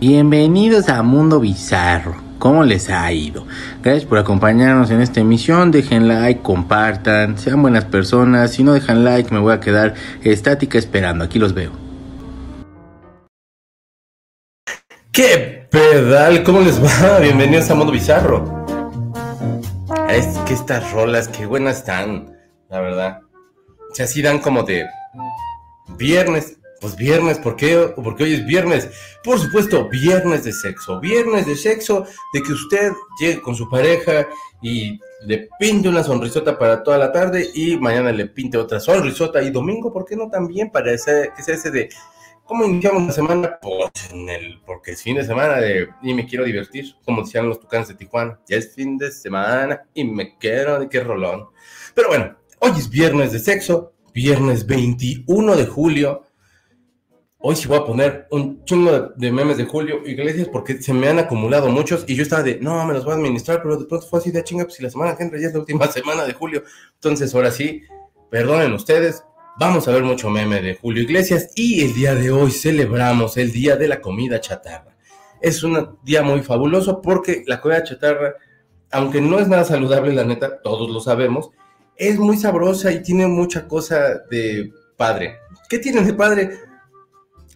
Bienvenidos 0.00 0.88
a 0.88 1.02
Mundo 1.02 1.40
Bizarro. 1.40 2.16
¿Cómo 2.38 2.64
les 2.64 2.88
ha 2.88 3.12
ido? 3.12 3.46
Gracias 3.82 4.06
por 4.06 4.16
acompañarnos 4.16 4.90
en 4.90 5.02
esta 5.02 5.20
emisión. 5.20 5.70
Dejen 5.70 6.08
like, 6.08 6.40
compartan, 6.40 7.36
sean 7.36 7.60
buenas 7.60 7.84
personas. 7.84 8.52
Si 8.52 8.62
no 8.62 8.72
dejan 8.72 9.04
like, 9.04 9.30
me 9.30 9.40
voy 9.40 9.52
a 9.52 9.60
quedar 9.60 9.94
estática 10.22 10.78
esperando. 10.78 11.24
Aquí 11.24 11.38
los 11.38 11.52
veo. 11.52 11.72
¿Qué 15.12 15.68
pedal? 15.70 16.42
¿Cómo 16.44 16.60
les 16.60 16.82
va? 16.82 17.18
Bienvenidos 17.20 17.68
a 17.70 17.74
Mundo 17.74 17.92
Bizarro. 17.92 18.64
Es 20.08 20.26
que 20.46 20.54
estas 20.54 20.90
rolas, 20.92 21.28
qué 21.28 21.44
buenas 21.44 21.78
están, 21.78 22.38
la 22.70 22.80
verdad. 22.80 23.20
O 23.90 23.94
sea, 23.94 24.06
así 24.06 24.22
dan 24.22 24.38
como 24.38 24.62
de 24.62 24.86
viernes. 25.98 26.59
Pues 26.80 26.96
viernes, 26.96 27.38
¿por 27.38 27.56
qué? 27.56 27.92
Porque 27.94 28.24
hoy 28.24 28.34
es 28.34 28.46
viernes. 28.46 28.88
Por 29.22 29.38
supuesto, 29.38 29.88
viernes 29.88 30.44
de 30.44 30.52
sexo. 30.52 30.98
Viernes 30.98 31.46
de 31.46 31.54
sexo, 31.54 32.06
de 32.32 32.42
que 32.42 32.52
usted 32.52 32.92
llegue 33.20 33.42
con 33.42 33.54
su 33.54 33.68
pareja 33.68 34.26
y 34.62 34.98
le 35.26 35.48
pinte 35.58 35.88
una 35.88 36.02
sonrisota 36.02 36.58
para 36.58 36.82
toda 36.82 36.96
la 36.96 37.12
tarde 37.12 37.50
y 37.54 37.76
mañana 37.76 38.12
le 38.12 38.26
pinte 38.26 38.56
otra 38.56 38.80
sonrisota 38.80 39.42
y 39.42 39.50
domingo, 39.50 39.92
¿por 39.92 40.06
qué 40.06 40.16
no 40.16 40.30
también? 40.30 40.70
Para 40.70 40.92
ese, 40.92 41.30
que 41.36 41.42
sea 41.42 41.54
ese 41.54 41.70
de, 41.70 41.90
¿cómo 42.44 42.64
iniciamos 42.64 43.06
la 43.06 43.12
semana? 43.12 43.58
Pues 43.60 43.90
en 44.12 44.28
el, 44.30 44.60
porque 44.64 44.92
es 44.92 45.02
fin 45.02 45.16
de 45.16 45.24
semana 45.24 45.56
de, 45.56 45.88
y 46.02 46.14
me 46.14 46.26
quiero 46.26 46.44
divertir, 46.44 46.94
como 47.04 47.22
decían 47.22 47.48
los 47.48 47.60
tucanes 47.60 47.88
de 47.88 47.94
Tijuana. 47.94 48.40
Ya 48.48 48.56
es 48.56 48.74
fin 48.74 48.96
de 48.96 49.12
semana 49.12 49.82
y 49.92 50.04
me 50.04 50.38
quiero, 50.38 50.80
de 50.80 50.88
qué 50.88 51.00
rolón. 51.00 51.48
Pero 51.94 52.08
bueno, 52.08 52.36
hoy 52.60 52.72
es 52.78 52.88
viernes 52.88 53.32
de 53.32 53.38
sexo, 53.38 53.92
viernes 54.14 54.66
21 54.66 55.56
de 55.56 55.66
julio. 55.66 56.24
Hoy 57.42 57.56
sí 57.56 57.68
voy 57.68 57.78
a 57.78 57.84
poner 57.84 58.26
un 58.30 58.62
chingo 58.66 59.12
de, 59.16 59.32
memes 59.32 59.56
de 59.56 59.64
Julio 59.64 60.06
Iglesias 60.06 60.46
porque 60.52 60.82
se 60.82 60.92
me 60.92 61.08
han 61.08 61.18
acumulado 61.18 61.70
muchos 61.70 62.04
y 62.06 62.14
yo 62.14 62.22
estaba 62.22 62.42
de, 62.42 62.58
no, 62.60 62.84
me 62.84 62.92
los 62.92 63.02
voy 63.02 63.14
a 63.14 63.16
administrar, 63.16 63.62
pero 63.62 63.78
de 63.78 63.86
pronto 63.86 64.06
fue 64.06 64.18
así 64.18 64.30
de 64.30 64.44
chinga, 64.44 64.64
pues 64.64 64.74
si 64.74 64.82
la 64.82 64.90
semana 64.90 65.16
que 65.16 65.22
entra 65.22 65.40
ya 65.40 65.46
es 65.46 65.54
la 65.54 65.60
última 65.60 65.86
semana 65.90 66.24
de 66.24 66.34
Julio. 66.34 66.64
Entonces, 66.94 67.34
ahora 67.34 67.50
sí, 67.50 67.82
perdonen 68.30 68.74
ustedes, 68.74 69.24
vamos 69.58 69.88
a 69.88 69.92
ver 69.92 70.02
mucho 70.02 70.28
meme 70.28 70.60
de 70.60 70.74
Julio 70.74 71.02
Iglesias 71.02 71.48
y 71.54 71.82
el 71.82 71.94
día 71.94 72.14
de 72.14 72.30
hoy 72.30 72.50
celebramos 72.50 73.38
el 73.38 73.52
Día 73.52 73.76
de 73.76 73.88
la 73.88 74.02
Comida 74.02 74.38
Chatarra. 74.38 74.94
Es 75.40 75.62
un 75.62 75.98
día 76.02 76.22
muy 76.22 76.42
fabuloso 76.42 77.00
porque 77.00 77.42
la 77.46 77.62
comida 77.62 77.82
chatarra, 77.82 78.34
aunque 78.92 79.22
no 79.22 79.38
es 79.38 79.48
nada 79.48 79.64
saludable, 79.64 80.12
la 80.12 80.24
neta, 80.24 80.60
todos 80.60 80.90
lo 80.90 81.00
sabemos, 81.00 81.50
es 81.96 82.18
muy 82.18 82.36
sabrosa 82.36 82.92
y 82.92 83.02
tiene 83.02 83.26
mucha 83.26 83.66
cosa 83.66 84.18
de 84.30 84.70
padre. 84.98 85.38
¿Qué 85.70 85.78
tiene 85.78 86.02
de 86.02 86.12
padre? 86.12 86.69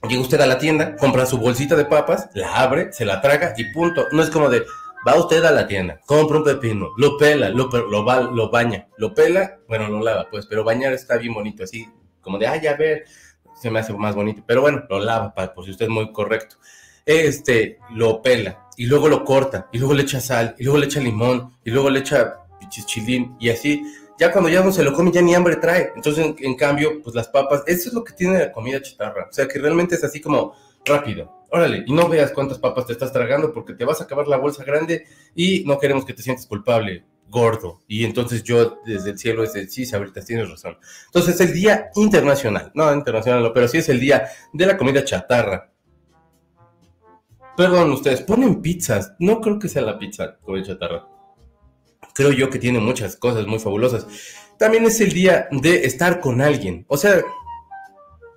Llega 0.08 0.20
usted 0.20 0.40
a 0.40 0.46
la 0.46 0.58
tienda, 0.58 0.96
compra 0.96 1.24
su 1.24 1.38
bolsita 1.38 1.76
de 1.76 1.86
papas, 1.86 2.28
la 2.34 2.54
abre, 2.56 2.92
se 2.92 3.04
la 3.04 3.20
traga 3.20 3.54
y 3.56 3.72
punto. 3.72 4.06
No 4.12 4.22
es 4.22 4.30
como 4.30 4.50
de, 4.50 4.64
va 5.06 5.18
usted 5.18 5.44
a 5.44 5.50
la 5.50 5.66
tienda, 5.66 6.00
compra 6.04 6.38
un 6.38 6.44
pepino, 6.44 6.90
lo 6.96 7.16
pela, 7.16 7.48
lo, 7.48 7.68
lo, 7.68 8.32
lo 8.32 8.50
baña, 8.50 8.88
lo 8.98 9.14
pela, 9.14 9.58
bueno, 9.68 9.88
lo 9.88 10.02
lava, 10.02 10.28
pues, 10.30 10.46
pero 10.46 10.64
bañar 10.64 10.92
está 10.92 11.16
bien 11.16 11.34
bonito, 11.34 11.64
así 11.64 11.88
como 12.20 12.38
de, 12.38 12.46
ay, 12.46 12.66
a 12.66 12.74
ver, 12.74 13.04
se 13.60 13.70
me 13.70 13.80
hace 13.80 13.92
más 13.92 14.14
bonito. 14.14 14.42
Pero 14.46 14.60
bueno, 14.60 14.84
lo 14.88 14.98
lava, 14.98 15.34
por 15.34 15.64
si 15.64 15.70
usted 15.70 15.86
es 15.86 15.90
muy 15.90 16.12
correcto. 16.12 16.56
Este, 17.06 17.78
lo 17.90 18.22
pela, 18.22 18.68
y 18.76 18.86
luego 18.86 19.08
lo 19.08 19.24
corta, 19.24 19.68
y 19.72 19.78
luego 19.78 19.94
le 19.94 20.02
echa 20.02 20.20
sal, 20.20 20.54
y 20.58 20.64
luego 20.64 20.78
le 20.78 20.86
echa 20.86 21.00
limón, 21.00 21.56
y 21.64 21.70
luego 21.70 21.90
le 21.90 22.00
echa 22.00 22.38
chichilín, 22.68 23.36
y 23.38 23.50
así 23.50 23.82
ya 24.18 24.32
cuando 24.32 24.48
ya 24.48 24.62
no 24.62 24.72
se 24.72 24.82
lo 24.82 24.92
come 24.92 25.10
ya 25.10 25.22
ni 25.22 25.34
hambre 25.34 25.56
trae. 25.56 25.92
Entonces, 25.94 26.34
en, 26.38 26.54
cambio, 26.54 27.02
pues 27.02 27.14
las 27.14 27.28
papas, 27.28 27.62
eso 27.66 27.88
es 27.88 27.94
lo 27.94 28.04
que 28.04 28.12
tiene 28.12 28.38
la 28.38 28.52
comida 28.52 28.80
chatarra. 28.80 29.26
O 29.30 29.32
sea, 29.32 29.48
que 29.48 29.58
realmente 29.58 29.94
es 29.94 30.04
así 30.04 30.20
como 30.20 30.54
rápido. 30.84 31.44
Órale, 31.50 31.84
y 31.86 31.92
no 31.92 32.08
veas 32.08 32.32
cuántas 32.32 32.58
papas 32.58 32.86
te 32.86 32.92
estás 32.92 33.12
tragando 33.12 33.52
porque 33.52 33.74
te 33.74 33.84
vas 33.84 34.00
a 34.00 34.04
acabar 34.04 34.26
la 34.26 34.36
bolsa 34.36 34.64
grande 34.64 35.06
y 35.34 35.64
no 35.66 35.78
queremos 35.78 36.04
que 36.04 36.12
te 36.12 36.22
sientas 36.22 36.46
culpable, 36.46 37.04
gordo. 37.28 37.80
Y 37.86 38.04
entonces 38.04 38.42
yo 38.42 38.80
desde 38.84 39.10
el 39.10 39.18
cielo 39.18 39.44
es 39.44 39.52
de 39.52 39.68
sí, 39.68 39.88
ahorita 39.94 40.20
tienes 40.22 40.50
razón. 40.50 40.76
Entonces, 41.06 41.40
el 41.40 41.52
Día 41.52 41.90
Internacional, 41.94 42.72
no 42.74 42.92
internacional, 42.92 43.52
pero 43.52 43.68
sí 43.68 43.78
es 43.78 43.88
el 43.88 44.00
Día 44.00 44.28
de 44.52 44.66
la 44.66 44.76
Comida 44.76 45.04
Chatarra. 45.04 45.70
Perdón, 47.56 47.92
ustedes 47.92 48.20
ponen 48.22 48.60
pizzas. 48.60 49.14
No 49.20 49.40
creo 49.40 49.60
que 49.60 49.68
sea 49.68 49.82
la 49.82 49.96
pizza 49.96 50.36
comida 50.42 50.64
chatarra 50.64 51.13
creo 52.14 52.32
yo 52.32 52.48
que 52.48 52.58
tiene 52.58 52.80
muchas 52.80 53.16
cosas 53.16 53.46
muy 53.46 53.58
fabulosas. 53.58 54.06
También 54.58 54.84
es 54.86 55.00
el 55.00 55.12
día 55.12 55.48
de 55.50 55.84
estar 55.84 56.20
con 56.20 56.40
alguien, 56.40 56.86
o 56.88 56.96
sea, 56.96 57.22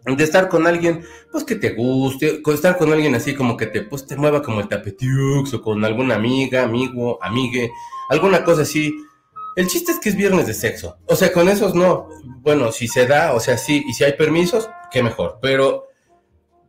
de 0.06 0.24
estar 0.24 0.48
con 0.50 0.66
alguien, 0.66 1.04
pues 1.32 1.44
que 1.44 1.56
te 1.56 1.72
guste, 1.72 2.42
estar 2.54 2.78
con 2.78 2.92
alguien 2.92 3.14
así 3.16 3.36
como 3.36 3.58
que 3.58 3.68
te, 3.68 3.84
pues, 3.84 4.06
te 4.08 4.16
mueva 4.16 4.42
como 4.42 4.62
el 4.62 4.68
tapetiux, 4.68 5.54
o 5.54 5.62
con 5.62 5.84
alguna 5.84 6.16
amiga, 6.16 6.64
amigo, 6.64 7.20
amigue, 7.22 7.72
alguna 8.10 8.44
cosa 8.44 8.64
así. 8.64 8.96
El 9.56 9.68
chiste 9.68 9.92
es 9.92 10.00
que 10.00 10.10
es 10.10 10.16
viernes 10.16 10.48
de 10.48 10.54
sexo, 10.54 10.98
o 11.08 11.16
sea, 11.16 11.34
con 11.34 11.50
esos 11.50 11.74
no, 11.76 12.10
bueno, 12.42 12.72
si 12.72 12.88
se 12.88 13.06
da, 13.06 13.34
o 13.34 13.40
sea, 13.40 13.58
sí, 13.58 13.84
y 13.88 13.94
si 13.94 14.04
hay 14.04 14.14
permisos, 14.14 14.70
qué 14.92 15.02
mejor, 15.02 15.40
pero 15.42 15.88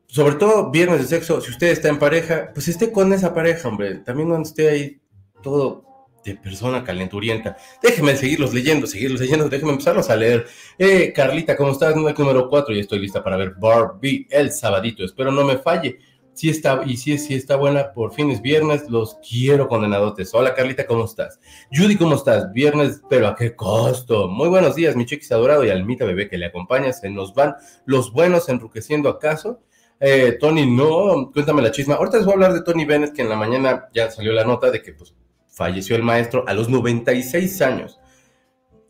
sobre 0.07 0.37
todo 0.37 0.71
viernes 0.71 1.01
de 1.03 1.07
sexo, 1.07 1.41
si 1.43 1.51
usted 1.51 1.69
está 1.69 1.89
en 1.89 1.99
pareja, 1.99 2.51
pues 2.55 2.67
esté 2.69 2.91
con 2.91 3.13
esa 3.13 3.35
pareja, 3.35 3.69
hombre, 3.69 3.97
también 3.99 4.29
cuando 4.29 4.49
esté 4.49 4.71
ahí 4.71 5.01
todo 5.43 5.88
persona 6.35 6.85
calenturienta. 6.85 7.57
Déjeme 7.83 8.17
seguirlos 8.17 8.53
leyendo, 8.53 8.87
seguirlos 8.87 9.21
leyendo, 9.21 9.49
déjeme 9.49 9.73
empezarlos 9.73 10.11
a 10.11 10.17
leer. 10.17 10.47
Eh, 10.79 11.13
Carlita, 11.15 11.57
¿cómo 11.57 11.73
estás? 11.73 11.95
Número 11.97 12.49
4 12.49 12.75
y 12.75 12.81
estoy 12.81 12.99
lista 12.99 13.23
para 13.23 13.37
ver 13.37 13.55
Barbie 13.59 14.27
el 14.31 14.53
sabadito. 14.53 15.05
Espero 15.05 15.31
no 15.31 15.45
me 15.45 15.59
falle. 15.59 15.99
Si 16.39 16.49
está, 16.49 16.83
y 16.87 16.97
si, 16.97 17.19
si 17.19 17.35
está 17.35 17.57
buena, 17.57 17.93
por 17.93 18.13
fin 18.13 18.31
es 18.31 18.41
viernes, 18.41 18.89
los 18.89 19.17
quiero 19.29 19.67
condenadotes. 19.67 20.33
Hola 20.35 20.55
Carlita, 20.55 20.87
¿cómo 20.87 21.05
estás? 21.05 21.41
Judy, 21.73 21.97
¿cómo 21.97 22.15
estás? 22.15 22.53
Viernes, 22.53 23.03
pero 23.11 23.27
¿a 23.27 23.35
qué 23.35 23.57
costo? 23.57 24.29
Muy 24.29 24.49
buenos 24.49 24.77
días, 24.77 24.95
mi 24.95 25.05
chiquis 25.05 25.33
adorado 25.33 25.65
y 25.65 25.71
almita 25.71 26.05
bebé 26.05 26.29
que 26.29 26.39
le 26.39 26.47
acompaña. 26.47 26.93
Se 26.93 27.11
nos 27.11 27.35
van 27.35 27.57
los 27.87 28.13
buenos 28.13 28.49
enruqueciendo 28.49 29.09
acaso. 29.09 29.61
Eh, 29.99 30.37
Tony, 30.39 30.65
no, 30.65 31.33
cuéntame 31.33 31.61
la 31.61 31.73
chisma. 31.73 31.95
Ahorita 31.95 32.19
les 32.19 32.27
voy 32.27 32.35
a 32.35 32.37
hablar 32.37 32.53
de 32.53 32.63
Tony 32.63 32.85
Bennett, 32.85 33.15
que 33.15 33.23
en 33.23 33.31
la 33.31 33.37
mañana 33.37 33.89
ya 33.93 34.09
salió 34.09 34.33
la 34.33 34.45
nota 34.45 34.71
de 34.71 34.81
que 34.81 34.93
pues 34.93 35.13
falleció 35.59 35.97
el 35.97 36.03
maestro 36.05 36.45
a 36.47 36.55
los 36.55 36.69
96 36.69 37.61
años. 37.63 37.99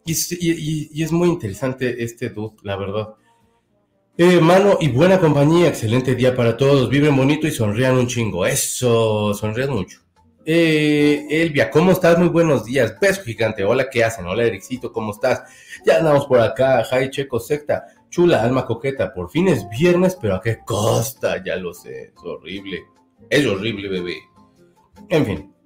Y, 0.05 0.13
y, 0.13 0.91
y 0.93 1.03
es 1.03 1.11
muy 1.11 1.29
interesante 1.29 2.05
este 2.05 2.29
dude, 2.29 2.57
la 2.63 2.77
verdad. 2.77 3.09
Eh, 4.17 4.41
mano 4.41 4.77
y 4.81 4.89
buena 4.89 5.19
compañía, 5.19 5.69
excelente 5.69 6.15
día 6.15 6.35
para 6.37 6.57
todos. 6.57 6.91
Viven 6.91 7.17
bonito 7.17 7.47
y 7.47 7.51
sonrían 7.51 7.97
un 7.97 8.07
chingo. 8.07 8.45
Eso, 8.47 9.33
sonrían 9.33 9.71
mucho. 9.71 10.01
Eh, 10.45 11.27
Elvia, 11.31 11.71
¿cómo 11.71 11.93
estás? 11.93 12.19
Muy 12.19 12.29
buenos 12.29 12.65
días. 12.65 12.95
Beso 13.01 13.23
gigante. 13.23 13.65
Hola, 13.65 13.89
¿qué 13.91 14.05
hacen? 14.05 14.27
Hola, 14.27 14.45
Ericito, 14.45 14.93
¿cómo 14.93 15.13
estás? 15.13 15.43
Ya 15.87 15.99
andamos 15.99 16.27
por 16.27 16.41
acá. 16.41 16.85
Jai 16.85 17.11
Checo 17.11 17.39
Secta. 17.39 17.87
Chula, 18.11 18.43
alma 18.43 18.67
coqueta. 18.67 19.15
Por 19.15 19.31
fin 19.31 19.49
es 19.49 19.69
viernes, 19.69 20.19
pero 20.21 20.37
¿a 20.37 20.41
qué 20.41 20.59
costa? 20.67 21.43
Ya 21.45 21.57
lo 21.57 21.73
sé. 21.73 22.13
Es 22.17 22.25
horrible. 22.25 22.85
Es 23.31 23.47
horrible, 23.47 23.89
bebé. 23.89 24.17
En 25.11 25.27
fin. 25.27 25.58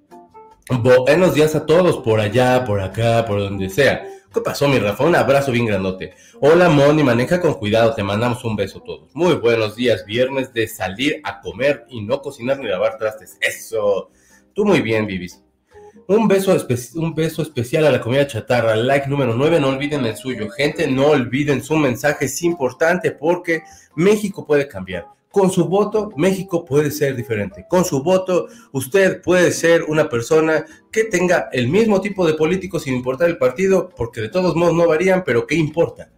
Buenos 0.69 1.33
días 1.33 1.55
a 1.55 1.65
todos, 1.65 1.97
por 1.97 2.21
allá, 2.21 2.63
por 2.63 2.79
acá, 2.79 3.25
por 3.25 3.39
donde 3.39 3.69
sea. 3.69 4.07
¿Qué 4.33 4.39
pasó, 4.39 4.69
mi 4.69 4.79
Rafa? 4.79 5.03
Un 5.03 5.13
abrazo 5.13 5.51
bien 5.51 5.65
grandote. 5.65 6.13
Hola, 6.39 6.69
Moni, 6.69 7.03
maneja 7.03 7.41
con 7.41 7.55
cuidado, 7.55 7.93
te 7.93 8.01
mandamos 8.01 8.45
un 8.45 8.55
beso 8.55 8.79
todos. 8.79 9.13
Muy 9.13 9.33
buenos 9.33 9.75
días, 9.75 10.05
viernes 10.05 10.53
de 10.53 10.69
salir 10.69 11.19
a 11.25 11.41
comer 11.41 11.85
y 11.89 12.01
no 12.01 12.21
cocinar 12.21 12.59
ni 12.59 12.67
lavar 12.67 12.97
trastes. 12.97 13.37
Eso. 13.41 14.09
Tú 14.53 14.63
muy 14.63 14.79
bien, 14.79 15.05
Vivis. 15.05 15.43
Un 16.07 16.29
beso, 16.29 16.55
un 16.95 17.13
beso 17.13 17.41
especial 17.41 17.85
a 17.85 17.91
la 17.91 17.99
comida 17.99 18.25
chatarra. 18.25 18.73
Like 18.77 19.07
número 19.07 19.35
9, 19.35 19.59
no 19.59 19.67
olviden 19.67 20.05
el 20.05 20.15
suyo. 20.15 20.49
Gente, 20.49 20.87
no 20.87 21.07
olviden 21.07 21.61
su 21.61 21.75
mensaje, 21.75 22.25
es 22.25 22.41
importante 22.41 23.11
porque 23.11 23.63
México 23.95 24.47
puede 24.47 24.69
cambiar. 24.69 25.07
Con 25.33 25.49
su 25.49 25.65
voto, 25.65 26.11
México 26.15 26.63
puede 26.63 26.91
ser 26.91 27.15
diferente. 27.15 27.65
Con 27.67 27.83
su 27.85 28.03
voto, 28.03 28.49
usted 28.71 29.19
puede 29.19 29.51
ser 29.51 29.81
una 29.85 30.07
persona 30.07 30.63
que 30.91 31.05
tenga 31.05 31.49
el 31.51 31.69
mismo 31.69 32.01
tipo 32.01 32.27
de 32.27 32.35
político 32.35 32.79
sin 32.79 32.93
importar 32.93 33.29
el 33.29 33.39
partido, 33.39 33.89
porque 33.97 34.21
de 34.21 34.29
todos 34.29 34.55
modos 34.55 34.75
no 34.75 34.87
varían, 34.87 35.23
pero 35.23 35.47
¿qué 35.47 35.55
importa? 35.55 36.11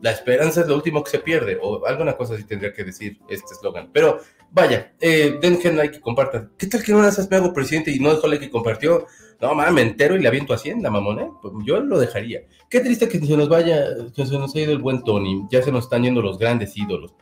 La 0.00 0.10
esperanza 0.10 0.62
es 0.62 0.66
lo 0.66 0.74
último 0.74 1.04
que 1.04 1.12
se 1.12 1.20
pierde, 1.20 1.56
o 1.62 1.86
alguna 1.86 2.16
cosa 2.16 2.34
así 2.34 2.42
tendría 2.42 2.72
que 2.72 2.82
decir 2.82 3.20
este 3.28 3.54
eslogan. 3.54 3.90
Pero 3.92 4.18
vaya, 4.50 4.92
eh, 5.00 5.38
den 5.40 5.76
like 5.76 5.98
y 5.98 6.00
compartan. 6.00 6.50
¿Qué 6.58 6.66
tal 6.66 6.82
que 6.82 6.90
no 6.90 7.00
las 7.00 7.30
me 7.30 7.36
hago 7.36 7.52
presidente 7.52 7.92
y 7.92 8.00
no 8.00 8.12
dejó 8.12 8.26
like 8.26 8.46
y 8.46 8.50
compartió? 8.50 9.06
No, 9.40 9.54
mames, 9.54 9.72
me 9.72 9.82
entero 9.82 10.16
y 10.16 10.20
le 10.20 10.26
aviento 10.26 10.52
a 10.52 10.56
Hacienda, 10.56 10.90
mamón, 10.90 11.20
¿eh? 11.20 11.30
Pues 11.40 11.54
yo 11.64 11.78
lo 11.78 11.96
dejaría. 11.96 12.40
Qué 12.68 12.80
triste 12.80 13.08
que 13.08 13.20
se 13.20 13.36
nos 13.36 13.48
vaya, 13.48 13.84
que 14.16 14.26
se 14.26 14.36
nos 14.36 14.52
ha 14.52 14.58
ido 14.58 14.72
el 14.72 14.78
buen 14.78 15.04
Tony. 15.04 15.46
Ya 15.48 15.62
se 15.62 15.70
nos 15.70 15.84
están 15.84 16.02
yendo 16.02 16.20
los 16.20 16.38
grandes 16.38 16.76
ídolos. 16.76 17.14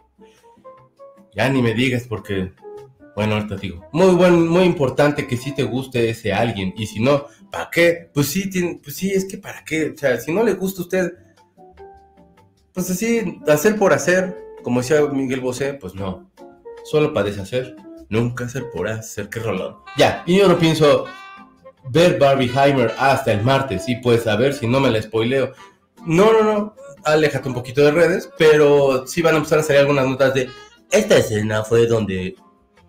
Ya 1.35 1.49
ni 1.49 1.63
me 1.63 1.75
digas 1.75 2.05
porque, 2.09 2.53
bueno, 3.15 3.35
ahorita 3.35 3.57
digo, 3.57 3.89
muy 3.93 4.15
buen, 4.15 4.49
muy 4.49 4.65
importante 4.65 5.27
que 5.27 5.37
sí 5.37 5.53
te 5.55 5.63
guste 5.63 6.11
ese 6.11 6.33
alguien. 6.33 6.75
Y 6.77 6.87
si 6.87 7.01
no, 7.01 7.27
¿para 7.51 7.71
qué? 7.71 8.11
Pues 8.13 8.29
sí, 8.29 8.51
pues 8.83 8.97
sí, 8.97 9.11
es 9.11 9.25
que 9.25 9.39
¿para 9.39 9.65
qué? 9.65 9.91
O 9.91 9.97
sea, 9.97 10.21
si 10.21 10.33
no 10.33 10.43
le 10.43 10.55
gusta 10.55 10.81
a 10.81 10.85
usted, 10.85 11.13
pues 12.73 12.91
así, 12.91 13.41
hacer 13.49 13.77
por 13.77 13.93
hacer, 13.93 14.37
como 14.63 14.81
decía 14.81 15.01
Miguel 15.03 15.41
Bosé, 15.41 15.75
pues 15.75 15.95
no. 15.95 16.31
Solo 16.85 17.13
para 17.13 17.27
deshacer. 17.27 17.77
Nunca 18.09 18.49
ser 18.49 18.71
por 18.71 18.89
hacer 18.89 19.29
que 19.29 19.39
rolón. 19.39 19.77
Ya, 19.97 20.25
y 20.27 20.39
yo 20.39 20.49
no 20.49 20.59
pienso 20.59 21.05
ver 21.91 22.19
Barbie 22.19 22.51
Heimer 22.51 22.93
hasta 22.99 23.33
el 23.33 23.43
martes. 23.43 23.89
Y 23.89 23.97
pues 23.97 24.27
a 24.27 24.37
ver 24.37 24.55
si 24.55 24.67
no 24.67 24.81
me 24.81 24.91
la 24.91 25.01
spoileo. 25.01 25.53
No, 26.05 26.33
no, 26.33 26.43
no. 26.43 26.75
Aléjate 27.05 27.49
un 27.49 27.55
poquito 27.55 27.83
de 27.83 27.93
redes, 27.93 28.31
pero 28.37 29.07
sí 29.07 29.23
van 29.23 29.35
a 29.35 29.39
empezar 29.39 29.61
a 29.61 29.63
salir 29.63 29.81
algunas 29.81 30.07
notas 30.07 30.35
de 30.35 30.51
esta 30.91 31.17
escena 31.17 31.65
fue 31.65 31.87
donde 31.87 32.37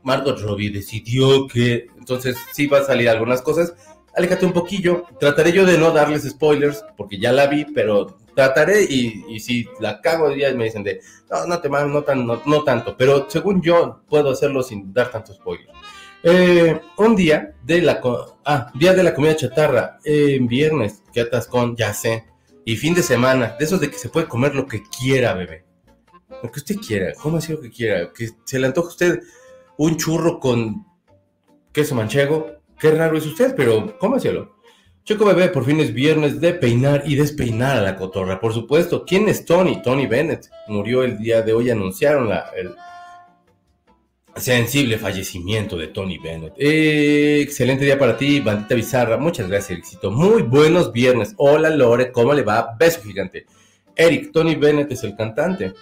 Margot 0.04 0.40
Robbie 0.40 0.72
decidió 0.72 1.48
que. 1.48 1.88
Entonces 1.98 2.38
sí 2.54 2.68
va 2.68 2.80
a 2.80 2.84
salir 2.84 3.10
algunas 3.10 3.42
cosas. 3.42 3.74
Aléjate 4.16 4.46
un 4.46 4.54
poquillo. 4.54 5.06
Trataré 5.20 5.52
yo 5.52 5.66
de 5.66 5.78
no 5.78 5.92
darles 5.92 6.30
spoilers, 6.30 6.84
porque 6.98 7.18
ya 7.18 7.32
la 7.32 7.48
vi, 7.48 7.66
pero 7.66 8.18
trataré 8.36 8.84
y, 8.84 9.40
si 9.40 9.68
la 9.80 10.02
cago 10.02 10.34
ya 10.34 10.54
me 10.54 10.66
dicen 10.66 10.84
de 10.84 11.02
no, 11.30 11.46
no 11.48 11.60
te 11.60 11.70
no, 11.70 12.04
tan, 12.04 12.26
no, 12.26 12.64
tanto, 12.64 12.96
pero 12.98 13.30
según 13.30 13.62
yo 13.62 14.02
puedo 14.08 14.32
hacerlo 14.32 14.64
sin 14.64 14.94
dar 14.94 15.12
tanto 15.12 15.34
spoiler. 15.34 15.68
Eh, 16.24 16.80
un 16.98 17.16
día 17.16 17.56
de 17.64 17.82
la 17.82 18.00
ah, 18.46 18.72
día 18.76 18.94
de 18.94 19.04
la 19.04 19.14
comida 19.14 19.36
chatarra, 19.36 19.98
en 20.04 20.48
viernes, 20.48 21.04
que 21.14 21.22
atascón, 21.22 21.76
ya 21.76 21.94
sé, 21.94 22.26
y 22.64 22.76
fin 22.78 22.94
de 22.94 23.02
semana, 23.02 23.56
de 23.58 23.66
esos 23.66 23.80
de 23.80 23.90
que 23.90 23.98
se 23.98 24.10
puede 24.10 24.28
comer 24.28 24.54
lo 24.54 24.68
que 24.68 24.84
quiera, 24.84 25.34
bebé. 25.34 25.66
Lo 26.44 26.52
que 26.52 26.60
usted 26.60 26.76
quiera, 26.76 27.14
cómo 27.22 27.38
así 27.38 27.52
lo 27.52 27.62
que 27.62 27.70
quiera, 27.70 28.12
que 28.14 28.30
se 28.44 28.60
le 28.60 28.68
antoja 28.68 28.88
a 28.88 28.92
usted 28.92 29.20
un 29.78 29.98
churro 29.98 30.40
con 30.40 30.86
queso 31.72 31.96
manchego, 31.96 32.48
qué 32.80 32.92
raro 32.92 33.18
es 33.18 33.26
usted, 33.26 33.56
pero 33.56 33.98
cómaselo. 33.98 34.56
Chico 35.04 35.26
Bebé, 35.26 35.50
por 35.50 35.66
fin 35.66 35.80
es 35.80 35.94
viernes 35.94 36.40
de 36.40 36.54
peinar 36.54 37.04
y 37.06 37.16
despeinar 37.16 37.78
a 37.78 37.82
la 37.82 37.96
cotorra. 37.96 38.40
Por 38.40 38.54
supuesto, 38.54 39.04
¿quién 39.04 39.28
es 39.28 39.46
Tony? 39.46 39.82
Tony 39.82 40.06
Bennett. 40.06 40.48
Murió 40.68 41.04
el 41.04 41.18
día 41.18 41.42
de 41.42 41.54
hoy, 41.54 41.72
anunciaron 41.72 42.30
la, 42.30 42.52
el 42.56 42.76
sensible 44.36 45.00
fallecimiento 45.00 45.76
de 45.76 45.88
Tony 45.88 46.20
Bennett. 46.20 46.54
Eh, 46.58 47.42
excelente 47.42 47.84
día 47.84 47.98
para 47.98 48.16
ti, 48.16 48.40
bandita 48.40 48.76
bizarra. 48.76 49.18
Muchas 49.18 49.48
gracias, 49.50 49.80
éxito. 49.80 50.12
Muy 50.12 50.44
buenos 50.44 50.92
viernes. 50.92 51.34
Hola 51.38 51.72
Lore, 51.72 52.12
¿cómo 52.12 52.34
le 52.34 52.44
va? 52.44 52.76
Beso 52.80 53.02
gigante. 53.02 53.48
Eric, 53.96 54.32
Tony 54.32 54.56
Bennett 54.56 54.92
es 54.92 55.04
el 55.04 55.16
cantante. 55.16 55.74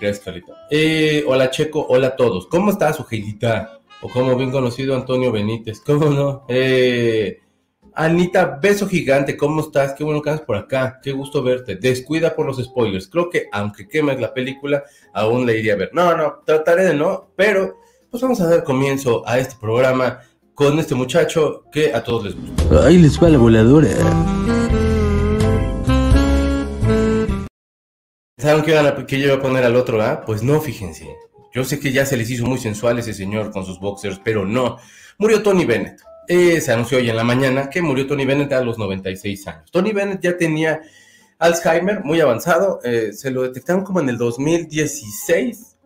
Gracias, 0.00 0.24
Carlita. 0.24 0.52
Eh, 0.70 1.24
hola 1.26 1.50
Checo, 1.50 1.86
hola 1.88 2.08
a 2.08 2.16
todos. 2.16 2.46
¿Cómo 2.48 2.70
está 2.70 2.92
su 2.92 3.04
Geilita? 3.04 3.80
O 4.02 4.08
como 4.08 4.36
bien 4.36 4.50
conocido 4.50 4.94
Antonio 4.94 5.32
Benítez. 5.32 5.80
¿Cómo 5.80 6.10
no? 6.10 6.44
Eh, 6.48 7.40
Anita, 7.98 8.58
beso 8.60 8.86
gigante, 8.86 9.38
¿cómo 9.38 9.62
estás? 9.62 9.94
Qué 9.94 10.04
bueno 10.04 10.20
que 10.20 10.28
andas 10.28 10.44
por 10.44 10.56
acá, 10.56 11.00
qué 11.02 11.12
gusto 11.12 11.42
verte. 11.42 11.76
Descuida 11.76 12.36
por 12.36 12.44
los 12.44 12.62
spoilers. 12.62 13.08
Creo 13.08 13.30
que 13.30 13.48
aunque 13.50 13.88
quemes 13.88 14.20
la 14.20 14.34
película, 14.34 14.84
aún 15.14 15.46
le 15.46 15.58
iría 15.58 15.72
a 15.72 15.76
ver. 15.76 15.90
No, 15.94 16.14
no, 16.14 16.42
trataré 16.44 16.84
de 16.84 16.94
no, 16.94 17.30
pero 17.34 17.78
pues 18.10 18.22
vamos 18.22 18.38
a 18.42 18.48
dar 18.48 18.64
comienzo 18.64 19.26
a 19.26 19.38
este 19.38 19.54
programa 19.58 20.20
con 20.54 20.78
este 20.78 20.94
muchacho 20.94 21.64
que 21.72 21.94
a 21.94 22.04
todos 22.04 22.24
les 22.24 22.36
gusta. 22.36 22.86
Ahí 22.86 22.98
les 22.98 23.22
va 23.22 23.30
la 23.30 23.38
voladora. 23.38 23.88
¿Saben 28.38 28.62
qué, 28.64 28.72
iban 28.72 28.86
a, 28.86 29.06
yo 29.06 29.16
iba 29.16 29.34
a 29.34 29.40
poner 29.40 29.64
al 29.64 29.76
otro? 29.76 30.02
Ah? 30.02 30.20
Pues 30.20 30.42
no, 30.42 30.60
fíjense. 30.60 31.08
Yo 31.54 31.64
sé 31.64 31.80
que 31.80 31.90
ya 31.90 32.04
se 32.04 32.18
les 32.18 32.28
hizo 32.28 32.44
muy 32.44 32.58
sensual 32.58 32.98
ese 32.98 33.14
señor 33.14 33.50
con 33.50 33.64
sus 33.64 33.80
boxers, 33.80 34.20
pero 34.22 34.44
no. 34.44 34.76
Murió 35.16 35.42
Tony 35.42 35.64
Bennett. 35.64 36.02
Eh, 36.28 36.60
se 36.60 36.70
anunció 36.70 36.98
hoy 36.98 37.08
en 37.08 37.16
la 37.16 37.24
mañana 37.24 37.70
que 37.70 37.80
murió 37.80 38.06
Tony 38.06 38.26
Bennett 38.26 38.52
a 38.52 38.60
los 38.60 38.76
96 38.76 39.46
años. 39.46 39.70
Tony 39.70 39.92
Bennett 39.92 40.20
ya 40.20 40.36
tenía 40.36 40.82
Alzheimer 41.38 42.04
muy 42.04 42.20
avanzado, 42.20 42.80
eh, 42.84 43.14
se 43.14 43.30
lo 43.30 43.42
detectaron 43.42 43.84
como 43.84 44.00
en 44.00 44.10
el 44.10 44.18
2016 44.18 45.78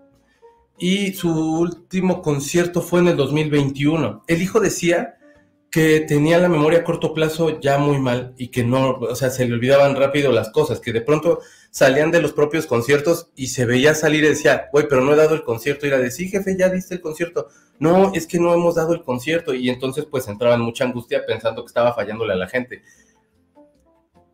y 0.76 1.12
su 1.12 1.30
último 1.30 2.20
concierto 2.20 2.82
fue 2.82 2.98
en 2.98 3.08
el 3.08 3.16
2021. 3.16 4.24
El 4.26 4.42
hijo 4.42 4.58
decía 4.58 5.18
que 5.70 6.00
tenía 6.00 6.38
la 6.38 6.48
memoria 6.48 6.80
a 6.80 6.84
corto 6.84 7.14
plazo 7.14 7.60
ya 7.60 7.78
muy 7.78 8.00
mal 8.00 8.34
y 8.36 8.48
que 8.48 8.64
no, 8.64 8.94
o 8.94 9.14
sea, 9.14 9.30
se 9.30 9.46
le 9.46 9.54
olvidaban 9.54 9.94
rápido 9.94 10.32
las 10.32 10.50
cosas, 10.50 10.80
que 10.80 10.92
de 10.92 11.00
pronto 11.00 11.40
salían 11.70 12.10
de 12.10 12.20
los 12.20 12.32
propios 12.32 12.66
conciertos 12.66 13.30
y 13.36 13.48
se 13.48 13.64
veía 13.64 13.94
salir 13.94 14.24
y 14.24 14.28
decía, 14.28 14.68
güey, 14.72 14.86
pero 14.88 15.02
no 15.02 15.12
he 15.12 15.16
dado 15.16 15.34
el 15.34 15.44
concierto. 15.44 15.86
Y 15.86 15.88
era 15.88 15.98
de, 15.98 16.10
sí, 16.10 16.28
jefe, 16.28 16.56
ya 16.58 16.68
diste 16.68 16.94
el 16.94 17.00
concierto. 17.00 17.48
No, 17.78 18.12
es 18.14 18.26
que 18.26 18.38
no 18.38 18.52
hemos 18.52 18.74
dado 18.74 18.92
el 18.92 19.02
concierto. 19.02 19.54
Y 19.54 19.70
entonces 19.70 20.06
pues 20.10 20.28
entraba 20.28 20.56
en 20.56 20.60
mucha 20.60 20.84
angustia 20.84 21.24
pensando 21.26 21.62
que 21.62 21.68
estaba 21.68 21.94
fallándole 21.94 22.32
a 22.32 22.36
la 22.36 22.48
gente. 22.48 22.82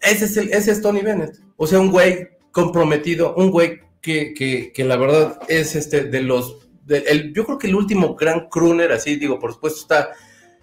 Ese 0.01 0.25
es, 0.25 0.37
el, 0.37 0.53
ese 0.53 0.73
es 0.73 0.83
Tony 0.83 1.01
Bennett. 1.01 1.39
O 1.57 1.67
sea, 1.67 1.79
un 1.79 1.91
güey 1.91 2.29
comprometido, 2.51 3.35
un 3.37 3.51
güey 3.51 3.81
que, 4.01 4.33
que, 4.35 4.73
que 4.73 4.85
la 4.85 4.97
verdad 4.97 5.41
es 5.49 5.77
este 5.77 6.05
de 6.05 6.23
los... 6.23 6.69
el, 6.89 7.35
yo 7.35 7.45
creo 7.45 7.59
que 7.59 7.67
el 7.67 7.75
último 7.75 8.15
gran 8.15 8.49
crooner, 8.49 8.93
así 8.93 9.17
digo, 9.17 9.39
por 9.39 9.53
supuesto 9.53 9.81
está 9.81 10.11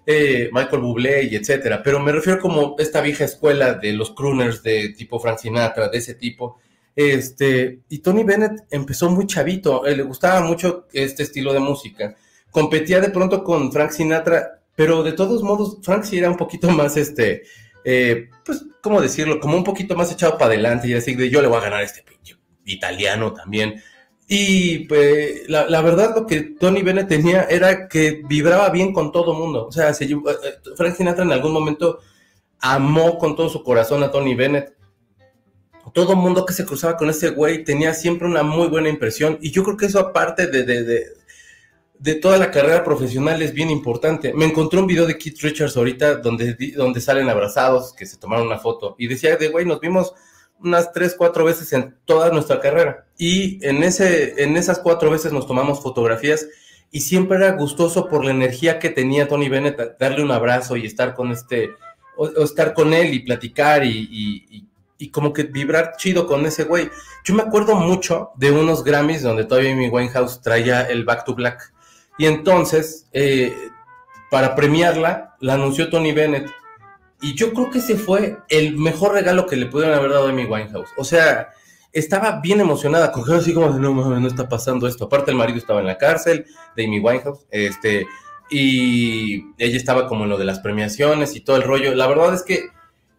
eh, 0.06 0.50
Michael 0.52 0.82
Bublé 0.82 1.24
y 1.24 1.36
etcétera, 1.36 1.82
pero 1.84 2.00
me 2.00 2.12
refiero 2.12 2.40
como 2.40 2.76
esta 2.80 3.02
vieja 3.02 3.24
escuela 3.24 3.74
de 3.76 3.94
los 3.94 4.12
crooners 4.12 4.62
de 4.64 4.90
tipo 4.90 5.20
Frank 5.20 5.40
Sinatra, 5.40 5.90
de 5.90 5.98
ese 5.98 6.16
tipo. 6.16 6.60
Este, 6.96 7.80
y 7.90 8.00
Tony 8.00 8.24
Bennett 8.24 8.66
empezó 8.70 9.10
muy 9.10 9.26
chavito, 9.26 9.84
le 9.84 10.04
gustaba 10.04 10.42
mucho 10.42 10.88
este 10.94 11.24
estilo 11.24 11.54
de 11.54 11.60
música. 11.60 12.16
Competía 12.52 13.02
de 13.02 13.10
pronto 13.10 13.44
con 13.44 13.72
Frank 13.72 13.92
Sinatra, 13.92 14.62
pero 14.76 15.04
de 15.04 15.14
todos 15.14 15.42
modos, 15.42 15.78
Frank 15.82 16.04
sí 16.04 16.18
era 16.18 16.30
un 16.30 16.38
poquito 16.38 16.70
más, 16.70 16.98
este, 16.98 17.44
eh, 17.84 18.30
pues, 18.46 18.64
¿cómo 18.82 19.02
decirlo? 19.02 19.40
Como 19.40 19.58
un 19.58 19.64
poquito 19.64 19.96
más 19.96 20.12
echado 20.12 20.38
para 20.38 20.54
adelante 20.54 20.88
y 20.88 20.94
así 20.94 21.16
de 21.16 21.30
yo 21.30 21.42
le 21.42 21.48
voy 21.48 21.58
a 21.58 21.62
ganar 21.62 21.84
este 21.84 22.04
pinche 22.04 22.36
italiano 22.66 23.34
también. 23.34 23.82
Y 24.28 24.80
pues 24.86 25.50
la, 25.50 25.82
verdad 25.82 26.16
lo 26.16 26.26
que 26.26 26.42
Tony 26.42 26.82
Bennett 26.82 27.10
tenía 27.10 27.44
era 27.44 27.88
que 27.88 28.24
vibraba 28.26 28.70
bien 28.70 28.94
con 28.94 29.12
todo 29.12 29.34
mundo. 29.34 29.68
O 29.68 29.72
sea, 29.72 29.94
se, 29.94 30.06
eh, 30.06 30.12
eh, 30.16 30.60
Frank 30.76 30.96
Sinatra 30.96 31.24
en 31.24 31.32
algún 31.32 31.52
momento 31.52 32.00
amó 32.60 33.18
con 33.18 33.36
todo 33.36 33.50
su 33.50 33.64
corazón 33.64 34.02
a 34.04 34.12
Tony 34.12 34.36
Bennett. 34.36 34.74
Todo 35.94 36.16
mundo 36.16 36.46
que 36.46 36.54
se 36.54 36.66
cruzaba 36.66 36.96
con 36.96 37.10
ese 37.10 37.30
güey 37.32 37.64
tenía 37.64 37.94
siempre 37.94 38.28
una 38.28 38.42
muy 38.42 38.68
buena 38.68 38.90
impresión. 38.90 39.38
Y 39.42 39.52
yo 39.52 39.64
creo 39.64 39.76
que 39.76 39.88
eso 39.88 40.00
aparte 40.00 40.48
de, 40.48 40.64
de, 40.64 41.06
de, 42.00 42.16
toda 42.16 42.38
la 42.38 42.50
carrera 42.50 42.84
profesional 42.84 43.42
es 43.42 43.54
bien 43.54 43.70
importante. 43.70 44.34
Me 44.34 44.46
encontré 44.46 44.80
un 44.80 44.88
video 44.88 45.06
de 45.06 45.18
Keith 45.18 45.42
Richards 45.42 45.76
ahorita 45.76 46.16
donde, 46.16 46.56
donde 46.76 47.02
salen 47.02 47.30
abrazados, 47.30 47.94
que 47.94 48.06
se 48.06 48.18
tomaron 48.18 48.48
una 48.48 48.58
foto. 48.58 48.96
Y 48.98 49.08
decía 49.08 49.36
de, 49.36 49.50
güey, 49.50 49.66
nos 49.66 49.82
vimos 49.82 50.14
unas 50.60 50.92
tres, 50.94 51.16
cuatro 51.18 51.46
veces 51.46 51.72
en 51.74 51.96
toda 52.06 52.30
nuestra 52.32 52.60
carrera. 52.60 53.06
Y 53.18 53.64
en, 53.66 53.84
ese, 53.84 54.42
en 54.44 54.58
esas 54.58 54.80
cuatro 54.80 55.12
veces 55.12 55.34
nos 55.34 55.48
tomamos 55.48 55.82
fotografías 55.82 56.48
y 56.92 57.02
siempre 57.02 57.38
era 57.38 57.54
gustoso 57.54 58.08
por 58.08 58.24
la 58.24 58.32
energía 58.32 58.80
que 58.80 58.90
tenía 58.90 59.28
Tony 59.28 59.50
Bennett, 59.50 59.98
darle 60.00 60.24
un 60.24 60.32
abrazo 60.32 60.76
y 60.76 60.86
estar 60.86 61.16
con 61.16 61.32
este, 61.32 61.72
o, 62.16 62.28
estar 62.44 62.74
con 62.74 62.94
él 62.94 63.14
y 63.14 63.20
platicar 63.20 63.84
y, 63.84 64.08
y, 65.00 65.10
como 65.10 65.34
que 65.34 65.44
vibrar 65.44 65.96
chido 65.98 66.26
con 66.26 66.46
ese 66.46 66.64
güey. 66.64 66.90
Yo 67.26 67.34
me 67.34 67.42
acuerdo 67.42 67.76
mucho 67.76 68.30
de 68.38 68.52
unos 68.52 68.86
Grammys 68.86 69.22
donde 69.22 69.44
todavía 69.44 69.76
mi 69.76 69.90
Winehouse 69.90 70.42
traía 70.42 70.84
el 70.84 71.04
Back 71.04 71.26
to 71.26 71.36
Black. 71.36 71.74
Y 72.18 72.26
entonces, 72.26 73.10
eh, 73.12 73.54
para 74.32 74.56
premiarla, 74.56 75.36
la 75.42 75.56
anunció 75.56 75.90
Tony 75.90 76.14
Bennett 76.14 76.50
y 77.24 77.36
yo 77.36 77.54
creo 77.54 77.70
que 77.70 77.80
ese 77.80 77.96
fue 77.96 78.38
el 78.50 78.76
mejor 78.76 79.14
regalo 79.14 79.48
que 79.48 79.56
le 79.56 79.68
pudieron 79.68 79.98
haber 79.98 80.12
dado 80.12 80.28
a 80.28 80.30
Amy 80.30 80.44
Winehouse. 80.44 80.90
O 80.98 81.06
sea, 81.06 81.52
estaba 81.94 82.42
bien 82.42 82.60
emocionada, 82.60 83.14
cogió 83.14 83.36
así 83.36 83.54
como 83.54 83.72
de 83.72 83.80
no 83.80 83.94
mames, 83.94 84.20
no 84.20 84.28
está 84.28 84.50
pasando 84.50 84.90
esto. 84.90 85.06
Aparte, 85.06 85.32
el 85.32 85.38
marido 85.38 85.58
estaba 85.58 85.80
en 85.80 85.88
la 85.88 85.98
cárcel 85.98 86.46
de 86.76 86.84
Amy 86.84 87.00
Winehouse, 87.00 87.46
este, 87.50 88.08
y 88.50 89.46
ella 89.58 89.78
estaba 89.78 90.06
como 90.10 90.26
en 90.26 90.32
lo 90.32 90.38
de 90.38 90.44
las 90.44 90.60
premiaciones 90.60 91.34
y 91.38 91.40
todo 91.40 91.56
el 91.56 91.64
rollo. 91.64 91.96
La 91.96 92.08
verdad 92.08 92.34
es 92.34 92.44
que 92.44 92.68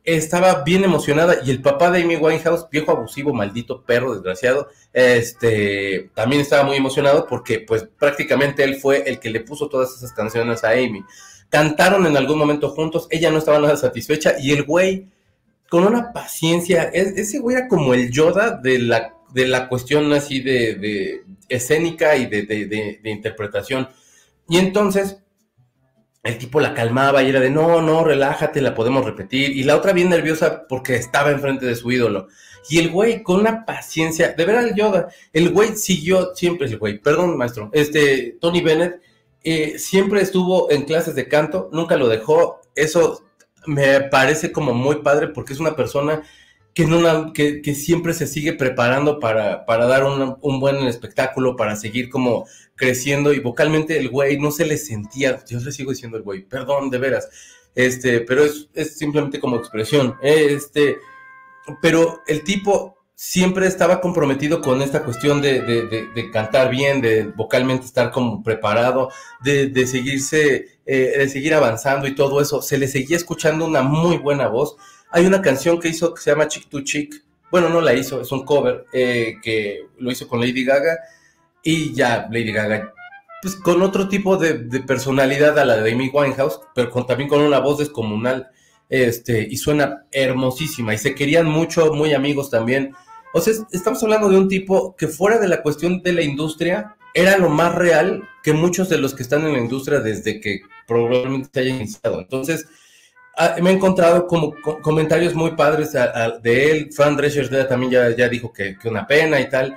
estaba 0.05 0.65
bien 0.65 0.85
emocionada 0.85 1.37
y 1.43 1.51
el 1.51 1.63
papá 1.63 1.91
de 1.91 2.03
Amy 2.03 2.17
Winehouse, 2.17 2.69
viejo 2.71 2.91
abusivo, 2.91 3.33
maldito 3.33 3.85
perro 3.85 4.13
desgraciado, 4.13 4.69
este, 4.93 6.11
también 6.13 6.43
estaba 6.43 6.63
muy 6.65 6.77
emocionado 6.77 7.27
porque 7.27 7.61
pues 7.61 7.89
prácticamente 7.99 8.65
él 8.65 8.77
fue 8.77 9.05
el 9.07 9.19
que 9.19 9.31
le 9.31 9.41
puso 9.41 9.71
todas 9.71 9.97
esas 9.97 10.13
canciones 10.13 10.63
a 10.63 10.73
Amy 10.73 11.03
cantaron 11.55 12.05
en 12.05 12.17
algún 12.17 12.37
momento 12.37 12.71
juntos, 12.71 13.07
ella 13.11 13.31
no 13.31 13.39
estaba 13.39 13.61
nada 13.61 13.77
satisfecha 13.77 14.35
y 14.41 14.51
el 14.51 14.65
güey 14.65 15.07
con 15.69 15.87
una 15.87 16.13
paciencia, 16.13 16.91
ese 16.93 17.39
güey 17.39 17.57
era 17.57 17.69
como 17.69 17.95
el 17.95 18.11
Yoda 18.11 18.59
de 18.61 18.81
la, 18.81 19.15
de 19.33 19.47
la 19.47 19.69
cuestión 19.69 20.13
así 20.13 20.41
de, 20.41 21.23
escénica 21.49 22.17
y 22.17 22.27
de, 22.27 22.99
interpretación. 23.05 23.89
Y 24.49 24.59
entonces 24.59 25.19
el 26.25 26.39
tipo 26.39 26.59
la 26.59 26.75
calmaba 26.75 27.23
y 27.23 27.29
era 27.29 27.39
de, 27.39 27.51
no, 27.51 27.81
no, 27.81 28.03
relájate, 28.03 28.61
la 28.61 28.75
podemos 28.75 29.05
repetir. 29.05 29.57
Y 29.57 29.63
la 29.63 29.77
otra 29.77 29.93
bien 29.93 30.11
nerviosa 30.11 30.67
porque 30.67 30.97
estaba 30.97 31.31
enfrente 31.31 31.67
de 31.67 31.77
su 31.77 31.93
ídolo. 31.93 32.27
Y 32.69 32.81
el 32.81 32.91
güey 32.91 33.23
con 33.23 33.39
una 33.39 33.65
paciencia, 33.65 34.33
de 34.33 34.45
ver 34.45 34.57
al 34.57 34.75
Yoda, 34.75 35.07
el 35.33 35.51
güey 35.51 35.77
siguió 35.77 36.35
siempre, 36.35 36.67
el 36.67 36.79
güey, 36.79 36.99
perdón 36.99 37.37
maestro, 37.37 37.71
este, 37.73 38.39
Tony 38.41 38.61
Bennett 38.61 39.01
eh, 39.45 39.79
siempre 39.79 40.23
estuvo 40.23 40.71
en 40.71 40.85
clases 40.85 41.15
de 41.15 41.29
canto, 41.29 41.69
nunca 41.73 41.97
lo 41.97 42.09
dejó. 42.09 42.61
Eso 42.75 43.23
me 43.67 44.01
parece 44.01 44.53
como 44.53 44.75
muy 44.75 44.97
padre 44.97 45.29
porque 45.29 45.53
es 45.53 45.61
una 45.61 45.77
persona 45.77 46.23
que, 46.75 46.87
que, 47.35 47.63
que, 47.63 47.75
siempre 47.75 48.15
se 48.15 48.27
sigue 48.27 48.53
preparando 48.55 49.21
para, 49.21 49.65
para 49.65 49.87
dar 49.87 50.05
un, 50.05 50.61
buen 50.61 50.77
espectáculo, 50.87 51.57
para 51.57 51.77
seguir 51.77 52.09
como 52.11 52.47
creciendo 52.75 53.33
y 53.33 53.39
vocalmente 53.39 53.97
el 53.97 54.09
güey 54.09 54.39
no 54.39 54.51
se 54.51 54.67
le 54.67 54.77
sentía, 54.77 55.45
yo 55.49 55.61
le 55.61 55.71
sigo 55.71 55.93
diciendo 55.93 56.17
el 56.17 56.25
güey, 56.25 56.43
perdón, 56.43 56.91
de 56.91 56.99
veras, 56.99 57.29
este, 57.77 58.21
pero 58.21 58.45
es, 58.45 58.69
es 58.75 58.99
simplemente 58.99 59.39
como 59.39 59.57
expresión, 59.57 60.17
este, 60.21 60.99
pero 61.81 62.23
el 62.27 62.43
tipo 62.43 62.94
siempre 63.15 63.67
estaba 63.67 64.01
comprometido 64.01 64.61
con 64.61 64.83
esta 64.83 65.05
cuestión 65.05 65.41
de, 65.41 65.61
de, 65.63 66.09
de, 66.15 66.31
cantar 66.31 66.71
bien, 66.71 67.01
de 67.01 67.25
vocalmente 67.25 67.87
estar 67.87 68.11
como 68.11 68.43
preparado, 68.43 69.11
de, 69.43 69.87
seguirse, 69.87 70.81
eh, 70.85 71.15
de 71.19 71.29
seguir 71.29 71.55
avanzando 71.55 72.09
y 72.09 72.15
todo 72.15 72.41
eso. 72.41 72.61
Se 72.61 72.79
le 72.79 72.89
seguía 72.89 73.17
escuchando 73.17 73.67
una 73.67 73.83
muy 73.83 74.19
buena 74.19 74.49
voz. 74.49 74.77
Hay 75.11 75.27
una 75.27 75.43
canción 75.43 75.81
que 75.81 75.89
hizo 75.89 76.13
que 76.13 76.23
se 76.23 76.31
llama 76.31 76.49
Chick 76.49 76.69
to 76.69 76.81
Chick. 76.83 77.25
Bueno, 77.51 77.69
no 77.69 77.81
la 77.81 77.95
hizo, 77.95 78.21
es 78.21 78.33
un 78.33 78.45
cover 78.45 78.85
eh, 78.93 79.37
que 79.43 79.87
lo 79.99 80.11
hizo 80.11 80.27
con 80.27 80.41
Lady 80.41 80.65
Gaga. 80.65 80.99
Y 81.63 81.95
ya 81.95 82.29
Lady 82.31 82.53
Gaga, 82.53 82.93
pues 83.41 83.55
con 83.55 83.81
otro 83.81 84.09
tipo 84.09 84.37
de, 84.37 84.55
personalidad 84.81 85.59
a 85.59 85.65
la 85.65 85.77
de 85.77 85.93
Amy 85.93 86.11
Winehouse, 86.13 86.61
pero 86.75 86.91
con, 86.91 87.07
también 87.07 87.29
con 87.29 87.41
una 87.41 87.61
voz 87.61 87.79
descomunal. 87.79 88.51
Este, 88.91 89.47
y 89.49 89.57
suena 89.57 90.05
hermosísima. 90.11 90.93
Y 90.93 90.99
se 90.99 91.15
querían 91.15 91.47
mucho, 91.47 91.95
muy 91.95 92.13
amigos 92.13 92.51
también. 92.51 92.95
O 93.37 93.41
sea, 93.41 93.53
estamos 93.73 94.01
hablando 94.05 94.29
de 94.29 94.39
un 94.39 94.49
tipo 94.49 94.95
que 94.95 95.09
fuera 95.09 95.39
de 95.39 95.49
la 95.49 95.61
cuestión 95.61 96.01
de 96.03 96.13
la 96.13 96.23
industria, 96.23 96.95
era 97.13 97.37
lo 97.37 97.49
más 97.49 97.75
real 97.75 98.23
que 98.45 98.53
muchos 98.53 98.89
de 98.89 98.99
los 98.99 99.13
que 99.13 99.25
están 99.25 99.45
en 99.45 99.55
la 99.55 99.59
industria 99.59 99.99
desde 99.99 100.41
que 100.41 100.61
probablemente 100.87 101.49
se 101.53 101.61
haya 101.61 101.71
iniciado. 101.71 102.21
Entonces, 102.21 102.65
ah, 103.37 103.57
me 103.61 103.71
he 103.71 103.73
encontrado 103.73 104.29
como 104.29 104.55
comentarios 104.83 105.35
muy 105.35 105.51
padres 105.57 105.97
de 106.43 106.71
él. 106.71 106.93
Fran 106.93 107.17
Drescher 107.17 107.67
también 107.67 107.91
ya, 107.91 108.17
ya 108.17 108.29
dijo 108.29 108.53
que, 108.53 108.77
una 108.85 109.05
pena 109.05 109.41
y 109.41 109.49
tal. 109.51 109.77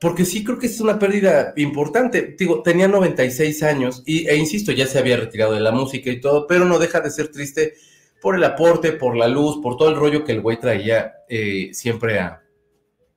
Porque 0.00 0.24
sí 0.24 0.44
creo 0.44 0.56
que 0.56 0.68
es 0.68 0.80
una 0.80 1.00
pérdida 1.00 1.52
importante. 1.56 2.36
Digo, 2.38 2.62
tenía 2.62 2.86
96 2.86 3.60
años 3.64 4.04
y, 4.06 4.28
e 4.28 4.36
insisto, 4.36 4.70
ya 4.70 4.86
se 4.86 5.00
había 5.00 5.16
retirado 5.16 5.52
de 5.52 5.60
la 5.60 5.72
música 5.72 6.10
y 6.10 6.20
todo, 6.20 6.46
pero 6.46 6.64
no 6.64 6.78
deja 6.78 7.00
de 7.00 7.10
ser 7.10 7.26
triste 7.28 7.74
por 8.20 8.36
el 8.36 8.44
aporte, 8.44 8.92
por 8.92 9.16
la 9.16 9.28
luz, 9.28 9.60
por 9.62 9.76
todo 9.76 9.88
el 9.88 9.96
rollo 9.96 10.24
que 10.24 10.32
el 10.32 10.40
güey 10.40 10.58
traía 10.58 11.14
eh, 11.28 11.70
siempre 11.72 12.18
a, 12.18 12.42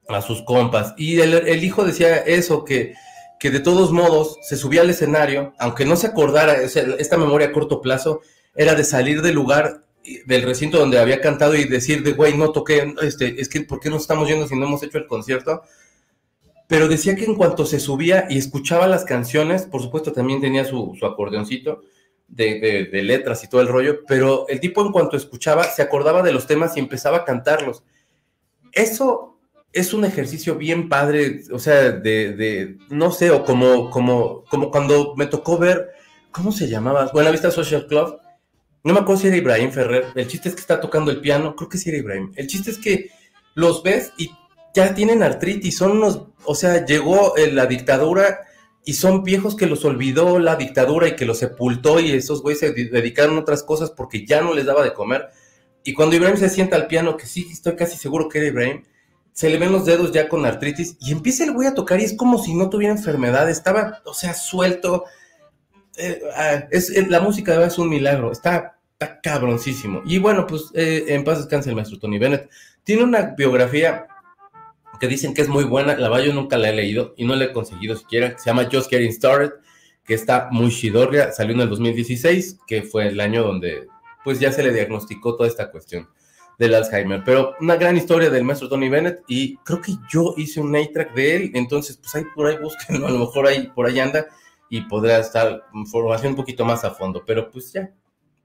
a, 0.07 0.21
sus 0.21 0.41
compas. 0.43 0.93
Y 0.97 1.19
el, 1.19 1.63
hijo 1.63 1.83
decía 1.83 2.17
eso, 2.17 2.65
que, 2.65 2.93
que 3.39 3.49
de 3.49 3.59
todos 3.59 3.91
modos 3.91 4.37
se 4.41 4.57
subía 4.57 4.81
al 4.81 4.89
escenario, 4.89 5.53
aunque 5.59 5.85
no 5.85 5.95
se 5.95 6.07
acordara, 6.07 6.55
esta 6.61 7.17
memoria 7.17 7.47
a 7.47 7.51
corto 7.51 7.81
plazo 7.81 8.21
era 8.55 8.75
de 8.75 8.83
salir 8.83 9.21
del 9.21 9.35
lugar 9.35 9.85
del 10.25 10.43
recinto 10.43 10.79
donde 10.79 10.99
había 10.99 11.21
cantado 11.21 11.55
y 11.55 11.65
decir 11.65 12.03
de 12.03 12.13
güey, 12.13 12.37
no 12.37 12.51
toqué, 12.51 12.93
este, 13.01 13.39
es 13.39 13.49
que 13.49 13.61
¿por 13.61 13.79
qué 13.79 13.89
nos 13.89 14.01
estamos 14.01 14.27
yendo 14.27 14.47
si 14.47 14.55
no 14.55 14.65
hemos 14.65 14.81
hecho 14.83 14.97
el 14.97 15.07
concierto? 15.07 15.61
Pero 16.67 16.87
decía 16.87 17.15
que 17.15 17.25
en 17.25 17.35
cuanto 17.35 17.65
se 17.65 17.79
subía 17.79 18.27
y 18.29 18.37
escuchaba 18.37 18.87
las 18.87 19.03
canciones, 19.03 19.63
por 19.63 19.81
supuesto 19.81 20.11
también 20.11 20.41
tenía 20.41 20.65
su, 20.65 20.95
su 20.99 21.05
acordeoncito, 21.05 21.81
de, 22.29 23.01
letras 23.03 23.43
y 23.43 23.47
todo 23.47 23.61
el 23.61 23.67
rollo, 23.67 24.01
pero 24.07 24.47
el 24.47 24.59
tipo 24.59 24.85
en 24.85 24.91
cuanto 24.91 25.17
escuchaba 25.17 25.63
se 25.63 25.81
acordaba 25.81 26.21
de 26.21 26.31
los 26.31 26.47
temas 26.47 26.75
y 26.77 26.79
empezaba 26.79 27.17
a 27.17 27.25
cantarlos. 27.25 27.83
Eso 28.71 29.39
es 29.73 29.93
un 29.93 30.05
ejercicio 30.05 30.55
bien 30.55 30.89
padre, 30.89 31.41
o 31.51 31.59
sea, 31.59 31.91
de, 31.91 32.77
no 32.89 33.11
sé, 33.11 33.31
o 33.31 33.43
como, 33.43 33.89
como, 33.89 34.43
como 34.45 34.71
cuando 34.71 35.13
me 35.15 35.25
tocó 35.25 35.57
ver, 35.57 35.89
¿cómo 36.31 36.51
se 36.51 36.67
llamaba? 36.67 37.09
Buena 37.13 37.31
Vista 37.31 37.51
Social 37.51 37.87
Club. 37.87 38.19
No 38.83 38.93
me 38.93 38.99
acuerdo 39.01 39.21
si 39.21 39.27
era 39.27 39.37
Ibrahim 39.37 39.71
Ferrer. 39.71 40.05
El 40.15 40.27
chiste 40.27 40.49
es 40.49 40.55
que 40.55 40.61
está 40.61 40.79
tocando 40.79 41.11
el 41.11 41.19
piano, 41.19 41.55
creo 41.55 41.67
que 41.67 41.77
sí 41.77 41.89
era 41.89 41.99
Ibrahim. 41.99 42.31
El 42.35 42.47
chiste 42.47 42.71
es 42.71 42.77
que 42.77 43.09
los 43.55 43.83
ves 43.83 44.13
y 44.17 44.31
ya 44.73 44.93
tienen 44.93 45.23
artritis, 45.23 45.77
son 45.77 45.91
unos, 45.91 46.27
o 46.45 46.55
sea, 46.55 46.85
llegó 46.85 47.33
la 47.51 47.65
dictadura 47.65 48.39
y 48.89 48.93
son 48.93 49.23
viejos 49.23 49.55
que 49.55 49.67
los 49.67 49.85
olvidó 49.85 50.39
la 50.39 50.55
dictadura 50.55 51.07
y 51.07 51.15
que 51.15 51.25
los 51.25 51.37
sepultó 51.37 51.99
y 51.99 52.11
esos 52.11 52.41
güeyes 52.41 52.59
se 52.59 52.71
dedicaron 52.71 53.37
a 53.37 53.41
otras 53.41 53.61
cosas 53.61 53.91
porque 53.91 54.25
ya 54.25 54.41
no 54.41 54.51
les 54.51 54.65
daba 54.65 54.83
de 54.83 54.93
comer. 54.93 55.27
Y 55.83 55.93
cuando 55.93 56.15
Ibrahim 56.15 56.37
se 56.37 56.49
sienta 56.49 56.75
al 56.75 56.87
piano, 56.87 57.15
que 57.15 57.27
sí, 57.27 57.47
estoy 57.51 57.75
casi 57.75 57.99
seguro 57.99 58.27
que 58.27 58.39
era 58.39 58.47
Ibrahim, 58.47 58.83
se 59.31 59.47
le 59.47 59.59
ven 59.59 59.71
los 59.71 59.85
dedos 59.85 60.11
ya 60.11 60.27
con 60.27 60.43
artritis 60.43 60.97
y 60.99 61.11
empieza 61.11 61.43
el 61.43 61.53
güey 61.53 61.67
a 61.67 61.75
tocar 61.75 61.99
y 61.99 62.03
es 62.03 62.15
como 62.17 62.43
si 62.43 62.55
no 62.55 62.71
tuviera 62.71 62.91
enfermedad, 62.91 63.47
estaba, 63.47 64.01
o 64.05 64.15
sea, 64.15 64.33
suelto. 64.33 65.03
Eh, 65.95 66.23
ah, 66.35 66.63
es, 66.71 66.89
eh, 66.89 67.05
la 67.07 67.19
música 67.19 67.59
de 67.59 67.67
es 67.67 67.77
un 67.77 67.89
milagro, 67.89 68.31
está, 68.31 68.79
está 68.93 69.21
cabroncísimo. 69.21 70.01
Y 70.03 70.17
bueno, 70.17 70.47
pues 70.47 70.71
eh, 70.73 71.05
en 71.09 71.23
paz 71.23 71.37
descanse 71.37 71.69
el 71.69 71.75
maestro 71.75 71.99
Tony 71.99 72.17
Bennett. 72.17 72.49
Tiene 72.83 73.03
una 73.03 73.35
biografía 73.37 74.07
que 74.99 75.07
dicen 75.07 75.33
que 75.33 75.41
es 75.41 75.47
muy 75.47 75.63
buena, 75.63 75.95
la 75.95 76.09
verdad 76.09 76.25
yo 76.25 76.33
nunca 76.33 76.57
la 76.57 76.69
he 76.69 76.73
leído 76.73 77.13
y 77.17 77.25
no 77.25 77.35
la 77.35 77.45
he 77.45 77.53
conseguido 77.53 77.95
siquiera, 77.95 78.37
se 78.37 78.49
llama 78.49 78.67
Just 78.71 78.89
Getting 78.89 79.13
Started, 79.13 79.51
que 80.03 80.13
está 80.13 80.49
muy 80.51 80.69
chidorria, 80.71 81.31
salió 81.31 81.53
en 81.53 81.61
el 81.61 81.69
2016, 81.69 82.59
que 82.67 82.83
fue 82.83 83.07
el 83.07 83.19
año 83.19 83.43
donde 83.43 83.87
pues 84.23 84.39
ya 84.39 84.51
se 84.51 84.63
le 84.63 84.73
diagnosticó 84.73 85.35
toda 85.35 85.47
esta 85.47 85.71
cuestión 85.71 86.09
del 86.57 86.75
Alzheimer, 86.75 87.23
pero 87.23 87.53
una 87.61 87.77
gran 87.77 87.95
historia 87.95 88.29
del 88.29 88.43
maestro 88.43 88.67
Tony 88.67 88.89
Bennett 88.89 89.23
y 89.27 89.55
creo 89.57 89.79
que 89.79 89.93
yo 90.11 90.33
hice 90.35 90.59
un 90.59 90.75
A-track 90.75 91.13
de 91.13 91.35
él, 91.35 91.51
entonces 91.53 91.97
pues 91.97 92.13
ahí 92.15 92.23
por 92.35 92.47
ahí 92.47 92.57
búsquenlo, 92.57 93.07
a 93.07 93.11
lo 93.11 93.19
mejor 93.19 93.47
ahí 93.47 93.71
por 93.73 93.87
ahí 93.87 93.99
anda 93.99 94.27
y 94.69 94.81
podrá 94.81 95.19
estar 95.19 95.63
información 95.73 96.33
un 96.33 96.35
poquito 96.35 96.65
más 96.65 96.83
a 96.83 96.91
fondo, 96.91 97.23
pero 97.25 97.49
pues 97.49 97.71
ya, 97.71 97.91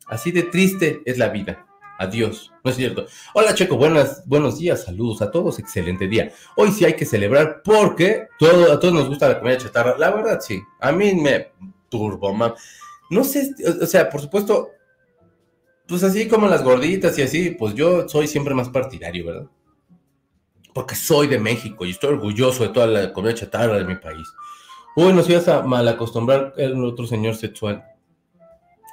así 0.07 0.31
de 0.31 0.45
triste 0.45 1.03
es 1.05 1.19
la 1.19 1.29
vida. 1.29 1.67
Adiós. 1.99 2.53
No 2.65 2.71
es 2.71 2.77
cierto. 2.77 3.07
Hola 3.35 3.55
Checo, 3.55 3.77
buenas, 3.77 4.27
buenos 4.27 4.59
días, 4.59 4.85
saludos 4.85 5.23
a 5.23 5.31
todos, 5.31 5.59
excelente 5.59 6.09
día. 6.09 6.33
Hoy 6.57 6.73
sí 6.73 6.85
hay 6.85 6.95
que 6.95 7.07
celebrar 7.07 7.63
porque 7.63 8.29
a 8.41 8.79
todos 8.79 8.95
nos 8.95 9.09
gusta 9.09 9.29
la 9.29 9.39
comida 9.39 9.59
chatarra. 9.59 9.97
La 9.99 10.11
verdad, 10.11 10.41
sí. 10.41 10.61
A 10.81 10.91
mí 10.93 11.15
me 11.15 11.53
turbo, 11.89 12.33
mam. 12.33 12.55
No 13.11 13.23
sé, 13.23 13.55
o 13.81 13.87
sea, 13.87 14.11
por 14.11 14.21
supuesto, 14.21 14.71
pues 15.87 16.03
así 16.03 16.27
como 16.27 16.49
las 16.49 16.65
gorditas 16.65 17.17
y 17.19 17.23
así, 17.23 17.51
pues 17.51 17.75
yo 17.75 18.09
soy 18.09 18.27
siempre 18.27 18.55
más 18.55 18.71
partidario, 18.71 19.27
¿verdad? 19.27 19.47
Porque 20.73 20.97
soy 20.97 21.29
de 21.29 21.39
México 21.39 21.85
y 21.85 21.91
estoy 21.91 22.15
orgulloso 22.15 22.65
de 22.65 22.71
toda 22.71 22.87
la 22.87 23.13
comida 23.13 23.35
chatarra 23.35 23.79
de 23.79 23.85
mi 23.85 23.97
país. 23.97 24.27
Uy, 24.97 25.13
nos 25.13 25.29
ibas 25.29 25.47
a 25.49 25.63
mal 25.63 25.87
acostumbrar 25.87 26.55
el 26.57 26.83
otro 26.83 27.07
señor 27.07 27.37
sexual. 27.37 27.85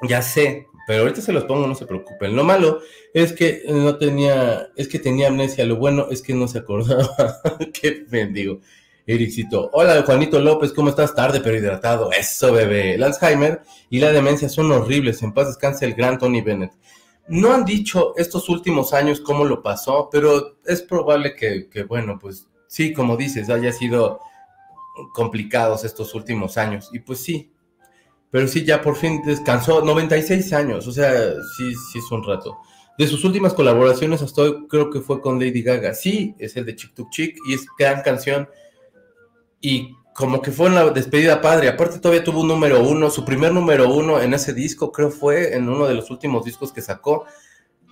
Ya 0.04 0.22
sé, 0.22 0.68
pero 0.92 1.04
ahorita 1.04 1.22
se 1.22 1.32
los 1.32 1.46
pongo, 1.46 1.68
no 1.68 1.74
se 1.74 1.86
preocupen. 1.86 2.36
Lo 2.36 2.44
malo 2.44 2.82
es 3.14 3.32
que 3.32 3.64
no 3.66 3.96
tenía, 3.96 4.68
es 4.76 4.90
que 4.90 5.00
tenía 5.00 5.30
amnesia. 5.30 5.64
Lo 5.64 5.78
bueno 5.78 6.08
es 6.12 6.22
que 6.22 6.34
no 6.34 6.50
se 6.50 6.58
acordaba. 6.58 7.10
Qué 7.74 8.04
bendigo. 8.10 8.60
Ericito. 9.08 9.70
Hola, 9.72 10.04
Juanito 10.06 10.38
López, 10.42 10.74
¿cómo 10.74 10.90
estás? 10.90 11.16
Tarde, 11.16 11.40
pero 11.40 11.56
hidratado. 11.56 12.12
Eso, 12.12 12.52
bebé. 12.52 12.96
El 12.96 13.04
Alzheimer 13.04 13.62
y 13.90 14.00
la 14.00 14.12
demencia 14.12 14.50
son 14.50 14.70
horribles. 14.70 15.24
En 15.24 15.32
paz 15.32 15.48
descanse 15.48 15.86
el 15.86 15.94
gran 15.94 16.18
Tony 16.18 16.42
Bennett. 16.42 16.74
No 17.30 17.54
han 17.54 17.64
dicho 17.64 18.14
estos 18.18 18.50
últimos 18.50 18.92
años 18.92 19.22
cómo 19.22 19.46
lo 19.46 19.64
pasó, 19.64 20.10
pero 20.12 20.58
es 20.66 20.82
probable 20.82 21.38
que, 21.38 21.70
que 21.70 21.84
bueno, 21.84 22.20
pues 22.20 22.50
sí, 22.68 22.92
como 22.92 23.16
dices, 23.16 23.50
haya 23.50 23.72
sido 23.72 24.20
complicados 25.14 25.86
estos 25.86 26.14
últimos 26.16 26.58
años. 26.58 26.90
Y 26.92 27.00
pues 27.00 27.24
sí, 27.24 27.51
pero 28.32 28.48
sí, 28.48 28.64
ya 28.64 28.82
por 28.82 28.96
fin 28.96 29.22
descansó, 29.26 29.82
96 29.84 30.54
años, 30.54 30.88
o 30.88 30.92
sea, 30.92 31.12
sí, 31.58 31.74
sí 31.92 32.00
es 32.00 32.12
un 32.12 32.24
rato. 32.24 32.58
De 32.98 33.08
sus 33.08 33.24
últimas 33.26 33.54
colaboraciones 33.54 34.22
hasta 34.22 34.44
hoy 34.44 34.68
creo 34.70 34.90
que 34.90 35.02
fue 35.02 35.22
con 35.22 35.40
Lady 35.40 35.62
Gaga. 35.62 35.94
Sí, 35.94 36.36
es 36.40 36.56
el 36.56 36.66
de 36.66 36.76
Chick 36.76 36.94
to 36.94 37.08
Chick 37.10 37.38
y 37.48 37.54
es 37.54 37.66
gran 37.78 38.02
canción. 38.04 38.48
Y 39.60 39.96
como 40.14 40.42
que 40.42 40.52
fue 40.52 40.68
una 40.68 40.86
despedida 40.86 41.42
padre. 41.42 41.70
Aparte 41.70 42.00
todavía 42.00 42.24
tuvo 42.24 42.42
un 42.42 42.50
número 42.50 42.84
uno, 42.84 43.10
su 43.10 43.26
primer 43.26 43.54
número 43.54 43.92
uno 43.92 44.22
en 44.22 44.34
ese 44.34 44.54
disco 44.54 44.92
creo 44.92 45.10
fue 45.10 45.56
en 45.56 45.70
uno 45.70 45.88
de 45.88 45.96
los 45.96 46.12
últimos 46.12 46.46
discos 46.46 46.72
que 46.72 46.82
sacó. 46.82 47.26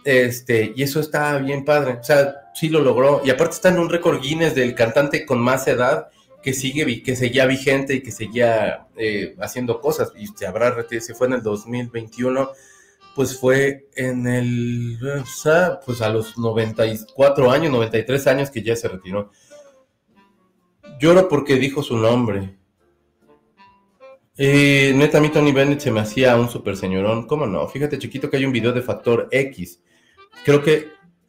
Este, 0.05 0.73
y 0.75 0.83
eso 0.83 0.99
está 0.99 1.37
bien 1.39 1.65
padre. 1.65 1.97
O 1.99 2.03
sea, 2.03 2.51
sí 2.53 2.69
lo 2.69 2.81
logró. 2.81 3.21
Y 3.23 3.29
aparte 3.29 3.55
está 3.55 3.69
en 3.69 3.79
un 3.79 3.89
récord 3.89 4.21
Guinness 4.21 4.53
del 4.53 4.75
cantante 4.75 5.25
con 5.25 5.39
más 5.39 5.67
edad 5.67 6.09
que 6.41 6.53
sigue, 6.53 7.03
que 7.03 7.15
seguía 7.15 7.45
vigente 7.45 7.95
y 7.95 8.01
que 8.01 8.11
seguía 8.11 8.87
eh, 8.97 9.35
haciendo 9.39 9.81
cosas. 9.81 10.11
Y 10.17 10.27
se 10.27 10.47
habrá 10.47 10.71
retirado, 10.71 11.05
si 11.05 11.13
fue 11.13 11.27
en 11.27 11.33
el 11.33 11.43
2021, 11.43 12.51
pues 13.15 13.37
fue 13.37 13.89
en 13.95 14.27
el, 14.27 14.97
pues 15.85 16.01
a 16.01 16.09
los 16.09 16.37
94 16.37 17.51
años, 17.51 17.71
93 17.71 18.27
años 18.27 18.49
que 18.49 18.63
ya 18.63 18.75
se 18.75 18.87
retiró. 18.87 19.31
Lloro 20.99 21.27
porque 21.27 21.55
dijo 21.55 21.83
su 21.83 21.97
nombre. 21.97 22.57
Eh, 24.37 24.93
neta, 24.95 25.17
a 25.17 25.21
mí 25.21 25.29
Tony 25.29 25.51
Bennett 25.51 25.81
se 25.81 25.91
me 25.91 25.99
hacía 25.99 26.37
un 26.37 26.49
super 26.49 26.77
señorón. 26.77 27.27
¿Cómo 27.27 27.45
no? 27.45 27.67
Fíjate, 27.67 27.99
chiquito, 27.99 28.29
que 28.29 28.37
hay 28.37 28.45
un 28.45 28.53
video 28.53 28.71
de 28.71 28.81
Factor 28.81 29.27
X. 29.31 29.81
Creo 30.45 30.63
que 30.63 30.87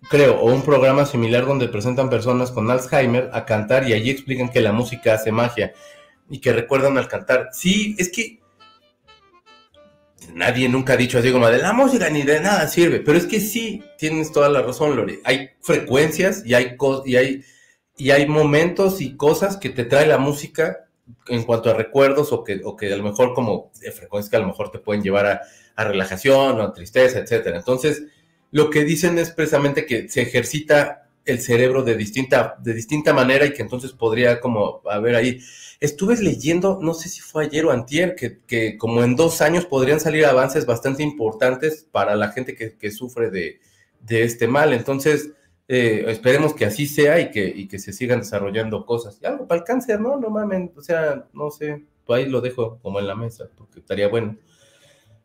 creo, 0.09 0.40
o 0.40 0.52
un 0.52 0.62
programa 0.62 1.04
similar 1.04 1.47
donde 1.47 1.69
presentan 1.69 2.11
personas 2.11 2.50
con 2.50 2.71
Alzheimer 2.71 3.30
a 3.33 3.45
cantar 3.45 3.88
y 3.88 3.92
allí 3.92 4.11
explican 4.11 4.50
que 4.50 4.61
la 4.61 4.73
música 4.73 5.14
hace 5.14 5.33
magia 5.33 5.73
y 6.28 6.38
que 6.40 6.52
recuerdan 6.52 6.97
al 6.97 7.09
cantar. 7.09 7.49
Sí, 7.52 7.95
es 7.99 8.11
que 8.11 8.40
nadie 10.35 10.69
nunca 10.69 10.95
ha 10.95 10.97
dicho 10.97 11.19
así 11.19 11.33
como 11.33 11.49
de 11.49 11.59
la 11.59 11.73
música 11.73 12.09
ni 12.09 12.23
de 12.23 12.40
nada 12.40 12.69
sirve, 12.69 13.00
pero 13.00 13.19
es 13.19 13.26
que 13.26 13.40
sí, 13.40 13.83
tienes 13.99 14.33
toda 14.33 14.49
la 14.49 14.62
razón, 14.62 14.97
Lori. 14.97 15.21
Hay 15.25 15.50
frecuencias 15.61 16.42
y 16.47 16.54
hay, 16.54 16.76
y 17.04 17.16
hay, 17.16 17.45
y 17.97 18.11
hay 18.11 18.26
momentos 18.26 19.00
y 19.00 19.16
cosas 19.16 19.57
que 19.57 19.71
te 19.71 19.85
trae 19.85 20.07
la 20.07 20.19
música 20.19 20.87
en 21.26 21.42
cuanto 21.42 21.71
a 21.71 21.75
recuerdos 21.75 22.33
o 22.33 22.45
que, 22.45 22.61
o 22.64 22.76
que 22.76 22.92
a 22.92 22.97
lo 22.97 23.02
mejor 23.02 23.35
como 23.35 23.73
frecuencias 23.95 24.30
que 24.30 24.37
a 24.37 24.40
lo 24.40 24.47
mejor 24.47 24.71
te 24.71 24.78
pueden 24.78 25.02
llevar 25.02 25.26
a, 25.26 25.40
a 25.76 25.85
relajación 25.85 26.61
o 26.61 26.62
a 26.62 26.73
tristeza, 26.73 27.19
etcétera. 27.19 27.59
Entonces, 27.59 28.04
lo 28.50 28.71
que 28.71 28.85
dicen 28.85 29.19
es 29.19 29.30
precisamente 29.30 29.87
que 29.87 30.09
se 30.09 30.23
ejercita 30.23 31.09
el 31.25 31.40
cerebro 31.40 31.83
de 31.83 31.97
distinta, 31.97 32.57
de 32.61 32.75
distinta 32.75 33.12
manera 33.12 33.47
y 33.47 33.52
que 33.52 33.62
entonces 33.62 33.92
podría 33.92 34.40
como 34.40 34.83
haber 34.90 35.14
ahí. 35.14 35.40
Estuve 35.78 36.16
leyendo, 36.16 36.78
no 36.83 36.95
sé 36.95 37.09
si 37.09 37.21
fue 37.21 37.45
ayer 37.45 37.64
o 37.64 37.71
antier, 37.71 38.14
que, 38.14 38.40
que 38.47 38.76
como 38.76 39.02
en 39.02 39.16
dos 39.16 39.40
años 39.40 39.66
podrían 39.66 40.00
salir 40.00 40.26
avances 40.26 40.66
bastante 40.66 41.02
importantes 41.02 41.87
para 41.90 42.14
la 42.16 42.33
gente 42.33 42.54
que, 42.54 42.76
que 42.76 42.90
sufre 42.90 43.30
de, 43.30 43.61
de, 44.00 44.25
este 44.25 44.47
mal. 44.47 44.73
Entonces, 44.73 45.30
eh, 45.69 46.04
esperemos 46.09 46.54
que 46.54 46.66
así 46.66 46.87
sea 46.87 47.21
y 47.21 47.30
que, 47.30 47.47
y 47.47 47.69
que 47.69 47.78
se 47.78 47.92
sigan 47.92 48.21
desarrollando 48.21 48.85
cosas. 48.85 49.19
Y 49.23 49.26
algo 49.26 49.47
para 49.47 49.61
el 49.61 49.64
cáncer, 49.64 50.00
¿no? 50.00 50.19
No 50.19 50.28
mames, 50.28 50.71
o 50.76 50.83
sea, 50.83 51.26
no 51.33 51.50
sé, 51.50 51.85
ahí 52.09 52.26
lo 52.26 52.40
dejo 52.40 52.78
como 52.83 52.99
en 52.99 53.07
la 53.07 53.14
mesa, 53.14 53.49
porque 53.57 53.80
estaría 53.80 54.09
bueno. 54.09 54.37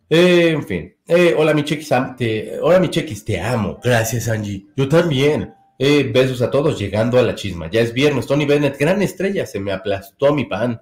Eh, 0.09 0.49
en 0.49 0.63
fin. 0.63 0.95
Eh, 1.07 1.35
hola, 1.37 1.53
mi 1.53 1.63
chequis, 1.63 1.89
te, 2.17 2.59
hola, 2.59 2.79
mi 2.79 2.89
chequis, 2.89 3.25
te 3.25 3.39
amo. 3.39 3.79
Gracias, 3.83 4.27
Angie. 4.27 4.67
Yo 4.75 4.87
también. 4.87 5.53
Eh, 5.77 6.09
besos 6.13 6.41
a 6.41 6.49
todos, 6.49 6.79
llegando 6.79 7.19
a 7.19 7.21
la 7.21 7.35
chisma. 7.35 7.69
Ya 7.69 7.81
es 7.81 7.93
viernes, 7.93 8.27
Tony 8.27 8.45
Bennett, 8.45 8.77
gran 8.77 9.01
estrella, 9.01 9.45
se 9.45 9.59
me 9.59 9.73
aplastó 9.73 10.33
mi 10.33 10.45
pan. 10.45 10.81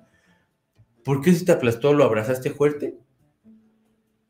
¿Por 1.03 1.22
qué 1.22 1.34
se 1.34 1.46
te 1.46 1.51
aplastó? 1.51 1.94
¿Lo 1.94 2.03
abrazaste 2.03 2.51
fuerte? 2.51 2.96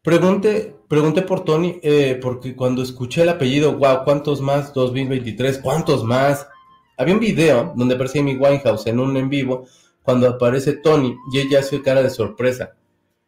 Pregunté, 0.02 0.76
pregunté 0.88 1.22
por 1.22 1.44
Tony, 1.44 1.80
eh, 1.84 2.18
porque 2.22 2.56
cuando 2.56 2.82
escuché 2.82 3.24
el 3.24 3.30
apellido, 3.30 3.78
wow, 3.78 4.04
¿cuántos 4.04 4.42
más? 4.42 4.74
2023, 4.74 5.60
¿cuántos 5.60 6.04
más? 6.04 6.48
Había 6.98 7.14
un 7.14 7.20
video 7.20 7.74
donde 7.76 7.96
aparecía 7.96 8.24
mi 8.24 8.36
Winehouse 8.36 8.88
en 8.88 9.00
un 9.00 9.18
en 9.18 9.30
vivo, 9.30 9.66
cuando 10.02 10.28
aparece 10.28 10.74
Tony 10.74 11.16
y 11.32 11.40
ella 11.40 11.60
hace 11.60 11.82
cara 11.82 12.04
de 12.04 12.10
sorpresa. 12.10 12.76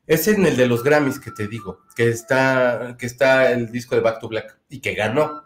Es 0.08 0.28
en 0.28 0.46
el 0.46 0.56
de 0.56 0.68
los 0.68 0.84
Grammys 0.84 1.20
que 1.20 1.32
te 1.32 1.48
digo, 1.48 1.80
que 1.96 2.10
está, 2.10 2.96
que 2.98 3.06
está 3.06 3.52
el 3.52 3.72
disco 3.72 3.96
de 3.96 4.02
Back 4.02 4.20
to 4.20 4.30
Black 4.30 4.60
y 4.70 4.80
que 4.80 4.94
ganó. 4.94 5.44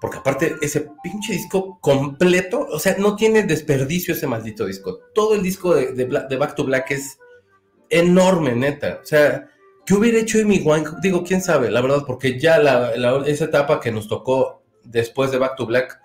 Porque 0.00 0.18
aparte, 0.18 0.56
ese 0.60 0.88
pinche 1.02 1.32
disco 1.32 1.78
completo, 1.80 2.66
o 2.70 2.78
sea, 2.78 2.96
no 2.98 3.16
tiene 3.16 3.42
desperdicio 3.42 4.14
ese 4.14 4.26
maldito 4.26 4.66
disco. 4.66 5.00
Todo 5.14 5.34
el 5.34 5.42
disco 5.42 5.74
de, 5.74 6.36
Back 6.36 6.54
to 6.54 6.64
Black 6.64 6.90
es 6.90 7.18
enorme, 7.90 8.54
neta. 8.54 9.00
O 9.02 9.06
sea, 9.06 9.48
¿qué 9.84 9.94
hubiera 9.94 10.18
hecho 10.18 10.38
Amy 10.40 10.60
Winehouse? 10.60 11.00
Digo, 11.00 11.24
quién 11.24 11.42
sabe, 11.42 11.70
la 11.70 11.80
verdad, 11.80 12.04
porque 12.06 12.38
ya 12.38 12.58
esa 13.26 13.44
etapa 13.44 13.80
que 13.80 13.92
nos 13.92 14.08
tocó 14.08 14.62
después 14.84 15.30
de 15.30 15.38
Back 15.38 15.56
to 15.56 15.66
Black 15.66 15.98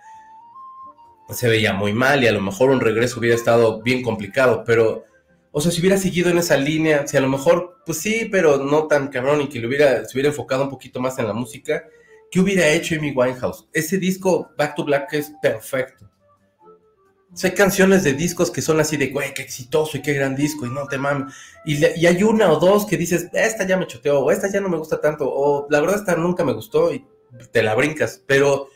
se 1.30 1.48
veía 1.48 1.74
muy 1.74 1.94
mal 1.94 2.24
y 2.24 2.28
a 2.28 2.32
lo 2.32 2.42
mejor 2.42 2.72
un 2.72 2.82
regreso 2.82 3.20
hubiera 3.20 3.36
estado 3.36 3.82
bien 3.82 4.02
complicado, 4.02 4.64
pero, 4.66 5.06
o 5.52 5.62
sea, 5.62 5.72
si 5.72 5.80
hubiera 5.82 5.98
seguido 5.98 6.30
en 6.30 6.38
esa 6.38 6.58
línea, 6.58 7.06
si 7.08 7.18
a 7.18 7.22
lo 7.22 7.30
mejor, 7.30 7.78
pues 7.86 8.00
sí, 8.00 8.28
pero 8.32 8.58
no 8.58 8.88
tan 8.88 9.10
cabrón 9.10 9.42
y 9.42 9.50
que 9.50 9.60
le 9.60 9.68
hubiera, 9.68 10.06
se 10.06 10.16
hubiera 10.16 10.30
enfocado 10.30 10.64
un 10.64 10.70
poquito 10.70 11.00
más 11.00 11.20
en 11.20 11.28
la 11.28 11.34
música, 11.34 11.84
¿Qué 12.32 12.40
hubiera 12.40 12.70
hecho 12.70 12.96
Amy 12.96 13.12
Winehouse? 13.12 13.68
Ese 13.74 13.98
disco 13.98 14.52
Back 14.58 14.76
to 14.76 14.86
Black 14.86 15.14
es 15.14 15.34
perfecto. 15.42 16.10
hay 17.44 17.52
canciones 17.52 18.06
de 18.06 18.14
discos 18.14 18.50
que 18.50 18.62
son 18.62 18.80
así 18.80 18.96
de, 18.96 19.08
güey, 19.08 19.34
qué 19.34 19.42
exitoso 19.42 19.98
y 19.98 20.02
qué 20.02 20.14
gran 20.14 20.34
disco, 20.34 20.66
y 20.66 20.70
no 20.70 20.88
te 20.88 20.98
mames. 20.98 21.34
Y, 21.66 21.86
y, 22.00 22.06
hay 22.06 22.24
una 22.24 22.50
o 22.50 22.58
dos 22.58 22.86
que 22.86 22.96
dices, 22.96 23.28
esta 23.34 23.68
ya 23.68 23.76
me 23.76 23.86
choteó, 23.86 24.22
o 24.22 24.32
esta 24.32 24.50
ya 24.50 24.62
no 24.62 24.70
me 24.70 24.78
gusta 24.78 25.02
tanto, 25.02 25.26
o 25.30 25.68
la 25.70 25.82
verdad 25.82 25.98
esta 25.98 26.16
nunca 26.16 26.46
me 26.46 26.54
gustó 26.54 26.94
y 26.94 27.06
te 27.52 27.62
la 27.62 27.76
brincas. 27.76 28.24
Pero 28.26 28.70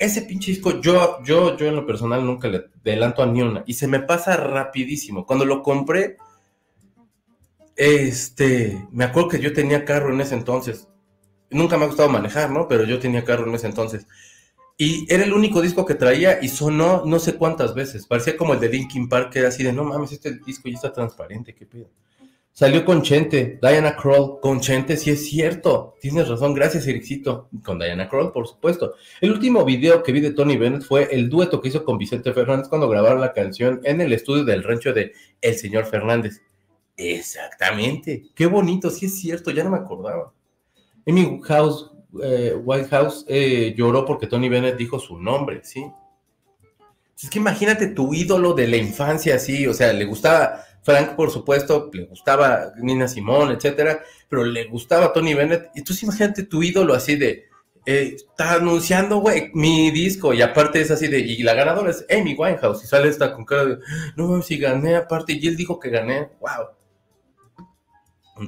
ese 0.00 0.22
pinche 0.22 0.50
disco, 0.50 0.80
yo, 0.80 1.22
yo, 1.22 1.56
yo 1.56 1.66
en 1.66 1.76
lo 1.76 1.86
personal 1.86 2.24
nunca 2.26 2.48
le 2.48 2.64
adelanto 2.80 3.22
a 3.22 3.26
ni 3.26 3.42
una. 3.42 3.62
Y 3.66 3.74
se 3.74 3.86
me 3.86 4.00
pasa 4.00 4.36
rapidísimo. 4.36 5.24
Cuando 5.24 5.44
lo 5.44 5.62
compré, 5.62 6.16
este, 7.76 8.88
me 8.90 9.04
acuerdo 9.04 9.28
que 9.28 9.40
yo 9.40 9.52
tenía 9.52 9.84
carro 9.84 10.12
en 10.12 10.20
ese 10.20 10.34
entonces 10.34 10.88
nunca 11.50 11.76
me 11.76 11.84
ha 11.84 11.88
gustado 11.88 12.08
manejar, 12.08 12.50
¿no? 12.50 12.68
Pero 12.68 12.84
yo 12.84 12.98
tenía 12.98 13.24
carro 13.24 13.46
en 13.46 13.54
ese 13.54 13.66
entonces. 13.66 14.06
Y 14.78 15.12
era 15.12 15.24
el 15.24 15.32
único 15.32 15.60
disco 15.60 15.84
que 15.84 15.94
traía 15.94 16.42
y 16.42 16.48
sonó 16.48 17.04
no 17.04 17.18
sé 17.18 17.34
cuántas 17.34 17.74
veces. 17.74 18.06
Parecía 18.06 18.36
como 18.36 18.54
el 18.54 18.60
de 18.60 18.70
Linkin 18.70 19.08
Park, 19.08 19.30
que 19.32 19.40
era 19.40 19.48
así 19.48 19.62
de, 19.62 19.72
no 19.72 19.84
mames, 19.84 20.12
este 20.12 20.38
disco 20.46 20.68
ya 20.68 20.76
está 20.76 20.92
transparente, 20.92 21.54
qué 21.54 21.66
pedo. 21.66 21.90
Salió 22.60 22.84
con 22.84 23.00
Chente, 23.00 23.58
Diana 23.62 23.96
Kroll, 23.96 24.38
con 24.38 24.60
Chente, 24.60 24.98
sí 24.98 25.08
es 25.08 25.24
cierto. 25.24 25.94
Tienes 25.98 26.28
razón, 26.28 26.52
gracias 26.52 26.86
Ericito. 26.86 27.48
Con 27.64 27.78
Diana 27.78 28.06
Kroll, 28.06 28.32
por 28.32 28.46
supuesto. 28.46 28.96
El 29.22 29.30
último 29.30 29.64
video 29.64 30.02
que 30.02 30.12
vi 30.12 30.20
de 30.20 30.34
Tony 30.34 30.58
Bennett 30.58 30.82
fue 30.82 31.08
el 31.10 31.30
dueto 31.30 31.62
que 31.62 31.68
hizo 31.68 31.86
con 31.86 31.96
Vicente 31.96 32.34
Fernández 32.34 32.68
cuando 32.68 32.86
grabaron 32.86 33.22
la 33.22 33.32
canción 33.32 33.80
en 33.84 34.02
el 34.02 34.12
estudio 34.12 34.44
del 34.44 34.62
rancho 34.62 34.92
de 34.92 35.14
El 35.40 35.54
Señor 35.54 35.86
Fernández. 35.86 36.42
Exactamente. 36.98 38.24
Qué 38.34 38.44
bonito, 38.44 38.90
sí 38.90 39.06
es 39.06 39.18
cierto, 39.18 39.50
ya 39.50 39.64
no 39.64 39.70
me 39.70 39.78
acordaba. 39.78 40.30
Amy 41.06 41.40
House, 41.44 41.90
eh, 42.22 42.54
Whitehouse 42.62 43.24
eh, 43.26 43.72
lloró 43.74 44.04
porque 44.04 44.26
Tony 44.26 44.50
Bennett 44.50 44.76
dijo 44.76 44.98
su 44.98 45.18
nombre, 45.18 45.62
¿sí? 45.64 45.90
Es 47.22 47.30
que 47.30 47.38
imagínate 47.38 47.86
tu 47.86 48.12
ídolo 48.12 48.52
de 48.52 48.68
la 48.68 48.76
infancia, 48.76 49.36
así, 49.36 49.66
o 49.66 49.72
sea, 49.72 49.94
le 49.94 50.04
gustaba 50.04 50.64
Frank, 50.82 51.14
por 51.14 51.30
supuesto, 51.30 51.90
le 51.92 52.04
gustaba 52.04 52.72
Nina 52.76 53.06
Simón, 53.06 53.52
etcétera, 53.52 54.02
pero 54.28 54.44
le 54.44 54.64
gustaba 54.64 55.12
Tony 55.12 55.34
Bennett. 55.34 55.70
Y 55.74 55.80
entonces 55.80 56.02
imagínate 56.02 56.44
tu 56.44 56.62
ídolo 56.62 56.94
así 56.94 57.16
de, 57.16 57.44
eh, 57.86 58.14
está 58.16 58.54
anunciando, 58.54 59.18
güey, 59.18 59.50
mi 59.54 59.90
disco, 59.90 60.32
y 60.32 60.42
aparte 60.42 60.80
es 60.80 60.90
así 60.90 61.08
de, 61.08 61.20
y 61.20 61.42
la 61.42 61.54
ganadora 61.54 61.90
es 61.90 62.04
Amy 62.10 62.34
Winehouse, 62.34 62.84
y 62.84 62.86
sale 62.86 63.08
esta 63.08 63.34
con 63.34 63.44
cara 63.44 63.64
de, 63.64 63.78
no, 64.16 64.40
si 64.42 64.58
gané 64.58 64.96
aparte, 64.96 65.34
y 65.34 65.46
él 65.46 65.56
dijo 65.56 65.78
que 65.78 65.90
gané, 65.90 66.30
wow. 66.40 66.68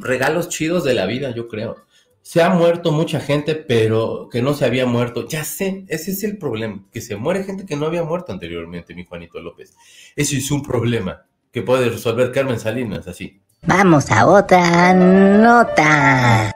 Regalos 0.01 0.49
chidos 0.49 0.85
de 0.85 0.95
la 0.95 1.07
vida, 1.07 1.35
yo 1.35 1.49
creo 1.49 1.77
se 2.23 2.40
ha 2.40 2.49
muerto 2.51 2.92
mucha 2.92 3.21
gente, 3.21 3.57
pero 3.57 4.29
que 4.31 4.42
no 4.42 4.55
se 4.55 4.64
había 4.64 4.87
muerto. 4.87 5.27
Ya 5.27 5.42
sé, 5.45 5.85
ese 5.88 6.12
es 6.12 6.23
el 6.23 6.38
problema, 6.38 6.87
que 6.92 7.01
se 7.01 7.16
muere 7.16 7.42
gente 7.42 7.66
que 7.66 7.77
no 7.77 7.87
había 7.87 8.05
muerto 8.05 8.33
anteriormente, 8.33 8.95
mi 8.95 9.05
Juanito 9.05 9.40
López. 9.40 9.75
Eso 10.14 10.37
es 10.37 10.51
un 10.53 10.62
problema 10.62 11.27
que 11.53 11.62
puede 11.62 11.91
resolver 11.91 12.33
Carmen 12.33 12.59
Salinas 12.59 13.07
así. 13.07 13.43
Vamos 13.62 14.11
a 14.11 14.27
otra 14.27 14.93
nota. 14.95 16.51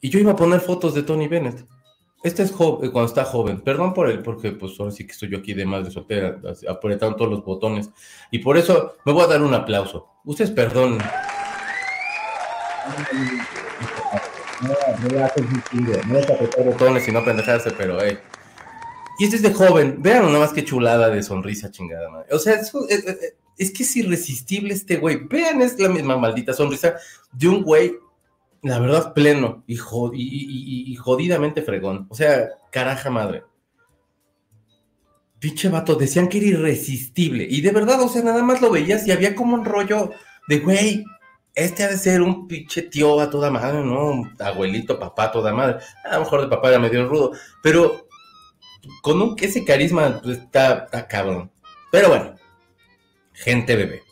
Y 0.00 0.10
yo 0.10 0.20
iba 0.20 0.32
a 0.32 0.36
poner 0.36 0.60
fotos 0.60 0.94
de 0.94 1.02
Tony 1.02 1.26
Bennett. 1.26 1.66
Este 2.22 2.42
es 2.42 2.52
joven, 2.52 2.90
cuando 2.90 3.08
está 3.08 3.24
joven. 3.24 3.62
Perdón 3.62 3.94
por 3.94 4.10
él, 4.10 4.22
porque 4.22 4.52
pues 4.52 4.78
ahora 4.78 4.92
sí 4.92 5.06
que 5.06 5.12
estoy 5.12 5.30
yo 5.30 5.38
aquí 5.38 5.54
de 5.54 5.64
madre 5.64 5.90
soltera, 5.90 6.38
apretando 6.68 7.16
todos 7.16 7.30
los 7.30 7.44
botones. 7.44 7.90
Y 8.30 8.40
por 8.40 8.58
eso 8.58 8.96
me 9.06 9.12
voy 9.12 9.24
a 9.24 9.28
dar 9.28 9.42
un 9.42 9.54
aplauso. 9.54 10.06
Ustedes 10.24 10.50
perdonen. 10.50 10.98
No, 14.60 14.68
no 15.10 15.24
hacer 15.24 15.46
no 16.06 16.18
es 16.18 16.30
apretar 16.30 16.64
botones 16.64 17.08
y 17.08 17.12
no 17.12 17.24
pendejarse, 17.24 17.70
pero 17.70 17.98
hey. 18.02 18.18
Y 19.20 19.24
este 19.24 19.36
es 19.36 19.42
de 19.42 19.52
joven, 19.52 19.96
vean 19.98 20.24
nada 20.24 20.38
más 20.38 20.54
que 20.54 20.64
chulada 20.64 21.10
de 21.10 21.22
sonrisa 21.22 21.70
chingada, 21.70 22.08
madre. 22.08 22.28
O 22.32 22.38
sea, 22.38 22.54
es, 22.54 22.72
es, 23.58 23.70
que 23.70 23.82
es 23.82 23.96
irresistible 23.96 24.72
este 24.72 24.96
güey. 24.96 25.16
Vean, 25.28 25.60
es 25.60 25.78
la 25.78 25.90
misma 25.90 26.16
maldita 26.16 26.54
sonrisa 26.54 26.94
de 27.30 27.46
un 27.46 27.62
güey, 27.62 27.92
la 28.62 28.78
verdad, 28.78 29.12
pleno 29.12 29.62
y, 29.66 29.76
jodidamente 30.96 31.60
fregón. 31.60 32.06
O 32.08 32.14
sea, 32.14 32.48
caraja 32.72 33.10
madre. 33.10 33.42
Pinche 35.38 35.68
vato, 35.68 35.96
decían 35.96 36.26
que 36.26 36.38
era 36.38 36.46
irresistible. 36.46 37.46
Y 37.46 37.60
de 37.60 37.72
verdad, 37.72 38.00
o 38.00 38.08
sea, 38.08 38.22
nada 38.22 38.42
más 38.42 38.62
lo 38.62 38.70
veías 38.70 39.06
y 39.06 39.12
había 39.12 39.34
como 39.34 39.52
un 39.54 39.66
rollo 39.66 40.12
de, 40.48 40.60
güey, 40.60 41.04
este 41.54 41.84
ha 41.84 41.88
de 41.88 41.98
ser 41.98 42.22
un 42.22 42.48
pinche 42.48 42.80
tío 42.84 43.20
a 43.20 43.28
toda 43.28 43.50
madre, 43.50 43.84
¿no? 43.84 44.12
Un 44.12 44.34
abuelito, 44.38 44.98
papá 44.98 45.24
a 45.24 45.32
toda 45.32 45.52
madre. 45.52 45.76
A 46.10 46.14
lo 46.14 46.20
mejor 46.20 46.40
de 46.40 46.48
papá 46.48 46.70
era 46.70 46.78
medio 46.78 47.06
rudo, 47.06 47.32
pero 47.62 48.08
con 49.02 49.20
un, 49.20 49.36
ese 49.38 49.64
carisma 49.64 50.20
pues, 50.22 50.38
está, 50.38 50.84
está 50.84 51.06
cabrón. 51.06 51.50
Pero 51.90 52.08
bueno, 52.08 52.36
gente 53.32 53.76
bebé. 53.76 54.02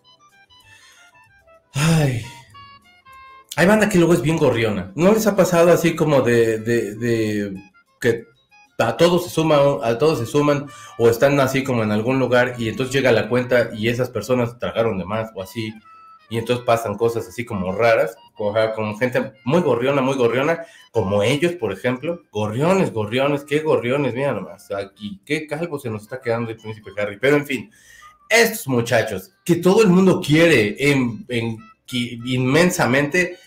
Ay. 1.75 2.23
Hay 3.57 3.67
banda 3.67 3.89
que 3.89 3.99
luego 3.99 4.15
es 4.15 4.23
bien 4.23 4.37
gorriona. 4.37 4.93
¿No 4.95 5.13
les 5.13 5.27
ha 5.27 5.35
pasado 5.35 5.73
así 5.73 5.97
como 5.97 6.23
de, 6.23 6.59
de, 6.59 6.95
de 6.95 7.55
que 8.01 8.25
a 8.79 8.97
todos 8.97 9.25
se 9.25 9.31
suman, 9.31 9.79
a 9.83 9.99
todos 9.99 10.21
se 10.21 10.27
suman 10.27 10.67
o 10.99 11.09
están 11.09 11.39
así 11.41 11.65
como 11.65 11.83
en 11.83 11.91
algún 11.91 12.19
lugar 12.21 12.55
y 12.59 12.69
entonces 12.69 12.95
llega 12.95 13.11
la 13.11 13.29
cuenta 13.29 13.71
y 13.75 13.89
esas 13.89 14.11
personas 14.11 14.59
tragaron 14.59 14.99
de 14.99 15.05
más 15.05 15.31
o 15.35 15.43
así 15.43 15.75
y 16.31 16.39
entonces 16.39 16.65
pasan 16.65 16.97
cosas 16.97 17.27
así 17.27 17.45
como 17.45 17.73
raras, 17.73 18.17
como 18.37 18.97
gente 18.99 19.33
muy 19.45 19.61
gorriona, 19.61 20.03
muy 20.03 20.15
gorriona, 20.15 20.65
como 20.93 21.23
ellos, 21.23 21.53
por 21.53 21.73
ejemplo, 21.73 22.23
gorriones, 22.31 22.93
gorriones, 22.93 23.45
qué 23.45 23.61
gorriones, 23.61 24.15
mira 24.15 24.33
nomás, 24.33 24.71
aquí, 24.71 25.21
qué 25.25 25.47
calvo 25.47 25.79
se 25.79 25.91
nos 25.91 26.03
está 26.03 26.21
quedando 26.21 26.51
el 26.51 26.57
príncipe 26.57 26.91
Harry, 26.99 27.19
pero 27.19 27.37
en 27.37 27.47
fin, 27.47 27.71
estos 28.29 28.69
muchachos 28.69 29.33
que 29.45 29.57
todo 29.57 29.83
el 29.83 29.89
mundo 29.89 30.21
quiere 30.21 30.77
en, 30.79 31.27
inmensamente, 31.91 33.39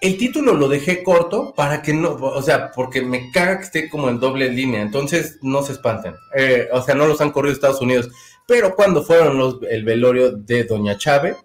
el 0.00 0.18
título 0.18 0.54
lo 0.54 0.68
dejé 0.68 1.02
corto 1.02 1.54
para 1.54 1.80
que 1.80 1.94
no, 1.94 2.14
o 2.14 2.42
sea, 2.42 2.70
porque 2.72 3.02
me 3.02 3.30
caga 3.30 3.58
que 3.58 3.64
esté 3.64 3.88
como 3.88 4.08
en 4.08 4.20
doble 4.20 4.50
línea, 4.50 4.82
entonces 4.82 5.38
no 5.42 5.62
se 5.62 5.72
espanten. 5.72 6.14
Eh, 6.36 6.68
o 6.72 6.82
sea, 6.82 6.94
no 6.94 7.06
los 7.06 7.20
han 7.20 7.30
corrido 7.30 7.54
Estados 7.54 7.80
Unidos. 7.80 8.10
Pero 8.46 8.74
cuando 8.74 9.02
fueron 9.02 9.38
los, 9.38 9.58
el 9.68 9.84
velorio 9.84 10.32
de 10.32 10.64
Doña 10.64 10.96
Chávez, 10.96 11.36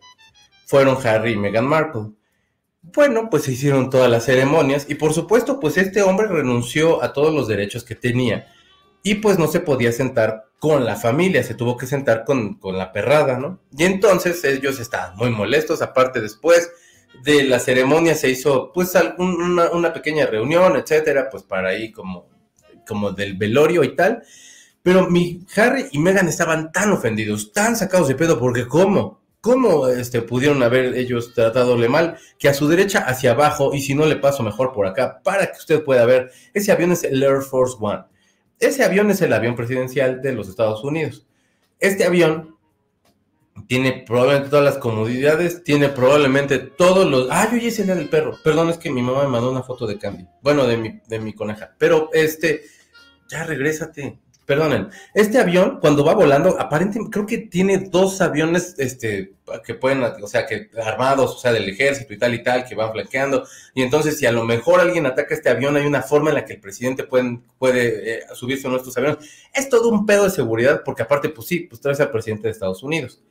fueron 0.66 0.98
Harry 1.06 1.34
y 1.34 1.38
Meghan 1.38 1.66
Markle. 1.66 2.12
Bueno, 2.82 3.30
pues 3.30 3.44
se 3.44 3.52
hicieron 3.52 3.90
todas 3.90 4.10
las 4.10 4.26
ceremonias 4.26 4.88
y 4.90 4.96
por 4.96 5.14
supuesto, 5.14 5.60
pues 5.60 5.78
este 5.78 6.02
hombre 6.02 6.28
renunció 6.28 7.04
a 7.04 7.14
todos 7.14 7.34
los 7.34 7.48
derechos 7.48 7.84
que 7.84 7.96
tenía 7.96 8.48
y 9.04 9.16
pues 9.16 9.38
no 9.38 9.48
se 9.48 9.60
podía 9.60 9.92
sentar 9.92 10.46
con 10.60 10.86
la 10.86 10.96
familia, 10.96 11.44
se 11.44 11.56
tuvo 11.56 11.76
que 11.76 11.88
sentar 11.88 12.24
con, 12.24 12.56
con 12.56 12.78
la 12.78 12.92
perrada, 12.92 13.38
¿no? 13.38 13.60
Y 13.76 13.84
entonces 13.84 14.44
ellos 14.44 14.80
estaban 14.80 15.16
muy 15.18 15.32
molestos, 15.32 15.82
aparte 15.82 16.22
después 16.22 16.72
de 17.24 17.44
la 17.44 17.60
ceremonia 17.60 18.16
se 18.16 18.30
hizo 18.30 18.72
pues 18.74 18.94
una, 19.18 19.72
una, 19.72 19.94
pequeña 19.94 20.26
reunión, 20.26 20.76
etcétera, 20.76 21.30
pues 21.30 21.44
para 21.44 21.70
ahí 21.70 21.92
como, 21.92 22.28
como 22.88 23.12
del 23.12 23.36
velorio 23.36 23.84
y 23.84 23.96
tal. 23.96 24.24
Pero 24.84 25.10
mi 25.10 25.46
Harry 25.56 25.88
y 25.91 26.00
Meghan 26.00 26.28
estaban 26.28 26.72
tan 26.72 26.91
ofendidos, 26.91 27.52
tan 27.52 27.76
sacados 27.76 28.08
de 28.08 28.15
pedo, 28.15 28.39
porque 28.39 28.67
¿cómo? 28.67 29.22
¿Cómo 29.41 29.88
este, 29.88 30.22
pudieron 30.22 30.62
haber 30.62 30.96
ellos 30.96 31.34
tratadole 31.34 31.89
mal? 31.89 32.17
Que 32.38 32.50
a 32.50 32.54
su 32.54 32.67
derecha 32.67 33.00
hacia 33.00 33.32
abajo, 33.32 33.74
y 33.74 33.82
si 33.82 33.96
no 33.96 34.06
le 34.06 34.15
paso 34.15 34.44
mejor 34.44 34.72
por 34.72 34.86
acá, 34.86 35.22
para 35.24 35.48
que 35.48 35.58
usted 35.58 35.84
pueda 35.84 36.06
ver, 36.06 36.32
ese 36.54 36.72
avión 36.72 36.91
es 36.91 37.04
el 37.04 37.22
Air 37.22 37.41
Force 37.41 37.76
One. 37.80 38.04
Ese 38.60 38.84
avión 38.84 39.10
es 39.10 39.22
el 39.22 39.34
avión 39.34 39.56
presidencial 39.56 40.22
de 40.22 40.34
los 40.34 40.48
Estados 40.48 40.84
Unidos. 40.84 41.26
Este 41.80 42.06
avión 42.06 42.56
tiene 43.67 44.04
probablemente 44.06 44.50
todas 44.50 44.65
las 44.65 44.78
comodidades, 44.78 45.63
tiene 45.63 45.89
probablemente 45.89 46.60
todos 46.60 47.10
los... 47.10 47.28
Ah, 47.32 47.50
yo 47.52 47.58
ya 47.58 47.67
hice 47.67 47.82
el 47.82 47.88
del 47.89 48.10
perro. 48.10 48.38
Perdón, 48.44 48.70
es 48.70 48.78
que 48.78 48.91
mi 48.91 49.02
mamá 49.02 49.24
me 49.24 49.30
mandó 49.30 49.52
una 49.52 49.63
foto 49.63 49.88
de 49.88 49.98
Candy. 49.98 50.28
Bueno, 50.41 50.67
de 50.67 50.78
mi, 50.78 51.02
de 51.08 51.20
mi 51.20 51.34
coneja. 51.34 51.74
Pero 51.78 52.10
este, 52.13 52.63
ya 53.28 53.44
regrésate. 53.44 54.20
Perdonen. 54.52 54.90
Este 55.14 55.40
avión, 55.40 55.80
cuando 55.80 56.04
va 56.04 56.14
volando, 56.14 56.60
aparentemente 56.60 57.10
creo 57.10 57.26
que 57.26 57.38
tiene 57.38 57.78
dos 57.78 58.20
aviones, 58.20 58.76
este, 58.80 59.36
que 59.66 59.76
pueden, 59.76 60.04
o 60.04 60.28
sea, 60.28 60.46
que 60.46 60.70
armados, 60.84 61.36
o 61.36 61.38
sea, 61.38 61.54
del 61.54 61.70
ejército 61.70 62.14
y 62.14 62.18
tal 62.18 62.34
y 62.34 62.44
tal, 62.44 62.66
que 62.66 62.76
van 62.76 62.92
flanqueando. 62.92 63.48
Y 63.74 63.82
entonces, 63.82 64.20
si 64.20 64.26
a 64.26 64.32
lo 64.34 64.44
mejor 64.44 64.82
alguien 64.82 65.06
ataca 65.06 65.34
este 65.34 65.48
avión, 65.48 65.78
hay 65.78 65.86
una 65.86 66.02
forma 66.02 66.32
en 66.32 66.36
la 66.36 66.44
que 66.44 66.56
el 66.56 66.60
presidente 66.60 67.06
puede, 67.06 67.40
puede 67.58 68.16
eh, 68.16 68.24
subirse 68.34 68.68
a 68.68 68.72
nuestros 68.72 68.98
aviones. 68.98 69.20
Es 69.54 69.70
todo 69.70 69.88
un 69.88 70.06
pedo 70.06 70.26
de 70.26 70.32
seguridad, 70.32 70.82
porque 70.84 71.04
aparte, 71.04 71.30
pues 71.30 71.48
sí, 71.48 71.60
pues 71.62 71.80
traes 71.80 72.02
al 72.02 72.12
presidente 72.12 72.50
de 72.50 72.52
Estados 72.52 72.84
Unidos 72.84 73.22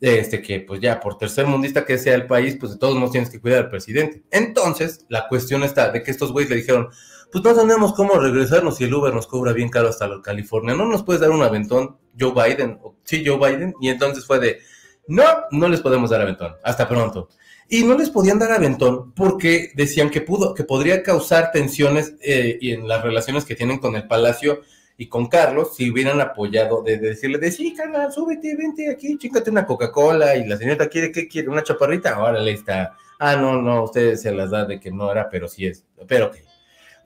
este, 0.00 0.42
que 0.42 0.58
pues 0.60 0.80
ya 0.80 0.98
por 0.98 1.16
tercer 1.16 1.46
mundista 1.46 1.84
que 1.84 1.96
sea 1.96 2.14
el 2.16 2.26
país, 2.26 2.56
pues 2.58 2.72
de 2.72 2.78
todos 2.78 2.96
modos 2.96 3.12
tienes 3.12 3.30
que 3.30 3.40
cuidar 3.40 3.64
al 3.64 3.70
presidente. 3.70 4.22
Entonces, 4.30 5.04
la 5.08 5.28
cuestión 5.28 5.62
está 5.62 5.92
de 5.92 6.02
que 6.02 6.10
estos 6.10 6.32
güeyes 6.32 6.50
le 6.50 6.56
dijeron, 6.56 6.88
pues 7.32 7.42
no 7.42 7.54
tenemos 7.54 7.94
cómo 7.94 8.14
regresarnos 8.14 8.76
si 8.76 8.84
el 8.84 8.92
Uber 8.92 9.14
nos 9.14 9.26
cobra 9.26 9.54
bien 9.54 9.70
caro 9.70 9.88
hasta 9.88 10.06
California, 10.22 10.74
¿no 10.74 10.84
nos 10.84 11.02
puedes 11.02 11.22
dar 11.22 11.30
un 11.30 11.42
aventón, 11.42 11.96
Joe 12.18 12.32
Biden? 12.32 12.78
Sí, 13.04 13.24
Joe 13.26 13.38
Biden. 13.38 13.74
Y 13.80 13.88
entonces 13.88 14.26
fue 14.26 14.38
de, 14.38 14.58
no, 15.06 15.24
no 15.50 15.68
les 15.68 15.80
podemos 15.80 16.10
dar 16.10 16.20
aventón, 16.20 16.54
hasta 16.62 16.86
pronto. 16.86 17.30
Y 17.70 17.84
no 17.84 17.96
les 17.96 18.10
podían 18.10 18.38
dar 18.38 18.52
aventón 18.52 19.12
porque 19.14 19.72
decían 19.74 20.10
que 20.10 20.20
pudo, 20.20 20.52
que 20.52 20.64
podría 20.64 21.02
causar 21.02 21.52
tensiones 21.52 22.16
eh, 22.20 22.58
en 22.60 22.86
las 22.86 23.02
relaciones 23.02 23.46
que 23.46 23.54
tienen 23.54 23.78
con 23.78 23.96
el 23.96 24.06
Palacio 24.06 24.60
y 24.98 25.08
con 25.08 25.26
Carlos, 25.26 25.74
si 25.74 25.90
hubieran 25.90 26.20
apoyado 26.20 26.82
de, 26.82 26.98
decirle, 26.98 27.38
de 27.38 27.50
sí, 27.50 27.72
carnal, 27.74 28.12
súbete, 28.12 28.54
vente 28.56 28.90
aquí, 28.90 29.16
chícate 29.16 29.50
una 29.50 29.64
Coca-Cola, 29.64 30.36
y 30.36 30.46
la 30.46 30.58
señora 30.58 30.86
quiere, 30.86 31.10
¿qué 31.10 31.26
quiere? 31.26 31.48
¿Una 31.48 31.62
chaparrita? 31.62 32.22
Órale, 32.22 32.52
está. 32.52 32.94
Ah, 33.18 33.36
no, 33.36 33.60
no, 33.60 33.84
ustedes 33.84 34.20
se 34.20 34.32
las 34.32 34.50
da 34.50 34.66
de 34.66 34.78
que 34.78 34.90
no 34.90 35.10
era, 35.10 35.30
pero 35.30 35.48
sí 35.48 35.66
es, 35.66 35.84
pero 36.06 36.26
ok. 36.26 36.51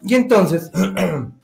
Y 0.03 0.15
entonces, 0.15 0.71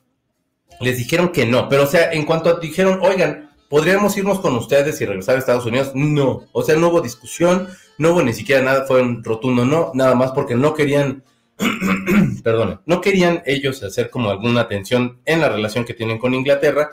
les 0.81 0.99
dijeron 0.99 1.31
que 1.31 1.47
no, 1.47 1.69
pero 1.69 1.85
o 1.85 1.87
sea, 1.87 2.12
en 2.12 2.25
cuanto 2.25 2.59
dijeron, 2.59 3.01
oigan, 3.03 3.51
¿podríamos 3.69 4.17
irnos 4.17 4.41
con 4.41 4.55
ustedes 4.57 5.01
y 5.01 5.07
regresar 5.07 5.37
a 5.37 5.38
Estados 5.38 5.67
Unidos? 5.67 5.93
No, 5.95 6.45
o 6.53 6.62
sea, 6.62 6.77
no 6.77 6.88
hubo 6.88 7.01
discusión, 7.01 7.69
no 7.99 8.12
hubo 8.12 8.23
ni 8.23 8.33
siquiera 8.33 8.62
nada, 8.62 8.85
fue 8.87 9.03
un 9.03 9.23
rotundo 9.23 9.65
no, 9.65 9.93
nada 9.95 10.15
más 10.15 10.33
porque 10.33 10.55
no 10.55 10.75
querían 10.75 11.23
perdón, 12.45 12.81
no 12.87 13.01
querían 13.01 13.43
ellos 13.47 13.83
hacer 13.83 14.11
como 14.11 14.31
alguna 14.31 14.69
tensión 14.69 15.21
en 15.25 15.41
la 15.41 15.49
relación 15.49 15.85
que 15.85 15.95
tienen 15.95 16.19
con 16.19 16.35
Inglaterra. 16.35 16.91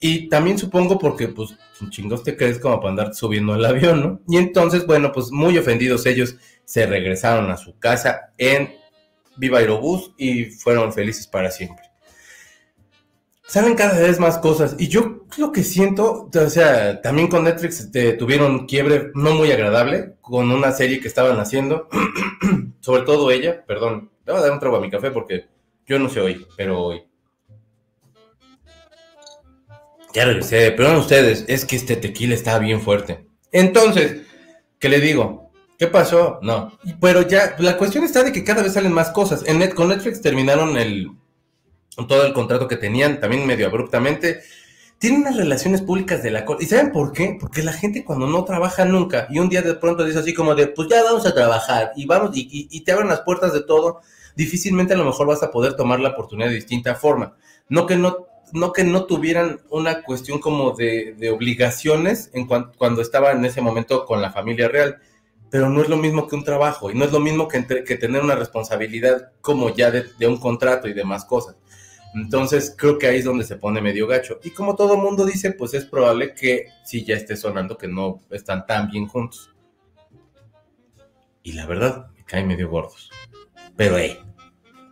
Y 0.00 0.28
también 0.28 0.58
supongo 0.58 0.96
porque, 0.98 1.26
pues, 1.26 1.56
chingos 1.90 2.22
te 2.22 2.36
crees 2.36 2.60
como 2.60 2.78
para 2.78 2.90
andar 2.90 3.14
subiendo 3.14 3.54
al 3.54 3.64
avión, 3.64 4.00
¿no? 4.00 4.20
Y 4.28 4.36
entonces, 4.36 4.86
bueno, 4.86 5.10
pues 5.12 5.32
muy 5.32 5.58
ofendidos 5.58 6.06
ellos 6.06 6.36
se 6.64 6.86
regresaron 6.86 7.50
a 7.50 7.56
su 7.56 7.76
casa 7.78 8.32
en 8.38 8.77
Viva 9.38 9.58
Aerobús 9.58 10.12
y 10.16 10.46
fueron 10.46 10.92
felices 10.92 11.26
para 11.26 11.50
siempre. 11.50 11.84
Saben 13.46 13.76
cada 13.76 13.98
vez 13.98 14.20
más 14.20 14.36
cosas 14.38 14.76
y 14.78 14.88
yo 14.88 15.24
lo 15.38 15.52
que 15.52 15.64
siento, 15.64 16.28
o 16.34 16.50
sea, 16.50 17.00
también 17.00 17.28
con 17.28 17.44
Netflix 17.44 17.80
este, 17.80 18.12
tuvieron 18.12 18.66
quiebre 18.66 19.10
no 19.14 19.34
muy 19.34 19.50
agradable 19.50 20.16
con 20.20 20.50
una 20.50 20.70
serie 20.72 21.00
que 21.00 21.08
estaban 21.08 21.40
haciendo 21.40 21.88
sobre 22.80 23.02
todo 23.02 23.30
ella, 23.30 23.64
perdón, 23.66 24.10
le 24.26 24.32
voy 24.32 24.40
a 24.40 24.44
dar 24.44 24.52
un 24.52 24.60
trago 24.60 24.76
a 24.76 24.80
mi 24.80 24.90
café 24.90 25.10
porque 25.10 25.46
yo 25.86 25.98
no 25.98 26.10
sé 26.10 26.20
hoy, 26.20 26.46
pero 26.56 26.82
hoy. 26.82 27.02
Ya 30.12 30.26
regresé, 30.26 30.70
perdón 30.72 30.96
ustedes, 30.96 31.44
es 31.48 31.64
que 31.64 31.76
este 31.76 31.96
tequila 31.96 32.34
está 32.34 32.58
bien 32.58 32.80
fuerte. 32.80 33.26
Entonces, 33.50 34.26
¿qué 34.78 34.88
le 34.88 35.00
digo? 35.00 35.47
¿Qué 35.78 35.86
pasó? 35.86 36.40
No. 36.42 36.72
Pero 37.00 37.22
ya, 37.22 37.54
la 37.58 37.76
cuestión 37.76 38.04
está 38.04 38.24
de 38.24 38.32
que 38.32 38.44
cada 38.44 38.62
vez 38.62 38.74
salen 38.74 38.92
más 38.92 39.10
cosas. 39.10 39.44
En 39.46 39.60
Net, 39.60 39.74
con 39.74 39.88
Netflix 39.88 40.20
terminaron 40.20 40.76
el, 40.76 41.12
todo 42.08 42.26
el 42.26 42.32
contrato 42.32 42.66
que 42.66 42.76
tenían, 42.76 43.20
también 43.20 43.46
medio 43.46 43.68
abruptamente 43.68 44.40
tienen 44.98 45.20
unas 45.20 45.36
relaciones 45.36 45.82
públicas 45.82 46.22
de 46.22 46.30
la 46.30 46.44
corte. 46.44 46.64
¿Y 46.64 46.66
saben 46.66 46.92
por 46.92 47.12
qué? 47.12 47.36
Porque 47.40 47.62
la 47.62 47.72
gente 47.72 48.04
cuando 48.04 48.26
no 48.26 48.44
trabaja 48.44 48.84
nunca 48.84 49.28
y 49.30 49.38
un 49.38 49.48
día 49.48 49.62
de 49.62 49.74
pronto 49.74 50.04
dice 50.04 50.18
así 50.18 50.34
como 50.34 50.54
de, 50.54 50.66
pues 50.66 50.88
ya 50.88 51.02
vamos 51.02 51.24
a 51.24 51.34
trabajar 51.34 51.92
y 51.96 52.06
vamos 52.06 52.30
y, 52.34 52.80
te 52.80 52.92
abren 52.92 53.08
las 53.08 53.20
puertas 53.20 53.52
de 53.52 53.62
todo, 53.62 54.00
difícilmente 54.36 54.94
a 54.94 54.96
lo 54.96 55.04
mejor 55.04 55.28
vas 55.28 55.42
a 55.42 55.50
poder 55.50 55.74
tomar 55.74 56.00
la 56.00 56.10
oportunidad 56.10 56.48
de 56.48 56.56
distinta 56.56 56.96
forma. 56.96 57.36
No 57.68 57.86
que 57.86 57.96
no, 57.96 58.26
no, 58.52 58.72
que 58.72 58.82
no 58.82 59.04
tuvieran 59.04 59.60
una 59.70 60.02
cuestión 60.02 60.40
como 60.40 60.72
de, 60.72 61.30
obligaciones 61.32 62.30
en 62.32 62.46
cuando 62.46 63.00
estaba 63.00 63.32
en 63.32 63.44
ese 63.44 63.60
momento 63.60 64.04
con 64.04 64.20
la 64.20 64.32
familia 64.32 64.68
real, 64.68 64.98
pero 65.50 65.68
no 65.68 65.82
es 65.82 65.88
lo 65.88 65.96
mismo 65.96 66.26
que 66.26 66.36
un 66.36 66.44
trabajo 66.44 66.90
y 66.90 66.94
no 66.94 67.04
es 67.04 67.12
lo 67.12 67.20
mismo 67.20 67.48
que, 67.48 67.60
tener 67.62 68.22
una 68.22 68.34
responsabilidad 68.34 69.32
como 69.40 69.74
ya 69.74 69.90
de 69.90 70.26
un 70.26 70.38
contrato 70.38 70.88
y 70.88 70.92
demás 70.92 71.24
cosas. 71.24 71.56
Entonces 72.14 72.74
creo 72.76 72.98
que 72.98 73.06
ahí 73.06 73.18
es 73.18 73.24
donde 73.24 73.44
se 73.44 73.56
pone 73.56 73.80
medio 73.80 74.06
gacho. 74.06 74.40
Y 74.42 74.50
como 74.50 74.76
todo 74.76 74.96
mundo 74.96 75.24
dice, 75.24 75.52
pues 75.52 75.74
es 75.74 75.84
probable 75.84 76.34
que 76.34 76.66
sí 76.84 77.04
ya 77.04 77.14
esté 77.14 77.36
sonando 77.36 77.76
que 77.76 77.88
no 77.88 78.22
están 78.30 78.66
tan 78.66 78.88
bien 78.90 79.06
juntos. 79.06 79.50
Y 81.42 81.52
la 81.52 81.66
verdad, 81.66 82.08
me 82.16 82.24
caen 82.24 82.48
medio 82.48 82.68
gordos. 82.68 83.10
Pero 83.76 83.98
hey, 83.98 84.18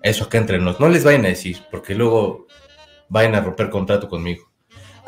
eso 0.03 0.25
acá 0.25 0.39
entre 0.39 0.59
nos, 0.59 0.79
no 0.79 0.89
les 0.89 1.05
vayan 1.05 1.25
a 1.25 1.29
decir, 1.29 1.59
porque 1.71 1.95
luego 1.95 2.47
vayan 3.09 3.35
a 3.35 3.41
romper 3.41 3.71
contrato 3.71 4.09
conmigo. 4.09 4.53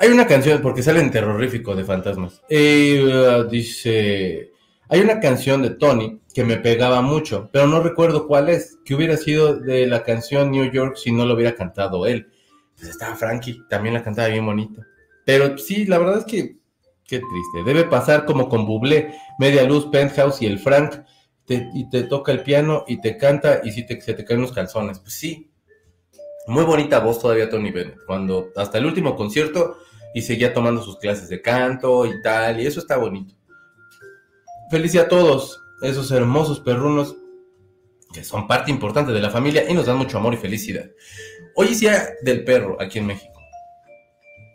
Hay 0.01 0.11
una 0.11 0.27
canción, 0.27 0.63
porque 0.63 0.83
sale 0.83 1.01
en 1.01 1.11
terrorífico 1.11 1.75
de 1.75 1.85
fantasmas. 1.85 2.43
Eh, 2.49 3.45
dice, 3.51 4.48
hay 4.88 5.01
una 5.01 5.20
canción 5.20 5.62
de 5.62 5.70
Tony 5.70 6.20
que 6.35 6.44
me 6.44 6.57
pegaba 6.57 7.03
mucho, 7.03 7.51
pero 7.53 7.66
no 7.66 7.81
recuerdo 7.81 8.27
cuál 8.27 8.48
es, 8.48 8.79
que 8.85 8.94
hubiera 8.94 9.16
sido 9.16 9.59
de 9.59 9.87
la 9.87 10.03
canción 10.03 10.51
New 10.51 10.70
York 10.70 10.96
si 10.96 11.12
no 11.12 11.27
lo 11.27 11.35
hubiera 11.35 11.55
cantado 11.55 12.07
él. 12.07 12.29
Pues 12.77 12.90
estaba 12.90 13.16
Frankie, 13.16 13.61
también 13.68 13.94
la 13.94 14.03
cantaba 14.03 14.29
bien 14.29 14.46
bonito. 14.46 14.83
Pero 15.27 15.59
sí, 15.59 15.85
la 15.85 15.98
verdad 15.98 16.18
es 16.18 16.24
que, 16.24 16.57
qué 17.05 17.18
triste. 17.18 17.64
Debe 17.66 17.85
pasar 17.85 18.24
como 18.24 18.48
con 18.48 18.66
Bublé, 18.66 19.14
Media 19.38 19.64
Luz, 19.64 19.87
Penthouse 19.87 20.40
y 20.42 20.46
el 20.46 20.59
Frank, 20.59 21.03
y 21.48 21.88
te 21.88 22.03
toca 22.03 22.33
el 22.33 22.42
piano 22.42 22.85
y 22.87 23.01
te 23.01 23.16
canta 23.16 23.61
y 23.64 23.72
si 23.72 23.87
te, 23.87 24.01
se 24.01 24.14
te 24.14 24.24
caen 24.24 24.42
los 24.42 24.53
calzones. 24.53 24.98
Pues 25.01 25.14
sí, 25.14 25.51
muy 26.46 26.64
bonita 26.64 27.01
voz 27.01 27.18
todavía 27.18 27.51
Tony 27.51 27.70
Bennett, 27.70 28.05
cuando 28.07 28.51
hasta 28.57 28.79
el 28.79 28.87
último 28.87 29.16
concierto 29.16 29.77
y 30.14 30.22
seguía 30.22 30.55
tomando 30.55 30.83
sus 30.83 30.98
clases 30.98 31.29
de 31.29 31.42
canto 31.42 32.07
y 32.07 32.22
tal, 32.22 32.61
y 32.61 32.66
eso 32.66 32.81
está 32.81 32.96
bonito. 32.96 33.38
Felicidad 34.71 35.07
a 35.07 35.09
todos 35.09 35.63
esos 35.83 36.11
hermosos 36.11 36.61
perrunos 36.61 37.17
que 38.13 38.25
son 38.25 38.47
parte 38.47 38.71
importante 38.71 39.13
de 39.13 39.21
la 39.21 39.31
familia 39.31 39.65
y 39.69 39.75
nos 39.75 39.87
dan 39.87 39.97
mucho 39.99 40.19
amor 40.19 40.35
y 40.35 40.39
felicidad. 40.39 40.91
Hoy 41.55 41.69
es 41.69 41.81
día 41.81 42.09
del 42.23 42.45
perro 42.45 42.77
aquí 42.81 42.99
en 42.99 43.07
México. 43.07 43.41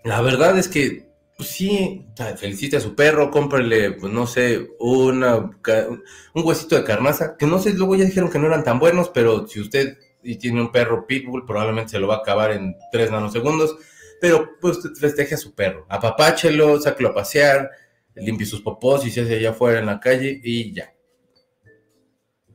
La 0.03 0.21
verdad 0.21 0.57
es 0.57 0.67
que, 0.67 1.07
pues 1.37 1.49
sí, 1.49 2.05
felicite 2.37 2.77
a 2.77 2.81
su 2.81 2.95
perro, 2.95 3.31
cómprele, 3.31 3.91
pues 3.93 4.11
no 4.11 4.27
sé, 4.27 4.69
una, 4.79 5.37
un 5.37 6.43
huesito 6.43 6.75
de 6.75 6.83
carnaza, 6.83 7.35
que 7.37 7.45
no 7.45 7.59
sé, 7.59 7.73
luego 7.73 7.95
ya 7.95 8.05
dijeron 8.05 8.29
que 8.29 8.39
no 8.39 8.47
eran 8.47 8.63
tan 8.63 8.79
buenos, 8.79 9.09
pero 9.09 9.47
si 9.47 9.61
usted 9.61 9.97
y 10.23 10.37
tiene 10.37 10.61
un 10.61 10.71
perro 10.71 11.05
pitbull, 11.07 11.45
probablemente 11.45 11.91
se 11.91 11.99
lo 11.99 12.07
va 12.07 12.15
a 12.15 12.19
acabar 12.19 12.51
en 12.51 12.75
tres 12.91 13.11
nanosegundos, 13.11 13.75
pero 14.21 14.51
pues 14.61 14.79
festeje 14.99 15.35
a 15.35 15.37
su 15.37 15.53
perro, 15.53 15.85
apapáchelo, 15.89 16.79
sáquelo 16.79 17.09
a 17.09 17.13
pasear, 17.13 17.69
limpie 18.15 18.45
sus 18.45 18.61
popós 18.61 19.05
y 19.05 19.11
se 19.11 19.21
hace 19.21 19.35
allá 19.37 19.51
afuera 19.51 19.79
en 19.79 19.85
la 19.87 19.99
calle 19.99 20.39
y 20.43 20.73
ya. 20.73 20.93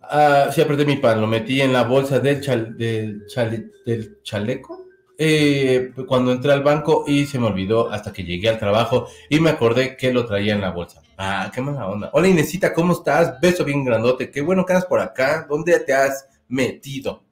Ah, 0.03 0.51
sí, 0.53 0.61
apreté 0.61 0.85
mi 0.87 0.97
pan, 0.97 1.21
lo 1.21 1.27
metí 1.27 1.61
en 1.61 1.73
la 1.73 1.83
bolsa 1.85 2.19
del, 2.21 2.41
chal- 2.41 2.77
del, 2.77 3.27
chale- 3.27 3.71
del 3.85 4.23
chaleco. 4.23 4.87
eh, 5.21 5.93
cuando 6.07 6.31
entré 6.31 6.53
al 6.53 6.63
banco 6.63 7.05
y 7.07 7.27
se 7.27 7.39
me 7.41 7.49
olvidó 7.49 7.91
hasta 7.91 8.13
que 8.13 8.23
llegué 8.23 8.49
al 8.49 8.59
trabajo 8.59 9.09
y 9.29 9.41
me 9.41 9.51
acordé 9.51 9.97
que 9.97 10.13
lo 10.13 10.25
traía 10.25 10.55
en 10.55 10.61
la 10.61 10.71
bolsa. 10.71 11.03
Ah, 11.19 11.51
qué 11.53 11.61
mala 11.61 11.89
onda. 11.89 12.11
Hola 12.13 12.29
Inesita, 12.29 12.73
¿cómo 12.73 12.93
estás? 12.93 13.41
Beso 13.41 13.65
bien 13.65 13.85
grandote. 13.85 14.31
Qué 14.31 14.41
bueno 14.41 14.65
que 14.65 14.73
andas 14.75 14.87
por 14.87 15.01
acá. 15.01 15.45
¿Dónde 15.49 15.79
te 15.81 15.93
has 15.93 16.29
metido? 16.47 17.25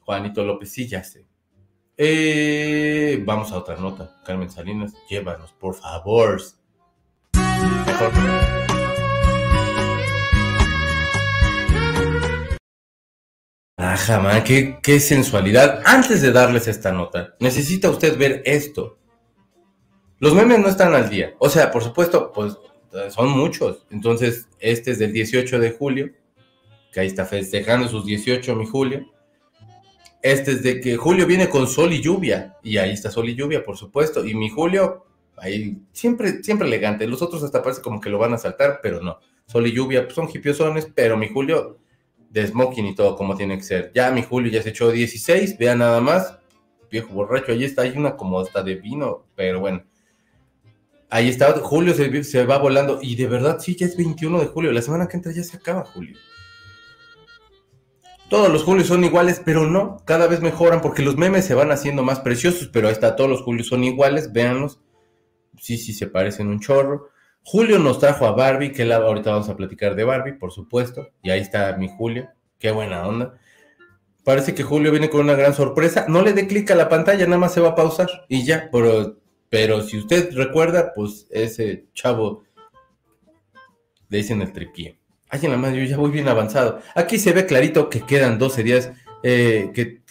Juanito 0.00 0.42
López, 0.42 0.72
sí, 0.72 0.88
ya 0.88 1.04
sé. 1.04 1.26
Eh, 1.96 3.22
vamos 3.26 3.52
a 3.52 3.58
otra 3.58 3.76
nota. 3.76 4.16
Carmen 4.24 4.48
Salinas, 4.50 4.94
llévanos, 5.10 5.52
por 5.52 5.74
favor. 5.74 6.40
Mejor. 7.86 8.38
Qué, 14.44 14.78
qué 14.82 15.00
sensualidad. 15.00 15.82
Antes 15.84 16.22
de 16.22 16.32
darles 16.32 16.68
esta 16.68 16.92
nota, 16.92 17.34
necesita 17.40 17.90
usted 17.90 18.16
ver 18.16 18.42
esto. 18.44 18.98
Los 20.18 20.34
memes 20.34 20.58
no 20.58 20.68
están 20.68 20.94
al 20.94 21.10
día. 21.10 21.34
O 21.38 21.48
sea, 21.48 21.70
por 21.70 21.82
supuesto, 21.82 22.32
pues 22.32 22.56
son 23.10 23.30
muchos. 23.30 23.86
Entonces, 23.90 24.48
este 24.60 24.92
es 24.92 24.98
del 24.98 25.12
18 25.12 25.58
de 25.58 25.72
julio, 25.72 26.10
que 26.92 27.00
ahí 27.00 27.06
está 27.06 27.26
festejando 27.26 27.88
sus 27.88 28.06
18, 28.06 28.54
mi 28.56 28.66
Julio. 28.66 29.12
Este 30.22 30.52
es 30.52 30.62
de 30.62 30.80
que 30.80 30.96
Julio 30.96 31.26
viene 31.26 31.48
con 31.48 31.66
sol 31.66 31.92
y 31.92 32.00
lluvia. 32.00 32.56
Y 32.62 32.78
ahí 32.78 32.92
está 32.92 33.10
sol 33.10 33.28
y 33.28 33.34
lluvia, 33.34 33.64
por 33.64 33.76
supuesto. 33.76 34.24
Y 34.24 34.34
mi 34.34 34.48
Julio, 34.48 35.06
ahí 35.40 35.78
siempre, 35.92 36.42
siempre 36.42 36.66
elegante. 36.66 37.06
Los 37.06 37.22
otros 37.22 37.42
hasta 37.42 37.62
parece 37.62 37.82
como 37.82 38.00
que 38.00 38.10
lo 38.10 38.18
van 38.18 38.34
a 38.34 38.38
saltar, 38.38 38.80
pero 38.82 39.00
no. 39.00 39.18
Sol 39.46 39.66
y 39.66 39.72
lluvia 39.72 40.04
pues, 40.04 40.14
son 40.14 40.28
hipiosones, 40.32 40.88
pero 40.94 41.16
mi 41.16 41.28
Julio 41.28 41.78
de 42.30 42.46
smoking 42.46 42.86
y 42.86 42.94
todo 42.94 43.16
como 43.16 43.36
tiene 43.36 43.56
que 43.56 43.64
ser. 43.64 43.92
Ya 43.94 44.10
mi 44.10 44.22
Julio 44.22 44.50
ya 44.50 44.62
se 44.62 44.70
echó 44.70 44.90
16, 44.90 45.56
vean 45.58 45.78
nada 45.78 46.00
más. 46.00 46.38
Viejo 46.90 47.12
borracho, 47.12 47.52
ahí 47.52 47.64
está, 47.64 47.82
hay 47.82 47.92
una 47.96 48.16
como 48.16 48.40
hasta 48.40 48.62
de 48.62 48.76
vino, 48.76 49.26
pero 49.34 49.60
bueno. 49.60 49.82
Ahí 51.10 51.28
está, 51.28 51.52
Julio 51.52 51.94
se, 51.94 52.44
va 52.44 52.58
volando. 52.58 52.98
Y 53.00 53.16
de 53.16 53.26
verdad, 53.26 53.58
sí, 53.60 53.76
ya 53.76 53.86
es 53.86 53.96
21 53.96 54.40
de 54.40 54.46
julio. 54.46 54.72
La 54.72 54.82
semana 54.82 55.08
que 55.08 55.16
entra 55.16 55.32
ya 55.32 55.42
se 55.42 55.56
acaba 55.56 55.84
Julio. 55.84 56.18
Todos 58.28 58.50
los 58.52 58.62
Julios 58.62 58.88
son 58.88 59.04
iguales, 59.04 59.40
pero 59.42 59.66
no, 59.66 60.02
cada 60.04 60.26
vez 60.26 60.42
mejoran 60.42 60.82
porque 60.82 61.02
los 61.02 61.16
memes 61.16 61.46
se 61.46 61.54
van 61.54 61.72
haciendo 61.72 62.02
más 62.02 62.20
preciosos, 62.20 62.68
pero 62.70 62.88
ahí 62.88 62.92
está, 62.92 63.16
todos 63.16 63.30
los 63.30 63.40
Julios 63.40 63.68
son 63.68 63.84
iguales, 63.84 64.34
véanlos. 64.34 64.80
Sí, 65.60 65.76
sí, 65.78 65.92
se 65.92 66.06
parecen 66.06 66.48
un 66.48 66.60
chorro. 66.60 67.10
Julio 67.42 67.78
nos 67.78 67.98
trajo 67.98 68.26
a 68.26 68.32
Barbie, 68.32 68.72
que 68.72 68.92
ahorita 68.92 69.30
vamos 69.30 69.48
a 69.48 69.56
platicar 69.56 69.94
de 69.94 70.04
Barbie, 70.04 70.34
por 70.34 70.52
supuesto. 70.52 71.10
Y 71.22 71.30
ahí 71.30 71.40
está 71.40 71.76
mi 71.76 71.88
Julio, 71.88 72.28
qué 72.58 72.70
buena 72.70 73.06
onda. 73.06 73.38
Parece 74.22 74.54
que 74.54 74.62
Julio 74.62 74.90
viene 74.90 75.08
con 75.08 75.22
una 75.22 75.34
gran 75.34 75.54
sorpresa. 75.54 76.04
No 76.08 76.20
le 76.22 76.34
dé 76.34 76.46
clic 76.46 76.70
a 76.70 76.74
la 76.74 76.90
pantalla, 76.90 77.24
nada 77.24 77.38
más 77.38 77.54
se 77.54 77.60
va 77.60 77.70
a 77.70 77.74
pausar 77.74 78.08
y 78.28 78.44
ya, 78.44 78.68
pero, 78.70 79.18
pero 79.48 79.82
si 79.82 79.96
usted 79.96 80.34
recuerda, 80.34 80.92
pues 80.94 81.26
ese 81.30 81.86
chavo 81.94 82.44
le 84.10 84.18
dicen 84.18 84.42
el 84.42 84.52
tripié. 84.52 84.98
Ay, 85.30 85.40
la 85.42 85.56
madre, 85.56 85.78
yo 85.78 85.84
ya 85.84 85.96
voy 85.96 86.10
bien 86.10 86.28
avanzado. 86.28 86.80
Aquí 86.94 87.18
se 87.18 87.32
ve 87.32 87.46
clarito 87.46 87.88
que 87.88 88.02
quedan 88.02 88.38
12 88.38 88.62
días. 88.62 88.92
Eh, 89.22 89.70
que, 89.74 90.02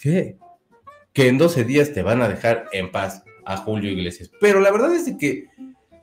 que 1.12 1.28
en 1.28 1.38
12 1.38 1.64
días 1.64 1.92
te 1.92 2.02
van 2.02 2.20
a 2.20 2.28
dejar 2.28 2.66
en 2.72 2.90
paz 2.90 3.22
a 3.48 3.56
Julio 3.56 3.90
Iglesias. 3.90 4.30
Pero 4.40 4.60
la 4.60 4.70
verdad 4.70 4.94
es 4.94 5.06
de 5.06 5.16
que 5.16 5.46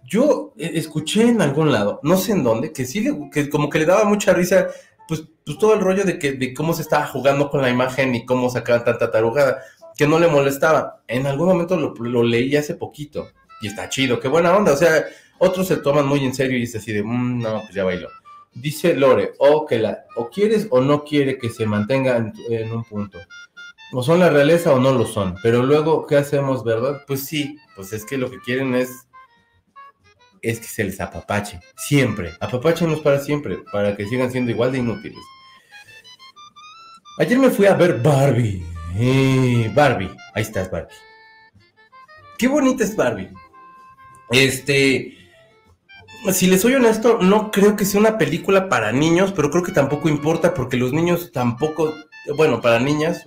yo 0.04 0.54
eh, 0.58 0.72
escuché 0.74 1.30
en 1.30 1.42
algún 1.42 1.72
lado, 1.72 2.00
no 2.02 2.18
sé 2.18 2.32
en 2.32 2.44
dónde, 2.44 2.74
que 2.74 2.86
sí, 2.86 3.08
que 3.32 3.50
como 3.50 3.70
que 3.70 3.80
le 3.80 3.86
daba 3.86 4.04
mucha 4.04 4.34
risa, 4.34 4.68
pues, 5.08 5.24
pues 5.46 5.58
todo 5.60 5.76
el 5.76 5.80
rollo 5.80 6.04
de, 6.04 6.18
que, 6.18 6.32
de 6.34 6.56
cómo 6.56 6.74
se 6.74 6.82
estaba 6.82 7.06
jugando 7.06 7.52
con 7.52 7.62
la 7.62 7.70
imagen 7.70 8.16
y 8.16 8.26
cómo 8.26 8.50
sacaban 8.50 8.84
tanta 8.84 9.12
tarugada, 9.12 9.62
que 9.96 10.08
no 10.08 10.18
le 10.18 10.28
molestaba. 10.28 11.04
En 11.08 11.28
algún 11.28 11.48
momento 11.48 11.78
lo, 11.78 12.24
leí 12.24 12.56
hace 12.56 12.74
poquito 12.74 13.30
y 13.62 13.68
está 13.68 13.90
chido, 13.90 14.20
qué 14.20 14.28
buena 14.28 14.56
onda. 14.56 14.74
O 14.74 14.78
sea, 14.78 15.06
otros 15.38 15.68
se 15.68 15.78
toman 15.78 16.08
muy 16.08 16.26
en 16.26 16.34
serio 16.34 16.58
y 16.58 16.64
es 16.64 16.76
así 16.76 16.92
de, 16.92 17.04
mmm, 17.04 17.42
no, 17.42 17.62
pues 17.62 17.76
ya 17.76 17.84
bailó. 17.84 18.10
Dice 18.56 18.96
Lore, 18.96 19.34
o 19.38 19.68
que 19.68 19.78
la, 19.78 20.06
o 20.16 20.30
quieres 20.30 20.68
o 20.72 20.82
no 20.82 21.04
quiere 21.04 21.38
que 21.38 21.50
se 21.50 21.68
mantenga 21.68 22.18
en, 22.18 22.34
en, 22.50 22.72
un 22.72 22.84
punto. 22.86 23.20
O 23.92 24.04
son 24.04 24.20
la 24.20 24.30
realeza 24.30 24.74
o 24.74 24.80
no 24.80 24.92
lo 24.92 25.06
son. 25.06 25.36
Pero 25.42 25.64
luego, 25.64 26.06
¿qué 26.08 26.18
hacemos, 26.18 26.64
verdad? 26.64 27.04
Pues 27.08 27.26
sí, 27.26 27.58
pues 27.76 27.94
es 27.94 28.06
que 28.06 28.18
lo 28.18 28.30
que 28.30 28.40
quieren 28.40 28.76
es, 28.76 29.08
es 30.42 30.60
que 30.60 30.68
se 30.68 30.84
les 30.84 31.00
apapache. 31.00 31.60
Siempre. 31.78 32.34
Apapáchenos 32.40 33.00
para 33.02 33.20
siempre, 33.20 33.60
para 33.72 33.96
que 33.96 34.08
sigan 34.08 34.32
siendo 34.32 34.52
igual 34.52 34.72
de 34.72 34.80
inútiles. 34.80 35.24
Ayer 37.18 37.38
me 37.38 37.50
fui 37.50 37.66
a 37.66 37.74
ver 37.74 38.02
Barbie. 38.02 38.66
Eh, 38.98 39.72
Barbie. 39.74 40.16
Ahí 40.34 40.44
estás, 40.44 40.70
Barbie. 40.70 40.96
Qué 42.38 42.48
bonita 42.48 42.84
es 42.84 42.96
Barbie. 42.96 43.30
Este 44.32 45.16
si 46.34 46.48
les 46.48 46.62
soy 46.62 46.74
honesto, 46.74 47.20
no 47.22 47.52
creo 47.52 47.76
que 47.76 47.86
sea 47.86 48.00
una 48.00 48.18
película 48.18 48.70
para 48.70 48.92
niños, 48.92 49.32
pero 49.36 49.52
creo 49.52 49.64
que 49.64 49.72
tampoco 49.72 50.10
importa 50.10 50.54
porque 50.54 50.78
los 50.78 50.94
niños 50.94 51.32
tampoco, 51.32 51.94
bueno, 52.36 52.62
para 52.62 52.80
niñas, 52.80 53.26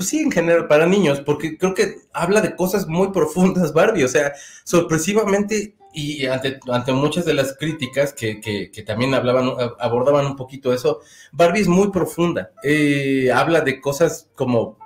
pues 0.00 0.08
sí, 0.08 0.20
en 0.20 0.32
general, 0.32 0.66
para 0.66 0.86
niños, 0.86 1.20
porque 1.20 1.58
creo 1.58 1.74
que 1.74 1.96
habla 2.14 2.40
de 2.40 2.56
cosas 2.56 2.86
muy 2.86 3.08
profundas, 3.12 3.74
Barbie, 3.74 4.04
o 4.04 4.08
sea, 4.08 4.32
sorpresivamente 4.64 5.76
y 5.92 6.24
ante, 6.24 6.58
muchas 6.94 7.26
de 7.26 7.34
las 7.34 7.54
críticas 7.58 8.14
que, 8.14 8.40
que, 8.40 8.70
que, 8.70 8.82
también 8.82 9.12
hablaban, 9.12 9.50
abordaban 9.78 10.24
un 10.24 10.36
poquito 10.36 10.72
eso, 10.72 11.00
Barbie 11.32 11.60
es 11.60 11.68
muy 11.68 11.90
profunda, 11.90 12.50
eh, 12.62 13.30
habla 13.30 13.60
de 13.60 13.78
cosas 13.78 14.30
como 14.34 14.78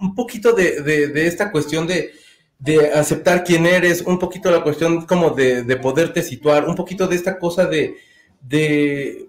un 0.00 0.14
poquito 0.14 0.52
de, 0.52 1.10
esta 1.26 1.50
cuestión 1.50 1.88
de 1.88 2.12
de 2.60 2.92
aceptar 2.92 3.42
quién 3.42 3.66
eres, 3.66 4.02
un 4.02 4.20
poquito 4.20 4.52
la 4.52 4.62
cuestión 4.62 5.04
como 5.04 5.30
de, 5.30 5.64
de 5.64 5.76
poderte 5.78 6.22
situar, 6.22 6.68
un 6.68 6.76
poquito 6.76 7.08
de 7.08 7.16
esta 7.16 7.40
cosa 7.40 7.66
de, 7.66 7.96
de, 8.40 9.26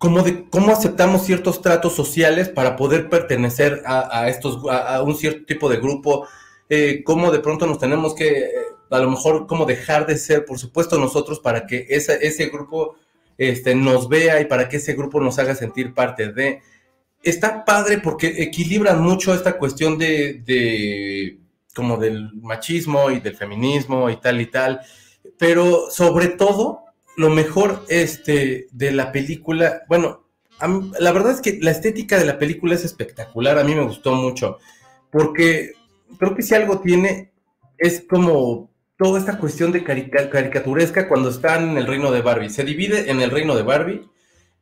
como 0.00 0.22
de 0.22 0.48
cómo 0.48 0.72
aceptamos 0.72 1.26
ciertos 1.26 1.60
tratos 1.60 1.94
sociales 1.94 2.48
para 2.48 2.74
poder 2.74 3.10
pertenecer 3.10 3.82
a, 3.84 4.30
estos, 4.30 4.58
a, 4.70 5.02
un 5.02 5.14
cierto 5.14 5.44
tipo 5.44 5.68
de 5.68 5.76
grupo, 5.76 6.26
eh, 6.70 7.02
cómo 7.04 7.30
de 7.30 7.40
pronto 7.40 7.66
nos 7.66 7.78
tenemos 7.78 8.14
que, 8.14 8.50
a 8.88 8.98
lo 8.98 9.10
mejor, 9.10 9.46
como 9.46 9.66
dejar 9.66 10.06
de 10.06 10.16
ser, 10.16 10.46
por 10.46 10.58
supuesto, 10.58 10.98
nosotros 10.98 11.38
para 11.40 11.66
que 11.66 11.84
esa, 11.90 12.14
ese 12.14 12.46
grupo 12.46 12.96
este, 13.36 13.74
nos 13.74 14.08
vea 14.08 14.40
y 14.40 14.46
para 14.46 14.70
que 14.70 14.78
ese 14.78 14.94
grupo 14.94 15.20
nos 15.20 15.38
haga 15.38 15.54
sentir 15.54 15.92
parte 15.92 16.32
de... 16.32 16.62
Está 17.22 17.66
padre 17.66 17.98
porque 17.98 18.42
equilibran 18.42 19.02
mucho 19.02 19.34
esta 19.34 19.58
cuestión 19.58 19.98
de, 19.98 20.40
de 20.46 21.40
como 21.74 21.98
del 21.98 22.32
machismo 22.36 23.10
y 23.10 23.20
del 23.20 23.36
feminismo 23.36 24.08
y 24.08 24.16
tal 24.16 24.40
y 24.40 24.46
tal, 24.46 24.80
pero 25.36 25.90
sobre 25.90 26.28
todo 26.28 26.89
lo 27.16 27.30
mejor 27.30 27.84
este, 27.88 28.68
de 28.72 28.92
la 28.92 29.12
película, 29.12 29.82
bueno, 29.88 30.24
mí, 30.68 30.90
la 30.98 31.12
verdad 31.12 31.32
es 31.32 31.40
que 31.40 31.58
la 31.60 31.70
estética 31.70 32.18
de 32.18 32.24
la 32.24 32.38
película 32.38 32.74
es 32.74 32.84
espectacular, 32.84 33.58
a 33.58 33.64
mí 33.64 33.74
me 33.74 33.84
gustó 33.84 34.14
mucho, 34.14 34.58
porque 35.10 35.72
creo 36.18 36.34
que 36.34 36.42
si 36.42 36.54
algo 36.54 36.80
tiene 36.80 37.32
es 37.78 38.04
como 38.08 38.70
toda 38.96 39.18
esta 39.18 39.38
cuestión 39.38 39.72
de 39.72 39.82
carica 39.82 40.28
caricaturesca 40.28 41.08
cuando 41.08 41.30
están 41.30 41.70
en 41.70 41.78
el 41.78 41.86
reino 41.86 42.12
de 42.12 42.20
Barbie, 42.20 42.50
se 42.50 42.64
divide 42.64 43.10
en 43.10 43.20
el 43.20 43.30
reino 43.30 43.56
de 43.56 43.62
Barbie 43.62 44.08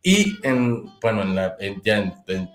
y 0.03 0.39
en, 0.45 0.85
bueno, 1.03 1.23
en 1.23 1.35
la, 1.35 1.57
en, 1.59 1.83
ya 1.83 1.99
en, 1.99 2.15
en, 2.29 2.49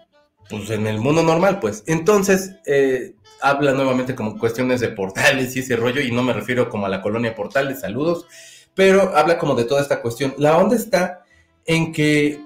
pues 0.49 0.69
en 0.69 0.87
el 0.87 0.99
mundo 0.99 1.23
normal, 1.23 1.59
pues. 1.59 1.83
Entonces, 1.87 2.55
eh, 2.65 3.15
habla 3.41 3.73
nuevamente 3.73 4.15
como 4.15 4.39
cuestiones 4.39 4.79
de 4.79 4.89
portales 4.89 5.55
y 5.55 5.59
ese 5.59 5.75
rollo, 5.75 5.99
y 5.99 6.11
no 6.11 6.23
me 6.23 6.31
refiero 6.31 6.69
como 6.69 6.85
a 6.85 6.89
la 6.89 7.01
colonia 7.01 7.35
portales, 7.35 7.81
saludos, 7.81 8.27
pero 8.75 9.15
habla 9.15 9.37
como 9.37 9.55
de 9.55 9.65
toda 9.65 9.81
esta 9.81 10.01
cuestión. 10.01 10.33
La 10.37 10.57
onda 10.57 10.75
está 10.75 11.23
en 11.65 11.91
que 11.91 12.41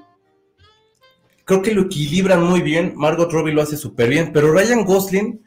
creo 1.46 1.62
que 1.62 1.74
lo 1.74 1.84
equilibran 1.84 2.44
muy 2.44 2.62
bien, 2.62 2.94
Margot 2.96 3.32
Robbie 3.32 3.54
lo 3.54 3.62
hace 3.62 3.78
súper 3.78 4.10
bien, 4.10 4.32
pero 4.34 4.52
Ryan 4.52 4.84
Gosling, 4.84 5.42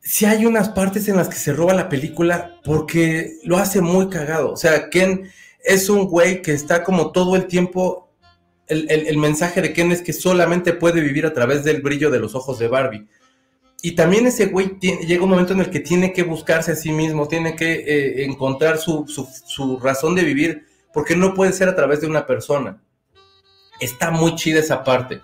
sí 0.00 0.24
hay 0.24 0.44
unas 0.44 0.70
partes 0.70 1.08
en 1.08 1.16
las 1.16 1.28
que 1.28 1.36
se 1.36 1.52
roba 1.52 1.72
la 1.72 1.88
película 1.88 2.56
porque 2.64 3.34
lo 3.44 3.58
hace 3.58 3.80
muy 3.80 4.08
cagado. 4.08 4.52
O 4.52 4.56
sea, 4.56 4.90
Ken 4.90 5.30
es 5.64 5.88
un 5.88 6.06
güey 6.06 6.42
que 6.42 6.52
está 6.52 6.82
como 6.82 7.12
todo 7.12 7.36
el 7.36 7.46
tiempo, 7.46 8.10
el, 8.66 8.90
el, 8.90 9.06
el 9.06 9.18
mensaje 9.18 9.62
de 9.62 9.72
Ken 9.72 9.92
es 9.92 10.02
que 10.02 10.12
solamente 10.12 10.72
puede 10.72 11.00
vivir 11.00 11.26
a 11.26 11.32
través 11.32 11.62
del 11.62 11.80
brillo 11.80 12.10
de 12.10 12.18
los 12.18 12.34
ojos 12.34 12.58
de 12.58 12.68
Barbie 12.68 13.06
y 13.80 13.92
también 13.92 14.26
ese 14.26 14.46
güey 14.46 14.76
llega 14.80 15.22
un 15.22 15.30
momento 15.30 15.52
en 15.52 15.60
el 15.60 15.70
que 15.70 15.80
tiene 15.80 16.12
que 16.12 16.24
buscarse 16.24 16.72
a 16.72 16.76
sí 16.76 16.90
mismo, 16.90 17.28
tiene 17.28 17.54
que 17.54 17.74
eh, 17.74 18.24
encontrar 18.24 18.78
su, 18.78 19.06
su, 19.06 19.28
su, 19.46 19.78
razón 19.78 20.16
de 20.16 20.24
vivir, 20.24 20.66
porque 20.92 21.14
no 21.14 21.32
puede 21.32 21.52
ser 21.52 21.68
a 21.68 21.76
través 21.76 22.00
de 22.00 22.08
una 22.08 22.26
persona. 22.26 22.82
Está 23.80 24.10
muy 24.10 24.34
chida 24.34 24.58
esa 24.58 24.82
parte. 24.82 25.20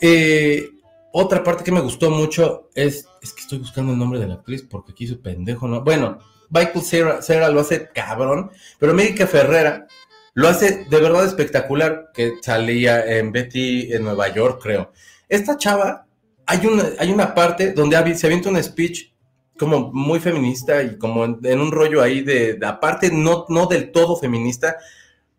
Eh, 0.00 0.68
otra 1.12 1.44
parte 1.44 1.62
que 1.62 1.70
me 1.70 1.80
gustó 1.80 2.10
mucho 2.10 2.70
es, 2.74 3.06
es 3.22 3.32
que 3.32 3.42
estoy 3.42 3.58
buscando 3.58 3.92
el 3.92 3.98
nombre 3.98 4.18
de 4.18 4.26
la 4.26 4.34
actriz 4.34 4.62
porque 4.68 4.92
aquí 4.92 5.06
su 5.06 5.20
pendejo, 5.20 5.68
¿no? 5.68 5.82
Bueno, 5.82 6.18
Michael 6.50 6.84
Cera, 6.84 7.22
Cera 7.22 7.50
lo 7.50 7.60
hace 7.60 7.88
cabrón, 7.88 8.50
pero 8.78 8.92
América 8.92 9.26
Ferrera 9.26 9.86
Lo 10.34 10.48
hace 10.48 10.86
de 10.86 11.00
verdad 11.00 11.24
espectacular, 11.24 12.10
que 12.12 12.32
salía 12.42 13.18
en 13.18 13.30
Betty 13.30 13.92
en 13.92 14.02
Nueva 14.02 14.28
York, 14.28 14.60
creo. 14.60 14.90
Esta 15.28 15.56
chava, 15.56 16.06
hay 16.52 16.66
una, 16.66 16.84
hay 16.98 17.10
una 17.10 17.34
parte 17.34 17.72
donde 17.72 18.14
se 18.14 18.26
avienta 18.26 18.50
un 18.50 18.62
speech 18.62 19.10
como 19.58 19.90
muy 19.92 20.20
feminista 20.20 20.82
y 20.82 20.98
como 20.98 21.24
en, 21.24 21.60
un 21.60 21.72
rollo 21.72 22.02
ahí 22.02 22.20
de, 22.20 22.54
de, 22.54 22.66
aparte 22.66 23.10
no, 23.10 23.46
no 23.48 23.66
del 23.66 23.90
todo 23.90 24.16
feminista, 24.16 24.76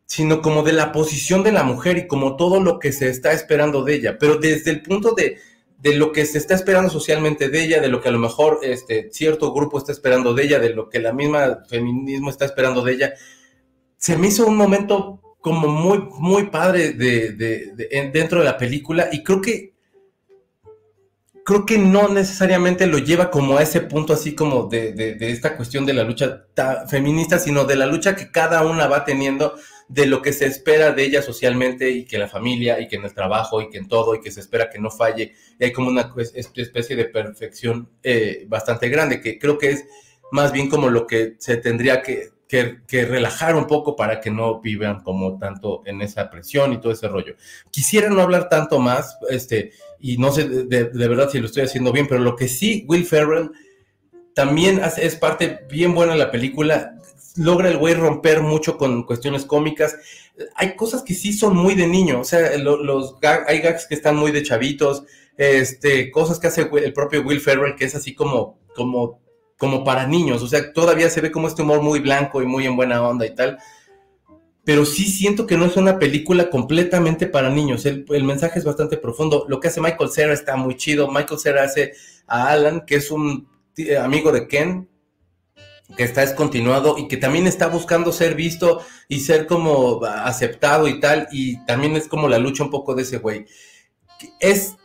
sino 0.05 0.41
como 0.41 0.63
de 0.63 0.73
la 0.73 0.91
posición 0.91 1.43
de 1.43 1.51
la 1.51 1.63
mujer 1.63 1.97
y 1.97 2.07
como 2.07 2.35
todo 2.35 2.59
lo 2.59 2.79
que 2.79 2.91
se 2.91 3.09
está 3.09 3.31
esperando 3.31 3.83
de 3.83 3.95
ella, 3.95 4.17
pero 4.19 4.37
desde 4.37 4.71
el 4.71 4.81
punto 4.81 5.13
de, 5.13 5.37
de 5.77 5.95
lo 5.95 6.11
que 6.11 6.25
se 6.25 6.39
está 6.39 6.55
esperando 6.55 6.89
socialmente 6.89 7.49
de 7.49 7.63
ella, 7.63 7.79
de 7.79 7.89
lo 7.89 8.01
que 8.01 8.09
a 8.09 8.11
lo 8.11 8.19
mejor 8.19 8.61
este, 8.63 9.11
cierto 9.11 9.53
grupo 9.53 9.77
está 9.77 9.91
esperando 9.91 10.33
de 10.33 10.45
ella, 10.45 10.59
de 10.59 10.73
lo 10.73 10.89
que 10.89 10.99
la 10.99 11.13
misma 11.13 11.59
feminismo 11.69 12.31
está 12.31 12.45
esperando 12.45 12.81
de 12.81 12.93
ella, 12.93 13.13
se 13.97 14.17
me 14.17 14.27
hizo 14.27 14.47
un 14.47 14.57
momento 14.57 15.21
como 15.39 15.67
muy, 15.67 15.99
muy 16.17 16.49
padre 16.49 16.93
de, 16.93 17.33
de, 17.33 18.09
dentro 18.11 18.39
de 18.39 18.45
la 18.45 18.57
película 18.57 19.09
y 19.11 19.23
creo 19.23 19.41
que 19.41 19.72
creo 21.45 21.65
que 21.65 21.77
no 21.77 22.07
necesariamente 22.07 22.87
lo 22.87 22.97
lleva 22.97 23.29
como 23.29 23.57
a 23.57 23.63
ese 23.63 23.81
punto 23.81 24.13
así 24.13 24.35
como 24.35 24.67
de, 24.67 24.93
de 24.93 25.31
esta 25.31 25.55
cuestión 25.55 25.85
de 25.85 25.93
la 25.93 26.03
lucha 26.03 26.45
feminista, 26.87 27.39
sino 27.39 27.65
de 27.65 27.75
la 27.75 27.85
lucha 27.85 28.15
que 28.15 28.31
cada 28.31 28.65
una 28.65 28.87
va 28.87 29.05
teniendo 29.05 29.55
de 29.87 30.05
lo 30.05 30.21
que 30.21 30.33
se 30.33 30.45
espera 30.45 30.91
de 30.91 31.03
ella 31.03 31.21
socialmente 31.21 31.89
y 31.91 32.05
que 32.05 32.17
la 32.17 32.27
familia 32.27 32.79
y 32.79 32.87
que 32.87 32.95
en 32.95 33.03
el 33.03 33.13
trabajo 33.13 33.61
y 33.61 33.69
que 33.69 33.77
en 33.77 33.87
todo 33.87 34.15
y 34.15 34.21
que 34.21 34.31
se 34.31 34.39
espera 34.39 34.69
que 34.69 34.79
no 34.79 34.89
falle. 34.89 35.33
Y 35.59 35.65
hay 35.65 35.71
como 35.71 35.89
una 35.89 36.13
especie 36.33 36.95
de 36.95 37.05
perfección 37.05 37.89
eh, 38.01 38.45
bastante 38.47 38.89
grande 38.89 39.21
que 39.21 39.37
creo 39.37 39.57
que 39.57 39.71
es 39.71 39.85
más 40.31 40.51
bien 40.51 40.69
como 40.69 40.89
lo 40.89 41.05
que 41.05 41.35
se 41.37 41.57
tendría 41.57 42.01
que, 42.01 42.31
que, 42.47 43.05
relajar 43.05 43.55
un 43.55 43.67
poco 43.67 43.95
para 43.95 44.19
que 44.19 44.31
no 44.31 44.61
vivan 44.61 45.01
como 45.01 45.37
tanto 45.37 45.81
en 45.85 46.01
esa 46.01 46.29
presión 46.29 46.73
y 46.73 46.79
todo 46.79 46.91
ese 46.91 47.07
rollo. 47.07 47.35
Quisiera 47.71 48.09
no 48.09 48.21
hablar 48.21 48.49
tanto 48.49 48.79
más, 48.79 49.17
este, 49.29 49.73
y 50.03 50.17
no 50.17 50.31
sé 50.31 50.47
de, 50.47 50.83
verdad 50.83 51.29
si 51.31 51.39
lo 51.39 51.47
estoy 51.47 51.63
haciendo 51.63 51.93
bien, 51.93 52.07
pero 52.07 52.19
lo 52.19 52.35
que 52.35 52.47
sí, 52.47 52.85
Will 52.87 53.05
Ferrell 53.05 53.51
también 54.35 54.81
es 54.97 55.15
parte 55.15 55.61
bien 55.71 55.95
buena 55.95 56.11
de 56.11 56.19
la 56.19 56.29
película 56.29 56.93
logra 57.35 57.69
el 57.69 57.77
güey 57.77 57.93
romper 57.93 58.41
mucho 58.41 58.77
con 58.77 59.03
cuestiones 59.03 59.45
cómicas. 59.45 59.97
Hay 60.55 60.75
cosas 60.75 61.03
que 61.03 61.13
sí 61.13 61.33
son 61.33 61.55
muy 61.55 61.75
de 61.75 61.87
niño, 61.87 62.19
o 62.19 62.23
sea, 62.23 62.51
hay 63.47 63.59
gags 63.59 63.87
que 63.87 63.95
están 63.95 64.15
muy 64.15 64.31
de 64.31 64.43
chavitos, 64.43 65.03
este, 65.37 66.11
cosas 66.11 66.39
que 66.39 66.47
hace 66.47 66.69
el 66.71 66.93
propio 66.93 67.21
Will 67.21 67.41
Ferrell 67.41 67.75
que 67.75 67.85
es 67.85 67.95
así 67.95 68.13
como, 68.13 68.59
como, 68.75 69.21
como 69.57 69.83
para 69.83 70.05
niños, 70.05 70.43
o 70.43 70.47
sea, 70.47 70.73
todavía 70.73 71.09
se 71.09 71.21
ve 71.21 71.31
como 71.31 71.47
este 71.47 71.61
humor 71.61 71.81
muy 71.81 71.99
blanco 71.99 72.41
y 72.41 72.45
muy 72.45 72.65
en 72.65 72.75
buena 72.75 73.07
onda 73.07 73.25
y 73.25 73.33
tal. 73.33 73.57
Pero 74.65 74.85
sí 74.85 75.05
siento 75.05 75.45
que 75.45 75.57
no 75.57 75.65
es 75.65 75.75
una 75.75 75.99
película 75.99 76.49
completamente 76.49 77.27
para 77.27 77.49
niños. 77.49 77.85
El, 77.85 78.23
mensaje 78.23 78.59
es 78.59 78.65
bastante 78.65 78.97
profundo. 78.97 79.45
Lo 79.49 79.59
que 79.59 79.67
hace 79.67 79.81
Michael 79.81 80.09
Cera 80.09 80.33
está 80.33 80.55
muy 80.55 80.77
chido. 80.77 81.11
Michael 81.11 81.39
Cera 81.39 81.63
hace 81.63 81.93
a 82.27 82.49
Alan, 82.49 82.85
que 82.85 82.95
es 82.95 83.11
un 83.11 83.49
amigo 83.99 84.31
de 84.31 84.47
Ken, 84.47 84.87
que 85.97 86.03
está 86.03 86.21
descontinuado 86.21 86.97
y 86.97 87.07
que 87.07 87.17
también 87.17 87.45
está 87.45 87.67
buscando 87.67 88.11
ser 88.11 88.35
visto 88.35 88.81
y 89.07 89.19
ser 89.19 89.47
como 89.47 90.03
aceptado 90.05 90.87
y 90.87 90.99
tal, 90.99 91.27
y 91.31 91.63
también 91.65 91.95
es 91.95 92.07
como 92.07 92.27
la 92.27 92.39
lucha 92.39 92.63
un 92.63 92.69
poco 92.69 92.95
de 92.95 93.03
ese 93.03 93.17
güey. 93.17 93.45
Es 94.39 94.75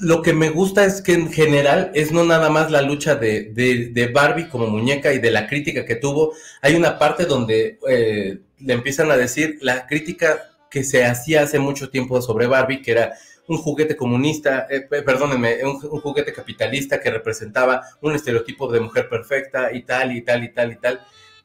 lo 0.00 0.22
que 0.22 0.32
me 0.32 0.50
gusta 0.50 0.84
es 0.84 1.00
que 1.00 1.12
en 1.12 1.32
general 1.32 1.92
es 1.94 2.10
no 2.10 2.24
nada 2.24 2.50
más 2.50 2.70
la 2.70 2.82
lucha 2.82 3.14
de, 3.14 3.52
de, 3.54 4.06
Barbie 4.08 4.48
como 4.48 4.66
muñeca 4.66 5.12
y 5.12 5.18
de 5.18 5.30
la 5.30 5.46
crítica 5.46 5.84
que 5.84 5.96
tuvo. 5.96 6.32
Hay 6.62 6.74
una 6.74 6.98
parte 6.98 7.26
donde 7.26 7.78
eh, 7.88 8.40
le 8.64 8.74
empiezan 8.74 9.10
a 9.10 9.16
decir 9.16 9.58
la 9.60 9.86
crítica 9.86 10.50
que 10.70 10.84
se 10.84 11.04
hacía 11.04 11.42
hace 11.42 11.58
mucho 11.58 11.90
tiempo 11.90 12.20
sobre 12.20 12.46
Barbie, 12.46 12.82
que 12.82 12.92
era 12.92 13.14
un 13.46 13.58
juguete 13.58 13.96
comunista, 13.96 14.66
eh, 14.70 14.80
perdónenme, 14.80 15.64
un, 15.64 15.78
juguete 15.78 16.32
capitalista 16.32 17.00
que 17.00 17.10
representaba 17.10 17.82
un 18.00 18.14
estereotipo 18.14 18.70
de 18.72 18.80
mujer 18.80 19.08
perfecta 19.08 19.72
y 19.72 19.82
tal 19.82 20.16
y 20.16 20.22
tal 20.22 20.44
y 20.44 20.52
tal 20.52 20.72
y 20.72 20.76
tal. 20.76 21.00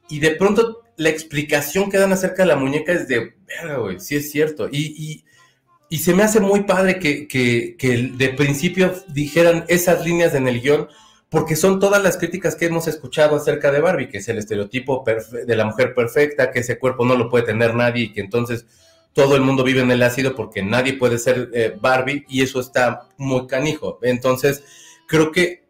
Y 0.10 0.19
de 0.19 0.32
pronto 0.32 0.84
la 0.97 1.10
explicación 1.10 1.89
que 1.91 1.97
dan 1.97 2.12
acerca 2.12 2.43
de 2.43 2.47
la 2.47 2.55
muñeca 2.55 2.93
es 2.93 3.08
de, 3.08 3.36
verga, 3.45 3.77
güey, 3.77 3.99
sí 3.99 4.15
es 4.15 4.32
cierto. 4.32 4.69
Y, 4.71 5.23
y, 5.89 5.97
se 5.97 6.13
me 6.13 6.23
hace 6.23 6.39
muy 6.39 6.62
padre 6.62 6.99
que, 6.99 7.27
que, 7.27 7.75
que, 7.77 8.12
de 8.13 8.29
principio 8.29 8.93
dijeran 9.08 9.65
esas 9.67 10.05
líneas 10.05 10.36
en 10.36 10.47
el 10.47 10.62
guion, 10.62 10.88
porque 11.29 11.55
son 11.55 11.79
todas 11.79 12.01
las 12.01 12.17
críticas 12.17 12.55
que 12.55 12.65
hemos 12.65 12.87
escuchado 12.87 13.35
acerca 13.35 13.71
de 13.71 13.79
Barbie, 13.79 14.09
que 14.09 14.17
es 14.17 14.27
el 14.29 14.39
estereotipo 14.39 15.03
de 15.05 15.55
la 15.55 15.65
mujer 15.65 15.93
perfecta, 15.93 16.51
que 16.51 16.59
ese 16.59 16.79
cuerpo 16.79 17.05
no 17.05 17.15
lo 17.15 17.29
puede 17.29 17.45
tener 17.45 17.75
nadie 17.75 18.05
y 18.05 18.13
que 18.13 18.21
entonces 18.21 18.65
todo 19.13 19.35
el 19.35 19.41
mundo 19.41 19.63
vive 19.63 19.81
en 19.81 19.91
el 19.91 20.01
ácido 20.01 20.35
porque 20.35 20.63
nadie 20.63 20.93
puede 20.93 21.19
ser 21.19 21.49
eh, 21.53 21.77
Barbie 21.79 22.25
y 22.27 22.41
eso 22.41 22.59
está 22.59 23.09
muy 23.17 23.45
canijo. 23.45 23.99
Entonces, 24.01 24.63
creo 25.07 25.31
que 25.31 25.63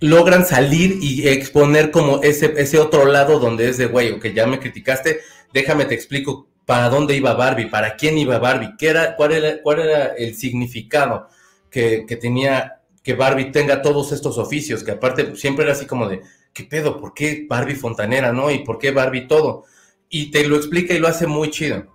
logran 0.00 0.46
salir 0.46 0.98
y 1.02 1.28
exponer 1.28 1.90
como 1.90 2.22
ese, 2.22 2.54
ese 2.56 2.78
otro 2.78 3.04
lado 3.04 3.38
donde 3.38 3.68
es 3.68 3.76
de, 3.76 3.86
güey, 3.86 4.12
ok, 4.12 4.26
ya 4.28 4.46
me 4.46 4.60
criticaste, 4.60 5.20
déjame 5.52 5.84
te 5.84 5.94
explico 5.94 6.48
para 6.64 6.88
dónde 6.88 7.16
iba 7.16 7.34
Barbie, 7.34 7.66
para 7.66 7.96
quién 7.96 8.16
iba 8.16 8.38
Barbie, 8.38 8.74
qué 8.78 8.88
era, 8.88 9.16
cuál, 9.16 9.32
era, 9.32 9.62
cuál 9.62 9.80
era 9.80 10.06
el 10.14 10.34
significado 10.34 11.28
que, 11.70 12.04
que 12.06 12.16
tenía 12.16 12.77
que 13.08 13.14
Barbie 13.14 13.52
tenga 13.52 13.80
todos 13.80 14.12
estos 14.12 14.36
oficios, 14.36 14.84
que 14.84 14.90
aparte 14.90 15.34
siempre 15.34 15.64
era 15.64 15.72
así 15.72 15.86
como 15.86 16.06
de, 16.06 16.20
¿qué 16.52 16.64
pedo? 16.64 17.00
¿Por 17.00 17.14
qué 17.14 17.46
Barbie 17.48 17.74
fontanera, 17.74 18.34
no? 18.34 18.50
¿Y 18.50 18.58
por 18.58 18.78
qué 18.78 18.90
Barbie 18.90 19.26
todo? 19.26 19.64
y 20.08 20.30
te 20.30 20.46
lo 20.46 20.56
explica 20.56 20.94
y 20.94 20.98
lo 20.98 21.08
hace 21.08 21.26
muy 21.26 21.50
chido. 21.50 21.86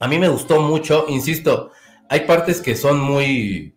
A 0.00 0.08
mí 0.08 0.18
me 0.18 0.28
gustó 0.28 0.60
mucho, 0.60 1.06
insisto, 1.08 1.70
hay 2.08 2.20
partes 2.20 2.60
que 2.60 2.76
son 2.76 3.00
muy, 3.00 3.74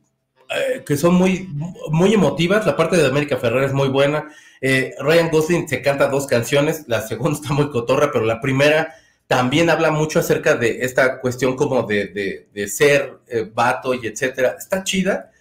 eh, 0.49 0.83
que 0.85 0.97
son 0.97 1.15
muy, 1.15 1.49
muy 1.89 2.13
emotivas. 2.13 2.65
La 2.65 2.75
parte 2.75 2.97
de 2.97 3.05
América 3.05 3.37
Ferrer 3.37 3.63
es 3.63 3.73
muy 3.73 3.87
buena. 3.87 4.27
Eh, 4.59 4.95
Ryan 4.99 5.29
Gosling 5.29 5.67
se 5.67 5.81
canta 5.81 6.07
dos 6.07 6.27
canciones, 6.27 6.85
la 6.87 7.01
segunda 7.01 7.39
está 7.41 7.53
muy 7.53 7.69
cotorra, 7.69 8.11
pero 8.11 8.25
la 8.25 8.41
primera 8.41 8.93
también 9.27 9.69
habla 9.69 9.91
mucho 9.91 10.19
acerca 10.19 10.55
de 10.55 10.79
esta 10.81 11.19
cuestión 11.19 11.55
como 11.55 11.83
de, 11.83 12.47
de, 12.53 12.67
ser 12.67 13.19
eh, 13.27 13.49
vato 13.53 13.93
y 13.93 14.07
etcétera. 14.07 14.55
Está 14.57 14.83
chida. 14.83 15.31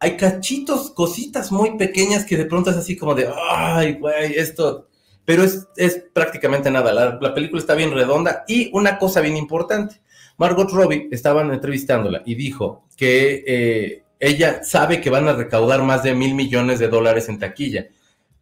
Hay 0.00 0.16
cachitos, 0.16 0.90
cositas 0.90 1.50
muy 1.50 1.76
pequeñas 1.76 2.24
que 2.24 2.36
de 2.36 2.46
pronto 2.46 2.70
es 2.70 2.76
así 2.76 2.96
como 2.96 3.14
de, 3.14 3.28
ay, 3.50 3.94
güey, 3.94 4.34
esto 4.34 4.88
pero 5.24 5.42
es, 5.42 6.04
prácticamente 6.12 6.70
nada. 6.70 6.92
La, 6.92 7.34
película 7.34 7.60
está 7.60 7.74
bien 7.74 7.92
redonda 7.92 8.44
y 8.46 8.70
una 8.72 8.98
cosa 8.98 9.20
bien 9.20 9.36
importante. 9.36 10.00
Margot 10.36 10.70
Robbie 10.70 11.08
estaban 11.12 11.52
entrevistándola 11.52 12.22
y 12.26 12.34
dijo 12.34 12.84
que 12.96 13.44
eh, 13.46 14.04
ella 14.18 14.64
sabe 14.64 15.00
que 15.00 15.10
van 15.10 15.28
a 15.28 15.32
recaudar 15.32 15.82
más 15.82 16.02
de 16.02 16.14
mil 16.14 16.34
millones 16.34 16.78
de 16.78 16.88
dólares 16.88 17.28
en 17.28 17.38
taquilla. 17.38 17.88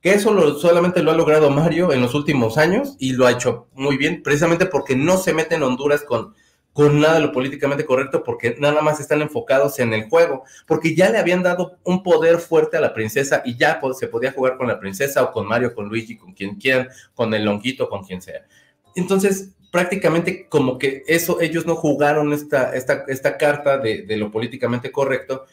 Que 0.00 0.14
eso 0.14 0.58
solamente 0.58 1.02
lo 1.02 1.12
ha 1.12 1.16
logrado 1.16 1.50
Mario 1.50 1.92
en 1.92 2.00
los 2.00 2.14
últimos 2.14 2.58
años 2.58 2.96
y 2.98 3.12
lo 3.12 3.26
ha 3.26 3.32
hecho 3.32 3.68
muy 3.74 3.96
bien, 3.96 4.22
precisamente 4.24 4.66
porque 4.66 4.96
no 4.96 5.16
se 5.16 5.32
mete 5.32 5.54
en 5.54 5.62
Honduras 5.62 6.02
con 6.02 6.34
con 6.72 7.00
nada 7.00 7.14
de 7.14 7.20
lo 7.20 7.32
políticamente 7.32 7.84
correcto 7.84 8.22
porque 8.24 8.56
nada 8.58 8.80
más 8.80 8.98
están 8.98 9.20
enfocados 9.20 9.78
en 9.78 9.92
el 9.92 10.08
juego, 10.08 10.44
porque 10.66 10.94
ya 10.94 11.10
le 11.10 11.18
habían 11.18 11.42
dado 11.42 11.78
un 11.84 12.02
poder 12.02 12.38
fuerte 12.38 12.76
a 12.76 12.80
la 12.80 12.94
princesa 12.94 13.42
y 13.44 13.56
ya 13.56 13.80
se 13.92 14.08
podía 14.08 14.32
jugar 14.32 14.56
con 14.56 14.68
la 14.68 14.80
princesa 14.80 15.22
o 15.22 15.32
con 15.32 15.46
Mario, 15.46 15.74
con 15.74 15.88
Luigi, 15.88 16.16
con 16.16 16.32
quien 16.32 16.56
quieran, 16.56 16.88
con 17.14 17.34
el 17.34 17.44
longuito, 17.44 17.88
con 17.88 18.04
quien 18.04 18.22
sea. 18.22 18.46
Entonces, 18.94 19.50
prácticamente 19.70 20.46
como 20.48 20.78
que 20.78 21.02
eso, 21.06 21.40
ellos 21.40 21.66
no 21.66 21.76
jugaron 21.76 22.32
esta, 22.32 22.74
esta, 22.74 23.04
esta 23.08 23.36
carta 23.36 23.78
de, 23.78 24.02
de 24.02 24.16
lo 24.16 24.30
políticamente 24.30 24.90
correcto. 24.90 25.46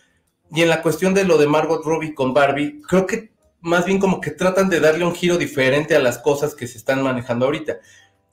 Y 0.52 0.62
en 0.62 0.70
la 0.70 0.82
cuestión 0.82 1.14
de 1.14 1.26
lo 1.26 1.38
de 1.38 1.48
Margot 1.48 1.84
Robbie 1.84 2.14
con 2.14 2.34
Barbie, 2.34 2.82
creo 2.88 3.06
que 3.06 3.32
más 3.62 3.86
bien 3.86 4.00
como 4.00 4.22
que 4.22 4.32
tratan 4.32 4.70
de 4.70 4.80
darle 4.80 5.06
un 5.06 5.14
giro 5.14 5.38
diferente 5.38 5.96
a 5.96 6.00
las 6.00 6.18
cosas 6.18 6.56
que 6.56 6.68
se 6.68 6.78
están 6.78 7.04
manejando 7.04 7.46
ahorita. 7.46 7.80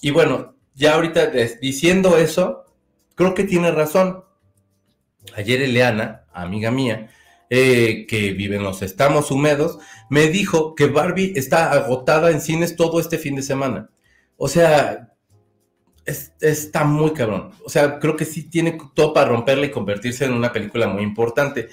Y 0.01 0.11
bueno, 0.11 0.55
ya 0.75 0.94
ahorita 0.94 1.27
diciendo 1.61 2.16
eso, 2.16 2.65
creo 3.16 3.35
que 3.35 3.42
tiene 3.42 3.72
razón. 3.72 4.24
Ayer 5.35 5.61
Eleana, 5.61 6.26
amiga 6.33 6.70
mía, 6.70 7.11
eh, 7.50 8.07
que 8.09 8.33
vive 8.33 8.57
en 8.57 8.62
los 8.62 8.83
estamos 8.83 9.33
húmedos, 9.33 9.81
me 10.08 10.29
dijo 10.29 10.77
que 10.77 10.87
Barbie 10.87 11.33
está 11.35 11.73
agotada 11.73 12.31
en 12.31 12.40
cines 12.40 12.77
todo 12.77 13.00
este 13.00 13.19
fin 13.19 13.35
de 13.35 13.42
semana. 13.42 13.90
O 14.37 14.46
sea, 14.46 15.12
está 16.04 16.85
muy 16.85 17.12
cabrón. 17.12 17.50
O 17.64 17.71
sea, 17.71 17.98
creo 17.98 18.17
que 18.17 18.25
sí 18.25 18.48
tiene 18.48 18.79
todo 18.94 19.12
para 19.12 19.29
romperla 19.29 19.67
y 19.67 19.71
convertirse 19.71 20.25
en 20.27 20.35
una 20.35 20.52
película 20.52 20.87
muy 20.87 21.02
importante. 21.02 21.69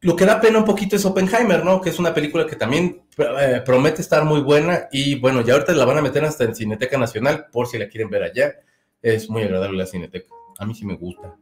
Lo 0.00 0.14
que 0.14 0.26
da 0.26 0.40
pena 0.40 0.58
un 0.58 0.64
poquito 0.64 0.94
es 0.94 1.04
Oppenheimer, 1.04 1.64
¿no? 1.64 1.80
Que 1.80 1.90
es 1.90 1.98
una 1.98 2.14
película 2.14 2.46
que 2.46 2.54
también 2.54 3.02
eh, 3.16 3.62
promete 3.64 4.00
estar 4.00 4.24
muy 4.24 4.42
buena 4.42 4.88
y 4.92 5.16
bueno, 5.16 5.40
ya 5.40 5.54
ahorita 5.54 5.72
la 5.72 5.84
van 5.84 5.98
a 5.98 6.02
meter 6.02 6.24
hasta 6.24 6.44
en 6.44 6.54
Cineteca 6.54 6.96
Nacional 6.98 7.46
por 7.50 7.66
si 7.66 7.78
la 7.78 7.88
quieren 7.88 8.08
ver 8.08 8.22
allá. 8.22 8.54
Es 9.02 9.28
muy 9.28 9.42
agradable 9.42 9.78
la 9.78 9.86
Cineteca 9.86 10.37
a 10.58 10.66
mí 10.66 10.74
sí 10.74 10.84
me 10.84 10.96
gusta. 10.96 11.36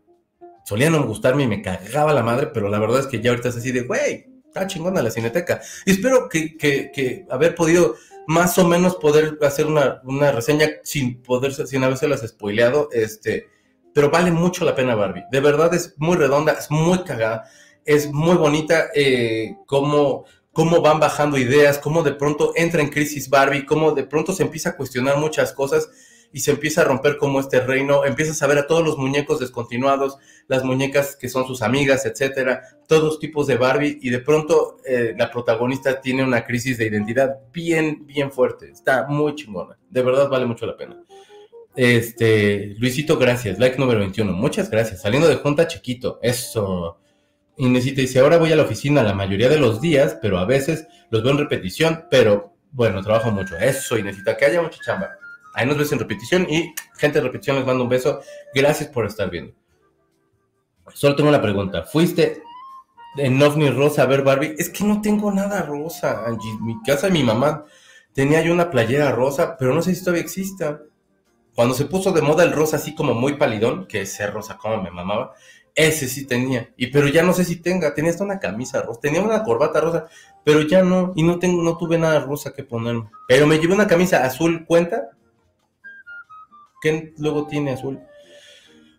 Solía 0.64 0.90
no 0.90 1.06
gustarme 1.06 1.44
y 1.44 1.46
me 1.46 1.62
cagaba 1.62 2.12
la 2.12 2.22
madre, 2.22 2.48
pero 2.48 2.68
la 2.68 2.78
verdad 2.78 3.00
es 3.00 3.06
que 3.06 3.20
ya 3.20 3.30
ahorita 3.30 3.48
es 3.48 3.56
así 3.56 3.72
de, 3.72 3.82
güey, 3.82 4.26
está 4.46 4.66
chingona 4.66 5.02
la 5.02 5.10
cineteca. 5.10 5.60
Y 5.84 5.92
espero 5.92 6.28
que, 6.28 6.56
que, 6.56 6.90
que 6.92 7.26
haber 7.30 7.54
podido 7.54 7.94
más 8.26 8.58
o 8.58 8.66
menos 8.66 8.96
poder 8.96 9.38
hacer 9.42 9.66
una, 9.66 10.00
una 10.04 10.32
reseña 10.32 10.68
sin 10.82 11.22
poder, 11.22 11.52
sin 11.52 11.80
las 11.80 12.26
spoileado, 12.26 12.88
este, 12.92 13.46
pero 13.94 14.10
vale 14.10 14.32
mucho 14.32 14.64
la 14.64 14.74
pena 14.74 14.94
Barbie. 14.94 15.24
De 15.30 15.40
verdad 15.40 15.72
es 15.72 15.94
muy 15.96 16.16
redonda, 16.16 16.52
es 16.52 16.70
muy 16.70 17.04
cagada, 17.04 17.44
es 17.84 18.12
muy 18.12 18.36
bonita, 18.36 18.88
eh, 18.94 19.56
como 19.66 20.24
cómo 20.52 20.80
van 20.80 20.98
bajando 20.98 21.38
ideas, 21.38 21.78
cómo 21.78 22.02
de 22.02 22.12
pronto 22.12 22.52
entra 22.56 22.80
en 22.80 22.88
crisis 22.88 23.28
Barbie, 23.28 23.66
cómo 23.66 23.92
de 23.92 24.04
pronto 24.04 24.32
se 24.32 24.42
empieza 24.42 24.70
a 24.70 24.76
cuestionar 24.76 25.18
muchas 25.18 25.52
cosas 25.52 25.88
y 26.36 26.40
se 26.40 26.50
empieza 26.50 26.82
a 26.82 26.84
romper 26.84 27.16
como 27.16 27.40
este 27.40 27.60
reino, 27.60 28.04
empiezas 28.04 28.42
a 28.42 28.46
ver 28.46 28.58
a 28.58 28.66
todos 28.66 28.84
los 28.84 28.98
muñecos 28.98 29.40
descontinuados, 29.40 30.18
las 30.48 30.64
muñecas 30.64 31.16
que 31.16 31.30
son 31.30 31.46
sus 31.46 31.62
amigas, 31.62 32.04
etcétera, 32.04 32.60
todos 32.86 33.18
tipos 33.18 33.46
de 33.46 33.56
Barbie 33.56 33.98
y 34.02 34.10
de 34.10 34.18
pronto 34.18 34.76
eh, 34.84 35.14
la 35.16 35.30
protagonista 35.30 35.98
tiene 35.98 36.22
una 36.22 36.44
crisis 36.44 36.76
de 36.76 36.88
identidad 36.88 37.38
bien, 37.54 38.04
bien 38.06 38.30
fuerte, 38.30 38.68
está 38.70 39.06
muy 39.06 39.34
chingona, 39.34 39.78
de 39.88 40.02
verdad 40.02 40.28
vale 40.28 40.44
mucho 40.44 40.66
la 40.66 40.76
pena. 40.76 41.02
Este, 41.74 42.74
Luisito, 42.76 43.16
gracias, 43.16 43.58
like 43.58 43.78
número 43.78 44.00
21, 44.00 44.30
muchas 44.34 44.68
gracias, 44.68 45.00
saliendo 45.00 45.28
de 45.28 45.36
junta 45.36 45.66
chiquito, 45.66 46.18
eso. 46.20 46.98
Inesita 47.56 48.02
dice, 48.02 48.20
ahora 48.20 48.36
voy 48.36 48.52
a 48.52 48.56
la 48.56 48.64
oficina 48.64 49.02
la 49.02 49.14
mayoría 49.14 49.48
de 49.48 49.58
los 49.58 49.80
días, 49.80 50.18
pero 50.20 50.36
a 50.36 50.44
veces 50.44 50.86
los 51.08 51.22
veo 51.22 51.32
en 51.32 51.38
repetición, 51.38 52.04
pero 52.10 52.52
bueno, 52.72 53.00
trabajo 53.00 53.30
mucho. 53.30 53.56
Eso, 53.56 53.96
Inesita, 53.96 54.36
que 54.36 54.44
haya 54.44 54.60
mucha 54.60 54.78
chamba. 54.82 55.16
Ahí 55.56 55.66
nos 55.66 55.78
ves 55.78 55.90
en 55.90 55.98
repetición 55.98 56.46
y 56.50 56.74
gente 56.98 57.18
de 57.18 57.24
repetición 57.24 57.56
les 57.56 57.64
mando 57.64 57.82
un 57.82 57.88
beso. 57.88 58.20
Gracias 58.54 58.90
por 58.90 59.06
estar 59.06 59.30
viendo. 59.30 59.54
Solo 60.92 61.16
tengo 61.16 61.30
una 61.30 61.40
pregunta. 61.40 61.82
¿Fuiste 61.84 62.42
en 63.16 63.42
OVNI 63.42 63.70
Rosa 63.70 64.02
a 64.02 64.06
ver 64.06 64.22
Barbie? 64.22 64.54
Es 64.58 64.68
que 64.68 64.84
no 64.84 65.00
tengo 65.00 65.32
nada 65.32 65.62
rosa, 65.62 66.26
Angie. 66.26 66.58
Mi 66.60 66.80
casa, 66.82 67.08
mi 67.08 67.22
mamá 67.22 67.64
tenía 68.12 68.42
yo 68.42 68.52
una 68.52 68.70
playera 68.70 69.10
rosa, 69.12 69.56
pero 69.58 69.74
no 69.74 69.80
sé 69.80 69.94
si 69.94 70.00
todavía 70.02 70.22
exista. 70.22 70.82
Cuando 71.54 71.74
se 71.74 71.86
puso 71.86 72.12
de 72.12 72.20
moda 72.20 72.44
el 72.44 72.52
rosa 72.52 72.76
así 72.76 72.94
como 72.94 73.14
muy 73.14 73.38
palidón, 73.38 73.86
que 73.86 74.02
ese 74.02 74.26
rosa 74.26 74.58
como 74.58 74.82
me 74.82 74.90
mamaba, 74.90 75.32
ese 75.74 76.06
sí 76.06 76.26
tenía, 76.26 76.70
y 76.76 76.88
pero 76.88 77.08
ya 77.08 77.22
no 77.22 77.32
sé 77.32 77.44
si 77.44 77.56
tenga, 77.56 77.94
tenía 77.94 78.10
hasta 78.10 78.24
una 78.24 78.38
camisa 78.38 78.82
rosa, 78.82 79.00
tenía 79.00 79.22
una 79.22 79.42
corbata 79.42 79.80
rosa, 79.80 80.06
pero 80.44 80.62
ya 80.62 80.82
no, 80.82 81.12
y 81.14 81.22
no 81.22 81.38
tengo, 81.38 81.62
no 81.62 81.76
tuve 81.76 81.98
nada 81.98 82.20
rosa 82.20 82.52
que 82.52 82.64
ponerme. 82.64 83.10
Pero 83.26 83.46
me 83.46 83.58
llevé 83.58 83.74
una 83.74 83.86
camisa 83.86 84.24
azul, 84.24 84.64
¿cuenta? 84.66 85.15
¿Qué 86.80 87.14
luego 87.18 87.46
tiene 87.46 87.72
azul? 87.72 88.00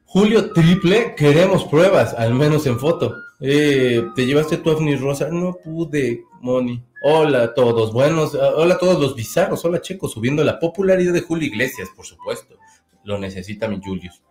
Julio 0.06 0.54
Triple, 0.54 1.16
queremos 1.16 1.66
pruebas, 1.66 2.14
al 2.14 2.34
menos 2.34 2.66
en 2.66 2.80
foto. 2.80 3.16
Eh, 3.40 4.04
¿Te 4.16 4.26
llevaste 4.26 4.58
tu 4.58 4.70
ovni 4.70 4.96
rosa? 4.96 5.30
No 5.30 5.58
pude, 5.64 6.24
Moni. 6.42 6.82
Hola 7.04 7.44
a 7.44 7.54
todos, 7.54 7.94
buenos, 7.94 8.34
hola 8.34 8.76
a 8.76 8.80
todos 8.80 9.00
los 9.00 9.16
bizarros, 9.16 9.64
hola 9.66 9.82
Checo, 9.82 10.08
subiendo 10.08 10.44
la 10.44 10.60
popularidad 10.60 11.14
de 11.14 11.22
Julio 11.22 11.48
Iglesias, 11.48 11.90
por 11.96 12.06
supuesto. 12.06 12.56
Lo 13.04 13.20
necesita 13.20 13.68
mi 13.68 13.80
Julius. 13.84 14.22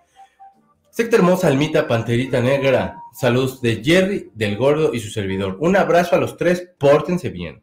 Secta 0.90 1.16
hermosa, 1.16 1.48
almita, 1.48 1.86
panterita 1.86 2.40
negra. 2.40 2.96
Saludos 3.12 3.60
de 3.60 3.84
Jerry, 3.84 4.30
del 4.34 4.56
gordo 4.56 4.94
y 4.94 5.00
su 5.00 5.10
servidor. 5.10 5.58
Un 5.60 5.76
abrazo 5.76 6.16
a 6.16 6.18
los 6.18 6.36
tres, 6.36 6.70
pórtense 6.78 7.28
bien. 7.28 7.62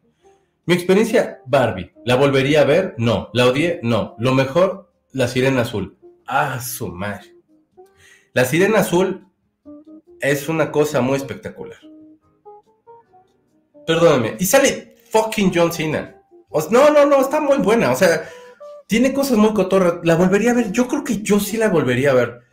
Mi 0.66 0.74
experiencia, 0.74 1.40
Barbie. 1.44 1.92
¿La 2.04 2.14
volvería 2.14 2.62
a 2.62 2.64
ver? 2.64 2.94
No. 2.96 3.30
¿La 3.34 3.46
odié? 3.46 3.80
No. 3.82 4.14
Lo 4.18 4.32
mejor, 4.34 4.90
la 5.14 5.26
sirena 5.28 5.62
azul. 5.62 5.96
Ah, 6.26 6.60
su 6.60 6.88
madre. 6.88 7.34
La 8.34 8.44
sirena 8.44 8.80
azul 8.80 9.26
es 10.20 10.48
una 10.48 10.70
cosa 10.70 11.00
muy 11.00 11.16
espectacular. 11.16 11.78
Perdóname. 13.86 14.36
Y 14.38 14.44
sale 14.44 14.96
fucking 15.10 15.52
John 15.54 15.72
Cena. 15.72 16.20
no, 16.70 16.90
no, 16.90 17.06
no, 17.06 17.20
está 17.20 17.40
muy 17.40 17.58
buena. 17.58 17.90
O 17.92 17.96
sea, 17.96 18.28
tiene 18.86 19.14
cosas 19.14 19.38
muy 19.38 19.54
cotorras. 19.54 19.94
¿La 20.02 20.16
volvería 20.16 20.50
a 20.50 20.54
ver? 20.54 20.72
Yo 20.72 20.86
creo 20.88 21.02
que 21.02 21.22
yo 21.22 21.40
sí 21.40 21.56
la 21.56 21.68
volvería 21.68 22.10
a 22.10 22.14
ver 22.14 22.44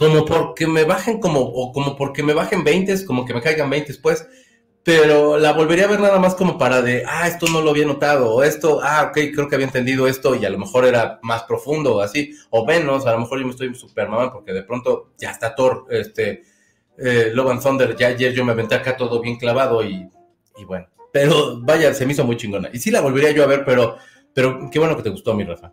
como 0.00 0.24
porque 0.24 0.66
me 0.66 0.84
bajen 0.84 1.20
como, 1.20 1.40
o 1.40 1.72
como 1.72 1.94
porque 1.94 2.22
me 2.22 2.32
bajen 2.32 2.64
20, 2.64 3.04
como 3.04 3.26
que 3.26 3.34
me 3.34 3.42
caigan 3.42 3.68
20 3.68 3.92
pues, 4.00 4.26
pero 4.82 5.38
la 5.38 5.52
volvería 5.52 5.84
a 5.84 5.88
ver 5.88 6.00
nada 6.00 6.18
más 6.18 6.34
como 6.34 6.56
para 6.56 6.82
de, 6.82 7.04
ah, 7.06 7.28
esto 7.28 7.46
no 7.52 7.60
lo 7.60 7.70
había 7.70 7.86
notado, 7.86 8.34
o 8.34 8.42
esto, 8.42 8.80
ah, 8.82 9.08
ok, 9.10 9.18
creo 9.34 9.48
que 9.48 9.54
había 9.54 9.66
entendido 9.66 10.06
esto 10.06 10.34
y 10.34 10.44
a 10.44 10.50
lo 10.50 10.58
mejor 10.58 10.86
era 10.86 11.18
más 11.22 11.42
profundo 11.44 11.96
o 11.96 12.00
así, 12.00 12.34
o 12.50 12.64
menos, 12.64 13.06
a 13.06 13.12
lo 13.12 13.20
mejor 13.20 13.38
yo 13.38 13.44
me 13.44 13.50
estoy 13.50 13.74
super 13.74 14.08
mamá 14.08 14.32
porque 14.32 14.52
de 14.52 14.62
pronto 14.62 15.12
ya 15.18 15.30
está 15.30 15.54
Thor, 15.54 15.86
este, 15.90 16.44
eh, 16.98 17.30
Love 17.34 17.62
Thunder, 17.62 17.96
ya 17.96 18.08
ayer 18.08 18.32
yo 18.32 18.44
me 18.44 18.52
aventé 18.52 18.74
acá 18.74 18.96
todo 18.96 19.20
bien 19.20 19.36
clavado 19.36 19.84
y, 19.84 20.08
y 20.56 20.64
bueno, 20.64 20.88
pero 21.12 21.60
vaya, 21.60 21.92
se 21.94 22.06
me 22.06 22.12
hizo 22.12 22.24
muy 22.24 22.36
chingona. 22.36 22.70
Y 22.72 22.78
sí 22.78 22.90
la 22.90 23.00
volvería 23.00 23.32
yo 23.32 23.42
a 23.42 23.46
ver, 23.46 23.64
pero, 23.64 23.96
pero 24.34 24.68
qué 24.70 24.78
bueno 24.78 24.96
que 24.96 25.02
te 25.02 25.10
gustó, 25.10 25.34
mi 25.34 25.44
Rafa. 25.44 25.72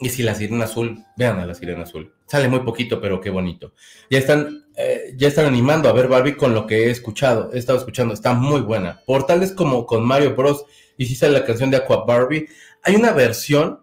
Y 0.00 0.08
si 0.08 0.22
la 0.22 0.34
sirena 0.34 0.64
azul, 0.64 1.04
vean 1.16 1.40
a 1.40 1.46
la 1.46 1.54
sirena 1.54 1.82
azul. 1.82 2.14
Sale 2.26 2.48
muy 2.48 2.60
poquito, 2.60 3.00
pero 3.00 3.20
qué 3.20 3.28
bonito. 3.28 3.74
Ya 4.08 4.18
están, 4.18 4.64
eh, 4.76 5.12
ya 5.16 5.28
están 5.28 5.46
animando 5.46 5.88
a 5.88 5.92
ver 5.92 6.08
Barbie 6.08 6.36
con 6.36 6.54
lo 6.54 6.66
que 6.66 6.86
he 6.86 6.90
escuchado. 6.90 7.50
He 7.52 7.58
estado 7.58 7.78
escuchando, 7.78 8.14
está 8.14 8.32
muy 8.32 8.62
buena. 8.62 9.02
Portales 9.06 9.52
como 9.52 9.84
con 9.84 10.06
Mario 10.06 10.34
Bros. 10.34 10.64
Y 10.96 11.06
si 11.06 11.14
sale 11.14 11.34
la 11.34 11.44
canción 11.44 11.70
de 11.70 11.76
Aqua 11.76 12.04
Barbie. 12.04 12.48
Hay 12.82 12.96
una 12.96 13.12
versión 13.12 13.80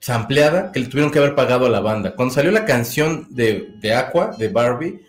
sampleada 0.00 0.72
que 0.72 0.80
le 0.80 0.86
tuvieron 0.86 1.10
que 1.10 1.18
haber 1.18 1.34
pagado 1.34 1.66
a 1.66 1.70
la 1.70 1.80
banda. 1.80 2.14
Cuando 2.14 2.34
salió 2.34 2.50
la 2.50 2.64
canción 2.64 3.26
de, 3.30 3.68
de 3.80 3.94
Aqua, 3.94 4.34
de 4.38 4.48
Barbie, 4.48 5.00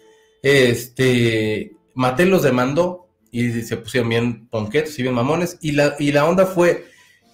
este, 0.41 1.73
Mattel 1.93 2.29
los 2.29 2.43
demandó 2.43 3.07
y 3.31 3.61
se 3.61 3.77
pusieron 3.77 4.09
bien 4.09 4.47
ponquetos 4.47 4.97
y 4.99 5.01
bien 5.01 5.13
mamones. 5.13 5.57
Y 5.61 5.71
la, 5.71 5.95
y 5.99 6.11
la 6.11 6.25
onda 6.25 6.45
fue 6.45 6.85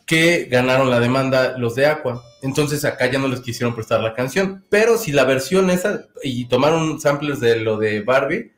que 0.06 0.46
ganaron 0.50 0.90
la 0.90 1.00
demanda 1.00 1.58
los 1.58 1.76
de 1.76 1.86
Aqua. 1.86 2.24
Entonces 2.42 2.84
acá 2.86 3.10
ya 3.10 3.20
no 3.20 3.28
les 3.28 3.42
quisieron 3.42 3.76
prestar 3.76 4.02
la 4.02 4.14
canción. 4.14 4.66
Pero 4.70 4.98
si 4.98 5.12
la 5.12 5.24
versión 5.24 5.70
esa, 5.70 6.06
y 6.24 6.46
tomaron 6.46 7.00
samplers 7.00 7.40
de 7.40 7.58
lo 7.58 7.78
de 7.78 8.02
Barbie, 8.02 8.54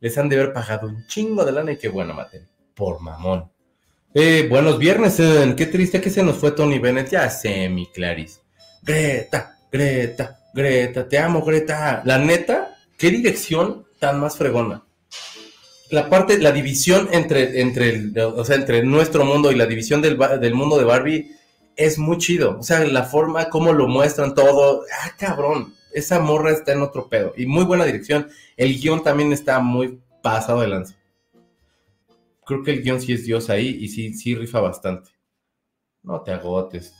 les 0.00 0.16
han 0.18 0.28
de 0.28 0.36
haber 0.36 0.52
pagado 0.52 0.88
un 0.88 1.06
chingo 1.06 1.44
de 1.44 1.52
lana 1.52 1.72
y 1.72 1.78
qué 1.78 1.88
bueno, 1.88 2.14
Mate. 2.14 2.46
Por 2.74 3.00
mamón. 3.00 3.50
Eh, 4.14 4.46
buenos 4.48 4.78
viernes, 4.78 5.16
qué 5.16 5.66
triste 5.66 6.00
que 6.00 6.10
se 6.10 6.22
nos 6.22 6.36
fue 6.36 6.52
Tony 6.52 6.78
Bennett. 6.78 7.10
Ya 7.10 7.30
sé, 7.30 7.68
mi 7.68 7.86
Clarice. 7.86 8.40
Greta, 8.82 9.58
Greta, 9.70 10.40
Greta, 10.52 11.08
te 11.08 11.18
amo, 11.18 11.42
Greta. 11.42 12.02
La 12.04 12.18
neta, 12.18 12.76
qué 12.98 13.10
dirección 13.10 13.86
tan 13.98 14.20
más 14.20 14.36
fregona 14.36 14.82
la 15.92 16.08
parte, 16.08 16.38
la 16.38 16.52
división 16.52 17.10
entre, 17.12 17.60
entre, 17.60 18.10
o 18.24 18.44
sea, 18.46 18.56
entre 18.56 18.82
nuestro 18.82 19.26
mundo 19.26 19.52
y 19.52 19.56
la 19.56 19.66
división 19.66 20.00
del, 20.00 20.18
del, 20.40 20.54
mundo 20.54 20.78
de 20.78 20.84
Barbie 20.84 21.36
es 21.76 21.98
muy 21.98 22.16
chido. 22.16 22.58
O 22.58 22.62
sea, 22.62 22.82
la 22.86 23.04
forma, 23.04 23.50
cómo 23.50 23.74
lo 23.74 23.86
muestran 23.88 24.34
todo. 24.34 24.84
Ah, 25.02 25.12
cabrón. 25.18 25.74
Esa 25.92 26.18
morra 26.18 26.50
está 26.50 26.72
en 26.72 26.80
otro 26.80 27.10
pedo. 27.10 27.34
Y 27.36 27.44
muy 27.44 27.64
buena 27.64 27.84
dirección. 27.84 28.28
El 28.56 28.80
guion 28.80 29.02
también 29.02 29.34
está 29.34 29.60
muy 29.60 30.00
pasado 30.22 30.62
de 30.62 30.68
lanza. 30.68 30.96
Creo 32.46 32.62
que 32.62 32.70
el 32.70 32.82
guion 32.82 32.98
sí 32.98 33.12
es 33.12 33.26
Dios 33.26 33.50
ahí 33.50 33.76
y 33.78 33.88
sí, 33.88 34.14
sí 34.14 34.34
rifa 34.34 34.60
bastante. 34.60 35.10
No 36.02 36.22
te 36.22 36.32
agotes. 36.32 36.94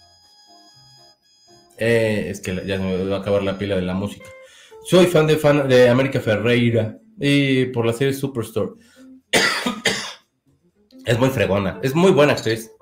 Eh, 1.79 2.27
es 2.29 2.43
que 2.43 2.63
ya 2.67 2.79
me 2.79 3.03
va 3.07 3.17
a 3.17 3.21
acabar 3.21 3.43
la 3.43 3.57
pila 3.57 3.75
de 3.75 3.83
la 3.83 3.95
música. 3.95 4.27
Soy 4.85 5.07
fan 5.07 5.27
de, 5.27 5.39
fan 5.39 5.67
de 5.67 5.89
América 5.89 6.21
Ferreira 6.21 6.99
y 7.25 7.67
por 7.67 7.87
la 7.87 7.93
serie 7.93 8.13
Superstore. 8.13 8.73
es 11.07 11.19
muy 11.21 11.31
fregona, 11.31 11.79
es 11.81 11.95
muy 11.95 12.11
buena 12.11 12.33
actriz. 12.33 12.73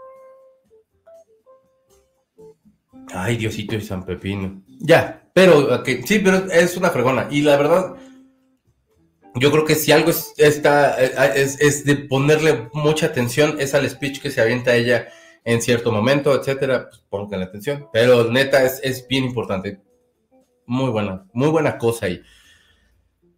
Ay, 3.13 3.37
Diosito 3.37 3.77
y 3.77 3.83
San 3.83 4.07
Pepino. 4.07 4.63
Ya, 4.79 5.29
pero 5.35 5.85
sí, 5.85 6.21
pero 6.21 6.51
es 6.51 6.77
una 6.79 6.89
fregona. 6.89 7.29
Y 7.31 7.43
la 7.43 7.59
verdad, 7.59 7.97
yo 9.35 9.51
creo 9.51 9.67
que 9.67 9.75
si 9.75 9.93
algo 9.93 10.09
es, 10.09 10.33
está, 10.39 10.99
es, 10.99 11.85
de 11.85 11.97
ponerle 11.97 12.71
mucha 12.73 13.07
atención, 13.07 13.57
es 13.61 13.75
al 13.75 13.89
speech 13.91 14.23
que 14.23 14.31
se 14.31 14.41
avienta 14.41 14.75
ella 14.75 15.09
en 15.45 15.61
cierto 15.61 15.93
momento, 15.93 16.35
etcétera, 16.35 16.89
pues 17.11 17.31
la 17.31 17.45
atención. 17.45 17.89
Pero 17.93 18.31
neta, 18.31 18.65
es, 18.65 18.81
es 18.83 19.07
bien 19.07 19.25
importante. 19.25 19.83
Muy 20.65 20.89
buena, 20.91 21.27
muy 21.35 21.49
buena 21.51 21.77
cosa 21.77 22.07
ahí. 22.07 22.23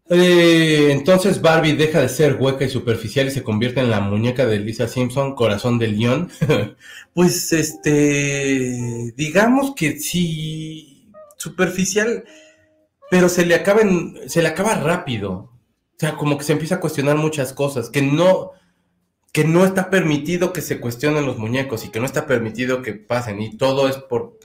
Eh, 0.08 0.90
entonces 0.90 1.40
Barbie 1.40 1.74
deja 1.74 2.00
de 2.00 2.08
ser 2.08 2.36
hueca 2.38 2.64
y 2.64 2.68
superficial 2.68 3.28
y 3.28 3.30
se 3.30 3.42
convierte 3.42 3.80
en 3.80 3.90
la 3.90 4.00
muñeca 4.00 4.46
de 4.46 4.58
Lisa 4.58 4.88
Simpson, 4.88 5.34
corazón 5.34 5.78
del 5.78 5.98
león. 5.98 6.30
pues 7.14 7.52
este, 7.52 9.12
digamos 9.16 9.74
que 9.74 9.98
sí, 9.98 11.10
superficial, 11.36 12.24
pero 13.10 13.28
se 13.28 13.46
le 13.46 13.54
acaba 13.54 13.82
se 14.26 14.42
le 14.42 14.48
acaba 14.48 14.74
rápido. 14.74 15.32
O 15.32 15.98
sea, 15.98 16.16
como 16.16 16.36
que 16.36 16.44
se 16.44 16.52
empieza 16.52 16.76
a 16.76 16.80
cuestionar 16.80 17.16
muchas 17.16 17.52
cosas, 17.52 17.88
que 17.88 18.02
no, 18.02 18.52
que 19.32 19.44
no 19.44 19.64
está 19.64 19.88
permitido 19.88 20.52
que 20.52 20.60
se 20.60 20.80
cuestionen 20.80 21.26
los 21.26 21.38
muñecos 21.38 21.84
y 21.84 21.90
que 21.90 22.00
no 22.00 22.06
está 22.06 22.26
permitido 22.26 22.82
que 22.82 22.94
pasen 22.94 23.40
y 23.40 23.56
todo 23.56 23.88
es 23.88 23.96
por, 23.96 24.38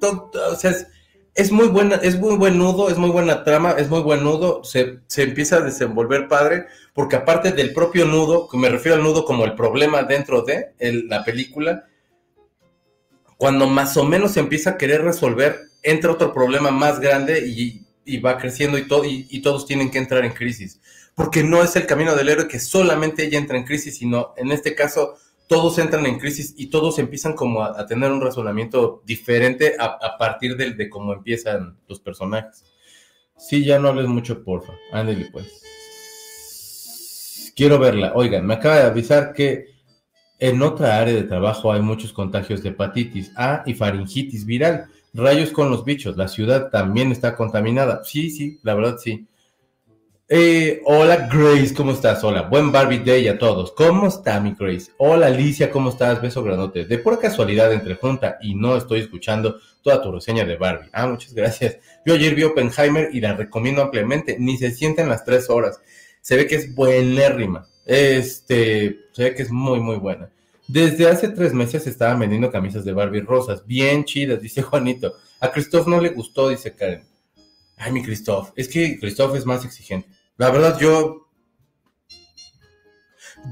todo, 0.00 0.30
o 0.50 0.56
sea, 0.56 0.70
es, 0.70 0.86
es 1.34 1.52
muy 1.52 1.68
buena, 1.68 1.96
es 1.96 2.18
muy 2.18 2.36
buen 2.36 2.58
nudo, 2.58 2.90
es 2.90 2.98
muy 2.98 3.10
buena 3.10 3.44
trama, 3.44 3.72
es 3.72 3.88
muy 3.88 4.00
buen 4.00 4.24
nudo, 4.24 4.64
se, 4.64 5.00
se, 5.06 5.22
empieza 5.22 5.56
a 5.56 5.60
desenvolver 5.60 6.28
padre, 6.28 6.66
porque 6.92 7.16
aparte 7.16 7.52
del 7.52 7.72
propio 7.72 8.04
nudo, 8.04 8.48
que 8.48 8.58
me 8.58 8.68
refiero 8.68 8.96
al 8.96 9.02
nudo 9.02 9.24
como 9.24 9.44
el 9.44 9.54
problema 9.54 10.02
dentro 10.02 10.42
de 10.42 10.74
la 11.08 11.24
película, 11.24 11.86
cuando 13.36 13.66
más 13.66 13.96
o 13.96 14.04
menos 14.04 14.32
se 14.32 14.40
empieza 14.40 14.70
a 14.70 14.76
querer 14.76 15.02
resolver, 15.02 15.60
entra 15.82 16.12
otro 16.12 16.34
problema 16.34 16.70
más 16.70 17.00
grande 17.00 17.46
y, 17.46 17.86
y 18.04 18.18
va 18.18 18.36
creciendo 18.36 18.76
y, 18.76 18.86
todo, 18.86 19.04
y, 19.04 19.26
y, 19.30 19.40
todos 19.40 19.66
tienen 19.66 19.90
que 19.90 19.98
entrar 19.98 20.24
en 20.24 20.32
crisis. 20.32 20.80
Porque 21.14 21.42
no 21.42 21.62
es 21.62 21.74
el 21.76 21.86
camino 21.86 22.14
del 22.14 22.28
héroe 22.28 22.48
que 22.48 22.60
solamente 22.60 23.24
ella 23.24 23.38
entra 23.38 23.56
en 23.56 23.64
crisis, 23.64 23.96
sino 23.96 24.34
en 24.36 24.52
este 24.52 24.74
caso 24.74 25.14
todos 25.50 25.76
entran 25.80 26.06
en 26.06 26.20
crisis 26.20 26.54
y 26.56 26.68
todos 26.68 27.00
empiezan 27.00 27.34
como 27.34 27.64
a, 27.64 27.84
tener 27.84 28.12
un 28.12 28.20
razonamiento 28.20 29.02
diferente 29.04 29.74
a, 29.76 29.98
a 30.00 30.16
partir 30.16 30.56
de, 30.56 30.74
de, 30.74 30.88
cómo 30.88 31.12
empiezan 31.12 31.76
los 31.88 31.98
personajes. 31.98 32.64
Sí, 33.36 33.64
ya 33.64 33.80
no 33.80 33.88
hables 33.88 34.06
mucho, 34.06 34.44
porfa. 34.44 34.74
Ándale, 34.92 35.28
pues. 35.32 35.50
Quiero 37.56 37.80
verla. 37.80 38.12
Oigan, 38.14 38.46
me 38.46 38.54
acaba 38.54 38.76
de 38.76 38.82
avisar 38.84 39.32
que 39.32 39.66
en 40.38 40.62
otra 40.62 41.00
área 41.00 41.14
de 41.14 41.24
trabajo 41.24 41.72
hay 41.72 41.82
muchos 41.82 42.12
contagios 42.12 42.62
de 42.62 42.68
hepatitis 42.68 43.32
A 43.34 43.64
y 43.66 43.74
faringitis 43.74 44.46
viral. 44.46 44.86
Rayos 45.12 45.50
con 45.50 45.68
los 45.68 45.84
bichos. 45.84 46.16
La 46.16 46.28
ciudad 46.28 46.70
también 46.70 47.10
está 47.10 47.34
contaminada. 47.34 48.04
Sí, 48.04 48.30
sí, 48.30 48.60
la 48.62 48.74
verdad 48.74 48.98
sí. 48.98 49.26
Eh, 50.32 50.80
hola 50.84 51.28
Grace, 51.28 51.74
¿cómo 51.74 51.90
estás? 51.90 52.22
Hola, 52.22 52.42
buen 52.42 52.70
Barbie 52.70 53.00
Day 53.00 53.26
a 53.26 53.36
todos. 53.36 53.72
¿Cómo 53.72 54.06
está 54.06 54.38
mi 54.38 54.54
Grace? 54.56 54.92
Hola 54.96 55.26
Alicia, 55.26 55.72
¿cómo 55.72 55.90
estás? 55.90 56.22
Beso 56.22 56.44
granote. 56.44 56.84
De 56.84 56.98
pura 56.98 57.18
casualidad 57.18 57.72
entre 57.72 57.96
junta 57.96 58.38
y 58.40 58.54
no 58.54 58.76
estoy 58.76 59.00
escuchando 59.00 59.58
toda 59.82 60.00
tu 60.00 60.12
reseña 60.12 60.44
de 60.44 60.56
Barbie. 60.56 60.88
Ah, 60.92 61.08
muchas 61.08 61.34
gracias. 61.34 61.78
Yo 62.06 62.14
ayer 62.14 62.36
vi 62.36 62.44
Oppenheimer 62.44 63.10
y 63.12 63.20
la 63.20 63.34
recomiendo 63.34 63.82
ampliamente. 63.82 64.36
Ni 64.38 64.56
se 64.56 64.70
sienten 64.70 65.08
las 65.08 65.24
tres 65.24 65.50
horas. 65.50 65.80
Se 66.20 66.36
ve 66.36 66.46
que 66.46 66.54
es 66.54 66.72
buenérrima. 66.76 67.66
Este, 67.84 69.00
se 69.10 69.24
ve 69.24 69.34
que 69.34 69.42
es 69.42 69.50
muy, 69.50 69.80
muy 69.80 69.96
buena. 69.96 70.30
Desde 70.68 71.08
hace 71.08 71.30
tres 71.30 71.52
meses 71.54 71.88
estaban 71.88 72.20
vendiendo 72.20 72.52
camisas 72.52 72.84
de 72.84 72.92
Barbie 72.92 73.22
rosas. 73.22 73.66
Bien 73.66 74.04
chidas, 74.04 74.40
dice 74.40 74.62
Juanito. 74.62 75.12
A 75.40 75.50
Christoph 75.50 75.88
no 75.88 76.00
le 76.00 76.10
gustó, 76.10 76.50
dice 76.50 76.72
Karen. 76.72 77.02
Ay, 77.76 77.90
mi 77.90 78.04
Christoph. 78.04 78.50
Es 78.54 78.68
que 78.68 78.96
Christoph 79.00 79.34
es 79.34 79.44
más 79.44 79.64
exigente. 79.64 80.19
La 80.40 80.50
verdad, 80.50 80.78
yo. 80.80 81.28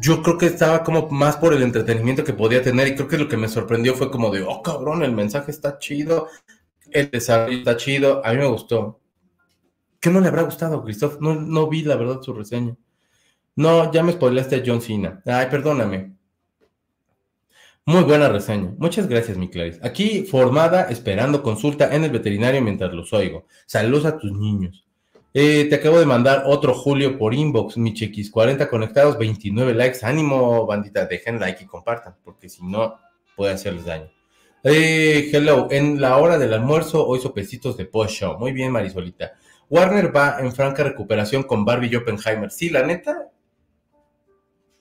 Yo 0.00 0.22
creo 0.22 0.38
que 0.38 0.46
estaba 0.46 0.82
como 0.82 1.10
más 1.10 1.36
por 1.36 1.52
el 1.52 1.62
entretenimiento 1.62 2.24
que 2.24 2.32
podía 2.32 2.62
tener. 2.62 2.88
Y 2.88 2.94
creo 2.94 3.08
que 3.08 3.18
lo 3.18 3.28
que 3.28 3.36
me 3.36 3.46
sorprendió 3.46 3.94
fue 3.94 4.10
como 4.10 4.30
de, 4.30 4.40
oh 4.40 4.62
cabrón, 4.62 5.02
el 5.02 5.12
mensaje 5.12 5.50
está 5.50 5.78
chido. 5.78 6.28
El 6.90 7.10
desarrollo 7.10 7.58
está 7.58 7.76
chido. 7.76 8.24
A 8.24 8.32
mí 8.32 8.38
me 8.38 8.46
gustó. 8.46 9.00
¿Qué 10.00 10.08
no 10.08 10.20
le 10.20 10.28
habrá 10.28 10.42
gustado, 10.44 10.82
Christoph? 10.82 11.20
No, 11.20 11.34
no 11.34 11.68
vi 11.68 11.82
la 11.82 11.96
verdad 11.96 12.22
su 12.22 12.32
reseña. 12.32 12.74
No, 13.54 13.92
ya 13.92 14.02
me 14.02 14.12
spoilaste 14.12 14.56
a 14.56 14.62
John 14.64 14.80
Cena. 14.80 15.22
Ay, 15.26 15.48
perdóname. 15.50 16.16
Muy 17.84 18.02
buena 18.04 18.30
reseña. 18.30 18.72
Muchas 18.78 19.06
gracias, 19.08 19.36
mi 19.36 19.50
Clarice. 19.50 19.78
Aquí 19.82 20.22
formada, 20.22 20.84
esperando 20.84 21.42
consulta 21.42 21.94
en 21.94 22.04
el 22.04 22.10
veterinario 22.10 22.62
mientras 22.62 22.94
los 22.94 23.12
oigo. 23.12 23.44
Saludos 23.66 24.06
a 24.06 24.16
tus 24.16 24.32
niños. 24.32 24.87
Eh, 25.34 25.66
te 25.68 25.76
acabo 25.76 25.98
de 25.98 26.06
mandar 26.06 26.44
otro 26.46 26.74
Julio 26.74 27.18
por 27.18 27.34
inbox, 27.34 27.76
mi 27.76 27.92
chequis, 27.92 28.30
40 28.30 28.68
conectados, 28.68 29.18
29 29.18 29.74
likes. 29.74 29.98
Ánimo, 30.02 30.66
bandita, 30.66 31.06
dejen 31.06 31.38
like 31.38 31.62
y 31.62 31.66
compartan, 31.66 32.16
porque 32.24 32.48
si 32.48 32.64
no, 32.64 32.96
puede 33.36 33.52
hacerles 33.52 33.84
daño. 33.84 34.10
Eh, 34.64 35.30
hello, 35.32 35.68
en 35.70 36.00
la 36.00 36.16
hora 36.16 36.38
del 36.38 36.52
almuerzo, 36.54 37.06
hoy 37.06 37.20
sopecitos 37.20 37.76
de 37.76 37.84
post 37.84 38.14
show. 38.14 38.38
Muy 38.38 38.52
bien, 38.52 38.72
Marisolita. 38.72 39.32
Warner 39.70 40.14
va 40.14 40.38
en 40.40 40.52
franca 40.52 40.82
recuperación 40.82 41.42
con 41.42 41.64
Barbie 41.64 41.90
y 41.92 41.96
Oppenheimer. 41.96 42.50
Sí, 42.50 42.70
la 42.70 42.82
neta, 42.82 43.30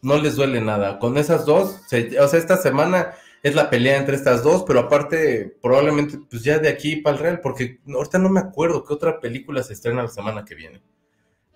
no 0.01 0.17
les 0.17 0.35
duele 0.35 0.61
nada. 0.61 0.97
Con 0.99 1.17
esas 1.17 1.45
dos, 1.45 1.81
o 1.83 1.87
sea, 1.87 2.39
esta 2.39 2.57
semana 2.57 3.13
es 3.43 3.55
la 3.55 3.69
pelea 3.69 3.97
entre 3.97 4.15
estas 4.15 4.43
dos, 4.43 4.63
pero 4.65 4.79
aparte, 4.81 5.57
probablemente, 5.61 6.19
pues 6.29 6.43
ya 6.43 6.59
de 6.59 6.69
aquí 6.69 6.97
para 6.97 7.15
el 7.15 7.23
Real, 7.23 7.41
porque 7.41 7.79
ahorita 7.87 8.17
no 8.19 8.29
me 8.29 8.39
acuerdo 8.39 8.83
qué 8.83 8.93
otra 8.93 9.19
película 9.19 9.63
se 9.63 9.73
estrena 9.73 10.03
la 10.03 10.09
semana 10.09 10.43
que 10.43 10.55
viene. 10.55 10.81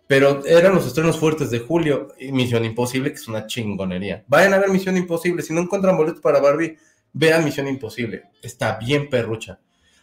Pero 0.08 0.46
eran 0.46 0.76
los 0.76 0.86
estrenos 0.86 1.18
fuertes 1.18 1.52
de 1.52 1.60
julio 1.60 2.10
y 2.20 2.32
Misión 2.32 2.66
Imposible, 2.66 3.12
que 3.12 3.16
es 3.16 3.28
una 3.30 3.48
chingonería. 3.48 4.26
Vayan 4.28 4.54
a 4.54 4.60
ver 4.60 4.70
Misión 4.70 4.98
Imposible. 4.98 5.42
Si 5.42 5.54
no 5.54 5.62
encuentran 5.62 5.96
boletos 5.96 6.22
para 6.22 6.42
Barbie, 6.42 6.78
vean 7.14 7.46
Misión 7.46 7.68
Imposible. 7.68 8.24
Está 8.42 8.78
bien 8.78 9.10
perrucha. 9.10 9.60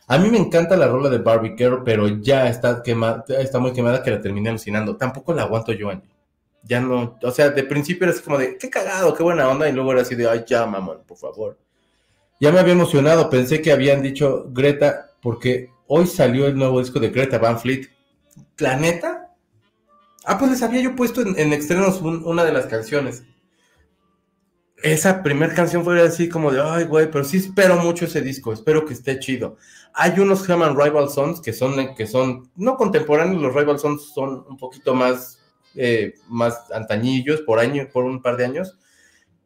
A 0.06 0.16
mí 0.16 0.30
me 0.30 0.38
encanta 0.38 0.78
la 0.78 0.88
rola 0.88 1.10
de 1.10 1.18
Barbie 1.18 1.54
Girl, 1.58 1.82
pero 1.84 2.08
ya 2.08 2.48
está, 2.48 2.82
quemada, 2.82 3.22
está 3.38 3.58
muy 3.58 3.74
quemada 3.74 4.02
que 4.02 4.10
la 4.10 4.22
terminé 4.22 4.48
alucinando. 4.48 4.96
Tampoco 4.96 5.34
la 5.34 5.42
aguanto 5.42 5.72
yo, 5.72 5.90
Angie. 5.90 6.08
Ya 6.62 6.80
no, 6.80 7.18
o 7.22 7.30
sea, 7.30 7.50
de 7.50 7.62
principio 7.64 8.04
era 8.06 8.14
así 8.14 8.22
como 8.22 8.38
de, 8.38 8.56
qué 8.56 8.70
cagado, 8.70 9.12
qué 9.12 9.22
buena 9.22 9.48
onda, 9.48 9.68
y 9.68 9.72
luego 9.72 9.92
era 9.92 10.00
así 10.00 10.14
de, 10.14 10.26
ay, 10.26 10.44
ya, 10.46 10.64
mamón, 10.64 11.02
por 11.06 11.18
favor. 11.18 11.58
Ya 12.40 12.52
me 12.52 12.60
había 12.60 12.74
emocionado, 12.74 13.30
pensé 13.30 13.60
que 13.60 13.72
habían 13.72 14.02
dicho 14.02 14.46
Greta, 14.50 15.10
porque 15.20 15.70
hoy 15.88 16.06
salió 16.06 16.46
el 16.46 16.56
nuevo 16.56 16.78
disco 16.78 17.00
de 17.00 17.10
Greta 17.10 17.38
Van 17.38 17.58
Fleet. 17.58 17.88
¿La 18.58 18.76
neta? 18.76 19.34
Ah, 20.24 20.38
pues 20.38 20.50
les 20.52 20.62
había 20.62 20.80
yo 20.80 20.94
puesto 20.94 21.22
en, 21.22 21.38
en 21.38 21.52
estrenos 21.52 22.00
un, 22.00 22.22
una 22.24 22.44
de 22.44 22.52
las 22.52 22.66
canciones. 22.66 23.24
Esa 24.82 25.24
primera 25.24 25.52
canción 25.54 25.82
fue 25.82 26.00
así 26.00 26.28
como 26.28 26.52
de, 26.52 26.62
ay, 26.62 26.84
güey, 26.84 27.10
pero 27.10 27.24
sí 27.24 27.38
espero 27.38 27.76
mucho 27.76 28.04
ese 28.04 28.20
disco, 28.20 28.52
espero 28.52 28.84
que 28.84 28.94
esté 28.94 29.18
chido. 29.18 29.56
Hay 29.92 30.20
unos 30.20 30.42
que 30.42 30.52
llaman 30.52 30.78
Rival 30.78 31.08
Sons, 31.08 31.40
que 31.40 31.52
son, 31.52 31.96
que 31.96 32.06
son, 32.06 32.48
no 32.54 32.76
contemporáneos, 32.76 33.42
los 33.42 33.52
Rival 33.52 33.80
Sons 33.80 34.12
son 34.14 34.44
un 34.48 34.56
poquito 34.56 34.94
más, 34.94 35.40
eh, 35.74 36.14
más 36.28 36.70
antañillos, 36.72 37.40
por 37.40 37.58
año, 37.58 37.88
por 37.92 38.04
un 38.04 38.22
par 38.22 38.36
de 38.36 38.44
años, 38.44 38.78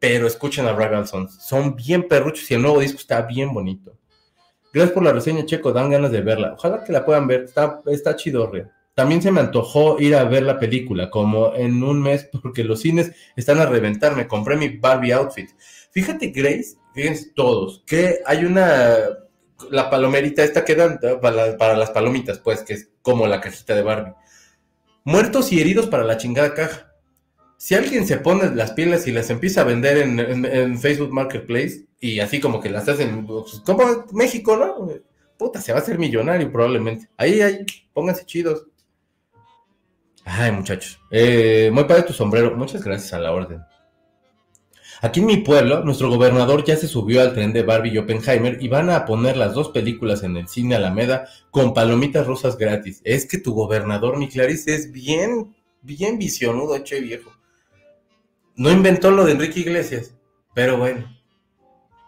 pero 0.02 0.26
escuchen 0.26 0.66
a 0.66 0.74
Rival 0.74 1.06
son 1.06 1.76
bien 1.76 2.08
perruchos 2.08 2.50
y 2.50 2.54
el 2.54 2.62
nuevo 2.62 2.80
disco 2.80 2.98
está 2.98 3.22
bien 3.22 3.54
bonito. 3.54 3.96
Gracias 4.72 4.92
por 4.92 5.04
la 5.04 5.12
reseña, 5.12 5.46
Checo, 5.46 5.72
dan 5.72 5.90
ganas 5.90 6.10
de 6.10 6.22
verla. 6.22 6.54
Ojalá 6.54 6.82
que 6.82 6.90
la 6.90 7.04
puedan 7.04 7.28
ver, 7.28 7.42
está, 7.42 7.80
está 7.86 8.16
chidorre. 8.16 8.66
También 8.94 9.22
se 9.22 9.30
me 9.30 9.38
antojó 9.38 10.00
ir 10.00 10.16
a 10.16 10.24
ver 10.24 10.42
la 10.42 10.58
película, 10.58 11.08
como 11.08 11.54
en 11.54 11.84
un 11.84 12.02
mes, 12.02 12.28
porque 12.42 12.64
los 12.64 12.80
cines 12.80 13.12
están 13.36 13.60
a 13.60 13.66
reventar. 13.66 14.16
Me 14.16 14.26
compré 14.26 14.56
mi 14.56 14.70
Barbie 14.70 15.12
outfit. 15.12 15.50
Fíjate, 15.92 16.32
Grace, 16.34 16.74
fíjense 16.92 17.30
todos, 17.36 17.84
que 17.86 18.18
hay 18.26 18.44
una. 18.44 18.96
La 19.70 19.88
palomerita, 19.88 20.42
esta 20.42 20.64
queda 20.64 20.98
para, 21.20 21.56
para, 21.56 21.76
las 21.76 21.90
palomitas, 21.90 22.40
pues, 22.40 22.64
que 22.64 22.72
es 22.72 22.90
como 23.02 23.28
la 23.28 23.40
cajita 23.40 23.76
de 23.76 23.82
Barbie. 23.82 24.14
Muertos 25.04 25.52
y 25.52 25.60
heridos 25.60 25.86
para 25.86 26.02
la 26.02 26.16
chingada 26.16 26.54
caja. 26.54 26.91
Si 27.62 27.76
alguien 27.76 28.08
se 28.08 28.16
pone 28.16 28.52
las 28.56 28.72
pilas 28.72 29.06
y 29.06 29.12
las 29.12 29.30
empieza 29.30 29.60
a 29.60 29.64
vender 29.64 29.98
en, 29.98 30.18
en, 30.18 30.44
en 30.44 30.80
Facebook 30.80 31.12
Marketplace, 31.12 31.86
y 32.00 32.18
así 32.18 32.40
como 32.40 32.60
que 32.60 32.68
las 32.68 32.88
hacen, 32.88 33.24
pues, 33.24 33.62
como 33.64 34.04
México, 34.10 34.56
¿no? 34.56 34.88
Puta, 35.38 35.60
se 35.60 35.72
va 35.72 35.78
a 35.78 35.82
hacer 35.82 35.96
millonario 35.96 36.50
probablemente. 36.50 37.08
Ahí, 37.16 37.40
ahí, 37.40 37.64
pónganse 37.92 38.26
chidos. 38.26 38.66
Ay, 40.24 40.50
muchachos. 40.50 40.98
Eh, 41.12 41.70
muy 41.72 41.84
padre 41.84 42.02
tu 42.02 42.12
sombrero. 42.12 42.56
Muchas 42.56 42.82
gracias 42.82 43.12
a 43.12 43.20
la 43.20 43.30
orden. 43.30 43.62
Aquí 45.00 45.20
en 45.20 45.26
mi 45.26 45.36
pueblo, 45.36 45.84
nuestro 45.84 46.10
gobernador 46.10 46.64
ya 46.64 46.74
se 46.74 46.88
subió 46.88 47.20
al 47.20 47.32
tren 47.32 47.52
de 47.52 47.62
Barbie 47.62 47.92
y 47.92 47.98
Oppenheimer 47.98 48.60
y 48.60 48.66
van 48.66 48.90
a 48.90 49.04
poner 49.04 49.36
las 49.36 49.54
dos 49.54 49.68
películas 49.68 50.24
en 50.24 50.36
el 50.36 50.48
cine 50.48 50.74
Alameda 50.74 51.28
con 51.52 51.74
palomitas 51.74 52.26
rosas 52.26 52.58
gratis. 52.58 53.00
Es 53.04 53.24
que 53.24 53.38
tu 53.38 53.54
gobernador, 53.54 54.18
mi 54.18 54.28
Clarice, 54.28 54.74
es 54.74 54.90
bien, 54.90 55.54
bien 55.80 56.18
visionudo, 56.18 56.76
che 56.82 56.98
viejo. 56.98 57.30
No 58.56 58.70
inventó 58.70 59.10
lo 59.10 59.24
de 59.24 59.32
Enrique 59.32 59.60
Iglesias, 59.60 60.14
pero 60.54 60.76
bueno. 60.76 61.06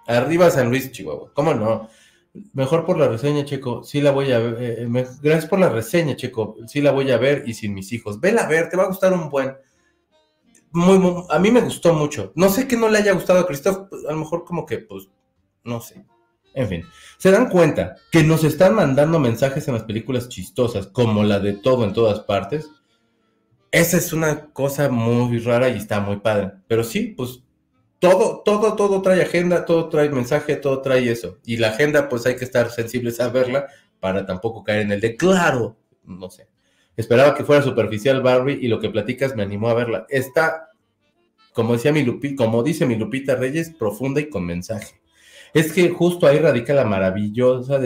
Arriba 0.06 0.50
San 0.50 0.68
Luis, 0.68 0.92
Chihuahua. 0.92 1.32
¿Cómo 1.34 1.54
no? 1.54 1.88
Mejor 2.52 2.84
por 2.84 2.98
la 2.98 3.08
reseña, 3.08 3.44
Checo. 3.44 3.84
Sí 3.84 4.00
la 4.00 4.10
voy 4.10 4.32
a 4.32 4.38
ver. 4.38 4.80
Eh, 4.80 4.86
me, 4.88 5.06
gracias 5.22 5.46
por 5.46 5.60
la 5.60 5.68
reseña, 5.68 6.16
Checo. 6.16 6.56
Sí 6.66 6.80
la 6.80 6.90
voy 6.90 7.10
a 7.10 7.16
ver 7.16 7.44
y 7.46 7.54
sin 7.54 7.74
mis 7.74 7.92
hijos. 7.92 8.20
Vela 8.20 8.42
a 8.42 8.48
ver, 8.48 8.68
te 8.68 8.76
va 8.76 8.84
a 8.84 8.88
gustar 8.88 9.12
un 9.12 9.30
buen. 9.30 9.56
Muy, 10.72 10.98
muy, 10.98 11.22
a 11.30 11.38
mí 11.38 11.50
me 11.50 11.60
gustó 11.60 11.94
mucho. 11.94 12.32
No 12.34 12.48
sé 12.48 12.66
que 12.66 12.76
no 12.76 12.88
le 12.88 12.98
haya 12.98 13.12
gustado 13.12 13.38
a 13.38 13.46
Christoph. 13.46 13.88
A 14.08 14.12
lo 14.12 14.18
mejor 14.18 14.44
como 14.44 14.66
que, 14.66 14.78
pues, 14.78 15.08
no 15.62 15.80
sé. 15.80 16.04
En 16.54 16.68
fin, 16.68 16.84
se 17.18 17.32
dan 17.32 17.48
cuenta 17.48 17.96
que 18.12 18.22
nos 18.22 18.44
están 18.44 18.74
mandando 18.76 19.18
mensajes 19.18 19.66
en 19.66 19.74
las 19.74 19.82
películas 19.82 20.28
chistosas, 20.28 20.86
como 20.86 21.24
la 21.24 21.40
de 21.40 21.54
todo 21.54 21.84
en 21.84 21.92
todas 21.92 22.20
partes. 22.20 22.70
Esa 23.74 23.96
es 23.96 24.12
una 24.12 24.52
cosa 24.52 24.88
muy 24.88 25.40
rara 25.40 25.68
y 25.68 25.78
está 25.78 25.98
muy 25.98 26.18
padre. 26.18 26.52
Pero 26.68 26.84
sí, 26.84 27.12
pues 27.16 27.42
todo, 27.98 28.42
todo, 28.44 28.76
todo 28.76 29.02
trae 29.02 29.20
agenda, 29.20 29.64
todo 29.64 29.88
trae 29.88 30.08
mensaje, 30.10 30.54
todo 30.54 30.80
trae 30.80 31.10
eso. 31.10 31.40
Y 31.44 31.56
la 31.56 31.70
agenda, 31.70 32.08
pues 32.08 32.24
hay 32.24 32.36
que 32.36 32.44
estar 32.44 32.70
sensibles 32.70 33.18
a 33.18 33.30
verla 33.30 33.66
para 33.98 34.24
tampoco 34.24 34.62
caer 34.62 34.82
en 34.82 34.92
el 34.92 35.00
de 35.00 35.16
claro, 35.16 35.76
no 36.04 36.30
sé. 36.30 36.46
Esperaba 36.96 37.34
que 37.34 37.42
fuera 37.42 37.62
superficial 37.62 38.22
Barbie 38.22 38.60
y 38.62 38.68
lo 38.68 38.78
que 38.78 38.90
platicas 38.90 39.34
me 39.34 39.42
animó 39.42 39.68
a 39.70 39.74
verla. 39.74 40.06
Está, 40.08 40.68
como 41.52 41.72
decía 41.72 41.90
mi 41.92 42.04
Lupi, 42.04 42.36
como 42.36 42.62
dice 42.62 42.86
mi 42.86 42.94
Lupita 42.94 43.34
Reyes, 43.34 43.70
profunda 43.70 44.20
y 44.20 44.30
con 44.30 44.46
mensaje. 44.46 45.00
Es 45.54 45.72
que 45.72 45.88
justo 45.90 46.26
ahí 46.26 46.40
radica 46.40 46.74
la 46.74 46.84
maravillosa, 46.84 47.80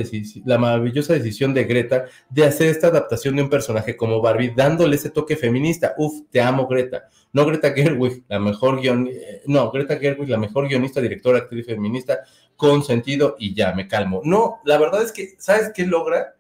la 0.47 0.57
maravillosa 0.57 1.13
decisión 1.13 1.53
de 1.53 1.65
Greta 1.65 2.07
de 2.31 2.45
hacer 2.45 2.69
esta 2.69 2.87
adaptación 2.87 3.37
de 3.37 3.43
un 3.43 3.51
personaje 3.51 3.95
como 3.95 4.23
Barbie, 4.23 4.55
dándole 4.57 4.97
ese 4.97 5.11
toque 5.11 5.37
feminista. 5.37 5.95
Uf, 5.99 6.23
te 6.31 6.41
amo, 6.41 6.67
Greta. 6.67 7.11
No 7.35 7.45
Greta 7.45 7.73
Gerwig, 7.75 8.25
la 8.27 8.39
mejor. 8.39 8.81
Eh, 8.83 9.43
no, 9.47 9.71
Greta 9.71 9.99
Gerwig, 9.99 10.31
la 10.31 10.39
mejor 10.39 10.67
guionista, 10.67 11.03
directora, 11.03 11.41
actriz 11.41 11.67
feminista, 11.67 12.21
con 12.57 12.83
sentido 12.83 13.37
y 13.39 13.55
ya, 13.55 13.75
me 13.75 13.87
calmo. 13.87 14.23
No, 14.25 14.61
la 14.65 14.79
verdad 14.79 15.03
es 15.03 15.13
que, 15.13 15.35
¿sabes 15.39 15.71
qué 15.75 15.85
logra? 15.87 16.37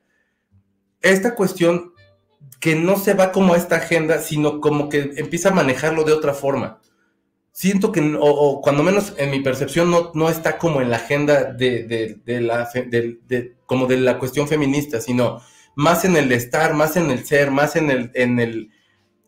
Esta 1.02 1.34
cuestión 1.34 1.92
que 2.58 2.74
no 2.74 2.96
se 2.96 3.12
va 3.12 3.32
como 3.32 3.52
a 3.52 3.58
esta 3.58 3.76
agenda, 3.76 4.18
sino 4.20 4.62
como 4.62 4.88
que 4.88 5.12
empieza 5.16 5.50
a 5.50 5.54
manejarlo 5.54 6.04
de 6.04 6.14
otra 6.14 6.32
forma. 6.32 6.80
Siento 7.58 7.90
que, 7.90 8.16
o, 8.20 8.60
cuando 8.62 8.84
menos 8.84 9.14
en 9.16 9.32
mi 9.32 9.40
percepción, 9.40 9.90
no, 9.90 10.12
no 10.14 10.30
está 10.30 10.58
como 10.58 10.80
en 10.80 10.90
la 10.90 10.98
agenda 10.98 11.42
de, 11.42 12.20
la, 12.24 12.68
como 13.66 13.88
de 13.88 13.96
la 13.96 14.16
cuestión 14.20 14.46
feminista, 14.46 15.00
sino 15.00 15.42
más 15.74 16.04
en 16.04 16.16
el 16.16 16.30
estar, 16.30 16.74
más 16.74 16.96
en 16.96 17.10
el 17.10 17.26
ser, 17.26 17.50
más 17.50 17.74
en 17.74 17.90
el, 17.90 18.12
en 18.14 18.38
el, 18.38 18.70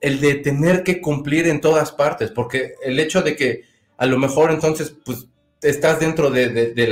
el 0.00 0.20
de 0.20 0.36
tener 0.36 0.84
que 0.84 1.00
cumplir 1.00 1.48
en 1.48 1.60
todas 1.60 1.90
partes, 1.90 2.30
porque 2.30 2.74
el 2.84 3.00
hecho 3.00 3.22
de 3.22 3.34
que 3.34 3.64
a 3.96 4.06
lo 4.06 4.16
mejor 4.16 4.52
entonces, 4.52 4.94
pues 5.04 5.26
estás 5.62 6.00
dentro 6.00 6.30
del 6.30 6.84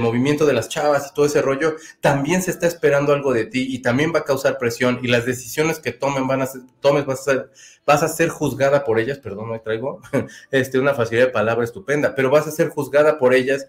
movimiento 0.00 0.44
de 0.46 0.52
las 0.52 0.68
chavas 0.68 1.08
y 1.10 1.14
todo 1.14 1.26
ese 1.26 1.40
rollo, 1.40 1.76
también 2.00 2.42
se 2.42 2.50
está 2.50 2.66
esperando 2.66 3.12
algo 3.12 3.32
de 3.32 3.46
ti 3.46 3.66
y 3.70 3.80
también 3.80 4.12
va 4.14 4.20
a 4.20 4.24
causar 4.24 4.58
presión 4.58 5.00
y 5.02 5.08
las 5.08 5.24
decisiones 5.24 5.78
que 5.78 5.92
tomen 5.92 6.26
van 6.26 6.42
a 6.42 6.46
ser, 6.46 6.62
tomes 6.80 7.06
vas 7.06 7.20
a 7.20 7.24
ser, 7.24 7.50
vas 7.86 8.02
a 8.02 8.08
ser 8.08 8.28
juzgada 8.28 8.84
por 8.84 8.98
ellas, 8.98 9.18
perdón, 9.18 9.50
me 9.50 9.58
traigo 9.58 10.00
este, 10.50 10.78
una 10.78 10.94
facilidad 10.94 11.26
de 11.26 11.32
palabra 11.32 11.64
estupenda, 11.64 12.14
pero 12.14 12.30
vas 12.30 12.46
a 12.46 12.50
ser 12.50 12.68
juzgada 12.68 13.18
por 13.18 13.34
ellas. 13.34 13.66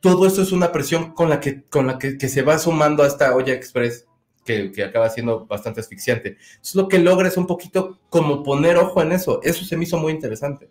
Todo 0.00 0.26
eso 0.26 0.42
es 0.42 0.52
una 0.52 0.72
presión 0.72 1.12
con 1.14 1.28
la 1.28 1.40
que, 1.40 1.62
con 1.64 1.86
la 1.86 1.98
que, 1.98 2.16
se 2.28 2.42
va 2.42 2.58
sumando 2.58 3.02
a 3.02 3.06
esta 3.06 3.34
olla 3.34 3.52
express 3.52 4.06
que, 4.44 4.72
que, 4.72 4.84
acaba 4.84 5.10
siendo 5.10 5.46
bastante 5.46 5.80
asfixiante. 5.80 6.38
Entonces 6.52 6.74
lo 6.74 6.88
que 6.88 6.98
logra 6.98 7.28
es 7.28 7.36
un 7.36 7.46
poquito 7.46 7.98
como 8.08 8.42
poner 8.42 8.78
ojo 8.78 9.02
en 9.02 9.12
eso. 9.12 9.40
Eso 9.42 9.64
se 9.64 9.76
me 9.76 9.84
hizo 9.84 9.98
muy 9.98 10.12
interesante. 10.12 10.70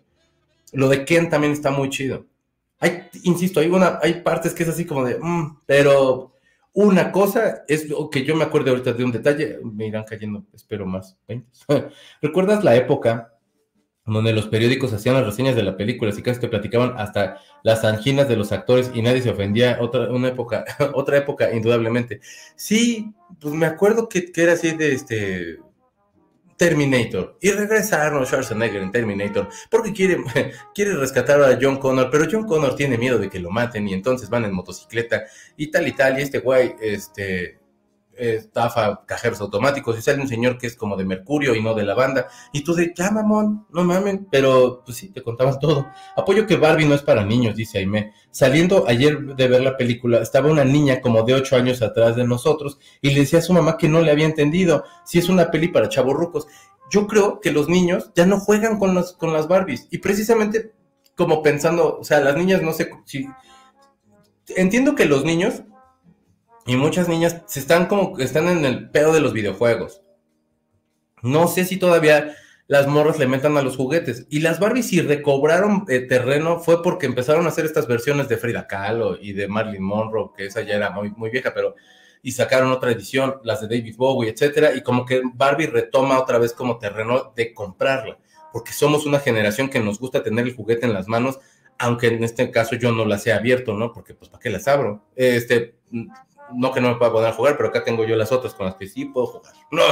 Lo 0.72 0.88
de 0.88 1.04
Ken 1.04 1.28
también 1.28 1.52
está 1.52 1.70
muy 1.70 1.90
chido. 1.90 2.26
Hay, 2.78 3.08
insisto, 3.24 3.60
hay, 3.60 3.68
una, 3.68 3.98
hay 4.02 4.22
partes 4.22 4.54
que 4.54 4.62
es 4.62 4.68
así 4.68 4.86
como 4.86 5.04
de, 5.04 5.18
mm", 5.20 5.60
pero 5.66 6.32
una 6.72 7.12
cosa 7.12 7.62
es 7.68 7.86
que 8.10 8.24
yo 8.24 8.36
me 8.36 8.44
acuerdo 8.44 8.70
ahorita 8.70 8.92
de 8.92 9.04
un 9.04 9.12
detalle, 9.12 9.58
me 9.62 9.86
irán 9.86 10.04
cayendo, 10.04 10.44
espero 10.54 10.86
más. 10.86 11.16
¿Recuerdas 12.22 12.64
la 12.64 12.76
época 12.76 13.34
donde 14.06 14.32
los 14.32 14.46
periódicos 14.48 14.92
hacían 14.92 15.14
las 15.14 15.26
reseñas 15.26 15.54
de 15.54 15.62
la 15.62 15.76
película, 15.76 16.10
así 16.10 16.22
que 16.22 16.32
te 16.32 16.48
platicaban 16.48 16.94
hasta 16.96 17.38
las 17.62 17.84
anginas 17.84 18.28
de 18.28 18.36
los 18.36 18.50
actores 18.50 18.90
y 18.94 19.02
nadie 19.02 19.22
se 19.22 19.30
ofendía, 19.30 19.78
otra, 19.80 20.10
una 20.10 20.28
época, 20.28 20.64
otra 20.94 21.18
época, 21.18 21.52
indudablemente. 21.52 22.20
Sí, 22.56 23.12
pues 23.40 23.54
me 23.54 23.66
acuerdo 23.66 24.08
que, 24.08 24.32
que 24.32 24.42
era 24.42 24.54
así 24.54 24.72
de 24.72 24.92
este 24.92 25.58
Terminator. 26.60 27.38
Y 27.40 27.52
regresaron 27.52 28.26
Schwarzenegger 28.26 28.82
en 28.82 28.92
Terminator 28.92 29.48
porque 29.70 29.94
quiere, 29.94 30.18
quiere 30.74 30.94
rescatar 30.94 31.42
a 31.42 31.58
John 31.58 31.78
Connor, 31.78 32.10
pero 32.10 32.26
John 32.30 32.44
Connor 32.46 32.76
tiene 32.76 32.98
miedo 32.98 33.18
de 33.18 33.30
que 33.30 33.38
lo 33.38 33.50
maten 33.50 33.88
y 33.88 33.94
entonces 33.94 34.28
van 34.28 34.44
en 34.44 34.52
motocicleta 34.52 35.24
y 35.56 35.70
tal 35.70 35.88
y 35.88 35.92
tal. 35.92 36.18
Y 36.18 36.22
este 36.22 36.40
güey, 36.40 36.74
este, 36.82 37.59
estafa 38.20 39.04
cajeros 39.06 39.40
automáticos 39.40 39.98
y 39.98 40.02
sale 40.02 40.20
un 40.20 40.28
señor 40.28 40.58
que 40.58 40.66
es 40.66 40.76
como 40.76 40.96
de 40.96 41.04
Mercurio 41.04 41.54
y 41.54 41.62
no 41.62 41.74
de 41.74 41.84
la 41.84 41.94
banda. 41.94 42.28
Y 42.52 42.62
tú 42.62 42.74
de, 42.74 42.92
ya 42.94 43.10
mamón, 43.10 43.66
no 43.70 43.84
mamen, 43.84 44.28
pero 44.30 44.82
pues 44.84 44.98
sí, 44.98 45.08
te 45.08 45.22
contaban 45.22 45.58
todo. 45.58 45.88
Apoyo 46.16 46.46
que 46.46 46.56
Barbie 46.56 46.86
no 46.86 46.94
es 46.94 47.02
para 47.02 47.24
niños, 47.24 47.56
dice 47.56 47.78
Aime. 47.78 48.12
Saliendo 48.30 48.84
ayer 48.86 49.34
de 49.34 49.48
ver 49.48 49.62
la 49.62 49.76
película, 49.76 50.18
estaba 50.18 50.50
una 50.50 50.64
niña 50.64 51.00
como 51.00 51.22
de 51.22 51.34
8 51.34 51.56
años 51.56 51.82
atrás 51.82 52.16
de 52.16 52.24
nosotros 52.24 52.78
y 53.00 53.10
le 53.10 53.20
decía 53.20 53.38
a 53.38 53.42
su 53.42 53.52
mamá 53.52 53.76
que 53.76 53.88
no 53.88 54.00
le 54.00 54.10
había 54.10 54.26
entendido 54.26 54.84
si 55.04 55.18
es 55.18 55.28
una 55.28 55.50
peli 55.50 55.68
para 55.68 55.88
chavorrucos. 55.88 56.46
Yo 56.90 57.06
creo 57.06 57.40
que 57.40 57.52
los 57.52 57.68
niños 57.68 58.10
ya 58.14 58.26
no 58.26 58.38
juegan 58.40 58.78
con, 58.78 59.02
con 59.18 59.32
las 59.32 59.48
Barbies 59.48 59.86
y 59.90 59.98
precisamente 59.98 60.72
como 61.16 61.42
pensando, 61.42 61.98
o 61.98 62.04
sea, 62.04 62.20
las 62.20 62.36
niñas 62.36 62.62
no 62.62 62.72
sé 62.72 62.90
si... 63.04 63.26
Entiendo 64.56 64.94
que 64.94 65.04
los 65.04 65.24
niños 65.24 65.62
y 66.66 66.76
muchas 66.76 67.08
niñas 67.08 67.42
se 67.46 67.60
están 67.60 67.86
como, 67.86 68.18
están 68.18 68.48
en 68.48 68.64
el 68.64 68.90
pedo 68.90 69.12
de 69.12 69.20
los 69.20 69.32
videojuegos. 69.32 70.02
No 71.22 71.48
sé 71.48 71.64
si 71.64 71.78
todavía 71.78 72.34
las 72.66 72.86
morras 72.86 73.18
le 73.18 73.26
metan 73.26 73.56
a 73.56 73.62
los 73.62 73.76
juguetes. 73.76 74.26
Y 74.30 74.40
las 74.40 74.60
Barbies 74.60 74.88
si 74.88 75.00
recobraron 75.00 75.84
eh, 75.88 76.00
terreno 76.00 76.60
fue 76.60 76.82
porque 76.82 77.06
empezaron 77.06 77.46
a 77.46 77.48
hacer 77.48 77.64
estas 77.64 77.88
versiones 77.88 78.28
de 78.28 78.36
Frida 78.36 78.68
Kahlo 78.68 79.18
y 79.20 79.32
de 79.32 79.48
Marilyn 79.48 79.82
Monroe, 79.82 80.30
que 80.36 80.46
esa 80.46 80.62
ya 80.62 80.76
era 80.76 80.90
muy, 80.90 81.10
muy 81.10 81.30
vieja, 81.30 81.52
pero 81.52 81.74
y 82.22 82.32
sacaron 82.32 82.70
otra 82.70 82.92
edición, 82.92 83.36
las 83.44 83.60
de 83.60 83.66
David 83.76 83.96
Bowie, 83.96 84.30
etcétera, 84.30 84.74
y 84.74 84.82
como 84.82 85.04
que 85.06 85.22
Barbie 85.34 85.66
retoma 85.66 86.20
otra 86.20 86.38
vez 86.38 86.52
como 86.52 86.78
terreno 86.78 87.32
de 87.34 87.54
comprarla, 87.54 88.18
porque 88.52 88.72
somos 88.72 89.06
una 89.06 89.20
generación 89.20 89.68
que 89.68 89.80
nos 89.80 89.98
gusta 89.98 90.22
tener 90.22 90.46
el 90.46 90.54
juguete 90.54 90.86
en 90.86 90.92
las 90.92 91.08
manos, 91.08 91.40
aunque 91.78 92.08
en 92.08 92.22
este 92.22 92.50
caso 92.50 92.76
yo 92.76 92.92
no 92.92 93.06
las 93.06 93.26
he 93.26 93.32
abierto, 93.32 93.74
¿no? 93.74 93.92
Porque 93.92 94.14
pues 94.14 94.30
¿para 94.30 94.42
qué 94.42 94.50
las 94.50 94.68
abro? 94.68 95.06
Este 95.16 95.76
no 96.54 96.72
que 96.72 96.80
no 96.80 96.88
me 96.88 96.96
pueda 96.96 97.12
poder 97.12 97.34
jugar, 97.34 97.56
pero 97.56 97.68
acá 97.68 97.84
tengo 97.84 98.04
yo 98.04 98.16
las 98.16 98.32
otras 98.32 98.54
con 98.54 98.66
las 98.66 98.76
que 98.76 98.86
sí 98.86 99.06
puedo 99.06 99.26
jugar. 99.26 99.52
No, 99.70 99.82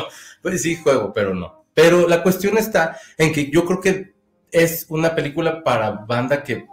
pues 0.43 0.63
sí 0.63 0.77
juego, 0.77 1.13
pero 1.13 1.35
no. 1.35 1.65
Pero 1.75 2.09
la 2.09 2.23
cuestión 2.23 2.59
está 2.59 2.99
en 3.17 3.33
que 3.33 3.51
yo 3.51 3.65
creo 3.65 3.81
que 3.81 4.15
es 4.51 4.87
una 4.89 5.15
película 5.15 5.63
para 5.63 5.91
banda 5.91 6.43
que, 6.43 6.67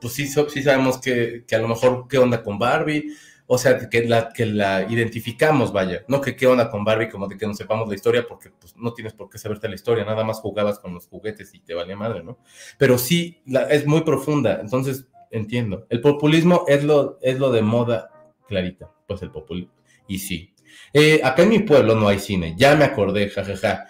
pues 0.00 0.14
sí, 0.14 0.26
sí 0.26 0.62
sabemos 0.62 0.98
que, 0.98 1.44
que 1.46 1.54
a 1.54 1.60
lo 1.60 1.68
mejor 1.68 2.06
qué 2.08 2.18
onda 2.18 2.42
con 2.42 2.58
Barbie, 2.58 3.14
o 3.46 3.58
sea, 3.58 3.88
que 3.88 4.04
la, 4.04 4.32
que 4.32 4.46
la 4.46 4.82
identificamos, 4.88 5.72
vaya, 5.72 6.04
no 6.08 6.20
que 6.20 6.34
qué 6.34 6.46
onda 6.46 6.70
con 6.70 6.84
Barbie, 6.84 7.10
como 7.10 7.28
de 7.28 7.36
que 7.36 7.46
no 7.46 7.54
sepamos 7.54 7.88
la 7.88 7.94
historia, 7.94 8.26
porque 8.26 8.50
pues 8.50 8.74
no 8.76 8.94
tienes 8.94 9.12
por 9.12 9.28
qué 9.28 9.38
saberte 9.38 9.68
la 9.68 9.74
historia, 9.74 10.04
nada 10.04 10.24
más 10.24 10.40
jugabas 10.40 10.78
con 10.78 10.94
los 10.94 11.06
juguetes 11.06 11.52
y 11.54 11.60
te 11.60 11.74
valía 11.74 11.96
madre, 11.96 12.22
¿no? 12.22 12.38
Pero 12.78 12.96
sí, 12.98 13.42
la, 13.46 13.64
es 13.64 13.86
muy 13.86 14.02
profunda, 14.02 14.58
entonces 14.60 15.06
entiendo. 15.30 15.86
El 15.90 16.00
populismo 16.00 16.64
es 16.66 16.82
lo, 16.82 17.18
es 17.20 17.38
lo 17.38 17.52
de 17.52 17.62
moda 17.62 18.10
clarita 18.48 18.90
pues 19.12 19.22
el 19.22 19.30
populismo. 19.30 19.72
Y 20.06 20.18
sí. 20.18 20.54
Eh, 20.92 21.20
acá 21.22 21.42
en 21.42 21.50
mi 21.50 21.58
pueblo 21.60 21.94
no 21.94 22.08
hay 22.08 22.18
cine, 22.18 22.54
ya 22.56 22.74
me 22.74 22.84
acordé, 22.84 23.30
jajaja. 23.30 23.86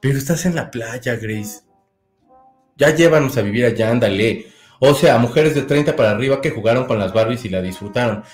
Pero 0.00 0.18
estás 0.18 0.46
en 0.46 0.54
la 0.54 0.70
playa, 0.70 1.16
Grace. 1.16 1.60
Ya 2.76 2.94
llévanos 2.94 3.36
a 3.36 3.42
vivir 3.42 3.64
allá, 3.64 3.90
ándale. 3.90 4.46
O 4.80 4.94
sea, 4.94 5.18
mujeres 5.18 5.54
de 5.54 5.62
30 5.62 5.94
para 5.94 6.10
arriba 6.10 6.40
que 6.40 6.50
jugaron 6.50 6.86
con 6.86 6.98
las 6.98 7.12
Barbies 7.12 7.44
y 7.44 7.48
la 7.48 7.62
disfrutaron. 7.62 8.24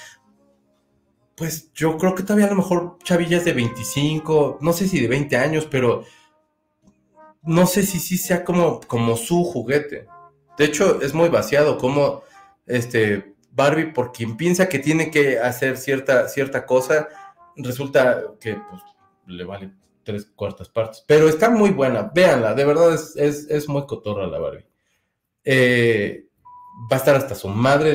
Pues 1.37 1.71
yo 1.75 1.99
creo 1.99 2.15
que 2.15 2.23
todavía 2.23 2.47
a 2.47 2.51
lo 2.51 2.57
mejor 2.57 2.99
chavillas 3.05 3.45
de 3.45 3.53
25, 3.53 4.59
no 4.63 4.73
sé 4.73 4.89
si 4.89 5.01
de 5.01 5.09
20 5.09 5.37
años, 5.37 5.69
pero 5.71 6.05
no 7.43 7.67
sé 7.67 7.85
si 7.85 7.99
sí 8.01 8.17
sea 8.17 8.45
como, 8.45 8.81
como 8.81 9.17
su 9.17 9.45
juguete. 9.45 10.07
De 10.57 10.65
hecho, 10.65 11.01
es 11.03 11.15
muy 11.15 11.29
vaciado 11.29 11.79
como 11.79 12.23
este 12.67 13.35
Barbie 13.51 13.93
por 13.93 14.13
quien 14.13 14.37
piensa 14.37 14.69
que 14.69 14.79
tiene 14.79 15.11
que 15.11 15.39
hacer 15.39 15.77
cierta, 15.77 16.29
cierta 16.29 16.65
cosa, 16.67 17.09
resulta 17.57 18.23
que 18.41 18.55
pues, 18.55 18.83
le 19.27 19.45
vale 19.45 19.73
tres 20.05 20.27
cuartas 20.35 20.69
partes. 20.69 21.05
Pero 21.07 21.29
está 21.29 21.51
muy 21.51 21.71
buena, 21.71 22.11
véanla, 22.15 22.55
de 22.55 22.65
verdad 22.65 22.95
es, 22.95 23.17
es, 23.17 23.69
muy 23.69 23.85
cotorra 23.87 24.27
la 24.27 24.39
Barbie. 24.39 24.67
Eh, 25.45 26.27
va 26.91 26.97
a 26.97 26.99
estar 26.99 27.17
hasta 27.17 27.35
su 27.35 27.49
madre 27.49 27.93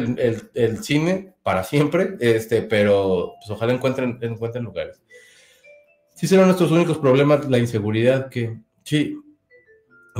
el, 0.54 0.84
cine 0.84 1.34
para 1.42 1.64
siempre, 1.64 2.18
este, 2.20 2.62
pero 2.62 3.34
pues, 3.40 3.50
ojalá 3.50 3.74
encuentren, 3.74 4.20
encuentren 4.22 4.64
lugares. 4.64 5.02
Si 6.14 6.28
serán 6.28 6.46
nuestros 6.46 6.72
únicos 6.72 6.98
problemas 7.00 7.50
la 7.50 7.58
inseguridad 7.58 8.30
que, 8.30 8.60
sí, 8.84 9.18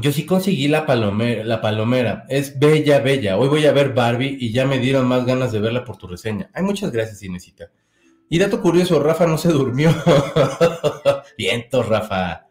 yo 0.02 0.12
sí 0.12 0.26
conseguí 0.26 0.68
la 0.68 0.86
palomera, 0.86 1.44
la 1.44 1.62
palomera. 1.62 2.26
Es 2.30 2.58
bella, 2.58 3.00
bella. 3.00 3.38
Hoy 3.38 3.48
voy 3.48 3.66
a 3.66 3.72
ver 3.72 3.94
Barbie 3.94 4.38
y 4.40 4.52
ya 4.52 4.66
me 4.66 4.80
dieron 4.80 5.08
más 5.08 5.26
ganas 5.26 5.52
de 5.52 5.60
verla 5.60 5.86
por 5.86 5.98
tu 5.98 6.08
reseña. 6.08 6.50
Ay, 6.54 6.64
muchas 6.64 6.92
gracias, 6.92 7.22
Inesita. 7.22 7.70
Y 8.30 8.40
dato 8.40 8.62
curioso, 8.62 9.00
Rafa 9.00 9.28
no 9.28 9.38
se 9.38 9.50
durmió. 9.50 9.92
Viento, 11.38 11.84
Rafa. 11.84 12.48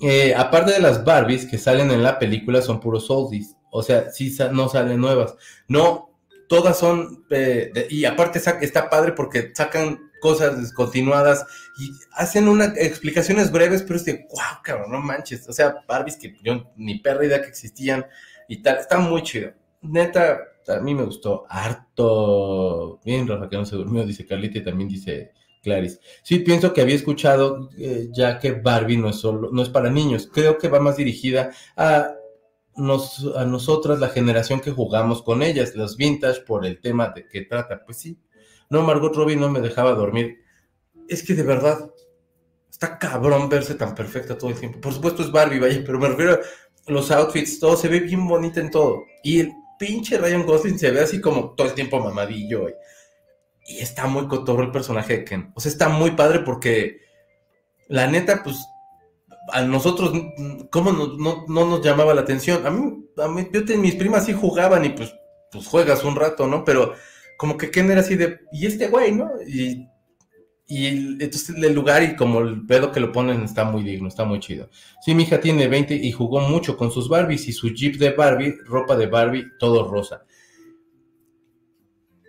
Eh, 0.00 0.34
aparte 0.36 0.72
de 0.72 0.80
las 0.80 1.04
Barbies 1.04 1.46
que 1.46 1.58
salen 1.58 1.92
en 1.92 2.02
la 2.02 2.18
película, 2.18 2.60
son 2.62 2.80
puros 2.80 3.08
oldies. 3.10 3.56
O 3.70 3.82
sea, 3.82 4.10
sí 4.10 4.36
no 4.50 4.68
salen 4.68 5.00
nuevas. 5.00 5.36
No, 5.68 6.10
todas 6.48 6.76
son. 6.76 7.24
Eh, 7.30 7.86
y 7.90 8.04
aparte 8.04 8.40
está 8.60 8.90
padre 8.90 9.12
porque 9.12 9.52
sacan 9.54 10.10
cosas 10.24 10.58
descontinuadas 10.58 11.44
y 11.78 11.90
hacen 12.12 12.48
unas 12.48 12.74
explicaciones 12.78 13.52
breves, 13.52 13.82
pero 13.82 13.96
es 13.96 14.06
de, 14.06 14.26
wow, 14.30 14.62
cabrón, 14.62 14.90
no 14.90 14.98
manches. 14.98 15.46
O 15.50 15.52
sea, 15.52 15.84
Barbies 15.86 16.16
que 16.16 16.34
yo 16.42 16.72
ni 16.76 16.98
perra 16.98 17.26
idea 17.26 17.42
que 17.42 17.48
existían 17.48 18.06
y 18.48 18.62
tal. 18.62 18.78
Está 18.78 18.98
muy 18.98 19.22
chido. 19.22 19.52
Neta, 19.82 20.38
a 20.66 20.80
mí 20.80 20.94
me 20.94 21.02
gustó 21.02 21.44
harto. 21.46 23.00
Bien, 23.04 23.28
Rafa, 23.28 23.50
que 23.50 23.56
no 23.58 23.66
se 23.66 23.76
durmió, 23.76 24.06
dice 24.06 24.24
Carlita 24.24 24.56
y 24.56 24.64
también 24.64 24.88
dice 24.88 25.32
Clarice. 25.62 26.00
Sí, 26.22 26.38
pienso 26.38 26.72
que 26.72 26.80
había 26.80 26.94
escuchado 26.94 27.68
eh, 27.76 28.08
ya 28.10 28.38
que 28.38 28.52
Barbie 28.52 28.96
no 28.96 29.10
es 29.10 29.16
solo, 29.16 29.50
no 29.52 29.60
es 29.60 29.68
para 29.68 29.90
niños. 29.90 30.30
Creo 30.32 30.56
que 30.56 30.68
va 30.68 30.80
más 30.80 30.96
dirigida 30.96 31.50
a 31.76 32.14
nos, 32.76 33.30
a 33.36 33.44
nosotras, 33.44 34.00
la 34.00 34.08
generación 34.08 34.60
que 34.60 34.70
jugamos 34.70 35.20
con 35.22 35.42
ellas, 35.42 35.74
los 35.74 35.98
vintage, 35.98 36.40
por 36.46 36.64
el 36.64 36.80
tema 36.80 37.12
de 37.14 37.28
que 37.28 37.42
trata. 37.42 37.84
Pues 37.84 37.98
sí, 37.98 38.18
no, 38.70 38.82
Margot 38.82 39.14
Robbie 39.14 39.36
no 39.36 39.50
me 39.50 39.60
dejaba 39.60 39.92
dormir. 39.92 40.38
Es 41.08 41.22
que 41.22 41.34
de 41.34 41.42
verdad, 41.42 41.90
está 42.70 42.98
cabrón 42.98 43.48
verse 43.48 43.74
tan 43.74 43.94
perfecta 43.94 44.36
todo 44.36 44.50
el 44.50 44.58
tiempo. 44.58 44.80
Por 44.80 44.92
supuesto 44.92 45.22
es 45.22 45.30
Barbie, 45.30 45.60
vaya, 45.60 45.82
pero 45.84 45.98
me 45.98 46.08
refiero 46.08 46.32
a 46.34 46.92
los 46.92 47.10
outfits, 47.10 47.60
todo 47.60 47.76
se 47.76 47.88
ve 47.88 48.00
bien 48.00 48.26
bonita 48.26 48.60
en 48.60 48.70
todo. 48.70 49.04
Y 49.22 49.40
el 49.40 49.52
pinche 49.78 50.18
Ryan 50.18 50.44
Gosling 50.44 50.78
se 50.78 50.90
ve 50.90 51.00
así 51.00 51.20
como 51.20 51.54
todo 51.54 51.66
el 51.68 51.74
tiempo 51.74 52.00
mamadillo. 52.00 52.68
Y, 52.68 52.74
y 53.66 53.78
está 53.78 54.06
muy 54.06 54.26
cotorro 54.28 54.62
el 54.62 54.70
personaje 54.70 55.18
de 55.18 55.24
Ken. 55.24 55.52
O 55.54 55.60
sea, 55.60 55.70
está 55.70 55.88
muy 55.88 56.12
padre 56.12 56.40
porque 56.40 57.00
la 57.88 58.06
neta, 58.06 58.42
pues 58.42 58.66
a 59.52 59.62
nosotros, 59.62 60.12
¿cómo 60.70 60.92
no, 60.92 61.44
no, 61.48 61.66
nos 61.66 61.82
llamaba 61.82 62.14
la 62.14 62.22
atención? 62.22 62.66
A 62.66 62.70
mí, 62.70 63.06
a 63.16 63.28
mí 63.28 63.48
yo 63.52 63.78
mis 63.78 63.94
primas 63.94 64.24
sí 64.24 64.32
jugaban 64.32 64.84
y 64.84 64.90
pues, 64.90 65.14
pues 65.52 65.66
juegas 65.66 66.04
un 66.04 66.16
rato, 66.16 66.46
¿no? 66.46 66.64
Pero 66.64 66.94
como 67.44 67.58
que 67.58 67.70
Ken 67.70 67.90
era 67.90 68.00
así 68.00 68.16
de, 68.16 68.40
y 68.52 68.64
este 68.64 68.88
güey, 68.88 69.12
¿no? 69.12 69.30
Y, 69.46 69.86
y 70.66 70.86
entonces 70.86 71.50
el 71.50 71.74
lugar 71.74 72.02
y 72.02 72.16
como 72.16 72.40
el 72.40 72.64
pedo 72.64 72.90
que 72.90 73.00
lo 73.00 73.12
ponen 73.12 73.42
está 73.42 73.64
muy 73.64 73.82
digno, 73.82 74.08
está 74.08 74.24
muy 74.24 74.40
chido. 74.40 74.70
Sí, 75.04 75.14
mi 75.14 75.24
hija 75.24 75.38
tiene 75.40 75.68
20 75.68 75.94
y 75.94 76.10
jugó 76.10 76.40
mucho 76.40 76.78
con 76.78 76.90
sus 76.90 77.06
Barbies 77.06 77.46
y 77.48 77.52
su 77.52 77.68
Jeep 77.68 77.96
de 77.96 78.12
Barbie, 78.12 78.54
ropa 78.64 78.96
de 78.96 79.08
Barbie, 79.08 79.44
todo 79.58 79.86
rosa 79.86 80.24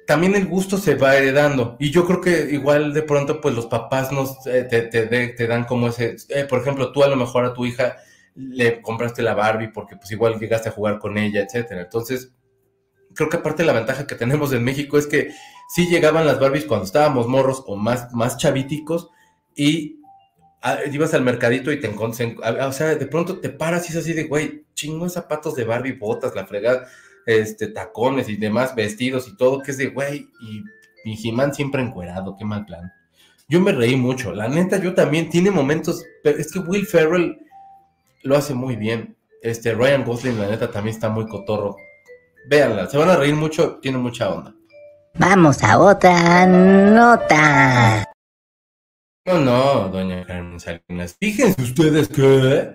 también 0.06 0.36
el 0.36 0.46
gusto 0.46 0.78
se 0.78 0.94
va 0.94 1.16
heredando. 1.16 1.78
Y 1.80 1.90
yo 1.90 2.06
creo 2.06 2.22
que 2.22 2.50
igual 2.52 2.94
de 2.94 3.02
pronto, 3.02 3.42
pues 3.42 3.56
los 3.56 3.66
papás 3.66 4.12
nos 4.12 4.46
eh, 4.46 4.64
te, 4.64 4.84
te, 4.84 5.48
dan 5.48 5.64
como 5.64 5.88
ese, 5.88 6.18
eh, 6.30 6.44
por 6.44 6.60
ejemplo, 6.60 6.92
tú 6.92 7.04
a 7.04 7.08
lo 7.08 7.16
mejor 7.16 7.44
a 7.44 7.54
tu 7.54 7.66
hija 7.66 7.96
le 8.36 8.84
compraste 8.84 9.24
la 9.24 9.34
Barbie 9.34 9.70
porque 9.70 9.96
pues 9.96 10.12
igual 10.12 10.38
llegaste 10.40 10.70
a 10.70 10.74
jugar 10.74 11.00
con 11.00 11.18
ella, 11.18 11.42
etcétera. 11.42 11.82
Entonces, 11.82 12.36
creo 13.16 13.30
que 13.30 13.38
aparte 13.38 13.64
la 13.64 13.74
ventaja 13.74 14.06
que 14.06 14.16
tenemos 14.16 14.54
en 14.54 14.64
México 14.64 14.98
es 14.98 15.08
que 15.08 15.32
sí 15.70 15.88
llegaban 15.88 16.28
las 16.28 16.40
Barbies 16.40 16.66
cuando 16.66 16.86
estábamos 16.86 17.28
morros 17.28 17.64
o 17.66 17.76
más, 17.76 18.14
más 18.14 18.38
chavíticos 18.38 19.10
y 19.56 20.02
ah, 20.62 20.78
ibas 20.92 21.14
al 21.14 21.24
mercadito 21.24 21.72
y 21.72 21.80
te 21.80 21.88
encontrás, 21.88 22.30
o 22.62 22.72
sea, 22.72 22.96
de 22.96 23.06
pronto 23.08 23.40
te 23.40 23.50
paras 23.50 23.90
y 23.90 23.94
es 23.94 23.98
así 23.98 24.14
de, 24.14 24.26
güey, 24.26 24.66
chingos 24.74 25.14
zapatos 25.14 25.56
de 25.56 25.64
Barbie, 25.64 25.94
botas, 25.94 26.36
la 26.36 26.46
fregada 26.46 26.88
este, 27.26 27.68
tacones 27.68 28.30
y 28.30 28.38
demás 28.38 28.76
vestidos 28.76 29.28
y 29.28 29.36
todo, 29.36 29.62
que 29.62 29.72
es 29.72 29.78
de, 29.78 29.88
güey, 29.88 30.30
y, 30.42 30.64
y 31.04 31.18
siempre 31.54 31.82
encuerado, 31.82 32.36
qué 32.38 32.46
mal 32.46 32.66
plan. 32.66 32.92
Yo 33.48 33.62
me 33.62 33.72
reí 33.72 33.96
mucho, 33.96 34.34
la 34.34 34.48
neta, 34.48 34.80
yo 34.80 34.94
también, 34.94 35.30
tiene 35.30 35.52
momentos, 35.52 36.04
pero 36.24 36.38
es 36.38 36.52
que 36.52 36.60
Will 36.60 36.86
Ferrell 36.86 37.38
lo 38.24 38.36
hace 38.36 38.54
muy 38.54 38.76
bien. 38.76 39.16
Este, 39.42 39.74
Ryan 39.74 40.04
Gosling, 40.04 40.40
la 40.40 40.48
neta, 40.48 40.72
también 40.72 40.96
está 40.96 41.10
muy 41.10 41.28
cotorro. 41.28 41.78
Véanla, 42.50 42.90
se 42.90 42.98
van 42.98 43.10
a 43.10 43.16
reír 43.16 43.36
mucho, 43.36 43.80
tiene 43.82 43.98
mucha 43.98 44.30
onda. 44.30 44.54
Vamos 45.16 45.64
a 45.64 45.80
otra 45.80 46.46
nota. 46.46 48.04
No, 49.26 49.40
no, 49.40 49.90
doña 49.90 50.26
Carmen 50.26 50.60
Salinas. 50.60 51.16
Fíjense 51.20 51.62
ustedes 51.62 52.10
que... 52.10 52.74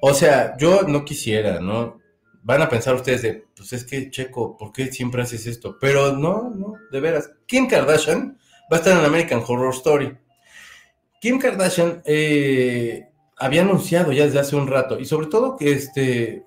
O 0.00 0.12
sea, 0.14 0.56
yo 0.58 0.82
no 0.82 1.04
quisiera, 1.04 1.60
¿no? 1.60 1.98
van 2.48 2.62
a 2.62 2.68
pensar 2.70 2.94
ustedes 2.94 3.20
de, 3.20 3.44
pues 3.54 3.74
es 3.74 3.84
que 3.84 4.10
Checo, 4.10 4.56
¿por 4.56 4.72
qué 4.72 4.90
siempre 4.90 5.20
haces 5.20 5.46
esto? 5.46 5.76
Pero 5.78 6.12
no, 6.12 6.48
no, 6.48 6.76
de 6.90 6.98
veras. 6.98 7.30
Kim 7.46 7.68
Kardashian 7.68 8.38
va 8.72 8.76
a 8.76 8.80
estar 8.80 8.98
en 8.98 9.04
American 9.04 9.42
Horror 9.46 9.74
Story. 9.74 10.16
Kim 11.20 11.38
Kardashian 11.38 12.00
eh, 12.06 13.06
había 13.36 13.60
anunciado 13.60 14.12
ya 14.12 14.24
desde 14.24 14.38
hace 14.38 14.56
un 14.56 14.66
rato, 14.66 14.98
y 14.98 15.04
sobre 15.04 15.26
todo 15.26 15.56
que 15.56 15.72
este, 15.72 16.46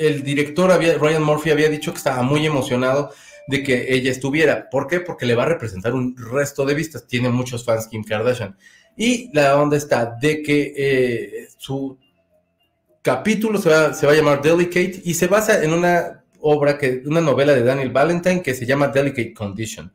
el 0.00 0.22
director 0.22 0.72
había, 0.72 0.96
Ryan 0.96 1.22
Murphy 1.22 1.50
había 1.50 1.68
dicho 1.68 1.92
que 1.92 1.98
estaba 1.98 2.22
muy 2.22 2.44
emocionado 2.46 3.12
de 3.46 3.62
que 3.62 3.94
ella 3.94 4.10
estuviera. 4.10 4.68
¿Por 4.70 4.86
qué? 4.86 5.00
Porque 5.00 5.26
le 5.26 5.34
va 5.34 5.42
a 5.42 5.46
representar 5.46 5.94
un 5.94 6.16
resto 6.16 6.64
de 6.64 6.74
vistas. 6.74 7.06
Tiene 7.06 7.28
muchos 7.28 7.64
fans 7.64 7.86
Kim 7.86 8.02
Kardashian. 8.02 8.56
Y 8.96 9.30
la 9.32 9.60
onda 9.60 9.76
está 9.76 10.16
de 10.20 10.42
que 10.42 10.74
eh, 10.76 11.48
su 11.58 11.98
capítulo 13.02 13.58
se 13.58 13.68
va, 13.68 13.94
se 13.94 14.06
va 14.06 14.12
a 14.12 14.16
llamar 14.16 14.42
Delicate 14.42 15.02
y 15.04 15.14
se 15.14 15.26
basa 15.26 15.62
en 15.62 15.72
una 15.72 16.24
obra, 16.40 16.78
que, 16.78 17.02
una 17.04 17.20
novela 17.20 17.52
de 17.52 17.62
Daniel 17.62 17.90
Valentine 17.90 18.42
que 18.42 18.54
se 18.54 18.66
llama 18.66 18.88
Delicate 18.88 19.34
Condition, 19.34 19.92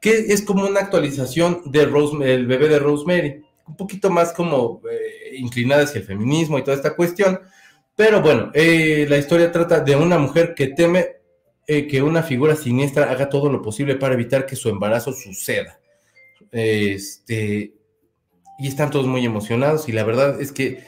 que 0.00 0.10
es 0.28 0.42
como 0.42 0.66
una 0.66 0.80
actualización 0.80 1.62
de 1.66 1.86
Rose, 1.86 2.16
el 2.22 2.46
bebé 2.46 2.68
de 2.68 2.78
Rosemary, 2.78 3.42
un 3.66 3.76
poquito 3.76 4.10
más 4.10 4.32
como 4.32 4.82
eh, 4.90 5.36
inclinada 5.36 5.84
hacia 5.84 6.00
el 6.00 6.06
feminismo 6.06 6.58
y 6.58 6.64
toda 6.64 6.76
esta 6.76 6.94
cuestión, 6.94 7.40
pero 8.00 8.22
bueno, 8.22 8.50
eh, 8.54 9.04
la 9.10 9.18
historia 9.18 9.52
trata 9.52 9.80
de 9.80 9.94
una 9.94 10.18
mujer 10.18 10.54
que 10.54 10.68
teme 10.68 11.16
eh, 11.66 11.86
que 11.86 12.00
una 12.00 12.22
figura 12.22 12.56
siniestra 12.56 13.10
haga 13.10 13.28
todo 13.28 13.52
lo 13.52 13.60
posible 13.60 13.94
para 13.96 14.14
evitar 14.14 14.46
que 14.46 14.56
su 14.56 14.70
embarazo 14.70 15.12
suceda. 15.12 15.78
Este, 16.50 17.74
y 18.58 18.66
están 18.66 18.90
todos 18.90 19.06
muy 19.06 19.26
emocionados 19.26 19.86
y 19.86 19.92
la 19.92 20.04
verdad 20.04 20.40
es 20.40 20.50
que 20.50 20.82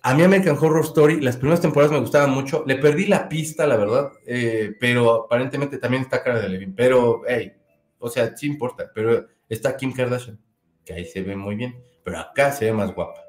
a 0.00 0.14
mí 0.14 0.22
American 0.22 0.56
Horror 0.58 0.82
Story, 0.86 1.20
las 1.20 1.36
primeras 1.36 1.60
temporadas 1.60 1.92
me 1.92 2.00
gustaban 2.00 2.30
mucho. 2.30 2.64
Le 2.66 2.76
perdí 2.76 3.04
la 3.04 3.28
pista, 3.28 3.66
la 3.66 3.76
verdad, 3.76 4.12
eh, 4.26 4.72
pero 4.80 5.26
aparentemente 5.26 5.76
también 5.76 6.04
está 6.04 6.22
cara 6.22 6.40
de 6.40 6.48
Levin. 6.48 6.74
Pero, 6.74 7.20
hey, 7.28 7.52
o 7.98 8.08
sea, 8.08 8.34
sí 8.34 8.46
importa, 8.46 8.90
pero 8.94 9.26
está 9.46 9.76
Kim 9.76 9.92
Kardashian, 9.92 10.40
que 10.86 10.94
ahí 10.94 11.04
se 11.04 11.20
ve 11.20 11.36
muy 11.36 11.54
bien, 11.54 11.76
pero 12.02 12.18
acá 12.18 12.50
se 12.50 12.64
ve 12.64 12.72
más 12.72 12.94
guapa. 12.94 13.25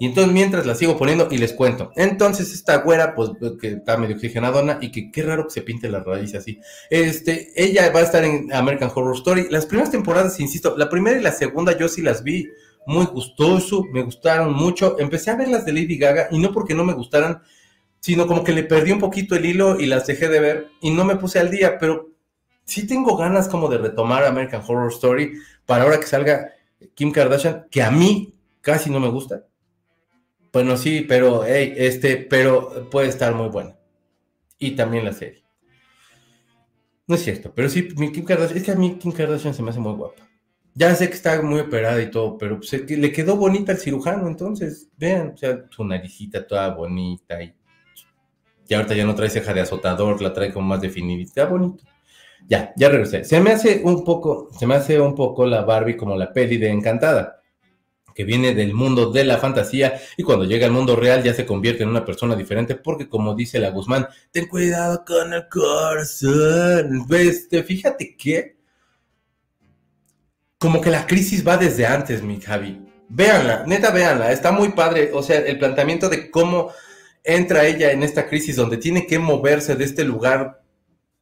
Y 0.00 0.06
entonces 0.06 0.32
mientras 0.32 0.64
la 0.64 0.74
sigo 0.74 0.96
poniendo 0.96 1.28
y 1.30 1.36
les 1.36 1.52
cuento. 1.52 1.92
Entonces 1.94 2.54
esta 2.54 2.78
güera, 2.78 3.14
pues 3.14 3.32
que 3.60 3.72
está 3.72 3.98
medio 3.98 4.16
oxigenadona 4.16 4.78
y 4.80 4.90
que 4.90 5.12
qué 5.12 5.22
raro 5.22 5.44
que 5.44 5.50
se 5.50 5.60
pinte 5.60 5.90
la 5.90 6.00
raíz 6.00 6.34
así. 6.34 6.58
Este, 6.88 7.52
ella 7.54 7.92
va 7.92 8.00
a 8.00 8.04
estar 8.04 8.24
en 8.24 8.50
American 8.50 8.90
Horror 8.94 9.14
Story. 9.14 9.48
Las 9.50 9.66
primeras 9.66 9.90
temporadas, 9.90 10.40
insisto, 10.40 10.74
la 10.78 10.88
primera 10.88 11.18
y 11.18 11.22
la 11.22 11.32
segunda 11.32 11.76
yo 11.76 11.86
sí 11.86 12.00
las 12.00 12.24
vi 12.24 12.48
muy 12.86 13.04
gustoso, 13.04 13.84
me 13.92 14.02
gustaron 14.02 14.54
mucho. 14.54 14.98
Empecé 14.98 15.32
a 15.32 15.36
ver 15.36 15.48
las 15.48 15.66
de 15.66 15.74
Lady 15.74 15.98
Gaga 15.98 16.28
y 16.30 16.38
no 16.38 16.50
porque 16.50 16.74
no 16.74 16.82
me 16.82 16.94
gustaran, 16.94 17.42
sino 18.00 18.26
como 18.26 18.42
que 18.42 18.52
le 18.52 18.62
perdí 18.62 18.92
un 18.92 19.00
poquito 19.00 19.34
el 19.34 19.44
hilo 19.44 19.78
y 19.78 19.84
las 19.84 20.06
dejé 20.06 20.30
de 20.30 20.40
ver 20.40 20.68
y 20.80 20.92
no 20.92 21.04
me 21.04 21.16
puse 21.16 21.40
al 21.40 21.50
día, 21.50 21.78
pero 21.78 22.08
sí 22.64 22.86
tengo 22.86 23.18
ganas 23.18 23.48
como 23.48 23.68
de 23.68 23.76
retomar 23.76 24.24
American 24.24 24.62
Horror 24.66 24.90
Story 24.92 25.34
para 25.66 25.84
ahora 25.84 26.00
que 26.00 26.06
salga 26.06 26.54
Kim 26.94 27.12
Kardashian, 27.12 27.66
que 27.70 27.82
a 27.82 27.90
mí 27.90 28.32
casi 28.62 28.88
no 28.88 28.98
me 28.98 29.10
gusta. 29.10 29.44
Bueno, 30.52 30.76
sí, 30.76 31.04
pero, 31.08 31.44
hey, 31.44 31.74
este, 31.76 32.16
pero 32.16 32.88
puede 32.90 33.08
estar 33.08 33.34
muy 33.34 33.48
buena. 33.48 33.76
Y 34.58 34.72
también 34.72 35.04
la 35.04 35.12
serie. 35.12 35.42
No 37.06 37.14
es 37.16 37.22
cierto, 37.24 37.52
pero 37.54 37.68
sí, 37.68 37.88
mi 37.96 38.12
Kim 38.12 38.24
Kardashian, 38.24 38.58
es 38.58 38.64
que 38.64 38.70
a 38.70 38.76
mí 38.76 38.96
Kim 38.96 39.12
Kardashian 39.12 39.54
se 39.54 39.62
me 39.62 39.70
hace 39.70 39.80
muy 39.80 39.94
guapa. 39.94 40.22
Ya 40.74 40.94
sé 40.94 41.08
que 41.08 41.14
está 41.14 41.42
muy 41.42 41.60
operada 41.60 42.00
y 42.00 42.10
todo, 42.10 42.38
pero 42.38 42.58
pues, 42.58 42.88
le 42.88 43.12
quedó 43.12 43.36
bonita 43.36 43.72
al 43.72 43.78
cirujano, 43.78 44.28
entonces, 44.28 44.88
vean, 44.96 45.32
o 45.34 45.36
sea, 45.36 45.64
su 45.70 45.84
naricita 45.84 46.46
toda 46.46 46.72
bonita 46.72 47.42
y, 47.42 47.52
y 48.68 48.74
ahorita 48.74 48.94
ya 48.94 49.04
no 49.04 49.14
trae 49.16 49.28
ceja 49.28 49.52
de 49.52 49.62
azotador, 49.62 50.22
la 50.22 50.32
trae 50.32 50.52
como 50.52 50.68
más 50.68 50.80
definida, 50.80 51.22
está 51.22 51.46
bonito. 51.46 51.82
Ya, 52.48 52.72
ya 52.76 52.88
regresé. 52.88 53.24
Se 53.24 53.40
me 53.40 53.50
hace 53.50 53.82
un 53.84 54.04
poco, 54.04 54.48
se 54.56 54.66
me 54.66 54.74
hace 54.74 55.00
un 55.00 55.14
poco 55.14 55.44
la 55.44 55.62
Barbie 55.62 55.96
como 55.96 56.16
la 56.16 56.32
peli 56.32 56.56
de 56.58 56.70
Encantada, 56.70 57.39
que 58.14 58.24
viene 58.24 58.54
del 58.54 58.74
mundo 58.74 59.10
de 59.10 59.24
la 59.24 59.38
fantasía 59.38 60.00
y 60.16 60.22
cuando 60.22 60.44
llega 60.44 60.66
al 60.66 60.72
mundo 60.72 60.96
real 60.96 61.22
ya 61.22 61.34
se 61.34 61.46
convierte 61.46 61.82
en 61.82 61.88
una 61.88 62.04
persona 62.04 62.36
diferente 62.36 62.74
porque 62.74 63.08
como 63.08 63.34
dice 63.34 63.58
la 63.58 63.70
Guzmán, 63.70 64.06
ten 64.30 64.46
cuidado 64.46 65.04
con 65.04 65.32
el 65.32 65.48
corazón. 65.48 67.06
Este, 67.10 67.62
fíjate 67.62 68.16
que 68.16 68.56
como 70.58 70.80
que 70.80 70.90
la 70.90 71.06
crisis 71.06 71.46
va 71.46 71.56
desde 71.56 71.86
antes, 71.86 72.22
mi 72.22 72.40
Javi. 72.40 72.78
Véanla, 73.08 73.64
neta, 73.66 73.90
véanla, 73.90 74.30
está 74.30 74.52
muy 74.52 74.70
padre. 74.70 75.10
O 75.14 75.22
sea, 75.22 75.38
el 75.38 75.58
planteamiento 75.58 76.08
de 76.08 76.30
cómo 76.30 76.70
entra 77.24 77.64
ella 77.64 77.92
en 77.92 78.02
esta 78.02 78.28
crisis 78.28 78.56
donde 78.56 78.76
tiene 78.76 79.06
que 79.06 79.18
moverse 79.18 79.74
de 79.74 79.84
este 79.84 80.04
lugar 80.04 80.62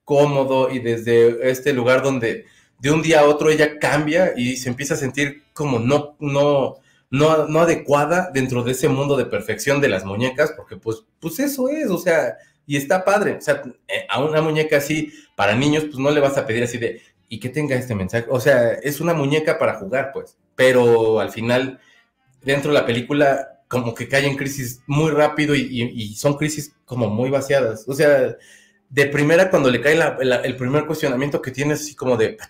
cómodo 0.05 0.71
y 0.71 0.81
desde 0.81 1.51
este 1.51 1.73
lugar 1.73 2.03
donde 2.03 2.47
de 2.79 2.91
un 2.91 3.03
día 3.03 3.21
a 3.21 3.25
otro 3.25 3.51
ella 3.51 3.79
cambia 3.79 4.33
y 4.37 4.57
se 4.57 4.69
empieza 4.69 4.95
a 4.95 4.99
sentir 4.99 5.45
como 5.53 5.79
no, 5.79 6.17
no, 6.21 6.77
no, 7.11 7.47
no 7.47 7.61
adecuada 7.61 8.31
dentro 8.33 8.63
de 8.63 8.73
ese 8.73 8.89
mundo 8.89 9.17
de 9.17 9.27
perfección 9.27 9.81
de 9.81 9.89
las 9.89 10.05
muñecas, 10.05 10.53
porque 10.57 10.77
pues, 10.77 11.05
pues 11.21 11.39
eso 11.41 11.69
es, 11.69 11.91
o 11.91 11.99
sea, 11.99 12.37
y 12.69 12.77
está 12.77 13.05
padre. 13.05 13.37
O 13.39 13.41
sea, 13.41 13.63
eh, 13.89 14.07
a 14.09 14.23
una 14.23 14.43
muñeca 14.43 14.77
así, 14.77 15.13
para 15.35 15.57
niños, 15.57 15.85
pues 15.85 15.99
no 15.99 16.11
le 16.11 16.21
vas 16.21 16.37
a 16.37 16.47
pedir 16.47 16.63
así 16.63 16.79
de, 16.79 17.01
y 17.29 17.41
que 17.41 17.49
tenga 17.49 17.75
este 17.75 17.95
mensaje. 17.95 18.27
O 18.29 18.41
sea, 18.41 18.73
es 18.75 19.01
una 19.01 19.15
muñeca 19.15 19.59
para 19.59 19.79
jugar, 19.79 20.11
pues. 20.13 20.37
Pero 20.55 21.19
al 21.19 21.31
final, 21.31 21.81
dentro 22.43 22.73
de 22.73 22.79
la 22.79 22.87
película, 22.87 23.63
como 23.69 23.95
que 23.95 24.09
cae 24.09 24.27
en 24.27 24.37
crisis 24.37 24.83
muy 24.87 25.11
rápido 25.11 25.55
y, 25.55 26.15
son 26.17 26.37
crisis 26.37 26.75
como 26.85 27.09
muy 27.09 27.31
vaciadas. 27.31 27.85
O 27.89 27.95
sea, 27.95 28.37
de 28.89 29.07
primera, 29.07 29.51
cuando 29.51 29.71
le 29.71 29.81
cae 29.81 29.99
el 30.45 30.57
primer 30.57 30.87
cuestionamiento 30.87 31.43
que 31.43 31.51
tienes, 31.51 31.81
así 31.81 31.95
como 31.95 32.17
de, 32.17 32.37
ah, 32.41 32.49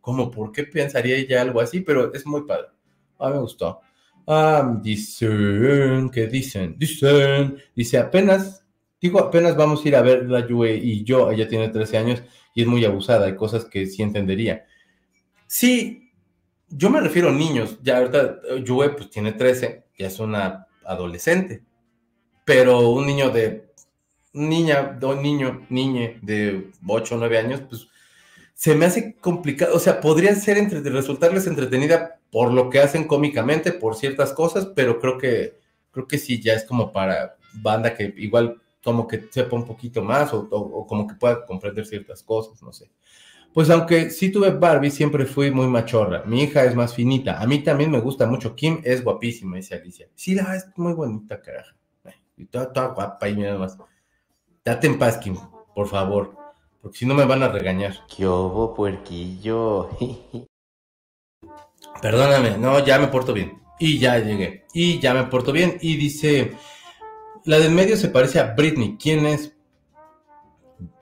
¿cómo? 0.00 0.30
¿Por 0.30 0.52
qué 0.52 0.64
pensaría 0.64 1.16
ella 1.16 1.42
algo 1.42 1.60
así? 1.60 1.80
Pero 1.80 2.12
es 2.12 2.26
muy 2.26 2.42
padre. 2.42 2.68
Ah, 3.18 3.30
me 3.30 3.38
gustó. 3.38 3.80
Ah, 4.26 4.78
dicen, 4.82 6.10
¿qué 6.10 6.26
dicen? 6.26 6.76
Dicen, 6.76 7.56
dice 7.74 7.98
apenas 7.98 8.66
Digo, 9.00 9.20
apenas 9.20 9.56
vamos 9.56 9.84
a 9.84 9.88
ir 9.88 9.96
a 9.96 10.02
ver 10.02 10.28
la 10.28 10.46
Yue 10.46 10.74
y 10.74 11.04
yo, 11.04 11.30
ella 11.30 11.46
tiene 11.48 11.68
13 11.68 11.98
años 11.98 12.22
y 12.54 12.62
es 12.62 12.66
muy 12.66 12.84
abusada, 12.84 13.26
hay 13.26 13.36
cosas 13.36 13.66
que 13.66 13.86
sí 13.86 14.02
entendería. 14.02 14.64
Sí, 15.46 16.10
yo 16.68 16.88
me 16.90 17.00
refiero 17.00 17.28
a 17.28 17.32
niños, 17.32 17.78
ya 17.82 17.98
ahorita 17.98 18.40
Yue 18.64 18.90
pues 18.90 19.10
tiene 19.10 19.32
13, 19.32 19.84
ya 19.98 20.06
es 20.06 20.18
una 20.18 20.66
adolescente, 20.84 21.62
pero 22.44 22.88
un 22.90 23.06
niño 23.06 23.30
de, 23.30 23.65
niña, 24.36 24.98
un 25.02 25.22
niño, 25.22 25.66
niñe 25.70 26.18
de 26.22 26.70
8 26.86 27.14
o 27.14 27.18
9 27.18 27.38
años, 27.38 27.62
pues 27.68 27.88
se 28.54 28.74
me 28.74 28.86
hace 28.86 29.16
complicado, 29.16 29.74
o 29.74 29.78
sea, 29.78 30.00
podría 30.00 30.34
ser 30.34 30.58
entre, 30.58 30.80
resultarles 30.80 31.46
entretenida 31.46 32.20
por 32.30 32.52
lo 32.52 32.70
que 32.70 32.80
hacen 32.80 33.04
cómicamente, 33.06 33.72
por 33.72 33.96
ciertas 33.96 34.32
cosas, 34.32 34.66
pero 34.74 34.98
creo 34.98 35.18
que, 35.18 35.58
creo 35.90 36.06
que 36.06 36.18
sí, 36.18 36.40
ya 36.40 36.54
es 36.54 36.64
como 36.64 36.92
para 36.92 37.36
banda 37.54 37.94
que 37.94 38.14
igual 38.16 38.60
como 38.82 39.06
que 39.08 39.28
sepa 39.30 39.56
un 39.56 39.64
poquito 39.66 40.02
más 40.02 40.32
o, 40.32 40.86
como 40.86 41.06
que 41.06 41.16
pueda 41.16 41.44
comprender 41.44 41.84
ciertas 41.86 42.22
cosas, 42.22 42.62
no 42.62 42.72
sé. 42.72 42.90
Pues 43.52 43.68
aunque 43.70 44.10
sí 44.10 44.30
tuve 44.30 44.50
Barbie, 44.50 44.90
siempre 44.90 45.24
fui 45.24 45.50
muy 45.50 45.66
machorra. 45.66 46.22
Mi 46.26 46.42
hija 46.42 46.64
es 46.64 46.74
más 46.74 46.94
finita. 46.94 47.40
A 47.40 47.46
mí 47.46 47.60
también 47.60 47.90
me 47.90 48.00
gusta 48.00 48.26
mucho. 48.26 48.54
Kim 48.54 48.80
es 48.84 49.02
guapísima, 49.02 49.56
dice 49.56 49.76
Alicia. 49.76 50.08
Sí, 50.14 50.34
la 50.34 50.54
es 50.54 50.66
muy 50.76 50.92
bonita, 50.92 51.40
carajo. 51.40 51.74
Y 52.36 52.44
toda, 52.44 52.70
toda 52.70 52.88
guapa 52.88 53.28
y 53.28 53.34
mira 53.34 53.56
más. 53.56 53.78
Date 54.66 54.88
en 54.88 54.98
paz, 54.98 55.18
Kim, 55.18 55.36
por 55.76 55.86
favor. 55.86 56.34
Porque 56.82 56.98
si 56.98 57.06
no 57.06 57.14
me 57.14 57.24
van 57.24 57.40
a 57.44 57.48
regañar. 57.48 58.04
¿Qué 58.08 58.26
hubo, 58.26 58.74
puerquillo? 58.74 59.90
Perdóname, 62.02 62.58
no, 62.58 62.84
ya 62.84 62.98
me 62.98 63.06
porto 63.06 63.32
bien. 63.32 63.62
Y 63.78 64.00
ya 64.00 64.18
llegué. 64.18 64.64
Y 64.74 64.98
ya 64.98 65.14
me 65.14 65.22
porto 65.24 65.52
bien. 65.52 65.78
Y 65.80 65.96
dice, 65.96 66.54
la 67.44 67.60
del 67.60 67.70
medio 67.70 67.96
se 67.96 68.08
parece 68.08 68.40
a 68.40 68.54
Britney. 68.54 68.98
¿Quién 69.00 69.24
es? 69.26 69.54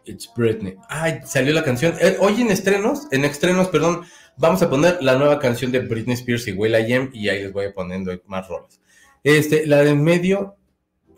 It's 0.05 0.31
Britney. 0.37 0.77
Ay, 0.91 1.21
salió 1.25 1.55
la 1.55 1.65
canción. 1.65 1.95
Eh, 2.03 2.19
hoy 2.21 2.43
en 2.43 2.51
estrenos, 2.51 3.09
en 3.13 3.25
estrenos, 3.25 3.69
perdón, 3.69 4.05
vamos 4.37 4.61
a 4.61 4.69
poner 4.69 5.03
la 5.03 5.17
nueva 5.17 5.39
canción 5.39 5.73
de 5.73 5.79
Britney 5.79 6.17
Spears 6.17 6.47
y 6.49 6.53
Will.i.am 6.53 7.09
y 7.15 7.31
ahí 7.31 7.45
les 7.45 7.53
voy 7.55 7.73
poniendo 7.73 8.13
más 8.27 8.47
roles. 8.47 8.79
Este, 9.23 9.67
la 9.67 9.79
del 9.79 9.97
medio, 9.97 10.59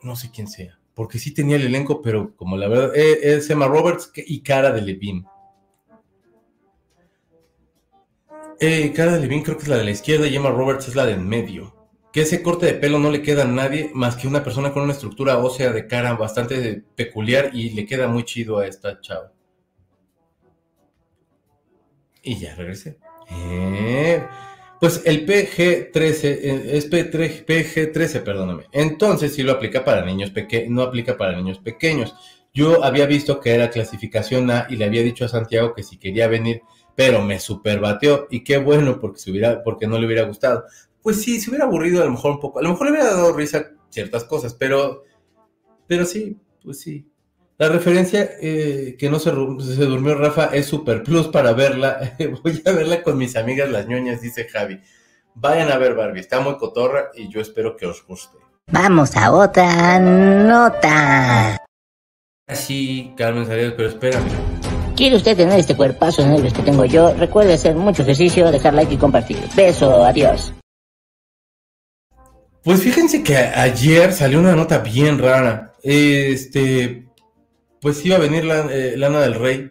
no 0.03 0.15
sé 0.15 0.31
quién 0.31 0.47
sea, 0.47 0.76
porque 0.97 1.21
sí 1.21 1.33
tenía 1.33 1.55
el 1.55 1.67
elenco, 1.67 2.03
pero 2.03 2.35
como 2.35 2.57
la 2.57 2.67
verdad, 2.67 2.97
eh, 2.97 3.37
es 3.37 3.49
Emma 3.51 3.69
Roberts 3.69 4.11
y 4.17 4.41
Cara 4.41 4.73
de 4.73 4.83
Levine. 4.83 5.25
Eh, 8.59 8.93
Cara 8.93 9.13
de 9.13 9.21
Levine 9.21 9.45
creo 9.45 9.57
que 9.57 9.65
es 9.65 9.69
la 9.69 9.77
de 9.77 9.85
la 9.85 9.91
izquierda 9.91 10.27
y 10.27 10.35
Emma 10.35 10.51
Roberts 10.51 10.89
es 10.89 10.97
la 10.97 11.07
del 11.07 11.21
medio 11.21 11.77
que 12.17 12.23
ese 12.23 12.43
corte 12.43 12.65
de 12.65 12.73
pelo 12.73 12.99
no 12.99 13.11
le 13.11 13.21
queda 13.21 13.43
a 13.43 13.47
nadie 13.47 13.91
más 13.93 14.17
que 14.17 14.27
una 14.27 14.43
persona 14.43 14.73
con 14.73 14.85
una 14.85 14.95
estructura 14.95 15.37
ósea 15.37 15.71
de 15.71 15.87
cara 15.87 16.15
bastante 16.15 16.83
peculiar 16.95 17.51
y 17.53 17.69
le 17.75 17.85
queda 17.85 18.09
muy 18.09 18.25
chido 18.25 18.57
a 18.57 18.67
esta 18.67 19.03
chava. 19.03 19.35
Y 22.23 22.39
ya 22.39 22.55
regresé. 22.55 22.97
Eh, 23.31 24.27
pues 24.81 25.03
el 25.05 25.27
PG13 25.27 26.24
eh, 26.24 26.70
es 26.72 26.91
PG13, 26.91 28.22
perdóname. 28.22 28.66
Entonces 28.72 29.35
sí 29.35 29.43
lo 29.43 29.53
aplica 29.53 29.85
para 29.85 30.05
niños 30.05 30.31
pequeños, 30.31 30.70
no 30.70 30.83
aplica 30.83 31.16
para 31.16 31.37
niños 31.37 31.59
pequeños. 31.59 32.14
Yo 32.53 32.83
había 32.85 33.07
visto 33.07 33.41
que 33.41 33.55
era 33.55 33.70
clasificación 33.70 34.51
A 34.51 34.66
y 34.70 34.77
le 34.77 34.87
había 34.87 35.03
dicho 35.03 35.24
a 35.24 35.29
Santiago 35.29 35.74
que 35.74 35.83
si 35.83 35.99
quería 35.99 36.27
venir, 36.27 36.62
pero 36.95 37.22
me 37.22 37.39
superbateó 37.39 38.27
y 38.31 38.43
qué 38.43 38.57
bueno 38.57 38.99
porque, 38.99 39.18
se 39.18 39.31
hubiera, 39.31 39.62
porque 39.62 39.87
no 39.87 39.99
le 39.99 40.07
hubiera 40.07 40.22
gustado 40.22 40.64
pues 41.07 41.22
sí, 41.22 41.39
se 41.39 41.51
hubiera 41.51 41.66
aburrido 41.66 42.03
a 42.03 42.07
lo 42.07 42.11
mejor 42.11 42.33
un 42.33 42.41
poco. 42.41 42.59
A 42.59 42.62
lo 42.62 42.70
mejor 42.70 42.89
le 42.89 42.95
hubiera 42.95 43.14
dado 43.14 43.33
risa 43.33 43.70
ciertas 43.91 44.24
cosas, 44.24 44.55
pero, 44.55 45.05
pero 45.87 46.05
sí, 46.05 46.37
pues 46.64 46.81
sí. 46.81 47.07
La 47.59 47.69
referencia 47.71 48.33
eh, 48.41 48.97
que 48.99 49.09
no 49.09 49.19
se, 49.19 49.31
se, 49.31 49.85
durmió 49.87 50.15
Rafa 50.15 50.51
es 50.53 50.67
super 50.67 51.03
plus 51.03 51.29
para 51.29 51.53
verla. 51.55 52.17
Voy 52.43 52.63
a 52.65 52.71
verla 52.73 53.03
con 53.03 53.17
mis 53.17 53.35
amigas 53.37 53.71
las 53.71 53.89
ñoñas, 53.89 54.21
dice 54.21 54.47
Javi. 54.47 54.81
Vayan 55.35 55.71
a 55.71 55.79
ver 55.79 55.95
Barbie, 55.95 56.21
está 56.21 56.41
muy 56.41 56.57
cotorra 56.57 57.11
y 57.15 57.29
yo 57.29 57.41
espero 57.41 57.77
que 57.77 57.87
os 57.87 58.05
guste. 58.07 58.39
Vamos 58.71 59.17
a 59.17 59.33
otra 59.33 59.99
nota. 59.99 61.65
Sí, 62.53 63.13
Carmen 63.17 63.47
Salidas, 63.47 63.75
pero 63.77 63.89
espérame. 63.89 64.29
¿Quiere 64.97 65.17
usted 65.17 65.37
tener 65.37 65.59
este 65.59 65.77
cuerpazo 65.77 66.27
negro 66.27 66.51
que 66.53 66.63
tengo 66.63 66.85
yo? 66.85 67.13
Recuerde 67.15 67.55
hacer 67.55 67.75
mucho 67.75 68.03
ejercicio, 68.03 68.51
dejar 68.51 68.75
like 68.75 68.95
y 68.95 68.97
compartir. 68.97 69.39
Beso, 69.55 70.05
adiós. 70.05 70.53
Pues 72.63 72.83
fíjense 72.83 73.23
que 73.23 73.37
ayer 73.37 74.13
salió 74.13 74.41
una 74.41 74.57
nota 74.57 74.79
bien 74.79 75.19
rara. 75.19 75.75
Este, 75.83 77.06
pues 77.87 78.05
iba 78.05 78.16
a 78.16 78.18
venir 78.18 78.45
la, 78.45 78.66
eh, 78.72 78.97
Lana 78.97 79.20
del 79.20 79.34
Rey. 79.34 79.70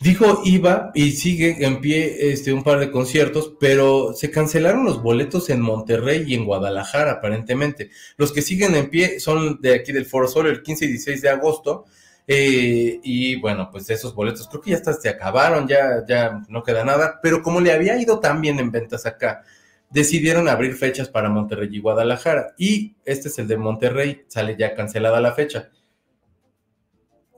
Dijo 0.00 0.42
iba 0.44 0.90
y 0.92 1.12
sigue 1.12 1.64
en 1.64 1.80
pie 1.80 2.32
este, 2.32 2.52
un 2.52 2.64
par 2.64 2.80
de 2.80 2.90
conciertos, 2.90 3.52
pero 3.60 4.12
se 4.12 4.32
cancelaron 4.32 4.84
los 4.84 5.00
boletos 5.00 5.50
en 5.50 5.60
Monterrey 5.60 6.24
y 6.26 6.34
en 6.34 6.44
Guadalajara, 6.44 7.12
aparentemente. 7.12 7.90
Los 8.16 8.32
que 8.32 8.42
siguen 8.42 8.74
en 8.74 8.90
pie 8.90 9.20
son 9.20 9.60
de 9.60 9.72
aquí 9.72 9.92
del 9.92 10.04
Foro 10.04 10.26
Sol 10.26 10.48
el 10.48 10.60
15 10.60 10.86
y 10.86 10.88
16 10.88 11.22
de 11.22 11.28
agosto. 11.28 11.84
Eh, 12.26 12.98
y 13.04 13.36
bueno, 13.36 13.68
pues 13.70 13.88
esos 13.90 14.12
boletos 14.12 14.48
creo 14.48 14.60
que 14.60 14.70
ya 14.70 14.78
hasta 14.78 14.94
se 14.94 15.08
acabaron, 15.08 15.68
ya, 15.68 16.04
ya 16.08 16.42
no 16.48 16.64
queda 16.64 16.84
nada. 16.84 17.20
Pero 17.22 17.40
como 17.40 17.60
le 17.60 17.70
había 17.70 17.96
ido 18.02 18.18
tan 18.18 18.40
bien 18.40 18.58
en 18.58 18.72
ventas 18.72 19.06
acá, 19.06 19.44
decidieron 19.90 20.48
abrir 20.48 20.74
fechas 20.74 21.08
para 21.08 21.28
Monterrey 21.28 21.68
y 21.70 21.78
Guadalajara. 21.78 22.54
Y 22.58 22.96
este 23.04 23.28
es 23.28 23.38
el 23.38 23.46
de 23.46 23.58
Monterrey, 23.58 24.24
sale 24.26 24.56
ya 24.58 24.74
cancelada 24.74 25.20
la 25.20 25.34
fecha. 25.34 25.70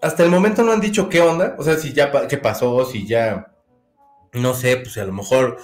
Hasta 0.03 0.23
el 0.25 0.31
momento 0.31 0.63
no 0.63 0.73
han 0.73 0.81
dicho 0.81 1.09
qué 1.09 1.21
onda, 1.21 1.57
o 1.59 1.63
sea, 1.63 1.77
si 1.77 1.93
ya, 1.93 2.11
qué 2.27 2.39
pasó, 2.39 2.85
si 2.87 3.07
ya, 3.07 3.53
no 4.33 4.55
sé, 4.55 4.79
pues 4.79 4.97
a 4.99 5.05
lo 5.05 5.13
mejor 5.13 5.59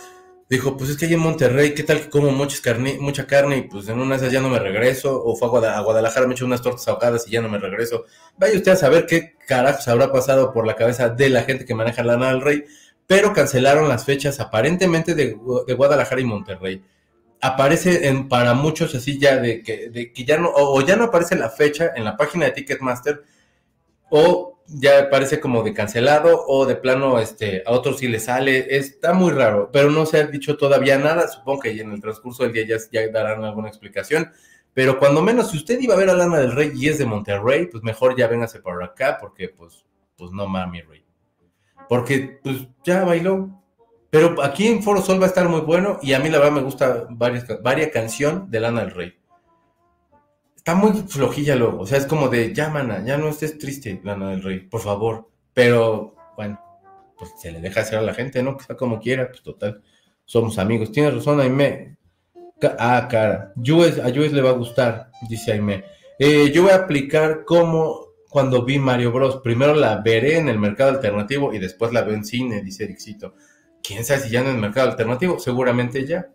dijo, 0.48 0.76
pues 0.76 0.90
es 0.90 0.96
que 0.96 1.06
hay 1.06 1.14
en 1.14 1.20
Monterrey, 1.20 1.74
¿qué 1.74 1.82
tal 1.82 2.02
que 2.02 2.10
como 2.10 2.28
carne, 2.62 2.98
mucha 3.00 3.26
carne 3.26 3.56
y 3.58 3.62
pues 3.62 3.88
en 3.88 3.98
una 3.98 4.16
de 4.16 4.22
esas 4.22 4.32
ya 4.32 4.40
no 4.40 4.48
me 4.48 4.58
regreso? 4.58 5.22
O 5.24 5.36
fue 5.36 5.48
a, 5.68 5.80
Guadalajara, 5.80 6.26
me 6.26 6.34
echo 6.34 6.44
unas 6.44 6.62
tortas 6.62 6.86
ahogadas 6.88 7.26
y 7.26 7.32
ya 7.32 7.40
no 7.40 7.48
me 7.48 7.58
regreso. 7.58 8.04
Vaya 8.36 8.56
usted 8.56 8.72
a 8.72 8.76
saber 8.76 9.06
qué 9.06 9.34
carajos 9.46 9.88
habrá 9.88 10.12
pasado 10.12 10.52
por 10.52 10.66
la 10.66 10.76
cabeza 10.76 11.08
de 11.08 11.30
la 11.30 11.42
gente 11.42 11.64
que 11.64 11.74
maneja 11.74 12.04
la 12.04 12.16
nada 12.16 12.32
del 12.32 12.42
rey 12.42 12.64
pero 13.06 13.32
cancelaron 13.32 13.88
las 13.88 14.04
fechas 14.04 14.40
aparentemente 14.40 15.14
de, 15.14 15.32
Guadalajara 15.32 16.20
y 16.20 16.24
Monterrey. 16.24 16.82
Aparece 17.40 18.08
en, 18.08 18.28
para 18.28 18.54
muchos 18.54 18.94
así 18.94 19.18
ya 19.18 19.36
de 19.36 19.62
que 19.62 20.24
ya 20.24 20.38
no, 20.38 20.50
o, 20.54 20.80
ya 20.80 20.96
no 20.96 21.04
aparece 21.04 21.36
la 21.36 21.50
fecha 21.50 21.92
en 21.94 22.04
la 22.04 22.16
página 22.16 22.46
de 22.46 22.52
Ticketmaster, 22.52 23.22
o 24.10 24.62
ya 24.66 25.00
aparece 25.00 25.38
como 25.40 25.62
de 25.62 25.72
cancelado, 25.72 26.44
o 26.46 26.66
de 26.66 26.76
plano 26.76 27.18
este, 27.20 27.62
a 27.66 27.72
otros 27.72 27.98
sí 27.98 28.08
le 28.08 28.20
sale. 28.20 28.76
Está 28.76 29.12
muy 29.12 29.32
raro, 29.32 29.70
pero 29.72 29.90
no 29.90 30.06
se 30.06 30.18
ha 30.18 30.26
dicho 30.26 30.56
todavía 30.56 30.98
nada. 30.98 31.28
Supongo 31.28 31.60
que 31.60 31.80
en 31.80 31.92
el 31.92 32.00
transcurso 32.00 32.42
del 32.42 32.52
día 32.52 32.78
ya, 32.90 33.08
darán 33.08 33.44
alguna 33.44 33.68
explicación. 33.68 34.30
Pero 34.74 34.98
cuando 34.98 35.22
menos, 35.22 35.50
si 35.50 35.56
usted 35.56 35.80
iba 35.80 35.94
a 35.94 35.98
ver 35.98 36.10
a 36.10 36.14
Lana 36.14 36.38
del 36.38 36.52
Rey 36.52 36.72
y 36.74 36.88
es 36.88 36.98
de 36.98 37.06
Monterrey, 37.06 37.66
pues 37.66 37.82
mejor 37.82 38.16
ya 38.16 38.26
véngase 38.26 38.60
por 38.60 38.82
acá, 38.82 39.16
porque 39.20 39.48
pues, 39.48 39.86
pues 40.16 40.32
no 40.32 40.46
mami, 40.46 40.82
Rey 40.82 41.06
porque 41.88 42.40
pues 42.42 42.66
ya 42.84 43.04
bailó. 43.04 43.62
Pero 44.10 44.42
aquí 44.42 44.66
en 44.68 44.82
Foro 44.82 45.02
Sol 45.02 45.20
va 45.20 45.24
a 45.24 45.28
estar 45.28 45.48
muy 45.48 45.60
bueno 45.60 45.98
y 46.00 46.12
a 46.12 46.20
mí 46.20 46.28
la 46.28 46.38
verdad 46.38 46.52
me 46.52 46.62
gusta 46.62 47.06
varias, 47.10 47.44
varias 47.62 47.90
canción 47.90 48.50
de 48.50 48.60
Lana 48.60 48.82
del 48.82 48.92
Rey. 48.92 49.18
Está 50.66 50.74
muy 50.74 50.90
flojilla 51.06 51.54
luego, 51.54 51.78
o 51.78 51.86
sea, 51.86 51.96
es 51.96 52.06
como 52.06 52.28
de, 52.28 52.52
ya 52.52 52.68
mana, 52.68 53.00
ya 53.04 53.16
no 53.16 53.28
estés 53.28 53.56
triste, 53.56 54.00
Lana 54.02 54.30
del 54.30 54.42
Rey, 54.42 54.58
por 54.58 54.80
favor. 54.80 55.30
Pero 55.54 56.16
bueno, 56.36 56.60
pues 57.16 57.30
se 57.40 57.52
le 57.52 57.60
deja 57.60 57.82
hacer 57.82 58.00
a 58.00 58.02
la 58.02 58.12
gente, 58.12 58.42
¿no? 58.42 58.56
Que 58.56 58.64
sea 58.64 58.76
como 58.76 58.98
quiera, 58.98 59.28
pues 59.28 59.44
total, 59.44 59.80
somos 60.24 60.58
amigos. 60.58 60.90
Tienes 60.90 61.14
razón, 61.14 61.40
Aime. 61.40 61.98
Ah, 62.80 63.06
cara, 63.08 63.52
a 63.54 64.10
Juez 64.12 64.32
le 64.32 64.42
va 64.42 64.50
a 64.50 64.54
gustar, 64.54 65.12
dice 65.28 65.52
Aime. 65.52 65.84
Eh, 66.18 66.50
yo 66.52 66.64
voy 66.64 66.72
a 66.72 66.78
aplicar 66.78 67.44
como 67.44 68.00
cuando 68.28 68.64
vi 68.64 68.80
Mario 68.80 69.12
Bros. 69.12 69.36
Primero 69.44 69.72
la 69.72 69.98
veré 69.98 70.38
en 70.38 70.48
el 70.48 70.58
mercado 70.58 70.90
alternativo 70.90 71.54
y 71.54 71.60
después 71.60 71.92
la 71.92 72.02
veo 72.02 72.16
en 72.16 72.24
cine, 72.24 72.60
dice 72.62 72.82
Ericito. 72.82 73.36
¿Quién 73.84 74.04
sabe 74.04 74.22
si 74.22 74.30
ya 74.30 74.40
en 74.40 74.48
el 74.48 74.58
mercado 74.58 74.90
alternativo? 74.90 75.38
Seguramente 75.38 76.04
ya. 76.04 76.32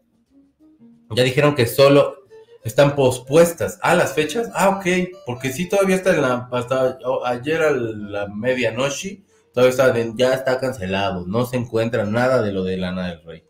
Ya 1.09 1.23
dijeron 1.23 1.53
que 1.53 1.65
solo 1.65 2.20
están 2.63 2.95
pospuestas 2.95 3.79
a 3.81 3.95
las 3.95 4.13
fechas. 4.13 4.49
Ah, 4.53 4.69
ok, 4.69 4.85
porque 5.25 5.51
sí, 5.51 5.67
todavía 5.67 5.95
está 5.95 6.11
en 6.11 6.21
la, 6.21 6.49
hasta 6.51 6.97
ayer 7.25 7.61
a 7.61 7.71
la 7.71 8.27
medianoche, 8.27 9.23
todavía 9.53 9.71
está, 9.71 9.93
ya 10.15 10.33
está 10.33 10.59
cancelado, 10.59 11.25
no 11.27 11.45
se 11.45 11.57
encuentra 11.57 12.05
nada 12.05 12.41
de 12.41 12.51
lo 12.51 12.63
de 12.63 12.77
Lana 12.77 13.07
del 13.07 13.23
Rey. 13.23 13.43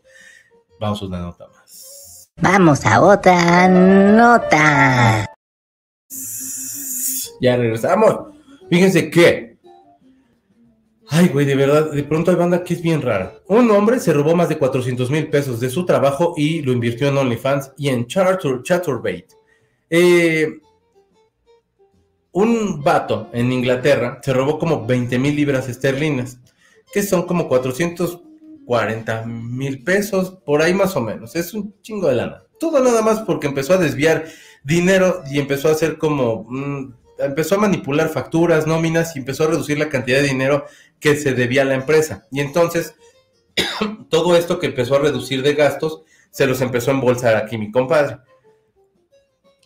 Vamos 0.80 1.00
a 1.02 1.04
una 1.06 1.20
nota 1.20 1.46
más. 1.48 2.30
Vamos 2.36 2.84
a 2.86 3.00
otra 3.00 3.68
nota. 3.68 5.26
Ya 7.40 7.56
regresamos. 7.56 8.34
Fíjense 8.68 9.10
que. 9.10 9.51
Ay, 11.14 11.28
güey, 11.28 11.44
de 11.44 11.54
verdad, 11.54 11.92
de 11.92 12.04
pronto 12.04 12.30
hay 12.30 12.38
banda 12.38 12.64
que 12.64 12.72
es 12.72 12.80
bien 12.80 13.02
rara. 13.02 13.34
Un 13.46 13.70
hombre 13.70 14.00
se 14.00 14.14
robó 14.14 14.34
más 14.34 14.48
de 14.48 14.56
400 14.56 15.10
mil 15.10 15.28
pesos 15.28 15.60
de 15.60 15.68
su 15.68 15.84
trabajo 15.84 16.32
y 16.38 16.62
lo 16.62 16.72
invirtió 16.72 17.06
en 17.06 17.18
OnlyFans 17.18 17.72
y 17.76 17.90
en 17.90 18.06
Chaturbate. 18.06 19.28
Eh, 19.90 20.48
un 22.32 22.82
vato 22.82 23.28
en 23.34 23.52
Inglaterra 23.52 24.20
se 24.22 24.32
robó 24.32 24.58
como 24.58 24.86
20 24.86 25.18
mil 25.18 25.36
libras 25.36 25.68
esterlinas, 25.68 26.38
que 26.90 27.02
son 27.02 27.24
como 27.26 27.46
440 27.46 29.26
mil 29.26 29.84
pesos, 29.84 30.30
por 30.46 30.62
ahí 30.62 30.72
más 30.72 30.96
o 30.96 31.02
menos. 31.02 31.36
Es 31.36 31.52
un 31.52 31.74
chingo 31.82 32.08
de 32.08 32.14
lana. 32.14 32.42
Todo 32.58 32.82
nada 32.82 33.02
más 33.02 33.20
porque 33.20 33.48
empezó 33.48 33.74
a 33.74 33.78
desviar 33.78 34.24
dinero 34.64 35.22
y 35.30 35.38
empezó 35.38 35.68
a 35.68 35.72
hacer 35.72 35.98
como... 35.98 36.46
mm, 36.48 37.01
empezó 37.24 37.56
a 37.56 37.58
manipular 37.58 38.08
facturas, 38.08 38.66
nóminas 38.66 39.16
y 39.16 39.20
empezó 39.20 39.44
a 39.44 39.48
reducir 39.48 39.78
la 39.78 39.88
cantidad 39.88 40.20
de 40.20 40.28
dinero 40.28 40.66
que 41.00 41.16
se 41.16 41.34
debía 41.34 41.62
a 41.62 41.66
la 41.66 41.74
empresa. 41.74 42.26
Y 42.30 42.40
entonces, 42.40 42.94
todo 44.10 44.36
esto 44.36 44.58
que 44.58 44.66
empezó 44.66 44.96
a 44.96 45.00
reducir 45.00 45.42
de 45.42 45.54
gastos, 45.54 46.02
se 46.30 46.46
los 46.46 46.60
empezó 46.60 46.90
a 46.90 46.94
embolsar 46.94 47.36
aquí 47.36 47.58
mi 47.58 47.70
compadre. 47.70 48.18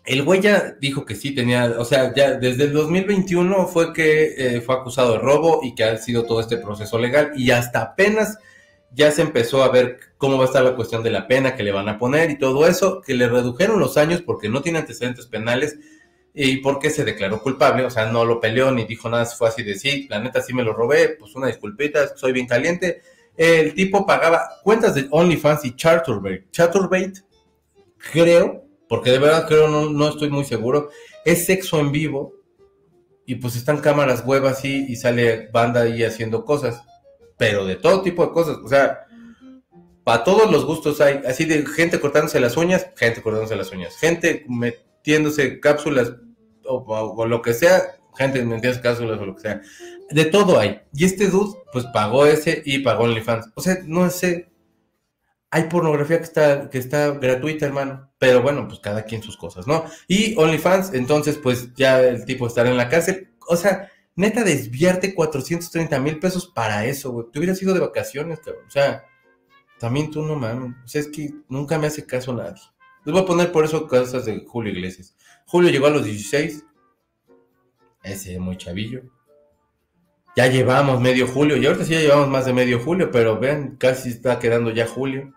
El 0.04 0.22
güey 0.22 0.40
ya 0.40 0.76
dijo 0.80 1.04
que 1.04 1.16
sí 1.16 1.34
tenía, 1.34 1.74
o 1.78 1.84
sea, 1.84 2.14
ya 2.14 2.34
desde 2.34 2.64
el 2.64 2.72
2021 2.72 3.66
fue 3.66 3.92
que 3.92 4.34
eh, 4.36 4.60
fue 4.60 4.76
acusado 4.76 5.12
de 5.12 5.18
robo 5.18 5.60
y 5.64 5.74
que 5.74 5.82
ha 5.82 5.96
sido 5.98 6.24
todo 6.24 6.40
este 6.40 6.58
proceso 6.58 6.98
legal 6.98 7.32
y 7.36 7.50
hasta 7.50 7.82
apenas 7.82 8.38
ya 8.92 9.10
se 9.10 9.22
empezó 9.22 9.64
a 9.64 9.68
ver 9.68 9.98
cómo 10.16 10.38
va 10.38 10.44
a 10.44 10.46
estar 10.46 10.62
la 10.62 10.76
cuestión 10.76 11.02
de 11.02 11.10
la 11.10 11.26
pena 11.26 11.56
que 11.56 11.64
le 11.64 11.72
van 11.72 11.88
a 11.88 11.98
poner 11.98 12.30
y 12.30 12.38
todo 12.38 12.68
eso, 12.68 13.02
que 13.02 13.14
le 13.14 13.28
redujeron 13.28 13.80
los 13.80 13.96
años 13.96 14.22
porque 14.22 14.48
no 14.48 14.62
tiene 14.62 14.78
antecedentes 14.78 15.26
penales 15.26 15.76
y 16.38 16.58
porque 16.58 16.90
se 16.90 17.02
declaró 17.02 17.40
culpable, 17.40 17.86
o 17.86 17.90
sea, 17.90 18.12
no 18.12 18.22
lo 18.22 18.38
peleó 18.38 18.70
ni 18.70 18.84
dijo 18.84 19.08
nada, 19.08 19.24
fue 19.24 19.48
así 19.48 19.62
de 19.62 19.74
sí, 19.74 20.06
la 20.10 20.18
neta 20.18 20.42
sí 20.42 20.52
me 20.52 20.62
lo 20.62 20.74
robé, 20.74 21.16
pues 21.18 21.34
una 21.34 21.46
disculpita, 21.46 22.14
soy 22.14 22.32
bien 22.32 22.46
caliente. 22.46 23.00
El 23.34 23.74
tipo 23.74 24.04
pagaba 24.04 24.46
cuentas 24.62 24.94
de 24.94 25.08
OnlyFans 25.10 25.64
y 25.64 25.74
Charturbate. 25.74 26.46
Charturbate, 26.50 27.22
creo, 28.12 28.66
porque 28.86 29.12
de 29.12 29.18
verdad 29.18 29.48
creo, 29.48 29.66
no, 29.68 29.88
no 29.88 30.10
estoy 30.10 30.28
muy 30.28 30.44
seguro, 30.44 30.90
es 31.24 31.46
sexo 31.46 31.80
en 31.80 31.90
vivo 31.90 32.34
y 33.24 33.36
pues 33.36 33.56
están 33.56 33.78
cámaras 33.78 34.22
web 34.26 34.44
así 34.46 34.84
y 34.90 34.96
sale 34.96 35.48
banda 35.48 35.80
ahí 35.80 36.04
haciendo 36.04 36.44
cosas, 36.44 36.82
pero 37.38 37.64
de 37.64 37.76
todo 37.76 38.02
tipo 38.02 38.26
de 38.26 38.32
cosas, 38.32 38.58
o 38.62 38.68
sea, 38.68 39.06
para 40.04 40.22
todos 40.22 40.50
los 40.52 40.66
gustos 40.66 41.00
hay, 41.00 41.22
así 41.26 41.46
de 41.46 41.64
gente 41.64 41.98
cortándose 41.98 42.40
las 42.40 42.58
uñas, 42.58 42.88
gente 42.94 43.22
cortándose 43.22 43.56
las 43.56 43.72
uñas, 43.72 43.96
gente 43.96 44.44
metiéndose 44.50 45.60
cápsulas 45.60 46.12
o, 46.68 47.26
lo 47.26 47.42
que 47.42 47.54
sea, 47.54 47.82
gente 48.16 48.44
metiéndose 48.44 48.80
cápsulas 48.80 49.20
o 49.20 49.26
lo 49.26 49.34
que 49.34 49.42
sea, 49.42 49.60
de 50.10 50.24
todo 50.26 50.58
hay. 50.58 50.82
Y 50.92 51.04
este 51.04 51.28
dude, 51.28 51.58
pues 51.72 51.84
pagó 51.92 52.26
ese 52.26 52.62
y 52.64 52.80
pagó 52.80 53.04
OnlyFans. 53.04 53.50
O 53.54 53.60
sea, 53.60 53.78
no 53.84 54.08
sé, 54.10 54.50
hay 55.50 55.64
pornografía 55.64 56.18
que 56.18 56.24
está, 56.24 56.70
que 56.70 56.78
está 56.78 57.10
gratuita, 57.12 57.66
hermano. 57.66 58.10
Pero 58.18 58.42
bueno, 58.42 58.66
pues 58.68 58.80
cada 58.80 59.04
quien 59.04 59.22
sus 59.22 59.36
cosas, 59.36 59.66
¿no? 59.66 59.84
Y 60.08 60.36
OnlyFans, 60.38 60.94
entonces, 60.94 61.38
pues 61.38 61.74
ya 61.74 62.00
el 62.00 62.24
tipo 62.24 62.46
estará 62.46 62.70
en 62.70 62.76
la 62.76 62.88
cárcel. 62.88 63.30
O 63.48 63.56
sea, 63.56 63.90
neta, 64.14 64.44
desviarte 64.44 65.14
430 65.14 65.98
mil 66.00 66.18
pesos 66.18 66.46
para 66.46 66.84
eso, 66.86 67.12
güey. 67.12 67.26
Te 67.32 67.38
hubieras 67.38 67.62
ido 67.62 67.74
de 67.74 67.80
vacaciones, 67.80 68.40
cabrón. 68.40 68.64
O 68.66 68.70
sea, 68.70 69.04
también 69.78 70.10
tú 70.10 70.22
no 70.22 70.36
mames. 70.36 70.74
O 70.84 70.88
sea, 70.88 71.00
es 71.00 71.08
que 71.08 71.30
nunca 71.48 71.78
me 71.78 71.86
hace 71.86 72.04
caso 72.04 72.34
nadie. 72.34 72.60
Les 73.04 73.12
voy 73.12 73.22
a 73.22 73.26
poner 73.26 73.52
por 73.52 73.64
eso 73.64 73.86
cosas 73.86 74.24
de 74.24 74.44
Julio 74.46 74.72
Iglesias. 74.72 75.15
Julio 75.46 75.70
llegó 75.70 75.86
a 75.86 75.90
los 75.90 76.04
16. 76.04 76.64
Ese 78.02 78.38
muy 78.38 78.56
chavillo. 78.56 79.02
Ya 80.36 80.48
llevamos 80.48 81.00
medio 81.00 81.26
julio, 81.26 81.56
y 81.56 81.64
ahorita 81.64 81.84
sí 81.84 81.94
ya 81.94 82.00
llevamos 82.00 82.28
más 82.28 82.44
de 82.44 82.52
medio 82.52 82.78
julio, 82.78 83.10
pero 83.10 83.38
vean, 83.38 83.76
casi 83.76 84.10
está 84.10 84.38
quedando 84.38 84.70
ya 84.70 84.86
julio. 84.86 85.32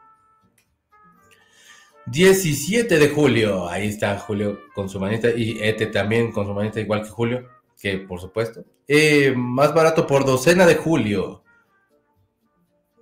17 2.08 2.98
de 2.98 3.10
julio, 3.10 3.70
ahí 3.70 3.88
está 3.88 4.18
Julio 4.18 4.60
con 4.74 4.90
su 4.90 5.00
manita, 5.00 5.30
y 5.30 5.60
Ete 5.62 5.86
también 5.88 6.32
con 6.32 6.46
su 6.46 6.54
manita, 6.54 6.80
igual 6.80 7.04
que 7.04 7.10
Julio, 7.10 7.48
que 7.80 8.00
por 8.00 8.20
supuesto. 8.20 8.66
Eh, 8.88 9.34
más 9.38 9.74
barato 9.74 10.08
por 10.08 10.26
docena 10.26 10.66
de 10.66 10.76
julio. 10.76 11.44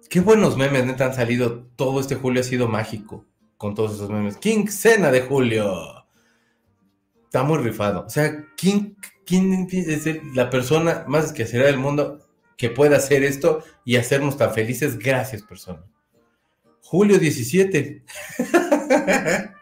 Qué 0.10 0.20
buenos 0.20 0.58
memes, 0.58 0.86
neta, 0.86 1.06
han 1.06 1.16
salido. 1.16 1.66
Todo 1.76 2.00
este 2.00 2.16
julio 2.16 2.42
ha 2.42 2.44
sido 2.44 2.68
mágico 2.68 3.26
con 3.58 3.74
todos 3.74 3.96
esos 3.96 4.10
memes. 4.10 4.38
Quincena 4.38 5.12
de 5.12 5.22
julio. 5.22 5.97
Está 7.28 7.44
muy 7.44 7.58
rifado. 7.58 8.06
O 8.06 8.10
sea, 8.10 8.46
¿quién, 8.56 8.96
quién 9.26 9.68
es 9.70 10.08
la 10.34 10.50
persona 10.50 11.04
más 11.08 11.26
esquecera 11.26 11.66
del 11.66 11.78
mundo 11.78 12.26
que 12.56 12.70
pueda 12.70 12.96
hacer 12.96 13.24
esto 13.24 13.64
y 13.84 13.98
hacernos 13.98 14.38
tan 14.38 14.54
felices? 14.54 14.98
Gracias, 14.98 15.44
persona. 15.44 15.84
Julio 16.82 17.20
17. 17.20 18.02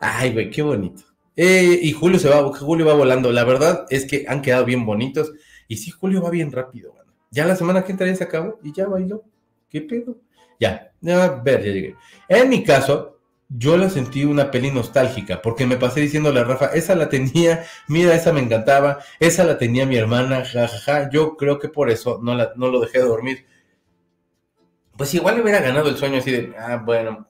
Ay, 0.00 0.32
güey, 0.32 0.50
qué 0.50 0.62
bonito. 0.62 1.04
Eh, 1.36 1.78
y 1.80 1.92
Julio 1.92 2.18
se 2.18 2.28
va, 2.28 2.42
Julio 2.52 2.84
va 2.84 2.94
volando. 2.94 3.30
La 3.30 3.44
verdad 3.44 3.86
es 3.90 4.04
que 4.04 4.24
han 4.26 4.42
quedado 4.42 4.64
bien 4.64 4.84
bonitos. 4.84 5.32
Y 5.68 5.76
sí, 5.76 5.92
Julio 5.92 6.20
va 6.20 6.30
bien 6.30 6.50
rápido, 6.50 6.92
mano. 6.94 7.12
Ya 7.30 7.46
la 7.46 7.54
semana 7.54 7.84
que 7.84 7.92
entra 7.92 8.08
ya 8.08 8.16
se 8.16 8.24
acabó 8.24 8.58
y 8.64 8.72
ya 8.72 8.88
bailó. 8.88 9.22
¿Qué 9.70 9.82
pedo? 9.82 10.18
Ya, 10.58 10.90
a 11.06 11.28
ver, 11.44 11.62
ya 11.62 11.72
llegué. 11.72 11.94
En 12.28 12.48
mi 12.48 12.64
caso, 12.64 13.17
yo 13.48 13.76
la 13.78 13.88
sentí 13.88 14.24
una 14.24 14.50
peli 14.50 14.70
nostálgica, 14.70 15.40
porque 15.40 15.66
me 15.66 15.78
pasé 15.78 16.00
diciéndole 16.00 16.40
a 16.40 16.44
Rafa, 16.44 16.66
esa 16.66 16.94
la 16.94 17.08
tenía, 17.08 17.64
mira, 17.88 18.14
esa 18.14 18.32
me 18.32 18.40
encantaba, 18.40 18.98
esa 19.20 19.44
la 19.44 19.56
tenía 19.58 19.86
mi 19.86 19.96
hermana, 19.96 20.44
jajaja. 20.44 21.10
Yo 21.10 21.36
creo 21.36 21.58
que 21.58 21.68
por 21.68 21.90
eso 21.90 22.20
no, 22.22 22.34
la, 22.34 22.52
no 22.56 22.68
lo 22.68 22.80
dejé 22.80 22.98
de 22.98 23.04
dormir. 23.04 23.46
Pues 24.96 25.14
igual 25.14 25.36
le 25.36 25.42
hubiera 25.42 25.60
ganado 25.60 25.88
el 25.88 25.96
sueño 25.96 26.18
así 26.18 26.30
de, 26.30 26.54
ah, 26.58 26.82
bueno. 26.84 27.28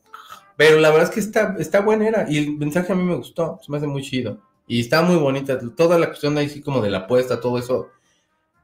Pero 0.57 0.81
la 0.81 0.91
verdad 0.91 1.09
es 1.09 1.15
que 1.15 1.21
está, 1.21 1.55
está 1.59 1.81
buena 1.81 2.09
era, 2.09 2.27
y 2.29 2.39
el 2.39 2.57
mensaje 2.59 2.93
a 2.93 2.97
mí 2.97 3.05
me 3.05 3.15
gustó, 3.15 3.61
se 3.63 3.71
me 3.71 3.79
hace 3.79 3.87
muy 3.87 4.03
chido. 4.03 4.41
Y 4.67 4.81
está 4.81 5.03
muy 5.03 5.17
bonita, 5.17 5.59
toda 5.77 5.99
la 5.99 6.09
cuestión 6.09 6.37
ahí 6.37 6.49
sí 6.49 6.61
como 6.63 6.81
de 6.81 6.91
la 6.91 6.99
apuesta, 6.99 7.41
todo 7.41 7.59
eso, 7.59 7.91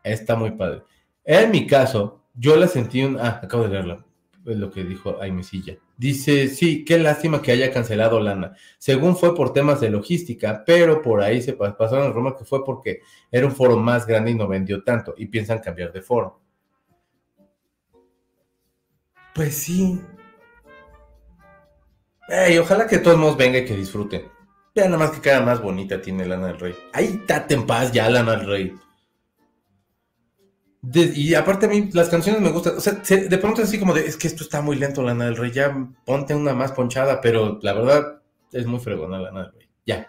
está 0.02 0.34
muy 0.34 0.50
padre. 0.52 0.82
En 1.24 1.50
mi 1.50 1.66
caso, 1.66 2.22
yo 2.34 2.56
la 2.56 2.66
sentí 2.66 3.02
un... 3.04 3.18
Ah, 3.18 3.40
acabo 3.42 3.62
de 3.62 3.70
leerla. 3.70 4.04
Es 4.44 4.56
lo 4.56 4.70
que 4.70 4.84
dijo 4.84 5.20
Aimesilla. 5.20 5.78
Dice, 5.96 6.48
sí, 6.48 6.84
qué 6.84 6.98
lástima 6.98 7.40
que 7.40 7.52
haya 7.52 7.72
cancelado 7.72 8.18
Lana. 8.18 8.56
Según 8.78 9.16
fue 9.16 9.34
por 9.34 9.52
temas 9.52 9.80
de 9.80 9.90
logística, 9.90 10.64
pero 10.66 11.00
por 11.02 11.22
ahí 11.22 11.40
se 11.40 11.52
pa- 11.52 11.76
pasaron 11.76 12.06
el 12.06 12.12
rumor 12.12 12.36
que 12.36 12.44
fue 12.44 12.64
porque 12.64 13.00
era 13.30 13.46
un 13.46 13.52
foro 13.52 13.76
más 13.76 14.04
grande 14.06 14.32
y 14.32 14.34
no 14.34 14.48
vendió 14.48 14.82
tanto. 14.82 15.14
Y 15.16 15.26
piensan 15.26 15.60
cambiar 15.60 15.92
de 15.92 16.02
foro. 16.02 16.40
Pues 19.34 19.56
sí. 19.56 20.00
Ey, 22.28 22.58
ojalá 22.58 22.86
que 22.86 22.98
todos 22.98 23.18
modos 23.18 23.36
venga 23.36 23.58
y 23.58 23.64
que 23.64 23.76
disfruten. 23.76 24.22
Ya 24.74 24.86
nada 24.86 24.98
más 24.98 25.10
que 25.12 25.20
cada 25.20 25.40
más 25.42 25.60
bonita 25.62 26.00
tiene 26.00 26.26
Lana 26.26 26.48
del 26.48 26.58
Rey. 26.58 26.74
Ahí 26.92 27.22
tate 27.26 27.54
en 27.54 27.66
paz 27.66 27.92
ya, 27.92 28.08
Lana 28.08 28.32
del 28.36 28.46
Rey. 28.46 28.74
Y 30.92 31.34
aparte 31.34 31.66
a 31.66 31.68
mí 31.68 31.88
las 31.92 32.08
canciones 32.08 32.40
me 32.40 32.50
gustan, 32.50 32.76
o 32.76 32.80
sea, 32.80 33.02
se- 33.04 33.28
de 33.28 33.38
pronto 33.38 33.62
así 33.62 33.78
como 33.78 33.94
de, 33.94 34.06
es 34.06 34.16
que 34.16 34.26
esto 34.26 34.42
está 34.42 34.60
muy 34.60 34.76
lento, 34.76 35.02
Lana 35.02 35.26
del 35.26 35.36
Rey, 35.36 35.50
ya 35.52 35.74
ponte 36.04 36.34
una 36.34 36.52
más 36.52 36.72
ponchada, 36.72 37.20
pero 37.20 37.58
la 37.62 37.72
verdad 37.72 38.20
es 38.52 38.66
muy 38.66 38.80
fregona 38.80 39.18
Lana 39.18 39.44
del 39.44 39.52
Rey, 39.52 39.68
ya. 39.86 40.06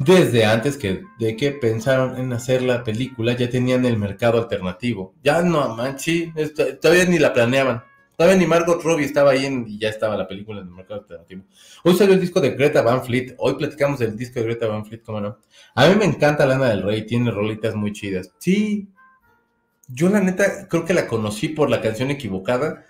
Desde 0.00 0.44
antes 0.44 0.76
que, 0.76 1.02
de 1.18 1.36
que 1.36 1.50
pensaron 1.52 2.16
en 2.18 2.32
hacer 2.32 2.62
la 2.62 2.84
película, 2.84 3.32
ya 3.34 3.50
tenían 3.50 3.84
el 3.84 3.98
mercado 3.98 4.38
alternativo. 4.38 5.14
Ya 5.24 5.42
no, 5.42 5.74
man, 5.76 5.98
sí, 5.98 6.32
esto- 6.36 6.76
todavía 6.78 7.04
ni 7.04 7.18
la 7.18 7.32
planeaban. 7.32 7.82
Todavía 8.16 8.36
ni 8.38 8.46
Margot 8.46 8.82
Robbie 8.82 9.04
estaba 9.06 9.30
ahí 9.30 9.64
y 9.68 9.78
ya 9.78 9.88
estaba 9.90 10.16
la 10.16 10.26
película 10.26 10.60
en 10.60 10.66
el 10.68 10.72
mercado 10.74 11.00
alternativo. 11.02 11.44
Hoy 11.84 11.94
salió 11.94 12.14
el 12.14 12.20
disco 12.20 12.40
de 12.40 12.50
Greta 12.50 12.82
Van 12.82 13.04
Fleet. 13.04 13.34
Hoy 13.38 13.54
platicamos 13.54 14.00
del 14.00 14.16
disco 14.16 14.40
de 14.40 14.46
Greta 14.46 14.66
Van 14.66 14.84
Fleet, 14.84 15.02
cómo 15.04 15.20
no. 15.20 15.38
A 15.76 15.86
mí 15.88 15.94
me 15.94 16.04
encanta 16.04 16.44
Lana 16.44 16.68
del 16.70 16.82
Rey, 16.82 17.06
tiene 17.06 17.30
rolitas 17.30 17.76
muy 17.76 17.92
chidas. 17.92 18.32
Sí, 18.38 18.88
yo 19.88 20.08
la 20.08 20.20
neta 20.20 20.68
creo 20.68 20.84
que 20.84 20.94
la 20.94 21.06
conocí 21.06 21.48
por 21.48 21.70
la 21.70 21.80
canción 21.80 22.10
equivocada, 22.10 22.84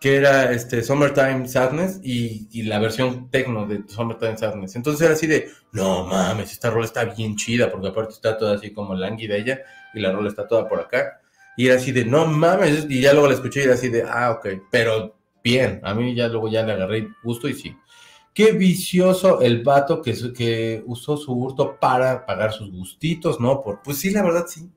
que 0.00 0.16
era 0.16 0.52
este 0.52 0.82
Summertime 0.82 1.48
Sadness 1.48 2.00
y, 2.02 2.48
y 2.52 2.64
la 2.64 2.78
versión 2.78 3.30
techno 3.30 3.66
de 3.66 3.84
Summertime 3.86 4.36
Sadness. 4.36 4.76
Entonces 4.76 5.02
era 5.02 5.14
así 5.14 5.26
de, 5.26 5.48
no 5.72 6.06
mames, 6.06 6.52
esta 6.52 6.70
rola 6.70 6.84
está 6.84 7.04
bien 7.04 7.36
chida, 7.36 7.70
porque 7.70 7.88
aparte 7.88 8.12
está 8.12 8.36
toda 8.36 8.56
así 8.56 8.72
como 8.72 8.94
lánguida 8.94 9.36
ella 9.36 9.60
y 9.94 10.00
la 10.00 10.12
rola 10.12 10.28
está 10.28 10.46
toda 10.46 10.68
por 10.68 10.80
acá. 10.80 11.20
Y 11.56 11.68
era 11.68 11.76
así 11.76 11.92
de, 11.92 12.04
no 12.04 12.26
mames, 12.26 12.86
y 12.88 13.00
ya 13.00 13.12
luego 13.12 13.28
la 13.28 13.34
escuché 13.34 13.60
y 13.60 13.64
era 13.64 13.74
así 13.74 13.88
de, 13.88 14.02
ah, 14.02 14.32
ok, 14.32 14.46
pero 14.70 15.16
bien, 15.42 15.80
a 15.84 15.94
mí 15.94 16.14
ya 16.14 16.28
luego 16.28 16.48
ya 16.48 16.64
le 16.64 16.72
agarré 16.72 17.08
gusto 17.22 17.48
y 17.48 17.54
sí. 17.54 17.76
Qué 18.32 18.52
vicioso 18.52 19.40
el 19.40 19.62
vato 19.62 20.02
que, 20.02 20.14
que 20.36 20.82
usó 20.86 21.16
su 21.16 21.32
hurto 21.32 21.78
para 21.78 22.26
pagar 22.26 22.52
sus 22.52 22.72
gustitos, 22.72 23.38
¿no? 23.38 23.62
Por, 23.62 23.80
pues 23.82 23.98
sí, 23.98 24.10
la 24.10 24.24
verdad 24.24 24.46
sí. 24.48 24.68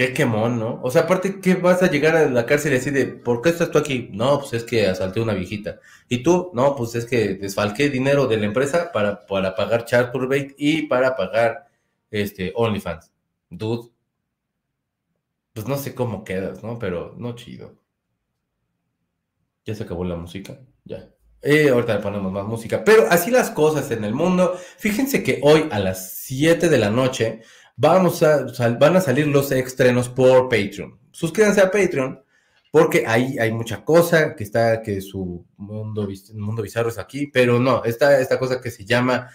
Qué 0.00 0.14
quemón, 0.14 0.58
¿no? 0.58 0.80
O 0.82 0.90
sea, 0.90 1.02
aparte, 1.02 1.40
¿qué 1.42 1.56
vas 1.56 1.82
a 1.82 1.90
llegar 1.90 2.16
a 2.16 2.24
la 2.24 2.46
cárcel 2.46 2.72
y 2.72 2.76
decir 2.76 2.94
de, 2.94 3.04
¿por 3.04 3.42
qué 3.42 3.50
estás 3.50 3.70
tú 3.70 3.76
aquí? 3.76 4.08
No, 4.14 4.38
pues 4.40 4.54
es 4.54 4.64
que 4.64 4.86
asalté 4.86 5.20
una 5.20 5.34
viejita. 5.34 5.78
¿Y 6.08 6.22
tú? 6.22 6.50
No, 6.54 6.74
pues 6.74 6.94
es 6.94 7.04
que 7.04 7.34
desfalqué 7.34 7.90
dinero 7.90 8.26
de 8.26 8.38
la 8.38 8.46
empresa 8.46 8.92
para, 8.92 9.26
para 9.26 9.54
pagar 9.54 9.84
Charturbate 9.84 10.54
y 10.56 10.86
para 10.86 11.14
pagar 11.16 11.68
este 12.10 12.50
OnlyFans. 12.56 13.12
Dude. 13.50 13.90
Pues 15.52 15.68
no 15.68 15.76
sé 15.76 15.94
cómo 15.94 16.24
quedas, 16.24 16.62
¿no? 16.62 16.78
Pero 16.78 17.14
no 17.18 17.34
chido. 17.34 17.74
Ya 19.66 19.74
se 19.74 19.82
acabó 19.82 20.04
la 20.04 20.16
música. 20.16 20.60
Ya. 20.82 21.10
Eh, 21.42 21.68
ahorita 21.68 21.96
le 21.96 22.00
ponemos 22.00 22.32
más 22.32 22.46
música. 22.46 22.82
Pero 22.84 23.06
así 23.10 23.30
las 23.30 23.50
cosas 23.50 23.90
en 23.90 24.04
el 24.04 24.14
mundo. 24.14 24.58
Fíjense 24.78 25.22
que 25.22 25.40
hoy 25.42 25.68
a 25.70 25.78
las 25.78 26.20
7 26.20 26.70
de 26.70 26.78
la 26.78 26.88
noche 26.88 27.42
vamos 27.80 28.22
a, 28.22 28.44
van 28.78 28.96
a 28.96 29.00
salir 29.00 29.26
los 29.26 29.50
estrenos 29.52 30.08
por 30.10 30.50
Patreon. 30.50 30.98
Suscríbanse 31.10 31.62
a 31.62 31.70
Patreon 31.70 32.22
porque 32.70 33.04
ahí 33.06 33.38
hay 33.38 33.50
mucha 33.52 33.82
cosa 33.84 34.36
que 34.36 34.44
está, 34.44 34.82
que 34.82 35.00
su 35.00 35.46
mundo, 35.56 36.06
mundo 36.34 36.62
bizarro 36.62 36.90
es 36.90 36.98
aquí, 36.98 37.26
pero 37.28 37.58
no, 37.58 37.82
está 37.84 38.20
esta 38.20 38.38
cosa 38.38 38.60
que 38.60 38.70
se 38.70 38.84
llama 38.84 39.30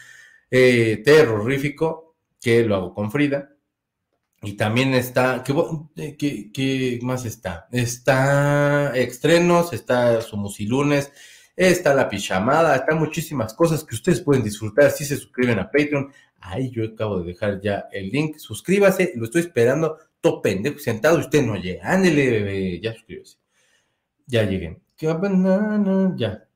eh, 0.51 1.01
terrorífico, 1.03 2.15
que 2.39 2.63
lo 2.63 2.75
hago 2.75 2.93
con 2.93 3.11
Frida. 3.11 3.49
Y 4.43 4.53
también 4.53 4.93
está, 4.93 5.43
¿qué, 5.43 6.51
qué, 6.53 6.99
más 7.01 7.25
está? 7.25 7.67
Está 7.71 8.95
estrenos, 8.95 9.73
está 9.73 10.21
su 10.21 10.37
musilunes, 10.37 11.11
está 11.55 11.93
la 11.93 12.09
pijamada, 12.09 12.75
está 12.75 12.95
muchísimas 12.95 13.53
cosas 13.53 13.83
que 13.83 13.95
ustedes 13.95 14.21
pueden 14.21 14.43
disfrutar 14.43 14.91
si 14.91 15.05
se 15.05 15.17
suscriben 15.17 15.59
a 15.59 15.71
Patreon. 15.71 16.11
Ahí 16.41 16.69
yo 16.69 16.85
acabo 16.85 17.19
de 17.19 17.25
dejar 17.25 17.61
ya 17.61 17.85
el 17.91 18.09
link. 18.09 18.37
Suscríbase, 18.37 19.13
lo 19.15 19.25
estoy 19.25 19.41
esperando. 19.41 19.97
Todo 20.21 20.41
pendejo, 20.41 20.79
sentado, 20.79 21.19
usted 21.19 21.43
no 21.43 21.55
llega. 21.55 21.91
Ándele, 21.91 22.29
bebé, 22.29 22.79
ya 22.79 22.93
suscríbase. 22.93 23.37
Ya 24.27 24.43
llegué. 24.43 24.79
Ya. 26.17 26.47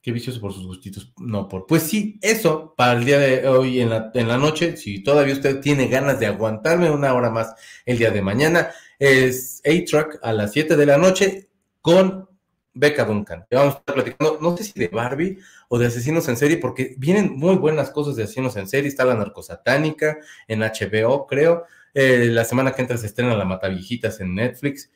Qué 0.00 0.12
vicioso 0.12 0.40
por 0.40 0.52
sus 0.52 0.66
gustitos. 0.66 1.12
No, 1.18 1.48
por. 1.48 1.66
Pues 1.66 1.84
sí, 1.84 2.18
eso 2.20 2.74
para 2.76 2.98
el 2.98 3.06
día 3.06 3.18
de 3.18 3.48
hoy 3.48 3.80
en 3.80 3.88
la, 3.88 4.10
en 4.12 4.28
la 4.28 4.36
noche. 4.36 4.76
Si 4.76 5.02
todavía 5.02 5.32
usted 5.32 5.60
tiene 5.60 5.88
ganas 5.88 6.20
de 6.20 6.26
aguantarme 6.26 6.90
una 6.90 7.14
hora 7.14 7.30
más 7.30 7.54
el 7.86 7.96
día 7.96 8.10
de 8.10 8.20
mañana, 8.20 8.70
es 8.98 9.62
A-Truck 9.64 10.18
a 10.22 10.32
las 10.32 10.52
7 10.52 10.76
de 10.76 10.86
la 10.86 10.98
noche 10.98 11.48
con 11.80 12.28
Becca 12.74 13.04
Duncan. 13.04 13.46
Vamos 13.50 13.76
a 13.76 13.78
estar 13.78 13.94
platicando, 13.94 14.38
no 14.40 14.56
sé 14.56 14.64
si 14.64 14.78
de 14.78 14.88
Barbie 14.88 15.38
o 15.68 15.78
de 15.78 15.86
asesinos 15.86 16.28
en 16.28 16.36
serie, 16.36 16.58
porque 16.58 16.94
vienen 16.98 17.36
muy 17.36 17.56
buenas 17.56 17.90
cosas 17.90 18.16
de 18.16 18.24
asesinos 18.24 18.56
en 18.56 18.68
serie. 18.68 18.88
Está 18.88 19.04
la 19.04 19.14
narcosatánica 19.14 20.18
en 20.48 20.60
HBO, 20.60 21.26
creo. 21.26 21.64
Eh, 21.94 22.28
la 22.30 22.44
semana 22.44 22.72
que 22.72 22.82
entra 22.82 22.96
se 22.96 23.06
estrena 23.06 23.36
La 23.36 23.44
Mataviejitas 23.44 24.20
en 24.20 24.34
Netflix. 24.34 24.90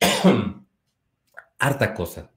Harta 1.58 1.94
cosa 1.94 2.30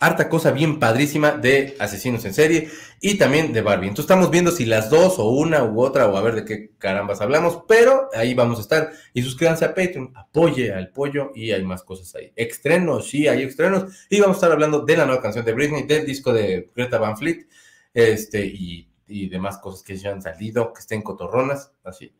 harta 0.00 0.28
cosa 0.28 0.52
bien 0.52 0.78
padrísima 0.78 1.32
de 1.32 1.76
asesinos 1.80 2.24
en 2.24 2.32
serie 2.32 2.70
y 3.00 3.18
también 3.18 3.52
de 3.52 3.62
Barbie. 3.62 3.88
Entonces 3.88 4.04
estamos 4.04 4.30
viendo 4.30 4.50
si 4.50 4.64
las 4.64 4.90
dos 4.90 5.18
o 5.18 5.30
una 5.30 5.64
u 5.64 5.80
otra 5.80 6.08
o 6.08 6.16
a 6.16 6.22
ver 6.22 6.36
de 6.36 6.44
qué 6.44 6.70
carambas 6.78 7.20
hablamos, 7.20 7.62
pero 7.66 8.08
ahí 8.14 8.34
vamos 8.34 8.58
a 8.58 8.62
estar. 8.62 8.92
Y 9.12 9.22
suscríbanse 9.22 9.64
a 9.64 9.74
Patreon, 9.74 10.12
apoye 10.14 10.72
al 10.72 10.90
pollo 10.90 11.32
y 11.34 11.50
hay 11.50 11.64
más 11.64 11.82
cosas 11.82 12.14
ahí. 12.14 12.32
Estrenos, 12.36 13.08
sí, 13.08 13.26
hay 13.26 13.42
estrenos. 13.42 14.06
Y 14.08 14.20
vamos 14.20 14.36
a 14.36 14.38
estar 14.38 14.52
hablando 14.52 14.80
de 14.84 14.96
la 14.96 15.04
nueva 15.06 15.22
canción 15.22 15.44
de 15.44 15.52
Britney, 15.52 15.82
del 15.84 16.06
disco 16.06 16.32
de 16.32 16.70
Greta 16.74 16.98
Van 16.98 17.16
Fleet, 17.16 17.48
este, 17.92 18.46
y, 18.46 18.88
y 19.08 19.28
demás 19.28 19.58
cosas 19.58 19.82
que 19.82 19.96
ya 19.96 20.12
han 20.12 20.22
salido, 20.22 20.72
que 20.72 20.80
estén 20.80 21.02
cotorronas, 21.02 21.72
así. 21.82 22.12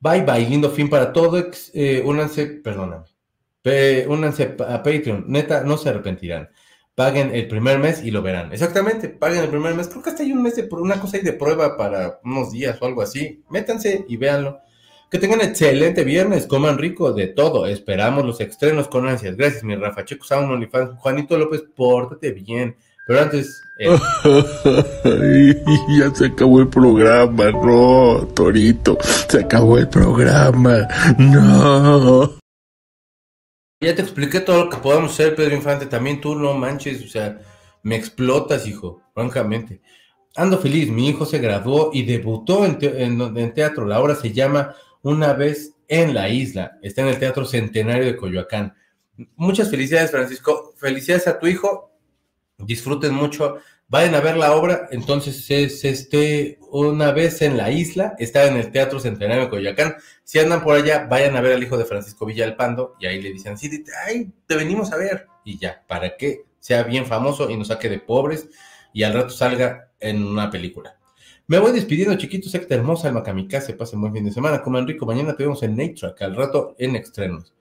Bye 0.00 0.22
bye, 0.22 0.48
lindo 0.48 0.70
fin 0.70 0.88
para 0.90 1.12
todos. 1.12 1.70
Eh, 1.72 2.02
únanse, 2.04 2.46
perdóname. 2.46 3.04
únanse 4.08 4.56
a 4.66 4.82
Patreon, 4.82 5.26
neta, 5.28 5.62
no 5.62 5.76
se 5.76 5.90
arrepentirán 5.90 6.48
paguen 7.00 7.34
el 7.34 7.48
primer 7.48 7.78
mes 7.78 8.04
y 8.04 8.10
lo 8.10 8.20
verán. 8.20 8.52
Exactamente, 8.52 9.08
paguen 9.08 9.42
el 9.42 9.48
primer 9.48 9.74
mes. 9.74 9.88
Creo 9.88 10.02
que 10.02 10.10
hasta 10.10 10.22
hay 10.22 10.34
un 10.34 10.42
mes 10.42 10.56
de 10.56 10.68
una 10.70 11.00
cosa 11.00 11.16
ahí 11.16 11.22
de 11.22 11.32
prueba 11.32 11.78
para 11.78 12.20
unos 12.24 12.52
días 12.52 12.76
o 12.78 12.84
algo 12.84 13.00
así. 13.00 13.42
Métanse 13.48 14.04
y 14.06 14.18
véanlo. 14.18 14.58
Que 15.10 15.18
tengan 15.18 15.40
excelente 15.40 16.04
viernes, 16.04 16.46
coman 16.46 16.76
rico 16.76 17.14
de 17.14 17.28
todo. 17.28 17.64
Esperamos 17.64 18.26
los 18.26 18.38
estrenos 18.42 18.88
con 18.88 19.08
ansias. 19.08 19.34
Gracias, 19.34 19.64
mi 19.64 19.76
Rafa. 19.76 20.04
Checo 20.04 20.26
Sound, 20.26 20.52
OnlyFans. 20.52 20.98
Juanito 20.98 21.38
López, 21.38 21.64
pórtate 21.74 22.32
bien. 22.32 22.76
Pero 23.06 23.22
antes. 23.22 23.62
Eh. 23.78 23.88
ya 25.98 26.14
se 26.14 26.26
acabó 26.26 26.60
el 26.60 26.68
programa, 26.68 27.50
no, 27.50 28.28
Torito. 28.34 28.98
Se 29.00 29.40
acabó 29.40 29.78
el 29.78 29.88
programa. 29.88 30.86
No. 31.16 32.39
Ya 33.80 33.94
te 33.94 34.02
expliqué 34.02 34.40
todo 34.40 34.64
lo 34.64 34.70
que 34.70 34.76
podemos 34.76 35.12
hacer, 35.12 35.34
Pedro 35.34 35.54
Infante. 35.54 35.86
También 35.86 36.20
tú 36.20 36.34
no 36.34 36.52
manches, 36.52 37.02
o 37.02 37.08
sea, 37.08 37.40
me 37.82 37.96
explotas, 37.96 38.66
hijo, 38.66 39.00
francamente. 39.14 39.80
Ando 40.36 40.58
feliz, 40.58 40.90
mi 40.90 41.08
hijo 41.08 41.24
se 41.24 41.38
graduó 41.38 41.90
y 41.92 42.04
debutó 42.04 42.66
en, 42.66 43.54
teatro. 43.54 43.86
La 43.86 43.98
obra 43.98 44.14
se 44.14 44.32
llama 44.32 44.74
Una 45.00 45.32
vez 45.32 45.76
en 45.88 46.12
la 46.12 46.28
isla. 46.28 46.78
Está 46.82 47.00
en 47.00 47.08
el 47.08 47.18
Teatro 47.18 47.46
Centenario 47.46 48.04
de 48.04 48.16
Coyoacán. 48.16 48.74
Muchas 49.36 49.70
felicidades, 49.70 50.10
Francisco. 50.10 50.74
Felicidades 50.76 51.26
a 51.26 51.38
tu 51.38 51.46
hijo. 51.46 51.90
Disfruten 52.58 53.14
mucho 53.14 53.56
Vayan 53.90 54.14
a 54.14 54.20
ver 54.20 54.36
la 54.36 54.54
obra, 54.54 54.86
entonces 54.92 55.50
es 55.50 55.84
este 55.84 56.60
una 56.70 57.10
vez 57.10 57.42
en 57.42 57.56
la 57.56 57.72
isla, 57.72 58.14
está 58.20 58.46
en 58.46 58.56
el 58.56 58.70
Teatro 58.70 59.00
Centenario 59.00 59.42
de 59.42 59.50
Coyoacán. 59.50 59.96
Si 60.22 60.38
andan 60.38 60.62
por 60.62 60.76
allá, 60.76 61.08
vayan 61.10 61.36
a 61.36 61.40
ver 61.40 61.54
al 61.54 61.62
hijo 61.64 61.76
de 61.76 61.84
Francisco 61.84 62.24
Villalpando 62.24 62.94
y 63.00 63.06
ahí 63.06 63.20
le 63.20 63.32
dicen, 63.32 63.58
sí, 63.58 63.84
ay, 64.06 64.30
te 64.46 64.54
venimos 64.54 64.92
a 64.92 64.96
ver. 64.96 65.26
Y 65.44 65.58
ya, 65.58 65.82
para 65.88 66.16
que 66.16 66.44
sea 66.60 66.84
bien 66.84 67.04
famoso 67.04 67.50
y 67.50 67.56
nos 67.56 67.66
saque 67.66 67.88
de 67.88 67.98
pobres 67.98 68.48
y 68.92 69.02
al 69.02 69.12
rato 69.12 69.30
salga 69.30 69.90
en 69.98 70.22
una 70.22 70.48
película. 70.50 70.96
Me 71.48 71.58
voy 71.58 71.72
despidiendo, 71.72 72.16
chiquitos, 72.16 72.52
secta 72.52 72.76
hermosa, 72.76 73.08
el 73.08 73.14
Macamicase, 73.14 73.74
pasen 73.74 74.00
buen 74.00 74.12
fin 74.12 74.24
de 74.24 74.30
semana, 74.30 74.62
como 74.62 74.78
Enrico, 74.78 75.04
mañana 75.04 75.34
te 75.34 75.42
vemos 75.42 75.64
en 75.64 75.76
Nate 75.76 75.96
al 76.20 76.36
rato 76.36 76.76
en 76.78 76.94
estrenos. 76.94 77.52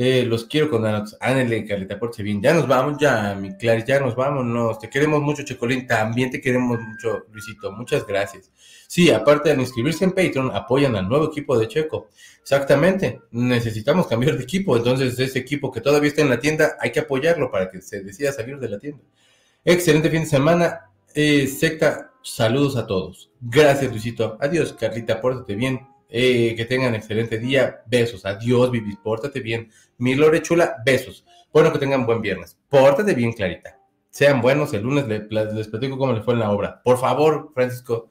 Eh, 0.00 0.24
los 0.24 0.44
quiero 0.44 0.70
con 0.70 0.84
Ánele, 0.86 1.64
Carlita, 1.64 1.98
porche 1.98 2.22
bien. 2.22 2.40
Ya 2.40 2.54
nos 2.54 2.68
vamos, 2.68 2.98
ya, 3.00 3.34
mi 3.34 3.56
Clary, 3.56 3.82
ya 3.84 3.98
nos 3.98 4.14
vamos. 4.14 4.78
Te 4.78 4.88
queremos 4.88 5.20
mucho, 5.20 5.42
Checolín. 5.42 5.88
También 5.88 6.30
te 6.30 6.40
queremos 6.40 6.78
mucho, 6.78 7.26
Luisito. 7.32 7.72
Muchas 7.72 8.06
gracias. 8.06 8.52
Sí, 8.86 9.10
aparte 9.10 9.52
de 9.52 9.60
inscribirse 9.60 10.04
en 10.04 10.12
Patreon, 10.12 10.54
apoyan 10.54 10.94
al 10.94 11.08
nuevo 11.08 11.26
equipo 11.26 11.58
de 11.58 11.66
Checo. 11.66 12.10
Exactamente. 12.40 13.22
Necesitamos 13.32 14.06
cambiar 14.06 14.36
de 14.36 14.44
equipo. 14.44 14.76
Entonces, 14.76 15.18
ese 15.18 15.40
equipo 15.40 15.72
que 15.72 15.80
todavía 15.80 16.10
está 16.10 16.22
en 16.22 16.30
la 16.30 16.38
tienda, 16.38 16.76
hay 16.78 16.92
que 16.92 17.00
apoyarlo 17.00 17.50
para 17.50 17.68
que 17.68 17.82
se 17.82 18.04
decida 18.04 18.30
salir 18.30 18.60
de 18.60 18.68
la 18.68 18.78
tienda. 18.78 19.02
Excelente 19.64 20.10
fin 20.10 20.20
de 20.20 20.26
semana. 20.26 20.92
Eh, 21.12 21.48
secta, 21.48 22.12
saludos 22.22 22.76
a 22.76 22.86
todos. 22.86 23.32
Gracias, 23.40 23.90
Luisito. 23.90 24.38
Adiós, 24.40 24.74
Carlita, 24.74 25.20
pórtate 25.20 25.56
bien. 25.56 25.88
Eh, 26.10 26.54
que 26.56 26.64
tengan 26.64 26.94
excelente 26.94 27.38
día. 27.38 27.82
Besos. 27.86 28.24
Adiós, 28.24 28.70
Vivi. 28.70 28.96
Pórtate 28.96 29.40
bien. 29.40 29.70
Mi 29.98 30.14
Lore 30.14 30.42
Chula, 30.42 30.76
besos. 30.84 31.24
Bueno, 31.52 31.72
que 31.72 31.78
tengan 31.78 32.06
buen 32.06 32.22
viernes. 32.22 32.56
Pórtate 32.68 33.14
bien, 33.14 33.32
Clarita. 33.32 33.78
Sean 34.10 34.40
buenos. 34.40 34.72
El 34.72 34.82
lunes 34.82 35.06
les, 35.08 35.68
platico 35.68 35.98
cómo 35.98 36.12
les 36.12 36.24
fue 36.24 36.34
en 36.34 36.40
la 36.40 36.50
obra. 36.50 36.80
Por 36.82 36.98
favor, 36.98 37.50
Francisco, 37.52 38.10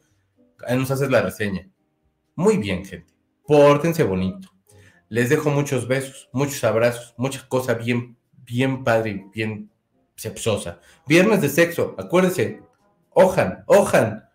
nos 0.70 0.92
haces 0.92 1.10
la 1.10 1.22
reseña. 1.22 1.70
Muy 2.36 2.58
bien, 2.58 2.86
gente. 2.86 3.14
Pórtense 3.46 4.04
bonito. 4.04 4.50
Les 5.10 5.30
dejo 5.30 5.50
muchos 5.50 5.88
besos, 5.88 6.30
muchos 6.34 6.64
abrazos, 6.66 7.16
muchas 7.18 7.44
cosas 7.44 7.84
bien, 7.84 8.18
bien 8.46 8.84
padre 8.84 9.26
bien 9.34 9.72
sepsosa. 10.16 10.82
Viernes 11.08 11.42
de 11.42 11.50
sexo, 11.50 11.96
acuérdense. 11.98 12.62
Ojan, 13.12 13.64
ojan 13.68 14.28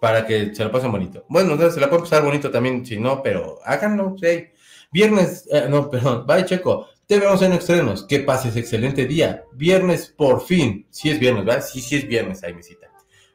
para 0.00 0.26
que 0.26 0.54
se 0.54 0.64
lo 0.64 0.72
pasen 0.72 0.90
bonito. 0.90 1.24
Bueno, 1.28 1.56
se 1.70 1.80
la 1.80 1.88
pueden 1.88 2.04
pasar 2.04 2.24
bonito 2.24 2.50
también, 2.50 2.84
si 2.84 2.98
no, 2.98 3.22
pero 3.22 3.60
háganlo, 3.64 4.16
sí. 4.18 4.48
Viernes, 4.92 5.48
eh, 5.50 5.66
no, 5.68 5.90
perdón, 5.90 6.26
bye 6.26 6.44
Checo, 6.44 6.88
te 7.06 7.20
vemos 7.20 7.40
en 7.42 7.52
estrenos, 7.52 8.04
que 8.04 8.20
pases 8.20 8.56
excelente 8.56 9.06
día. 9.06 9.44
Viernes, 9.52 10.12
por 10.16 10.44
fin, 10.44 10.86
si 10.90 11.10
es 11.10 11.20
viernes, 11.20 11.44
¿verdad? 11.44 11.64
Sí, 11.64 11.80
sí 11.80 11.96
es 11.96 12.08
viernes, 12.08 12.42
ahí 12.42 12.52
visita. 12.52 12.88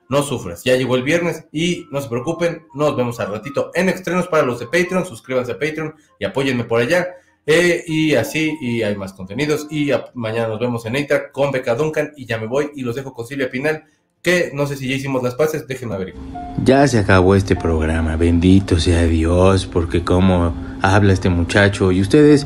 No 0.10 0.24
sufras, 0.24 0.66
ya 0.66 0.76
llegó 0.76 0.98
el 0.98 1.04
viernes 1.04 1.46
y 1.54 1.88
no 1.90 2.02
se 2.02 2.10
preocupen, 2.10 2.66
nos 2.74 2.98
vemos 2.98 3.22
al 3.22 3.32
ratito 3.32 3.72
en 3.74 3.88
estrenos 3.88 4.28
para 4.28 4.44
los 4.44 4.60
de 4.60 4.66
Patreon, 4.66 5.06
suscríbanse 5.06 5.54
a 5.54 5.60
Patreon 5.60 5.96
y 6.20 6.26
apóyenme 6.26 6.66
por 6.66 6.82
allá. 6.82 7.16
Eh, 7.48 7.84
y 7.88 8.14
así, 8.16 8.56
y 8.62 8.84
hay 8.84 8.96
más 8.98 9.14
contenidos. 9.14 9.68
Y 9.72 9.92
mañana 10.14 10.50
nos 10.50 10.60
vemos 10.60 10.86
en 10.86 10.96
EITRA 10.98 11.32
con 11.32 11.52
Beca 11.52 11.74
Duncan. 11.74 12.12
Y 12.16 12.26
ya 12.26 12.38
me 12.38 12.46
voy 12.46 12.72
y 12.76 12.82
los 12.82 12.96
dejo 12.96 13.14
con 13.14 13.26
Silvia 13.26 13.50
Pinal 13.50 13.86
que 14.22 14.52
no 14.54 14.68
sé 14.68 14.76
si 14.76 14.88
ya 14.88 14.96
hicimos 14.96 15.24
las 15.24 15.34
paces, 15.36 15.68
déjenme 15.68 15.98
ver. 15.98 16.14
Ya 16.64 16.88
se 16.88 17.00
acabó 17.00 17.34
este 17.36 17.56
programa, 17.56 18.16
bendito 18.18 18.80
sea 18.80 19.04
Dios, 19.06 19.66
porque 19.66 20.04
como 20.04 20.54
habla 20.82 21.14
este 21.14 21.30
muchacho 21.30 21.92
y 21.92 22.02
ustedes 22.02 22.46